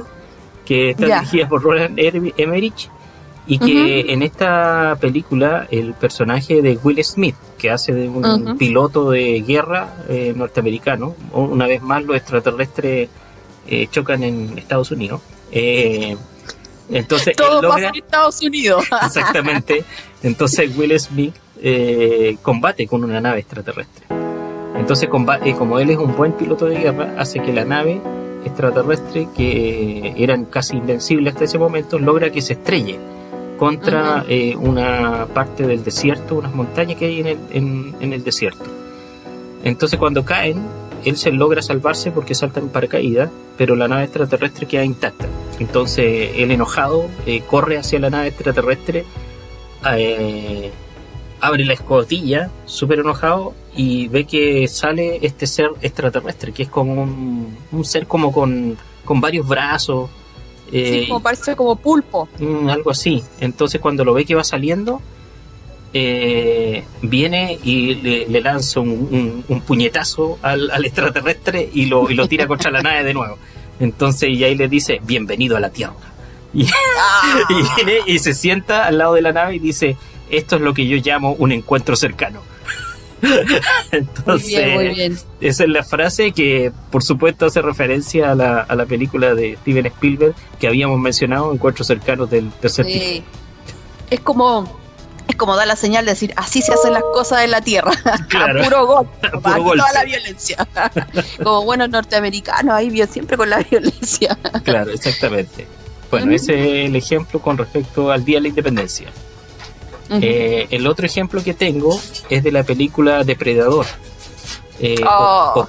que 0.66 0.92
está 0.92 1.06
dirigida 1.20 1.48
por 1.48 1.62
Roland 1.62 2.00
Emmerich 2.00 2.90
Y 3.46 3.60
que 3.60 4.12
en 4.12 4.22
esta 4.24 4.98
película 5.00 5.68
el 5.72 5.94
personaje 5.94 6.62
de 6.62 6.78
Will 6.84 7.04
Smith, 7.04 7.36
que 7.58 7.70
hace 7.70 7.94
de 7.94 8.10
un 8.10 8.58
piloto 8.58 9.12
de 9.12 9.42
guerra 9.42 9.94
eh, 10.10 10.34
norteamericano, 10.36 11.16
una 11.32 11.68
vez 11.68 11.82
más 11.82 12.04
los 12.04 12.18
extraterrestres 12.18 13.10
eh, 13.68 13.88
chocan 13.90 14.24
en 14.24 14.58
Estados 14.58 14.92
Unidos. 14.92 15.22
Eh, 15.52 16.18
entonces 16.90 17.36
Todo 17.36 17.62
pasa 17.62 17.90
en 17.90 17.96
Estados 17.96 18.42
Unidos. 18.42 18.86
exactamente. 19.06 19.84
Entonces 20.24 20.76
Will 20.78 21.00
Smith 21.00 21.36
combate 22.42 22.88
con 22.88 23.04
una 23.04 23.20
nave 23.20 23.40
extraterrestre. 23.40 24.06
Entonces, 24.78 25.10
como 25.10 25.80
él 25.80 25.90
es 25.90 25.98
un 25.98 26.16
buen 26.16 26.34
piloto 26.34 26.68
de 26.68 26.78
guerra, 26.78 27.16
hace 27.18 27.42
que 27.42 27.52
la 27.52 27.66
nave 27.66 28.00
extraterrestre, 28.46 29.28
que 29.36 30.14
eran 30.18 30.46
casi 30.46 30.78
invencibles 30.78 31.34
hasta 31.34 31.46
ese 31.46 31.58
momento, 31.58 32.00
logra 32.00 32.32
que 32.32 32.42
se 32.42 32.54
estrelle 32.54 33.00
contra 33.58 34.24
eh, 34.30 34.56
una 34.56 35.28
parte 35.34 35.66
del 35.66 35.84
desierto, 35.84 36.36
unas 36.36 36.54
montañas 36.54 36.98
que 36.98 37.06
hay 37.06 37.20
en 37.20 37.28
el, 37.28 37.38
en, 38.00 38.14
el 38.14 38.24
desierto. 38.24 38.66
Entonces 39.64 39.98
cuando 39.98 40.24
caen, 40.24 40.62
él 41.06 41.18
se 41.18 41.32
logra 41.32 41.62
salvarse 41.62 42.12
porque 42.12 42.36
salta 42.36 42.60
en 42.60 42.70
paracaídas, 42.70 43.30
pero 43.58 43.76
la 43.76 43.88
nave 43.88 44.04
extraterrestre 44.04 44.66
queda 44.66 44.84
intacta. 44.84 45.28
Entonces 45.60 46.32
él 46.36 46.52
enojado 46.52 47.08
eh, 47.26 47.42
corre 47.42 47.78
hacia 47.78 48.00
la 48.00 48.10
nave 48.10 48.28
extraterrestre, 48.28 49.06
eh, 49.96 50.72
abre 51.40 51.66
la 51.66 51.74
escotilla, 51.74 52.50
súper 52.66 53.00
enojado, 53.00 53.54
y 53.76 54.08
ve 54.08 54.26
que 54.26 54.68
sale 54.68 55.20
este 55.22 55.48
ser 55.48 55.70
extraterrestre, 55.82 56.52
que 56.52 56.64
es 56.64 56.70
como 56.70 57.02
un, 57.02 57.56
un 57.72 57.86
ser 57.86 58.08
como 58.08 58.32
con, 58.32 58.78
con 59.06 59.22
varios 59.22 59.48
brazos, 59.48 60.10
sí, 60.72 61.06
como 61.08 61.22
parece 61.22 61.56
como 61.56 61.76
pulpo. 61.76 62.28
Mm, 62.40 62.70
algo 62.70 62.92
así. 62.92 63.24
Entonces 63.40 63.80
cuando 63.82 64.04
lo 64.04 64.14
ve 64.14 64.26
que 64.26 64.36
va 64.36 64.44
saliendo, 64.44 65.02
eh, 65.94 66.84
viene 67.02 67.58
y 67.64 67.96
le, 67.96 68.42
lanza 68.42 68.80
un, 68.80 69.44
puñetazo 69.66 70.38
al, 70.42 70.86
extraterrestre 70.86 71.70
y 71.74 71.86
lo, 71.86 72.10
y 72.10 72.14
lo 72.14 72.28
tira 72.28 72.48
contra 72.48 72.72
la 72.72 72.82
nave 72.82 73.04
de 73.04 73.14
nuevo. 73.14 73.38
Entonces 73.80 74.30
y 74.30 74.44
ahí 74.44 74.56
le 74.56 74.68
dice, 74.68 75.00
bienvenido 75.04 75.58
a 75.58 75.60
la 75.60 75.70
Tierra. 75.70 75.94
Y, 76.54 76.66
ah. 76.66 77.40
y 77.50 77.76
viene 77.76 78.00
y 78.06 78.20
se 78.20 78.34
sienta 78.34 78.86
al 78.86 78.98
lado 78.98 79.14
de 79.14 79.22
la 79.22 79.32
nave 79.32 79.56
y 79.56 79.60
dice, 79.60 79.98
esto 80.30 80.58
es 80.58 80.62
lo 80.62 80.74
que 80.74 80.88
yo 80.88 80.98
llamo 80.98 81.34
un 81.34 81.52
encuentro 81.52 81.96
cercano. 81.96 82.42
Entonces, 83.92 85.26
esa 85.42 85.64
es 85.64 85.70
la 85.70 85.84
frase 85.84 86.32
que, 86.34 86.72
por 86.92 87.04
supuesto, 87.04 87.48
hace 87.48 87.62
referencia 87.62 88.32
a 88.32 88.36
la, 88.36 88.62
a 88.62 88.76
la 88.76 88.86
película 88.86 89.34
de 89.34 89.58
Steven 89.62 89.88
Spielberg 89.88 90.36
que 90.60 90.68
habíamos 90.68 91.00
mencionado, 91.00 91.52
Encuentros 91.52 91.88
cercanos 91.88 92.30
del 92.30 92.52
tercer 92.52 92.86
sí. 92.86 93.24
Es 94.10 94.20
como 94.22 94.78
como 95.38 95.56
dar 95.56 95.68
la 95.68 95.76
señal 95.76 96.06
de 96.06 96.12
decir, 96.12 96.34
así 96.36 96.62
se 96.62 96.74
hacen 96.74 96.94
las 96.94 97.04
cosas 97.04 97.44
en 97.44 97.52
la 97.52 97.62
tierra. 97.62 97.92
Claro. 98.28 98.62
a 98.62 98.64
puro 98.64 98.86
golpe. 98.88 99.30
toda 99.32 99.94
la 99.94 100.04
violencia. 100.04 100.68
como 101.44 101.64
buenos 101.64 101.90
norteamericanos, 101.90 102.74
ahí 102.74 102.90
bien 102.90 103.08
siempre 103.08 103.38
con 103.38 103.50
la 103.50 103.60
violencia. 103.60 104.38
claro, 104.64 104.92
exactamente. 104.92 105.68
Bueno, 106.10 106.32
ese 106.32 106.84
es 106.84 106.90
el 106.90 106.96
ejemplo 106.96 107.42
con 107.42 107.58
respecto 107.58 108.12
al 108.12 108.24
Día 108.24 108.38
de 108.38 108.42
la 108.44 108.48
Independencia. 108.50 109.08
Eh, 110.10 110.68
el 110.70 110.88
otro 110.88 111.06
ejemplo 111.06 111.44
que 111.44 111.54
tengo 111.54 112.00
es 112.30 112.44
de 112.44 112.52
la 112.52 112.64
película 112.64 113.24
Depredador. 113.24 113.86
Eh, 114.80 115.04
o, 115.04 115.54
oh. 115.56 115.68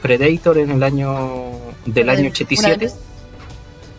Predator 0.00 0.58
en 0.58 0.70
el 0.70 0.82
año 0.82 1.52
del 1.84 2.08
año 2.08 2.30
87. 2.30 2.90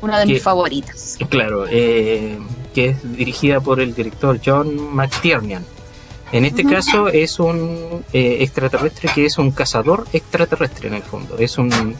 Una 0.01 0.19
de, 0.19 0.25
mis 0.25 0.43
favoritas. 0.43 1.17
Claro, 1.29 1.65
eh, 1.69 2.37
que 2.77 2.89
es 2.89 3.17
dirigida 3.17 3.59
por 3.59 3.79
el 3.79 3.95
director 3.95 4.39
John 4.45 4.93
McTiernan. 4.93 5.65
En 6.31 6.45
este 6.45 6.63
caso 6.63 7.07
es 7.07 7.39
un 7.39 8.03
extraterrestre 8.13 9.09
que 9.15 9.25
es 9.25 9.39
un 9.39 9.49
cazador 9.49 10.05
extraterrestre 10.13 10.87
en 10.87 10.93
el 10.93 11.01
fondo. 11.01 11.39
Es 11.39 11.57
un 11.57 11.95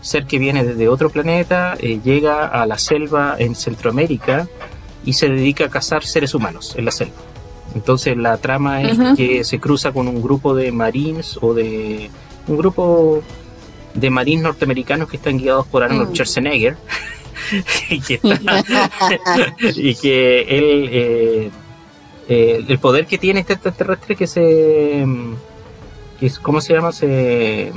ser 0.00 0.26
que 0.26 0.40
viene 0.40 0.64
desde 0.64 0.88
otro 0.88 1.10
planeta, 1.10 1.76
llega 1.76 2.48
a 2.48 2.66
la 2.66 2.78
selva 2.78 3.36
en 3.38 3.54
Centroamérica 3.54 4.48
y 5.04 5.12
se 5.12 5.28
dedica 5.28 5.66
a 5.66 5.68
cazar 5.68 6.04
seres 6.04 6.34
humanos 6.34 6.74
en 6.76 6.86
la 6.86 6.90
selva. 6.90 7.14
Entonces 7.76 8.16
la 8.16 8.38
trama 8.38 8.82
es 8.82 8.98
que 9.16 9.44
se 9.44 9.60
cruza 9.60 9.92
con 9.92 10.08
un 10.08 10.20
grupo 10.20 10.52
de 10.52 10.72
marines 10.72 11.38
o 11.40 11.54
de 11.54 12.10
un 12.48 12.56
grupo 12.56 13.22
de 13.94 14.10
marines 14.10 14.42
norteamericanos 14.42 15.08
que 15.08 15.16
están 15.16 15.38
guiados 15.38 15.68
por 15.68 15.84
Arnold 15.84 16.10
mm. 16.10 16.14
Y, 17.90 18.00
que 18.00 18.20
y 19.76 19.94
que 19.94 20.40
él 20.42 20.88
eh, 20.92 21.50
eh, 22.28 22.64
el 22.66 22.78
poder 22.78 23.06
que 23.06 23.18
tiene 23.18 23.40
este 23.40 23.54
extraterrestre 23.54 24.16
que 24.16 24.26
se 24.26 25.06
que 26.20 26.30
cómo 26.42 26.60
se 26.60 26.74
llama 26.74 26.92
se 26.92 27.72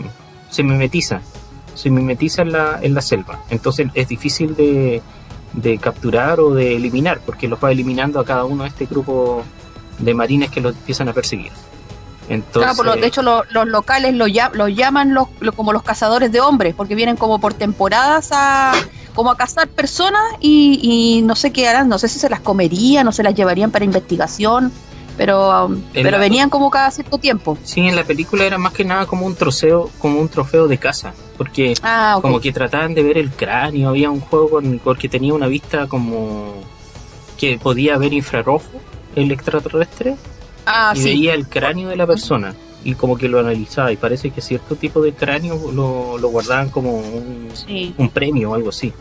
se 0.49 0.63
mimetiza 0.63 1.21
se 1.75 1.89
mimetiza 1.89 2.41
en 2.41 2.51
la, 2.51 2.79
en 2.81 2.93
la 2.93 3.01
selva 3.01 3.43
entonces 3.49 3.87
es 3.93 4.07
difícil 4.07 4.55
de 4.55 5.01
de 5.53 5.77
capturar 5.77 6.39
o 6.39 6.53
de 6.53 6.75
eliminar, 6.75 7.19
porque 7.25 7.47
los 7.47 7.61
va 7.63 7.71
eliminando 7.71 8.19
a 8.19 8.25
cada 8.25 8.45
uno 8.45 8.63
de 8.63 8.69
este 8.69 8.85
grupo 8.85 9.43
de 9.99 10.13
marines 10.13 10.49
que 10.49 10.61
los 10.61 10.75
empiezan 10.75 11.09
a 11.09 11.13
perseguir. 11.13 11.51
Entonces, 12.33 13.01
de 13.01 13.07
hecho 13.07 13.21
los 13.21 13.67
locales 13.67 14.13
los, 14.13 14.29
llaman 14.73 15.13
los, 15.13 15.27
como 15.55 15.73
los 15.73 15.83
cazadores 15.83 16.31
de 16.31 16.39
hombres, 16.39 16.73
porque 16.75 16.95
vienen 16.95 17.17
como 17.17 17.39
por 17.39 17.53
temporadas 17.53 18.29
a 18.31 18.73
como 19.13 19.29
a 19.29 19.35
cazar 19.35 19.67
personas 19.67 20.21
y, 20.39 20.79
y 20.81 21.21
no 21.23 21.35
sé 21.35 21.51
qué 21.51 21.67
harán, 21.67 21.89
no 21.89 21.99
sé 21.99 22.07
si 22.07 22.17
se 22.17 22.29
las 22.29 22.39
comerían 22.39 23.05
o 23.09 23.11
se 23.11 23.23
las 23.23 23.35
llevarían 23.35 23.69
para 23.69 23.83
investigación 23.83 24.71
pero, 25.17 25.65
um, 25.65 25.81
pero 25.93 26.17
venían 26.17 26.49
como 26.49 26.69
cada 26.69 26.89
cierto 26.91 27.17
tiempo. 27.17 27.57
Sí, 27.63 27.81
en 27.81 27.95
la 27.95 28.03
película 28.03 28.45
era 28.45 28.57
más 28.57 28.73
que 28.73 28.83
nada 28.83 29.05
como 29.05 29.25
un 29.25 29.35
trofeo, 29.35 29.89
como 29.99 30.19
un 30.19 30.29
trofeo 30.29 30.67
de 30.67 30.77
casa, 30.77 31.13
porque 31.37 31.75
ah, 31.83 32.17
como 32.21 32.39
que 32.39 32.51
trataban 32.51 32.93
de 32.93 33.03
ver 33.03 33.17
el 33.17 33.29
cráneo, 33.29 33.89
había 33.89 34.09
un 34.09 34.19
juego 34.19 34.49
con, 34.49 34.79
porque 34.83 35.09
tenía 35.09 35.33
una 35.33 35.47
vista 35.47 35.87
como 35.87 36.55
que 37.37 37.59
podía 37.59 37.97
ver 37.97 38.13
infrarrojo 38.13 38.65
el 39.15 39.31
extraterrestre 39.31 40.15
ah, 40.65 40.93
y 40.95 41.03
veía 41.03 41.33
el 41.33 41.47
cráneo 41.47 41.89
de 41.89 41.95
la 41.95 42.07
persona 42.07 42.53
y 42.83 42.95
como 42.95 43.17
que 43.17 43.27
lo 43.27 43.39
analizaba 43.39 43.91
y 43.91 43.97
parece 43.97 44.31
que 44.31 44.41
cierto 44.41 44.75
tipo 44.75 45.01
de 45.01 45.13
cráneo 45.13 45.71
lo, 45.71 46.17
lo 46.17 46.29
guardaban 46.29 46.69
como 46.69 46.97
un, 46.97 47.49
un 47.97 48.09
premio 48.09 48.51
o 48.51 48.55
algo 48.55 48.69
así. 48.69 48.93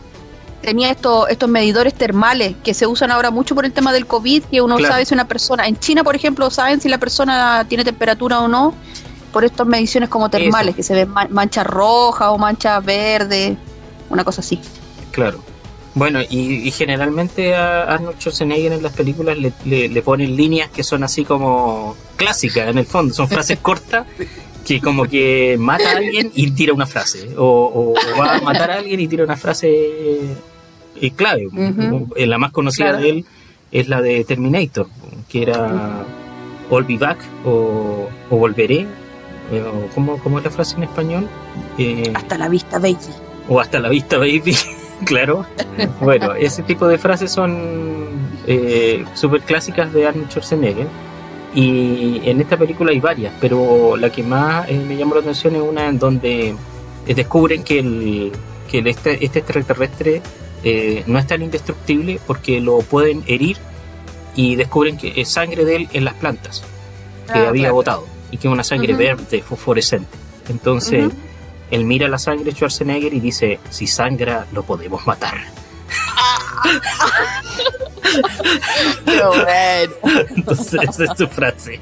Tenía 0.61 0.91
estos, 0.91 1.27
estos 1.29 1.49
medidores 1.49 1.95
termales 1.95 2.55
que 2.63 2.75
se 2.75 2.85
usan 2.85 3.09
ahora 3.09 3.31
mucho 3.31 3.55
por 3.55 3.65
el 3.65 3.71
tema 3.71 3.91
del 3.91 4.05
COVID, 4.05 4.43
que 4.43 4.61
uno 4.61 4.77
sabe 4.77 5.05
si 5.05 5.13
una 5.13 5.27
persona, 5.27 5.67
en 5.67 5.77
China 5.79 6.03
por 6.03 6.15
ejemplo, 6.15 6.51
saben 6.51 6.79
si 6.79 6.87
la 6.87 6.99
persona 6.99 7.65
tiene 7.67 7.83
temperatura 7.83 8.39
o 8.39 8.47
no, 8.47 8.75
por 9.33 9.43
estas 9.43 9.65
mediciones 9.65 10.09
como 10.09 10.29
termales, 10.29 10.75
que 10.75 10.83
se 10.83 10.93
ven 10.93 11.09
manchas 11.29 11.65
rojas 11.65 12.29
o 12.29 12.37
manchas 12.37 12.83
verdes, 12.85 13.57
una 14.09 14.23
cosa 14.23 14.41
así. 14.41 14.59
Claro. 15.09 15.43
Bueno, 15.93 16.19
y, 16.21 16.71
generalmente 16.71 17.53
a 17.53 17.83
Arnold 17.83 18.17
Schwarzenegger 18.17 18.71
en 18.71 18.83
las 18.83 18.93
películas 18.93 19.37
le, 19.37 19.89
le, 19.89 20.01
ponen 20.01 20.35
líneas 20.35 20.69
que 20.69 20.83
son 20.83 21.03
así 21.03 21.25
como 21.25 21.97
clásicas 22.15 22.69
en 22.69 22.77
el 22.77 22.85
fondo, 22.85 23.13
son 23.13 23.27
frases 23.27 23.59
cortas 23.61 24.07
que 24.65 24.79
como 24.79 25.05
que 25.05 25.57
mata 25.59 25.91
a 25.91 25.97
alguien 25.97 26.31
y 26.33 26.51
tira 26.51 26.73
una 26.73 26.85
frase, 26.85 27.31
o, 27.37 27.93
va 28.19 28.35
a 28.35 28.41
matar 28.41 28.71
a 28.71 28.75
alguien 28.75 28.99
y 28.99 29.07
tira 29.07 29.23
una 29.23 29.35
frase 29.35 30.35
clave. 31.09 31.47
Eh, 32.15 32.27
la 32.27 32.37
más 32.37 32.51
conocida 32.51 32.93
de 32.93 33.09
él 33.09 33.25
es 33.71 33.87
la 33.87 34.01
de 34.01 34.23
Terminator, 34.23 34.87
que 35.29 35.41
era 35.41 36.05
All 36.69 36.83
Be 36.83 36.97
Back 36.97 37.19
o, 37.45 38.07
Volveré. 38.29 38.85
Eh, 39.51 39.63
¿cómo, 39.95 40.37
es 40.37 40.43
la 40.43 40.51
frase 40.51 40.77
en 40.77 40.83
español? 40.83 41.27
Eh, 41.77 42.11
hasta 42.13 42.37
la 42.37 42.47
vista, 42.47 42.79
baby. 42.79 42.97
O 43.49 43.59
hasta 43.59 43.79
la 43.79 43.89
vista, 43.89 44.17
baby. 44.17 44.55
claro. 45.05 45.45
bueno, 45.99 46.33
ese 46.33 46.63
tipo 46.63 46.87
de 46.87 46.97
frases 46.97 47.31
son 47.31 47.57
eh, 48.47 49.03
súper 49.13 49.41
clásicas 49.41 49.91
de 49.93 50.07
Arnold 50.07 50.29
Schwarzenegger. 50.29 50.87
Y 51.53 52.21
en 52.23 52.39
esta 52.39 52.55
película 52.55 52.91
hay 52.91 53.01
varias, 53.01 53.33
pero 53.41 53.97
la 53.97 54.09
que 54.09 54.23
más 54.23 54.71
me 54.71 54.95
llamó 54.95 55.15
la 55.15 55.21
atención 55.21 55.53
es 55.55 55.61
una 55.61 55.87
en 55.87 55.99
donde 55.99 56.55
descubren 57.05 57.63
que 57.63 57.79
el, 57.79 58.31
que 58.69 58.79
este, 58.89 59.23
este 59.23 59.39
extraterrestre 59.39 60.21
eh, 60.63 61.03
no 61.07 61.19
es 61.19 61.27
tan 61.27 61.41
indestructible 61.41 62.19
porque 62.25 62.61
lo 62.61 62.79
pueden 62.79 63.23
herir 63.27 63.57
y 64.35 64.55
descubren 64.55 64.97
que 64.97 65.13
es 65.19 65.27
sangre 65.27 65.65
de 65.65 65.75
él 65.75 65.89
en 65.91 66.05
las 66.05 66.13
plantas 66.13 66.63
que 67.31 67.39
ah, 67.39 67.49
había 67.49 67.71
botado 67.71 68.05
y 68.31 68.37
que 68.37 68.47
es 68.47 68.53
una 68.53 68.63
sangre 68.63 68.93
verde 68.93 69.41
fosforescente. 69.41 70.17
Entonces 70.49 71.11
él 71.71 71.85
mira 71.85 72.07
la 72.09 72.19
sangre 72.19 72.45
de 72.45 72.51
Schwarzenegger 72.51 73.13
y 73.13 73.19
dice, 73.21 73.59
si 73.69 73.87
sangra 73.87 74.45
lo 74.51 74.63
podemos 74.63 75.07
matar. 75.07 75.39
Entonces 80.35 80.81
esa 80.83 81.03
es 81.05 81.11
su 81.17 81.27
frase 81.27 81.79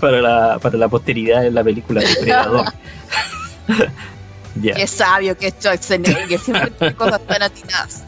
para 0.00 0.20
la, 0.20 0.58
para 0.60 0.78
la 0.78 0.88
posteridad 0.88 1.44
en 1.44 1.54
la 1.54 1.64
película 1.64 2.00
Depredador. 2.00 2.72
Qué 4.62 4.86
sabio 4.86 5.36
que 5.36 5.48
es 5.48 5.54
Schwarzenegger, 5.54 6.38
siempre 6.38 6.70
tiene 6.70 6.94
cosas 6.94 7.20
tan 7.26 7.42
atinadas. 7.42 8.04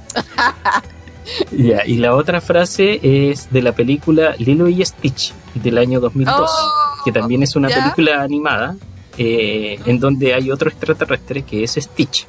y 1.52 1.96
la 1.96 2.14
otra 2.14 2.40
frase 2.40 3.00
es 3.02 3.50
de 3.50 3.60
la 3.62 3.72
película 3.72 4.36
Lilo 4.38 4.68
y 4.68 4.84
Stitch 4.84 5.34
del 5.54 5.78
año 5.78 5.98
2002, 5.98 6.50
que 7.04 7.10
también 7.10 7.42
es 7.42 7.56
una 7.56 7.68
película 7.68 8.22
animada 8.22 8.76
eh, 9.18 9.78
en 9.84 10.01
donde 10.01 10.34
hay 10.34 10.51
otro 10.51 10.70
extraterrestre 10.70 11.43
que 11.43 11.64
es 11.64 11.72
Stitch. 11.72 12.26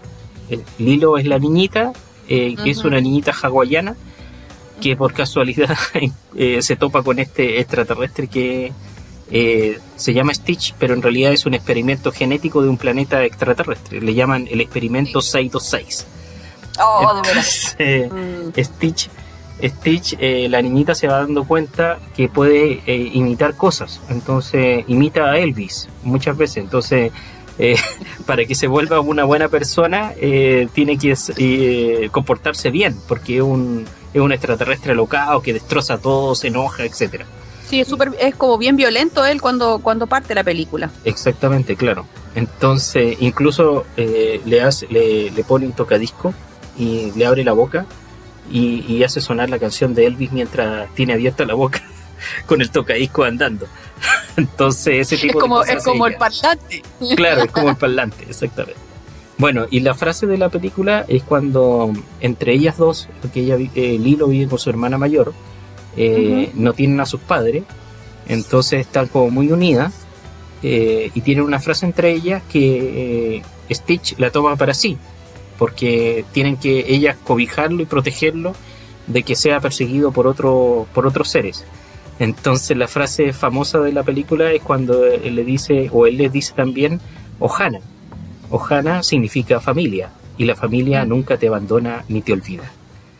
Lilo 0.77 1.17
es 1.17 1.25
la 1.25 1.39
niñita, 1.39 1.93
eh, 2.27 2.55
que 2.61 2.69
es 2.69 2.83
una 2.83 2.99
niñita 2.99 3.31
hawaiana, 3.31 3.95
que 4.81 4.95
por 4.95 5.13
casualidad 5.13 5.77
eh, 6.35 6.61
se 6.61 6.75
topa 6.75 7.01
con 7.01 7.19
este 7.19 7.59
extraterrestre 7.59 8.27
que 8.27 8.71
se 9.95 10.13
llama 10.13 10.33
Stitch, 10.33 10.75
pero 10.77 10.93
en 10.93 11.01
realidad 11.01 11.31
es 11.31 11.47
un 11.47 11.55
experimento 11.55 12.11
genético 12.11 12.61
de 12.61 12.69
un 12.69 12.77
planeta 12.77 13.23
extraterrestre. 13.23 13.99
Le 13.99 14.13
llaman 14.13 14.47
el 14.51 14.61
experimento 14.61 15.21
626. 15.21 16.05
Oh, 16.79 17.21
de 17.77 18.09
mm. 18.09 18.63
Stitch 18.63 19.09
Stitch, 19.63 20.15
eh, 20.19 20.47
la 20.49 20.61
niñita 20.61 20.93
se 20.93 21.07
va 21.07 21.19
dando 21.19 21.45
cuenta 21.45 21.99
que 22.15 22.27
puede 22.27 22.81
eh, 22.85 23.11
imitar 23.13 23.55
cosas. 23.55 24.01
Entonces, 24.09 24.83
imita 24.87 25.31
a 25.31 25.37
Elvis 25.37 25.87
muchas 26.03 26.37
veces. 26.37 26.57
Entonces, 26.57 27.11
eh, 27.57 27.77
para 28.25 28.45
que 28.45 28.55
se 28.55 28.67
vuelva 28.67 28.99
una 28.99 29.23
buena 29.23 29.47
persona, 29.47 30.13
tiene 30.73 30.97
que 30.97 32.09
comportarse 32.11 32.71
bien, 32.71 32.97
porque 33.07 33.37
es 33.37 33.41
un, 33.41 33.85
es 34.13 34.21
un 34.21 34.31
extraterrestre 34.31 34.95
locado 34.95 35.41
que 35.41 35.53
destroza 35.53 35.97
todo, 35.97 36.35
se 36.35 36.47
enoja, 36.47 36.83
etcétera. 36.83 37.25
Sí, 37.69 37.79
es, 37.79 37.87
super, 37.87 38.11
es 38.19 38.35
como 38.35 38.57
bien 38.57 38.75
violento 38.75 39.25
él 39.25 39.41
cuando, 39.41 39.79
cuando 39.79 40.05
parte 40.05 40.35
la 40.35 40.43
película. 40.43 40.91
Exactamente, 41.05 41.75
claro. 41.75 42.05
Entonces, 42.35 43.17
incluso 43.19 43.85
le, 43.95 44.61
hace, 44.61 44.87
le, 44.87 45.31
le 45.31 45.43
pone 45.43 45.65
un 45.65 45.73
tocadisco 45.73 46.33
y 46.77 47.11
le 47.15 47.25
abre 47.25 47.43
la 47.43 47.53
boca 47.53 47.85
y, 48.51 49.03
hace 49.03 49.21
sonar 49.21 49.49
la 49.49 49.59
canción 49.59 49.93
de 49.93 50.05
Elvis 50.05 50.31
mientras 50.31 50.93
tiene 50.95 51.13
abierta 51.13 51.45
la 51.45 51.53
boca 51.53 51.81
con 52.45 52.61
el 52.61 52.69
tocadisco 52.69 53.23
andando. 53.23 53.67
Entonces, 54.37 55.11
ese 55.11 55.17
tipo 55.17 55.39
es 55.39 55.41
como, 55.41 55.63
Es 55.63 55.83
como 55.83 56.07
el 56.07 56.15
parlante. 56.15 56.83
Claro, 57.15 57.43
es 57.43 57.51
como 57.51 57.69
el 57.69 57.75
parlante, 57.77 58.25
exactamente. 58.29 58.79
Bueno, 59.37 59.65
y 59.69 59.79
la 59.79 59.95
frase 59.95 60.27
de 60.27 60.37
la 60.37 60.49
película 60.49 61.05
es 61.07 61.23
cuando 61.23 61.91
entre 62.21 62.53
ellas 62.53 62.77
dos, 62.77 63.09
porque 63.21 63.41
ella, 63.41 63.57
eh, 63.75 63.97
Lilo 63.99 64.27
vive 64.27 64.47
con 64.47 64.59
su 64.59 64.69
hermana 64.69 64.97
mayor, 64.97 65.33
eh, 65.97 66.51
no 66.53 66.73
tienen 66.73 66.99
a 66.99 67.05
sus 67.05 67.19
padres, 67.19 67.63
entonces 68.27 68.81
están 68.81 69.07
como 69.07 69.31
muy 69.31 69.51
unidas 69.51 69.93
eh, 70.61 71.11
y 71.13 71.21
tienen 71.21 71.43
una 71.43 71.59
frase 71.59 71.85
entre 71.85 72.11
ellas 72.11 72.43
que 72.47 73.41
Stitch 73.71 74.17
la 74.19 74.29
toma 74.29 74.55
para 74.55 74.73
sí, 74.73 74.97
porque 75.63 76.25
tienen 76.33 76.57
que 76.57 76.93
ellas 76.93 77.15
cobijarlo 77.23 77.81
y 77.81 77.85
protegerlo 77.85 78.53
de 79.07 79.23
que 79.23 79.33
sea 79.33 79.61
perseguido 79.61 80.11
por, 80.11 80.27
otro, 80.27 80.87
por 80.93 81.07
otros 81.07 81.29
seres. 81.29 81.63
Entonces 82.19 82.75
la 82.75 82.89
frase 82.89 83.31
famosa 83.31 83.79
de 83.79 83.93
la 83.93 84.03
película 84.03 84.51
es 84.51 84.61
cuando 84.61 85.05
él 85.05 85.35
le 85.35 85.45
dice, 85.45 85.89
o 85.93 86.05
él 86.05 86.17
les 86.17 86.33
dice 86.33 86.51
también, 86.53 86.99
Ohana. 87.39 87.79
Ohana 88.49 89.03
significa 89.03 89.61
familia, 89.61 90.09
y 90.37 90.43
la 90.43 90.55
familia 90.55 91.05
mm. 91.05 91.07
nunca 91.07 91.37
te 91.37 91.47
abandona 91.47 92.03
ni 92.09 92.21
te 92.21 92.33
olvida. 92.33 92.69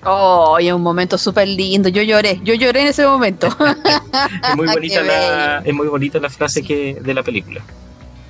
Oh, 0.03 0.60
y 0.60 0.70
un 0.70 0.82
momento 0.82 1.18
súper 1.18 1.48
lindo. 1.48 1.88
Yo 1.88 2.02
lloré, 2.02 2.41
yo 2.44 2.56
lloré 2.56 2.82
en 2.82 2.88
ese 2.88 3.07
momento. 3.07 3.48
es, 4.49 4.56
muy 4.57 4.68
bonita 4.74 5.02
la, 5.02 5.60
es 5.60 5.74
muy 5.74 5.88
bonita 5.88 6.20
la 6.20 6.30
frase 6.30 6.61
que, 6.61 6.95
de 6.95 7.14
la 7.14 7.24
película. 7.24 7.64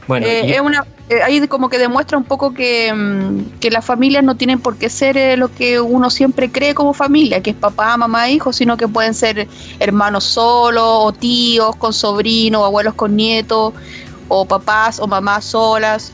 Bueno, 0.07 0.27
eh, 0.27 0.55
es 0.55 0.61
una, 0.61 0.85
eh, 1.09 1.21
ahí 1.21 1.45
como 1.47 1.69
que 1.69 1.77
demuestra 1.77 2.17
un 2.17 2.23
poco 2.23 2.53
que, 2.53 2.93
mm, 2.93 3.59
que 3.59 3.69
las 3.71 3.85
familias 3.85 4.23
no 4.23 4.35
tienen 4.35 4.59
por 4.59 4.77
qué 4.77 4.89
ser 4.89 5.17
eh, 5.17 5.37
lo 5.37 5.53
que 5.53 5.79
uno 5.79 6.09
siempre 6.09 6.51
cree 6.51 6.73
como 6.73 6.93
familia, 6.93 7.41
que 7.41 7.51
es 7.51 7.55
papá, 7.55 7.95
mamá, 7.97 8.29
hijos, 8.29 8.55
sino 8.55 8.77
que 8.77 8.87
pueden 8.87 9.13
ser 9.13 9.47
hermanos 9.79 10.23
solos, 10.23 10.83
o 10.85 11.13
tíos 11.13 11.75
con 11.75 11.93
sobrinos, 11.93 12.63
abuelos 12.63 12.93
con 12.93 13.15
nietos, 13.15 13.73
o 14.27 14.45
papás 14.45 14.99
o 14.99 15.07
mamás 15.07 15.45
solas, 15.45 16.13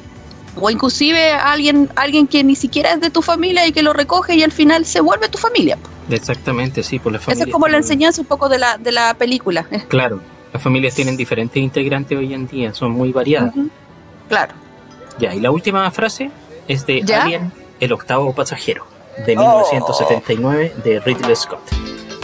o 0.55 0.69
inclusive 0.69 1.31
alguien, 1.31 1.89
alguien 1.95 2.27
que 2.27 2.43
ni 2.43 2.55
siquiera 2.55 2.93
es 2.93 3.01
de 3.01 3.09
tu 3.09 3.21
familia 3.21 3.65
y 3.67 3.71
que 3.71 3.83
lo 3.83 3.93
recoge 3.93 4.35
y 4.35 4.43
al 4.43 4.51
final 4.51 4.85
se 4.85 5.01
vuelve 5.01 5.29
tu 5.29 5.37
familia. 5.37 5.77
Exactamente, 6.09 6.83
sí, 6.83 6.99
por 6.99 7.13
la 7.13 7.19
familia. 7.19 7.43
Esa 7.43 7.49
es 7.49 7.53
como 7.53 7.67
la 7.67 7.77
enseñanza 7.77 8.21
un 8.21 8.27
poco 8.27 8.49
de 8.49 8.57
la, 8.57 8.77
de 8.77 8.91
la 8.91 9.13
película. 9.13 9.67
Claro, 9.87 10.21
las 10.53 10.61
familias 10.61 10.95
tienen 10.95 11.15
diferentes 11.15 11.61
integrantes 11.61 12.17
hoy 12.17 12.33
en 12.33 12.47
día, 12.47 12.73
son 12.73 12.91
muy 12.91 13.11
variadas. 13.11 13.53
Claro. 14.27 14.53
Ya, 15.19 15.35
y 15.35 15.39
la 15.39 15.51
última 15.51 15.89
frase 15.91 16.31
es 16.67 16.85
de 16.85 17.03
Alien, 17.13 17.51
el 17.79 17.91
octavo 17.91 18.33
pasajero, 18.33 18.85
de 19.25 19.35
1979, 19.35 20.73
de 20.83 20.99
Ridley 20.99 21.35
Scott. 21.35 21.61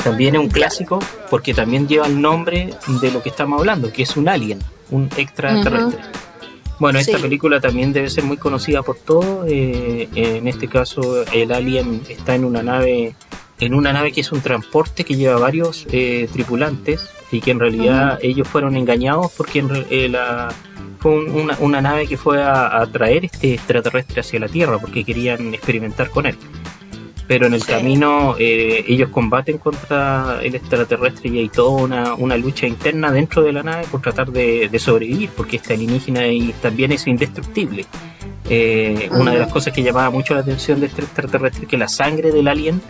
También 0.03 0.35
es 0.35 0.41
un 0.41 0.49
clásico 0.49 0.99
porque 1.29 1.53
también 1.53 1.87
lleva 1.87 2.05
el 2.05 2.21
nombre 2.21 2.75
de 3.01 3.11
lo 3.11 3.23
que 3.23 3.29
estamos 3.29 3.59
hablando, 3.59 3.91
que 3.91 4.03
es 4.03 4.15
un 4.15 4.29
alien, 4.29 4.59
un 4.91 5.09
extraterrestre. 5.17 5.99
Bueno, 6.77 6.99
esta 6.99 7.17
película 7.17 7.59
también 7.59 7.91
debe 7.91 8.09
ser 8.09 8.23
muy 8.23 8.37
conocida 8.37 8.83
por 8.83 8.97
todos. 8.97 9.47
Eh, 9.49 10.07
en 10.13 10.47
este 10.47 10.67
caso, 10.67 11.23
el 11.31 11.51
alien 11.51 12.03
está 12.07 12.35
en 12.35 12.45
una 12.45 12.61
nave, 12.61 13.15
en 13.59 13.73
una 13.73 13.93
nave 13.93 14.11
que 14.11 14.21
es 14.21 14.31
un 14.31 14.41
transporte 14.41 15.05
que 15.05 15.15
lleva 15.15 15.39
varios 15.39 15.87
eh, 15.91 16.29
tripulantes 16.31 17.09
y 17.35 17.41
que 17.41 17.51
en 17.51 17.59
realidad 17.59 18.17
ellos 18.21 18.47
fueron 18.47 18.77
engañados 18.77 19.31
porque 19.35 19.59
en, 19.59 19.69
eh, 19.89 20.09
la 20.09 20.49
una, 21.59 21.81
nave 21.81 22.07
que 22.07 22.17
fue 22.17 22.41
a, 22.41 22.83
traer 22.91 23.25
este 23.25 23.53
extraterrestre 23.53 24.21
hacia 24.21 24.39
la 24.39 24.47
Tierra 24.47 24.79
porque 24.79 25.03
querían 25.03 25.53
experimentar 25.53 26.09
con 26.09 26.25
él. 26.25 26.35
Pero 27.27 27.47
en 27.47 27.53
el 27.53 27.65
camino 27.65 28.35
eh, 28.39 28.85
ellos 28.87 29.09
combaten 29.09 29.57
contra 29.57 30.39
el 30.43 30.55
extraterrestre 30.55 31.29
y 31.29 31.39
hay 31.39 31.49
toda 31.49 32.15
una, 32.17 32.37
lucha 32.37 32.67
interna 32.67 33.11
dentro 33.11 33.43
de 33.43 33.51
la 33.51 33.63
nave 33.63 33.85
por 33.89 34.01
tratar 34.01 34.31
de, 34.31 34.79
sobrevivir, 34.79 35.29
porque 35.35 35.57
este 35.57 35.73
alienígena 35.73 36.27
y 36.27 36.53
también 36.53 36.91
es 36.91 37.05
indestructible. 37.07 37.85
Eh, 38.47 39.09
una 39.11 39.31
de 39.31 39.39
las 39.39 39.51
cosas 39.51 39.73
que 39.73 39.81
llamaba 39.81 40.11
mucho 40.11 40.35
la 40.35 40.41
atención 40.41 40.79
de 40.79 40.85
este 40.87 41.01
extraterrestre 41.01 41.63
es 41.63 41.69
que 41.69 41.77
la 41.77 41.87
sangre 41.87 42.31
del 42.31 42.47
alien 42.47 42.81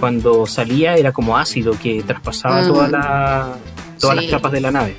cuando 0.00 0.46
salía 0.46 0.96
era 0.96 1.12
como 1.12 1.38
ácido 1.38 1.76
que 1.80 2.02
traspasaba 2.02 2.66
toda 2.66 2.88
la, 2.88 3.56
todas 3.98 4.16
las 4.16 4.26
capas 4.26 4.52
de 4.52 4.60
la 4.60 4.70
nave. 4.70 4.96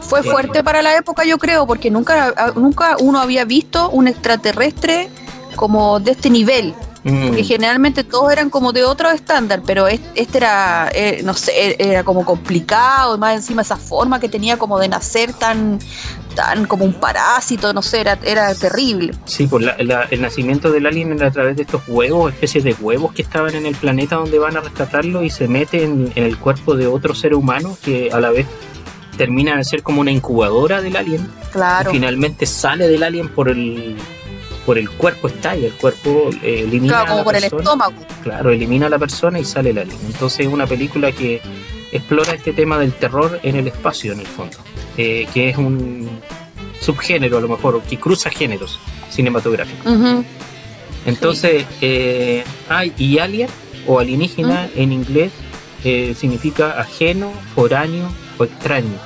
Fue 0.00 0.22
fuerte 0.22 0.64
para 0.64 0.80
la 0.80 0.96
época, 0.96 1.24
yo 1.24 1.38
creo, 1.38 1.66
porque 1.66 1.90
nunca, 1.90 2.52
nunca 2.56 2.96
uno 2.98 3.20
había 3.20 3.44
visto 3.44 3.90
un 3.90 4.08
extraterrestre 4.08 5.10
como 5.56 6.00
de 6.00 6.12
este 6.12 6.30
nivel. 6.30 6.74
Mm. 7.04 7.28
Porque 7.28 7.44
generalmente 7.44 8.04
todos 8.04 8.32
eran 8.32 8.50
como 8.50 8.72
de 8.72 8.84
otro 8.84 9.10
estándar, 9.10 9.62
pero 9.64 9.86
este 9.86 10.38
era, 10.38 10.90
eh, 10.92 11.22
no 11.24 11.34
sé, 11.34 11.76
era 11.78 12.04
como 12.04 12.24
complicado, 12.24 13.18
más 13.18 13.36
encima 13.36 13.62
esa 13.62 13.76
forma 13.76 14.20
que 14.20 14.28
tenía 14.28 14.58
como 14.58 14.78
de 14.78 14.88
nacer 14.88 15.32
tan, 15.32 15.78
tan 16.34 16.66
como 16.66 16.84
un 16.84 16.94
parásito, 16.94 17.72
no 17.72 17.82
sé, 17.82 18.00
era, 18.00 18.18
era 18.24 18.54
terrible. 18.54 19.12
Sí, 19.24 19.46
pues 19.46 19.66
el 19.78 20.20
nacimiento 20.20 20.70
del 20.70 20.86
alien 20.86 21.12
era 21.12 21.28
a 21.28 21.30
través 21.30 21.56
de 21.56 21.62
estos 21.62 21.82
huevos, 21.88 22.32
especies 22.32 22.64
de 22.64 22.74
huevos 22.80 23.12
que 23.12 23.22
estaban 23.22 23.54
en 23.54 23.66
el 23.66 23.74
planeta 23.74 24.16
donde 24.16 24.38
van 24.38 24.56
a 24.56 24.60
rescatarlo 24.60 25.22
y 25.22 25.30
se 25.30 25.48
meten 25.48 26.12
en 26.14 26.24
el 26.24 26.38
cuerpo 26.38 26.74
de 26.76 26.86
otro 26.86 27.14
ser 27.14 27.34
humano 27.34 27.76
que 27.82 28.10
a 28.12 28.20
la 28.20 28.30
vez 28.30 28.46
termina 29.16 29.56
de 29.56 29.64
ser 29.64 29.82
como 29.82 30.00
una 30.00 30.12
incubadora 30.12 30.80
del 30.80 30.96
alien. 30.96 31.28
Claro. 31.52 31.90
Y 31.90 31.94
finalmente 31.94 32.46
sale 32.46 32.88
del 32.88 33.02
alien 33.02 33.28
por 33.28 33.48
el 33.48 33.96
por 34.68 34.76
el 34.76 34.90
cuerpo 34.90 35.28
está 35.28 35.56
y 35.56 35.64
el 35.64 35.72
cuerpo 35.72 36.28
eh, 36.42 36.64
elimina 36.64 36.92
claro, 36.92 37.12
como 37.12 37.24
por 37.24 37.34
el 37.34 37.44
estómago. 37.44 37.94
Claro, 38.22 38.50
elimina 38.50 38.88
a 38.88 38.90
la 38.90 38.98
persona 38.98 39.38
y 39.38 39.44
sale 39.46 39.70
el 39.70 39.78
alien. 39.78 39.96
Entonces 40.04 40.40
es 40.40 40.52
una 40.52 40.66
película 40.66 41.10
que 41.10 41.40
explora 41.90 42.34
este 42.34 42.52
tema 42.52 42.76
del 42.78 42.92
terror 42.92 43.40
en 43.42 43.56
el 43.56 43.66
espacio 43.66 44.12
en 44.12 44.20
el 44.20 44.26
fondo, 44.26 44.58
eh, 44.98 45.26
que 45.32 45.48
es 45.48 45.56
un 45.56 46.20
subgénero 46.82 47.38
a 47.38 47.40
lo 47.40 47.48
mejor, 47.48 47.80
que 47.80 47.98
cruza 47.98 48.28
géneros 48.28 48.78
cinematográficos. 49.08 49.90
Entonces, 51.06 51.64
eh, 51.80 52.44
hay 52.68 52.92
y 52.98 53.20
alien 53.20 53.48
o 53.86 53.98
alienígena 53.98 54.68
en 54.76 54.92
inglés 54.92 55.32
significa 55.82 56.78
ajeno, 56.78 57.32
foráneo 57.54 58.06
o 58.36 58.44
extraño 58.44 58.98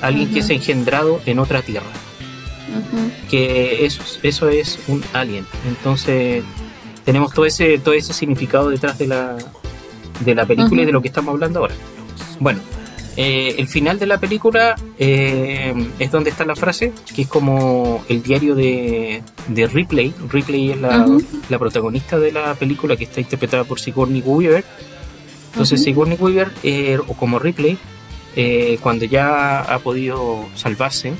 alguien 0.00 0.32
que 0.32 0.38
es 0.38 0.50
engendrado 0.50 1.20
en 1.26 1.40
otra 1.40 1.62
tierra. 1.62 1.90
Que 3.30 3.84
eso, 3.84 4.02
eso 4.22 4.48
es 4.48 4.78
un 4.88 5.02
alien. 5.12 5.46
Entonces 5.66 6.44
tenemos 7.04 7.32
todo 7.32 7.46
ese, 7.46 7.78
todo 7.78 7.94
ese 7.94 8.12
significado 8.12 8.70
detrás 8.70 8.98
de 8.98 9.06
la, 9.06 9.36
de 10.24 10.34
la 10.34 10.46
película 10.46 10.82
y 10.82 10.86
de 10.86 10.92
lo 10.92 11.02
que 11.02 11.08
estamos 11.08 11.32
hablando 11.32 11.60
ahora. 11.60 11.74
Bueno, 12.40 12.60
eh, 13.16 13.54
el 13.58 13.68
final 13.68 13.98
de 13.98 14.06
la 14.06 14.18
película 14.18 14.74
eh, 14.98 15.72
es 15.98 16.10
donde 16.10 16.30
está 16.30 16.44
la 16.44 16.56
frase, 16.56 16.92
que 17.14 17.22
es 17.22 17.28
como 17.28 18.04
el 18.08 18.22
diario 18.22 18.54
de, 18.54 19.22
de 19.48 19.66
Ripley. 19.68 20.12
Ripley 20.30 20.72
es 20.72 20.80
la, 20.80 21.06
la, 21.48 21.58
protagonista 21.58 22.18
de 22.18 22.32
la 22.32 22.54
película 22.54 22.96
que 22.96 23.04
está 23.04 23.20
interpretada 23.20 23.64
por 23.64 23.78
Sigourney 23.78 24.22
Weaver. 24.22 24.64
Entonces 25.52 25.82
Sigourney 25.84 26.16
Weaver, 26.18 26.50
eh, 26.64 26.98
o 27.06 27.14
como 27.14 27.38
Ripley, 27.38 27.78
cuando 28.82 29.04
ya 29.04 29.60
ha 29.60 29.78
podido 29.78 30.46
salvarse, 30.56 31.12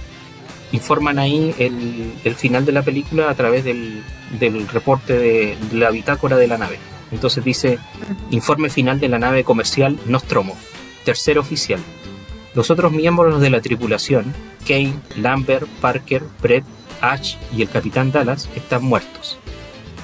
informan 0.72 1.18
ahí 1.18 1.54
el, 1.58 2.34
final 2.34 2.64
de 2.64 2.72
la 2.72 2.82
película 2.82 3.30
a 3.30 3.34
través 3.34 3.64
del, 3.64 4.02
reporte 4.72 5.16
de, 5.16 5.56
la 5.72 5.90
bitácora 5.90 6.36
de 6.36 6.46
la 6.46 6.58
nave. 6.58 6.78
Entonces 7.12 7.44
dice, 7.44 7.78
informe 8.30 8.70
final 8.70 8.98
de 8.98 9.08
la 9.08 9.18
nave 9.18 9.44
comercial 9.44 9.98
Nostromo, 10.06 10.56
tercer 11.04 11.38
oficial. 11.38 11.80
Los 12.54 12.70
otros 12.70 12.92
miembros 12.92 13.40
de 13.40 13.50
la 13.50 13.60
tripulación, 13.60 14.32
Kane, 14.66 14.94
Lambert, 15.16 15.68
Parker, 15.80 16.22
Brett, 16.40 16.64
Ash 17.00 17.36
y 17.56 17.62
el 17.62 17.68
capitán 17.68 18.12
Dallas, 18.12 18.48
están 18.54 18.84
muertos. 18.84 19.38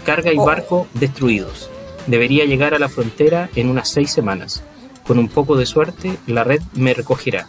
Carga 0.05 0.33
y 0.33 0.39
oh. 0.39 0.45
barco 0.45 0.87
destruidos. 0.95 1.71
Debería 2.07 2.45
llegar 2.45 2.75
a 2.75 2.79
la 2.79 2.89
frontera 2.89 3.51
en 3.55 3.69
unas 3.69 3.89
seis 3.89 4.11
semanas. 4.11 4.63
Con 5.07 5.19
un 5.19 5.29
poco 5.29 5.57
de 5.57 5.67
suerte, 5.67 6.17
la 6.27 6.45
red 6.45 6.61
me 6.75 6.95
recogerá. 6.95 7.47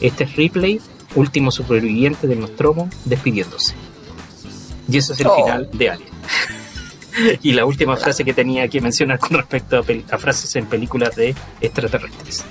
Este 0.00 0.24
es 0.24 0.36
Ripley, 0.36 0.80
último 1.14 1.50
superviviente 1.50 2.26
del 2.26 2.40
Nostromo, 2.40 2.88
despidiéndose. 3.04 3.74
Y 4.88 4.98
ese 4.98 5.12
es 5.14 5.20
el 5.20 5.26
oh. 5.28 5.36
final 5.36 5.68
de 5.72 5.90
Alien. 5.90 6.08
y 7.42 7.52
la 7.52 7.64
última 7.64 7.96
frase 7.96 8.24
que 8.24 8.34
tenía 8.34 8.68
que 8.68 8.80
mencionar 8.80 9.18
con 9.18 9.36
respecto 9.36 9.78
a, 10.10 10.18
frases 10.18 10.56
en 10.56 10.66
películas 10.66 11.14
de 11.16 11.34
extraterrestres. 11.60 12.44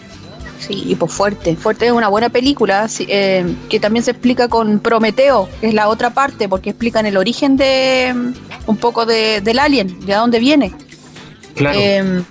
Sí, 0.60 0.96
pues 0.98 1.12
fuerte, 1.12 1.58
fuerte 1.58 1.88
es 1.88 1.92
una 1.92 2.08
buena 2.08 2.30
película 2.30 2.88
eh, 3.00 3.46
que 3.70 3.80
también 3.82 4.04
se 4.04 4.12
explica 4.12 4.48
con 4.48 4.80
Prometeo, 4.80 5.50
que 5.60 5.68
es 5.68 5.74
la 5.74 5.90
otra 5.90 6.14
parte, 6.14 6.48
porque 6.48 6.70
explican 6.70 7.06
el 7.06 7.18
origen 7.18 7.58
de 7.58 8.14
mm, 8.16 8.34
un 8.68 8.78
poco 8.78 9.06
de, 9.06 9.42
del 9.42 9.60
alien, 9.60 10.00
de 10.06 10.14
dónde 10.14 10.40
viene. 10.40 10.74
Claro. 11.56 11.78
Em, 11.78 12.24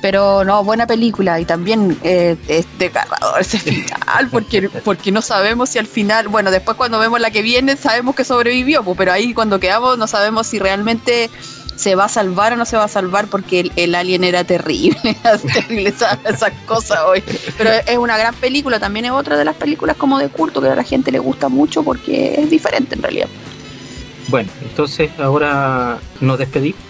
pero 0.00 0.44
no, 0.44 0.62
buena 0.64 0.86
película 0.86 1.40
y 1.40 1.44
también 1.44 1.98
eh, 2.02 2.36
es 2.48 2.66
desgarrador 2.78 3.40
ese 3.40 3.58
final, 3.58 4.28
porque, 4.30 4.68
porque 4.84 5.12
no 5.12 5.22
sabemos 5.22 5.70
si 5.70 5.78
al 5.78 5.86
final, 5.86 6.28
bueno, 6.28 6.50
después 6.50 6.76
cuando 6.76 6.98
vemos 6.98 7.20
la 7.20 7.30
que 7.30 7.42
viene 7.42 7.76
sabemos 7.76 8.14
que 8.14 8.24
sobrevivió, 8.24 8.82
pues, 8.84 8.96
pero 8.96 9.12
ahí 9.12 9.34
cuando 9.34 9.60
quedamos 9.60 9.98
no 9.98 10.06
sabemos 10.06 10.46
si 10.46 10.58
realmente 10.58 11.30
se 11.78 11.94
va 11.94 12.06
a 12.06 12.08
salvar 12.08 12.52
o 12.52 12.56
no 12.56 12.64
se 12.64 12.76
va 12.76 12.84
a 12.84 12.88
salvar 12.88 13.28
porque 13.28 13.70
el, 13.76 13.94
alien 13.94 14.24
era 14.24 14.42
terrible, 14.42 14.98
terrible 15.52 15.90
esas 15.90 16.18
esa 16.24 16.50
cosas 16.66 16.98
hoy. 17.06 17.22
Pero 17.56 17.70
es 17.70 17.96
una 17.98 18.18
gran 18.18 18.34
película, 18.34 18.80
también 18.80 19.04
es 19.04 19.12
otra 19.12 19.36
de 19.36 19.44
las 19.44 19.54
películas 19.54 19.96
como 19.96 20.18
de 20.18 20.28
culto 20.28 20.60
que 20.60 20.68
a 20.68 20.74
la 20.74 20.82
gente 20.82 21.12
le 21.12 21.20
gusta 21.20 21.48
mucho 21.48 21.84
porque 21.84 22.34
es 22.34 22.50
diferente 22.50 22.96
en 22.96 23.02
realidad. 23.02 23.28
Bueno, 24.26 24.50
entonces 24.60 25.10
ahora 25.18 25.98
nos 26.20 26.38
despedimos. 26.38 26.80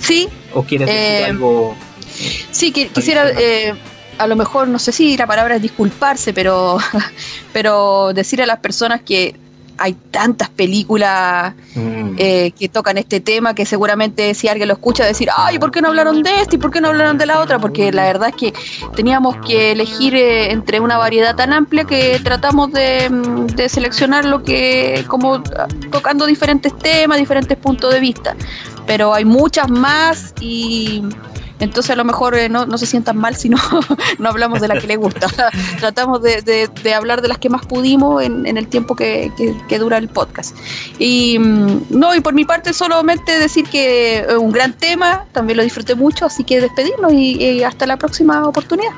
Sí. 0.00 0.28
¿O 0.54 0.62
quieres 0.62 0.86
decir 0.86 1.02
eh, 1.02 1.24
algo? 1.24 1.76
Sí, 2.50 2.72
quisiera, 2.72 3.30
eh, 3.30 3.74
a 4.18 4.26
lo 4.26 4.36
mejor, 4.36 4.68
no 4.68 4.78
sé 4.78 4.92
si 4.92 5.16
la 5.16 5.26
palabra 5.26 5.56
es 5.56 5.62
disculparse, 5.62 6.32
pero, 6.32 6.78
pero 7.52 8.12
decir 8.12 8.42
a 8.42 8.46
las 8.46 8.58
personas 8.58 9.02
que 9.02 9.34
hay 9.78 9.94
tantas 10.10 10.48
películas 10.50 11.54
mm. 11.74 12.14
eh, 12.18 12.52
que 12.58 12.68
tocan 12.68 12.98
este 12.98 13.20
tema 13.20 13.54
que 13.54 13.64
seguramente 13.64 14.34
si 14.34 14.48
alguien 14.48 14.68
lo 14.68 14.74
escucha 14.74 15.04
decir, 15.04 15.28
ay, 15.34 15.58
¿por 15.58 15.70
qué 15.70 15.80
no 15.80 15.88
hablaron 15.88 16.22
de 16.22 16.40
este 16.40 16.56
y 16.56 16.58
por 16.58 16.70
qué 16.70 16.80
no 16.80 16.88
hablaron 16.88 17.16
de 17.16 17.26
la 17.26 17.40
otra? 17.40 17.58
Porque 17.58 17.92
la 17.92 18.02
verdad 18.04 18.30
es 18.30 18.34
que 18.34 18.52
teníamos 18.96 19.36
que 19.46 19.72
elegir 19.72 20.14
eh, 20.14 20.50
entre 20.50 20.80
una 20.80 20.98
variedad 20.98 21.36
tan 21.36 21.52
amplia 21.52 21.84
que 21.84 22.20
tratamos 22.22 22.72
de, 22.72 23.08
mm, 23.08 23.46
de, 23.46 23.68
seleccionar 23.68 24.24
lo 24.24 24.42
que, 24.42 25.04
como 25.06 25.42
tocando 25.92 26.26
diferentes 26.26 26.76
temas, 26.78 27.18
diferentes 27.18 27.56
puntos 27.56 27.94
de 27.94 28.00
vista. 28.00 28.34
Pero 28.86 29.14
hay 29.14 29.24
muchas 29.24 29.68
más 29.70 30.34
y 30.40 31.04
entonces 31.60 31.90
a 31.90 31.96
lo 31.96 32.04
mejor 32.04 32.36
eh, 32.36 32.48
no, 32.48 32.66
no, 32.66 32.78
se 32.78 32.86
sientan 32.86 33.16
mal 33.16 33.36
si 33.36 33.48
no, 33.48 33.58
no 34.18 34.28
hablamos 34.28 34.60
de 34.60 34.68
la 34.68 34.80
que 34.80 34.86
les 34.86 34.98
gusta. 34.98 35.26
Tratamos 35.80 36.22
de, 36.22 36.42
de, 36.42 36.94
hablar 36.94 37.22
de 37.22 37.28
las 37.28 37.38
que 37.38 37.48
más 37.48 37.66
pudimos 37.66 38.22
en, 38.22 38.46
en 38.46 38.56
el 38.56 38.68
tiempo 38.68 38.94
que, 38.94 39.32
que, 39.68 39.78
dura 39.78 39.98
el 39.98 40.08
podcast. 40.08 40.56
Y 40.98 41.38
mm, 41.38 41.86
no, 41.90 42.14
y 42.14 42.20
por 42.20 42.34
mi 42.34 42.44
parte 42.44 42.72
solamente 42.72 43.38
decir 43.38 43.64
que 43.66 44.20
es 44.20 44.34
un 44.34 44.52
gran 44.52 44.72
tema, 44.72 45.26
también 45.32 45.56
lo 45.56 45.62
disfruté 45.62 45.94
mucho, 45.94 46.26
así 46.26 46.44
que 46.44 46.60
despedirnos 46.60 47.12
y, 47.12 47.62
hasta 47.62 47.86
la 47.86 47.96
próxima 47.96 48.46
oportunidad. 48.46 48.92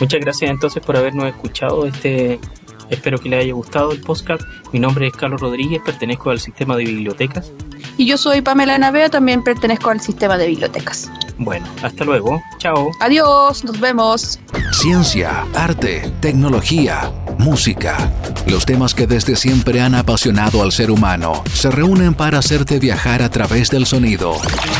Muchas 0.00 0.20
gracias 0.20 0.50
entonces 0.50 0.82
por 0.82 0.96
habernos 0.96 1.26
escuchado 1.26 1.86
este 1.86 2.40
Espero 2.88 3.18
que 3.18 3.28
les 3.28 3.44
haya 3.44 3.52
gustado 3.52 3.92
el 3.92 4.00
podcast. 4.00 4.42
Mi 4.72 4.80
nombre 4.80 5.06
es 5.06 5.12
Carlos 5.12 5.40
Rodríguez, 5.40 5.80
pertenezco 5.84 6.30
al 6.30 6.40
sistema 6.40 6.76
de 6.76 6.84
bibliotecas. 6.84 7.52
Y 8.00 8.06
yo 8.06 8.16
soy 8.16 8.40
Pamela 8.40 8.78
Navea, 8.78 9.10
también 9.10 9.44
pertenezco 9.44 9.90
al 9.90 10.00
sistema 10.00 10.38
de 10.38 10.46
bibliotecas. 10.46 11.10
Bueno, 11.36 11.66
hasta 11.82 12.02
luego. 12.02 12.42
Chao. 12.56 12.90
Adiós, 12.98 13.62
nos 13.62 13.78
vemos. 13.78 14.40
Ciencia, 14.72 15.44
arte, 15.54 16.10
tecnología, 16.20 17.12
música. 17.36 18.10
Los 18.46 18.64
temas 18.64 18.94
que 18.94 19.06
desde 19.06 19.36
siempre 19.36 19.82
han 19.82 19.94
apasionado 19.94 20.62
al 20.62 20.72
ser 20.72 20.90
humano 20.90 21.44
se 21.52 21.70
reúnen 21.70 22.14
para 22.14 22.38
hacerte 22.38 22.78
viajar 22.78 23.20
a 23.20 23.28
través 23.28 23.68
del 23.68 23.84
sonido. 23.84 24.34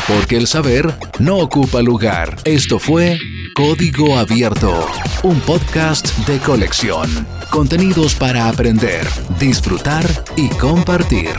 Porque 0.07 0.37
el 0.37 0.47
saber 0.47 0.91
no 1.19 1.37
ocupa 1.37 1.83
lugar. 1.83 2.37
Esto 2.43 2.79
fue 2.79 3.19
Código 3.53 4.17
Abierto, 4.17 4.87
un 5.21 5.39
podcast 5.41 6.07
de 6.25 6.39
colección. 6.39 7.27
Contenidos 7.51 8.15
para 8.15 8.49
aprender, 8.49 9.07
disfrutar 9.37 10.07
y 10.35 10.49
compartir. 10.49 11.29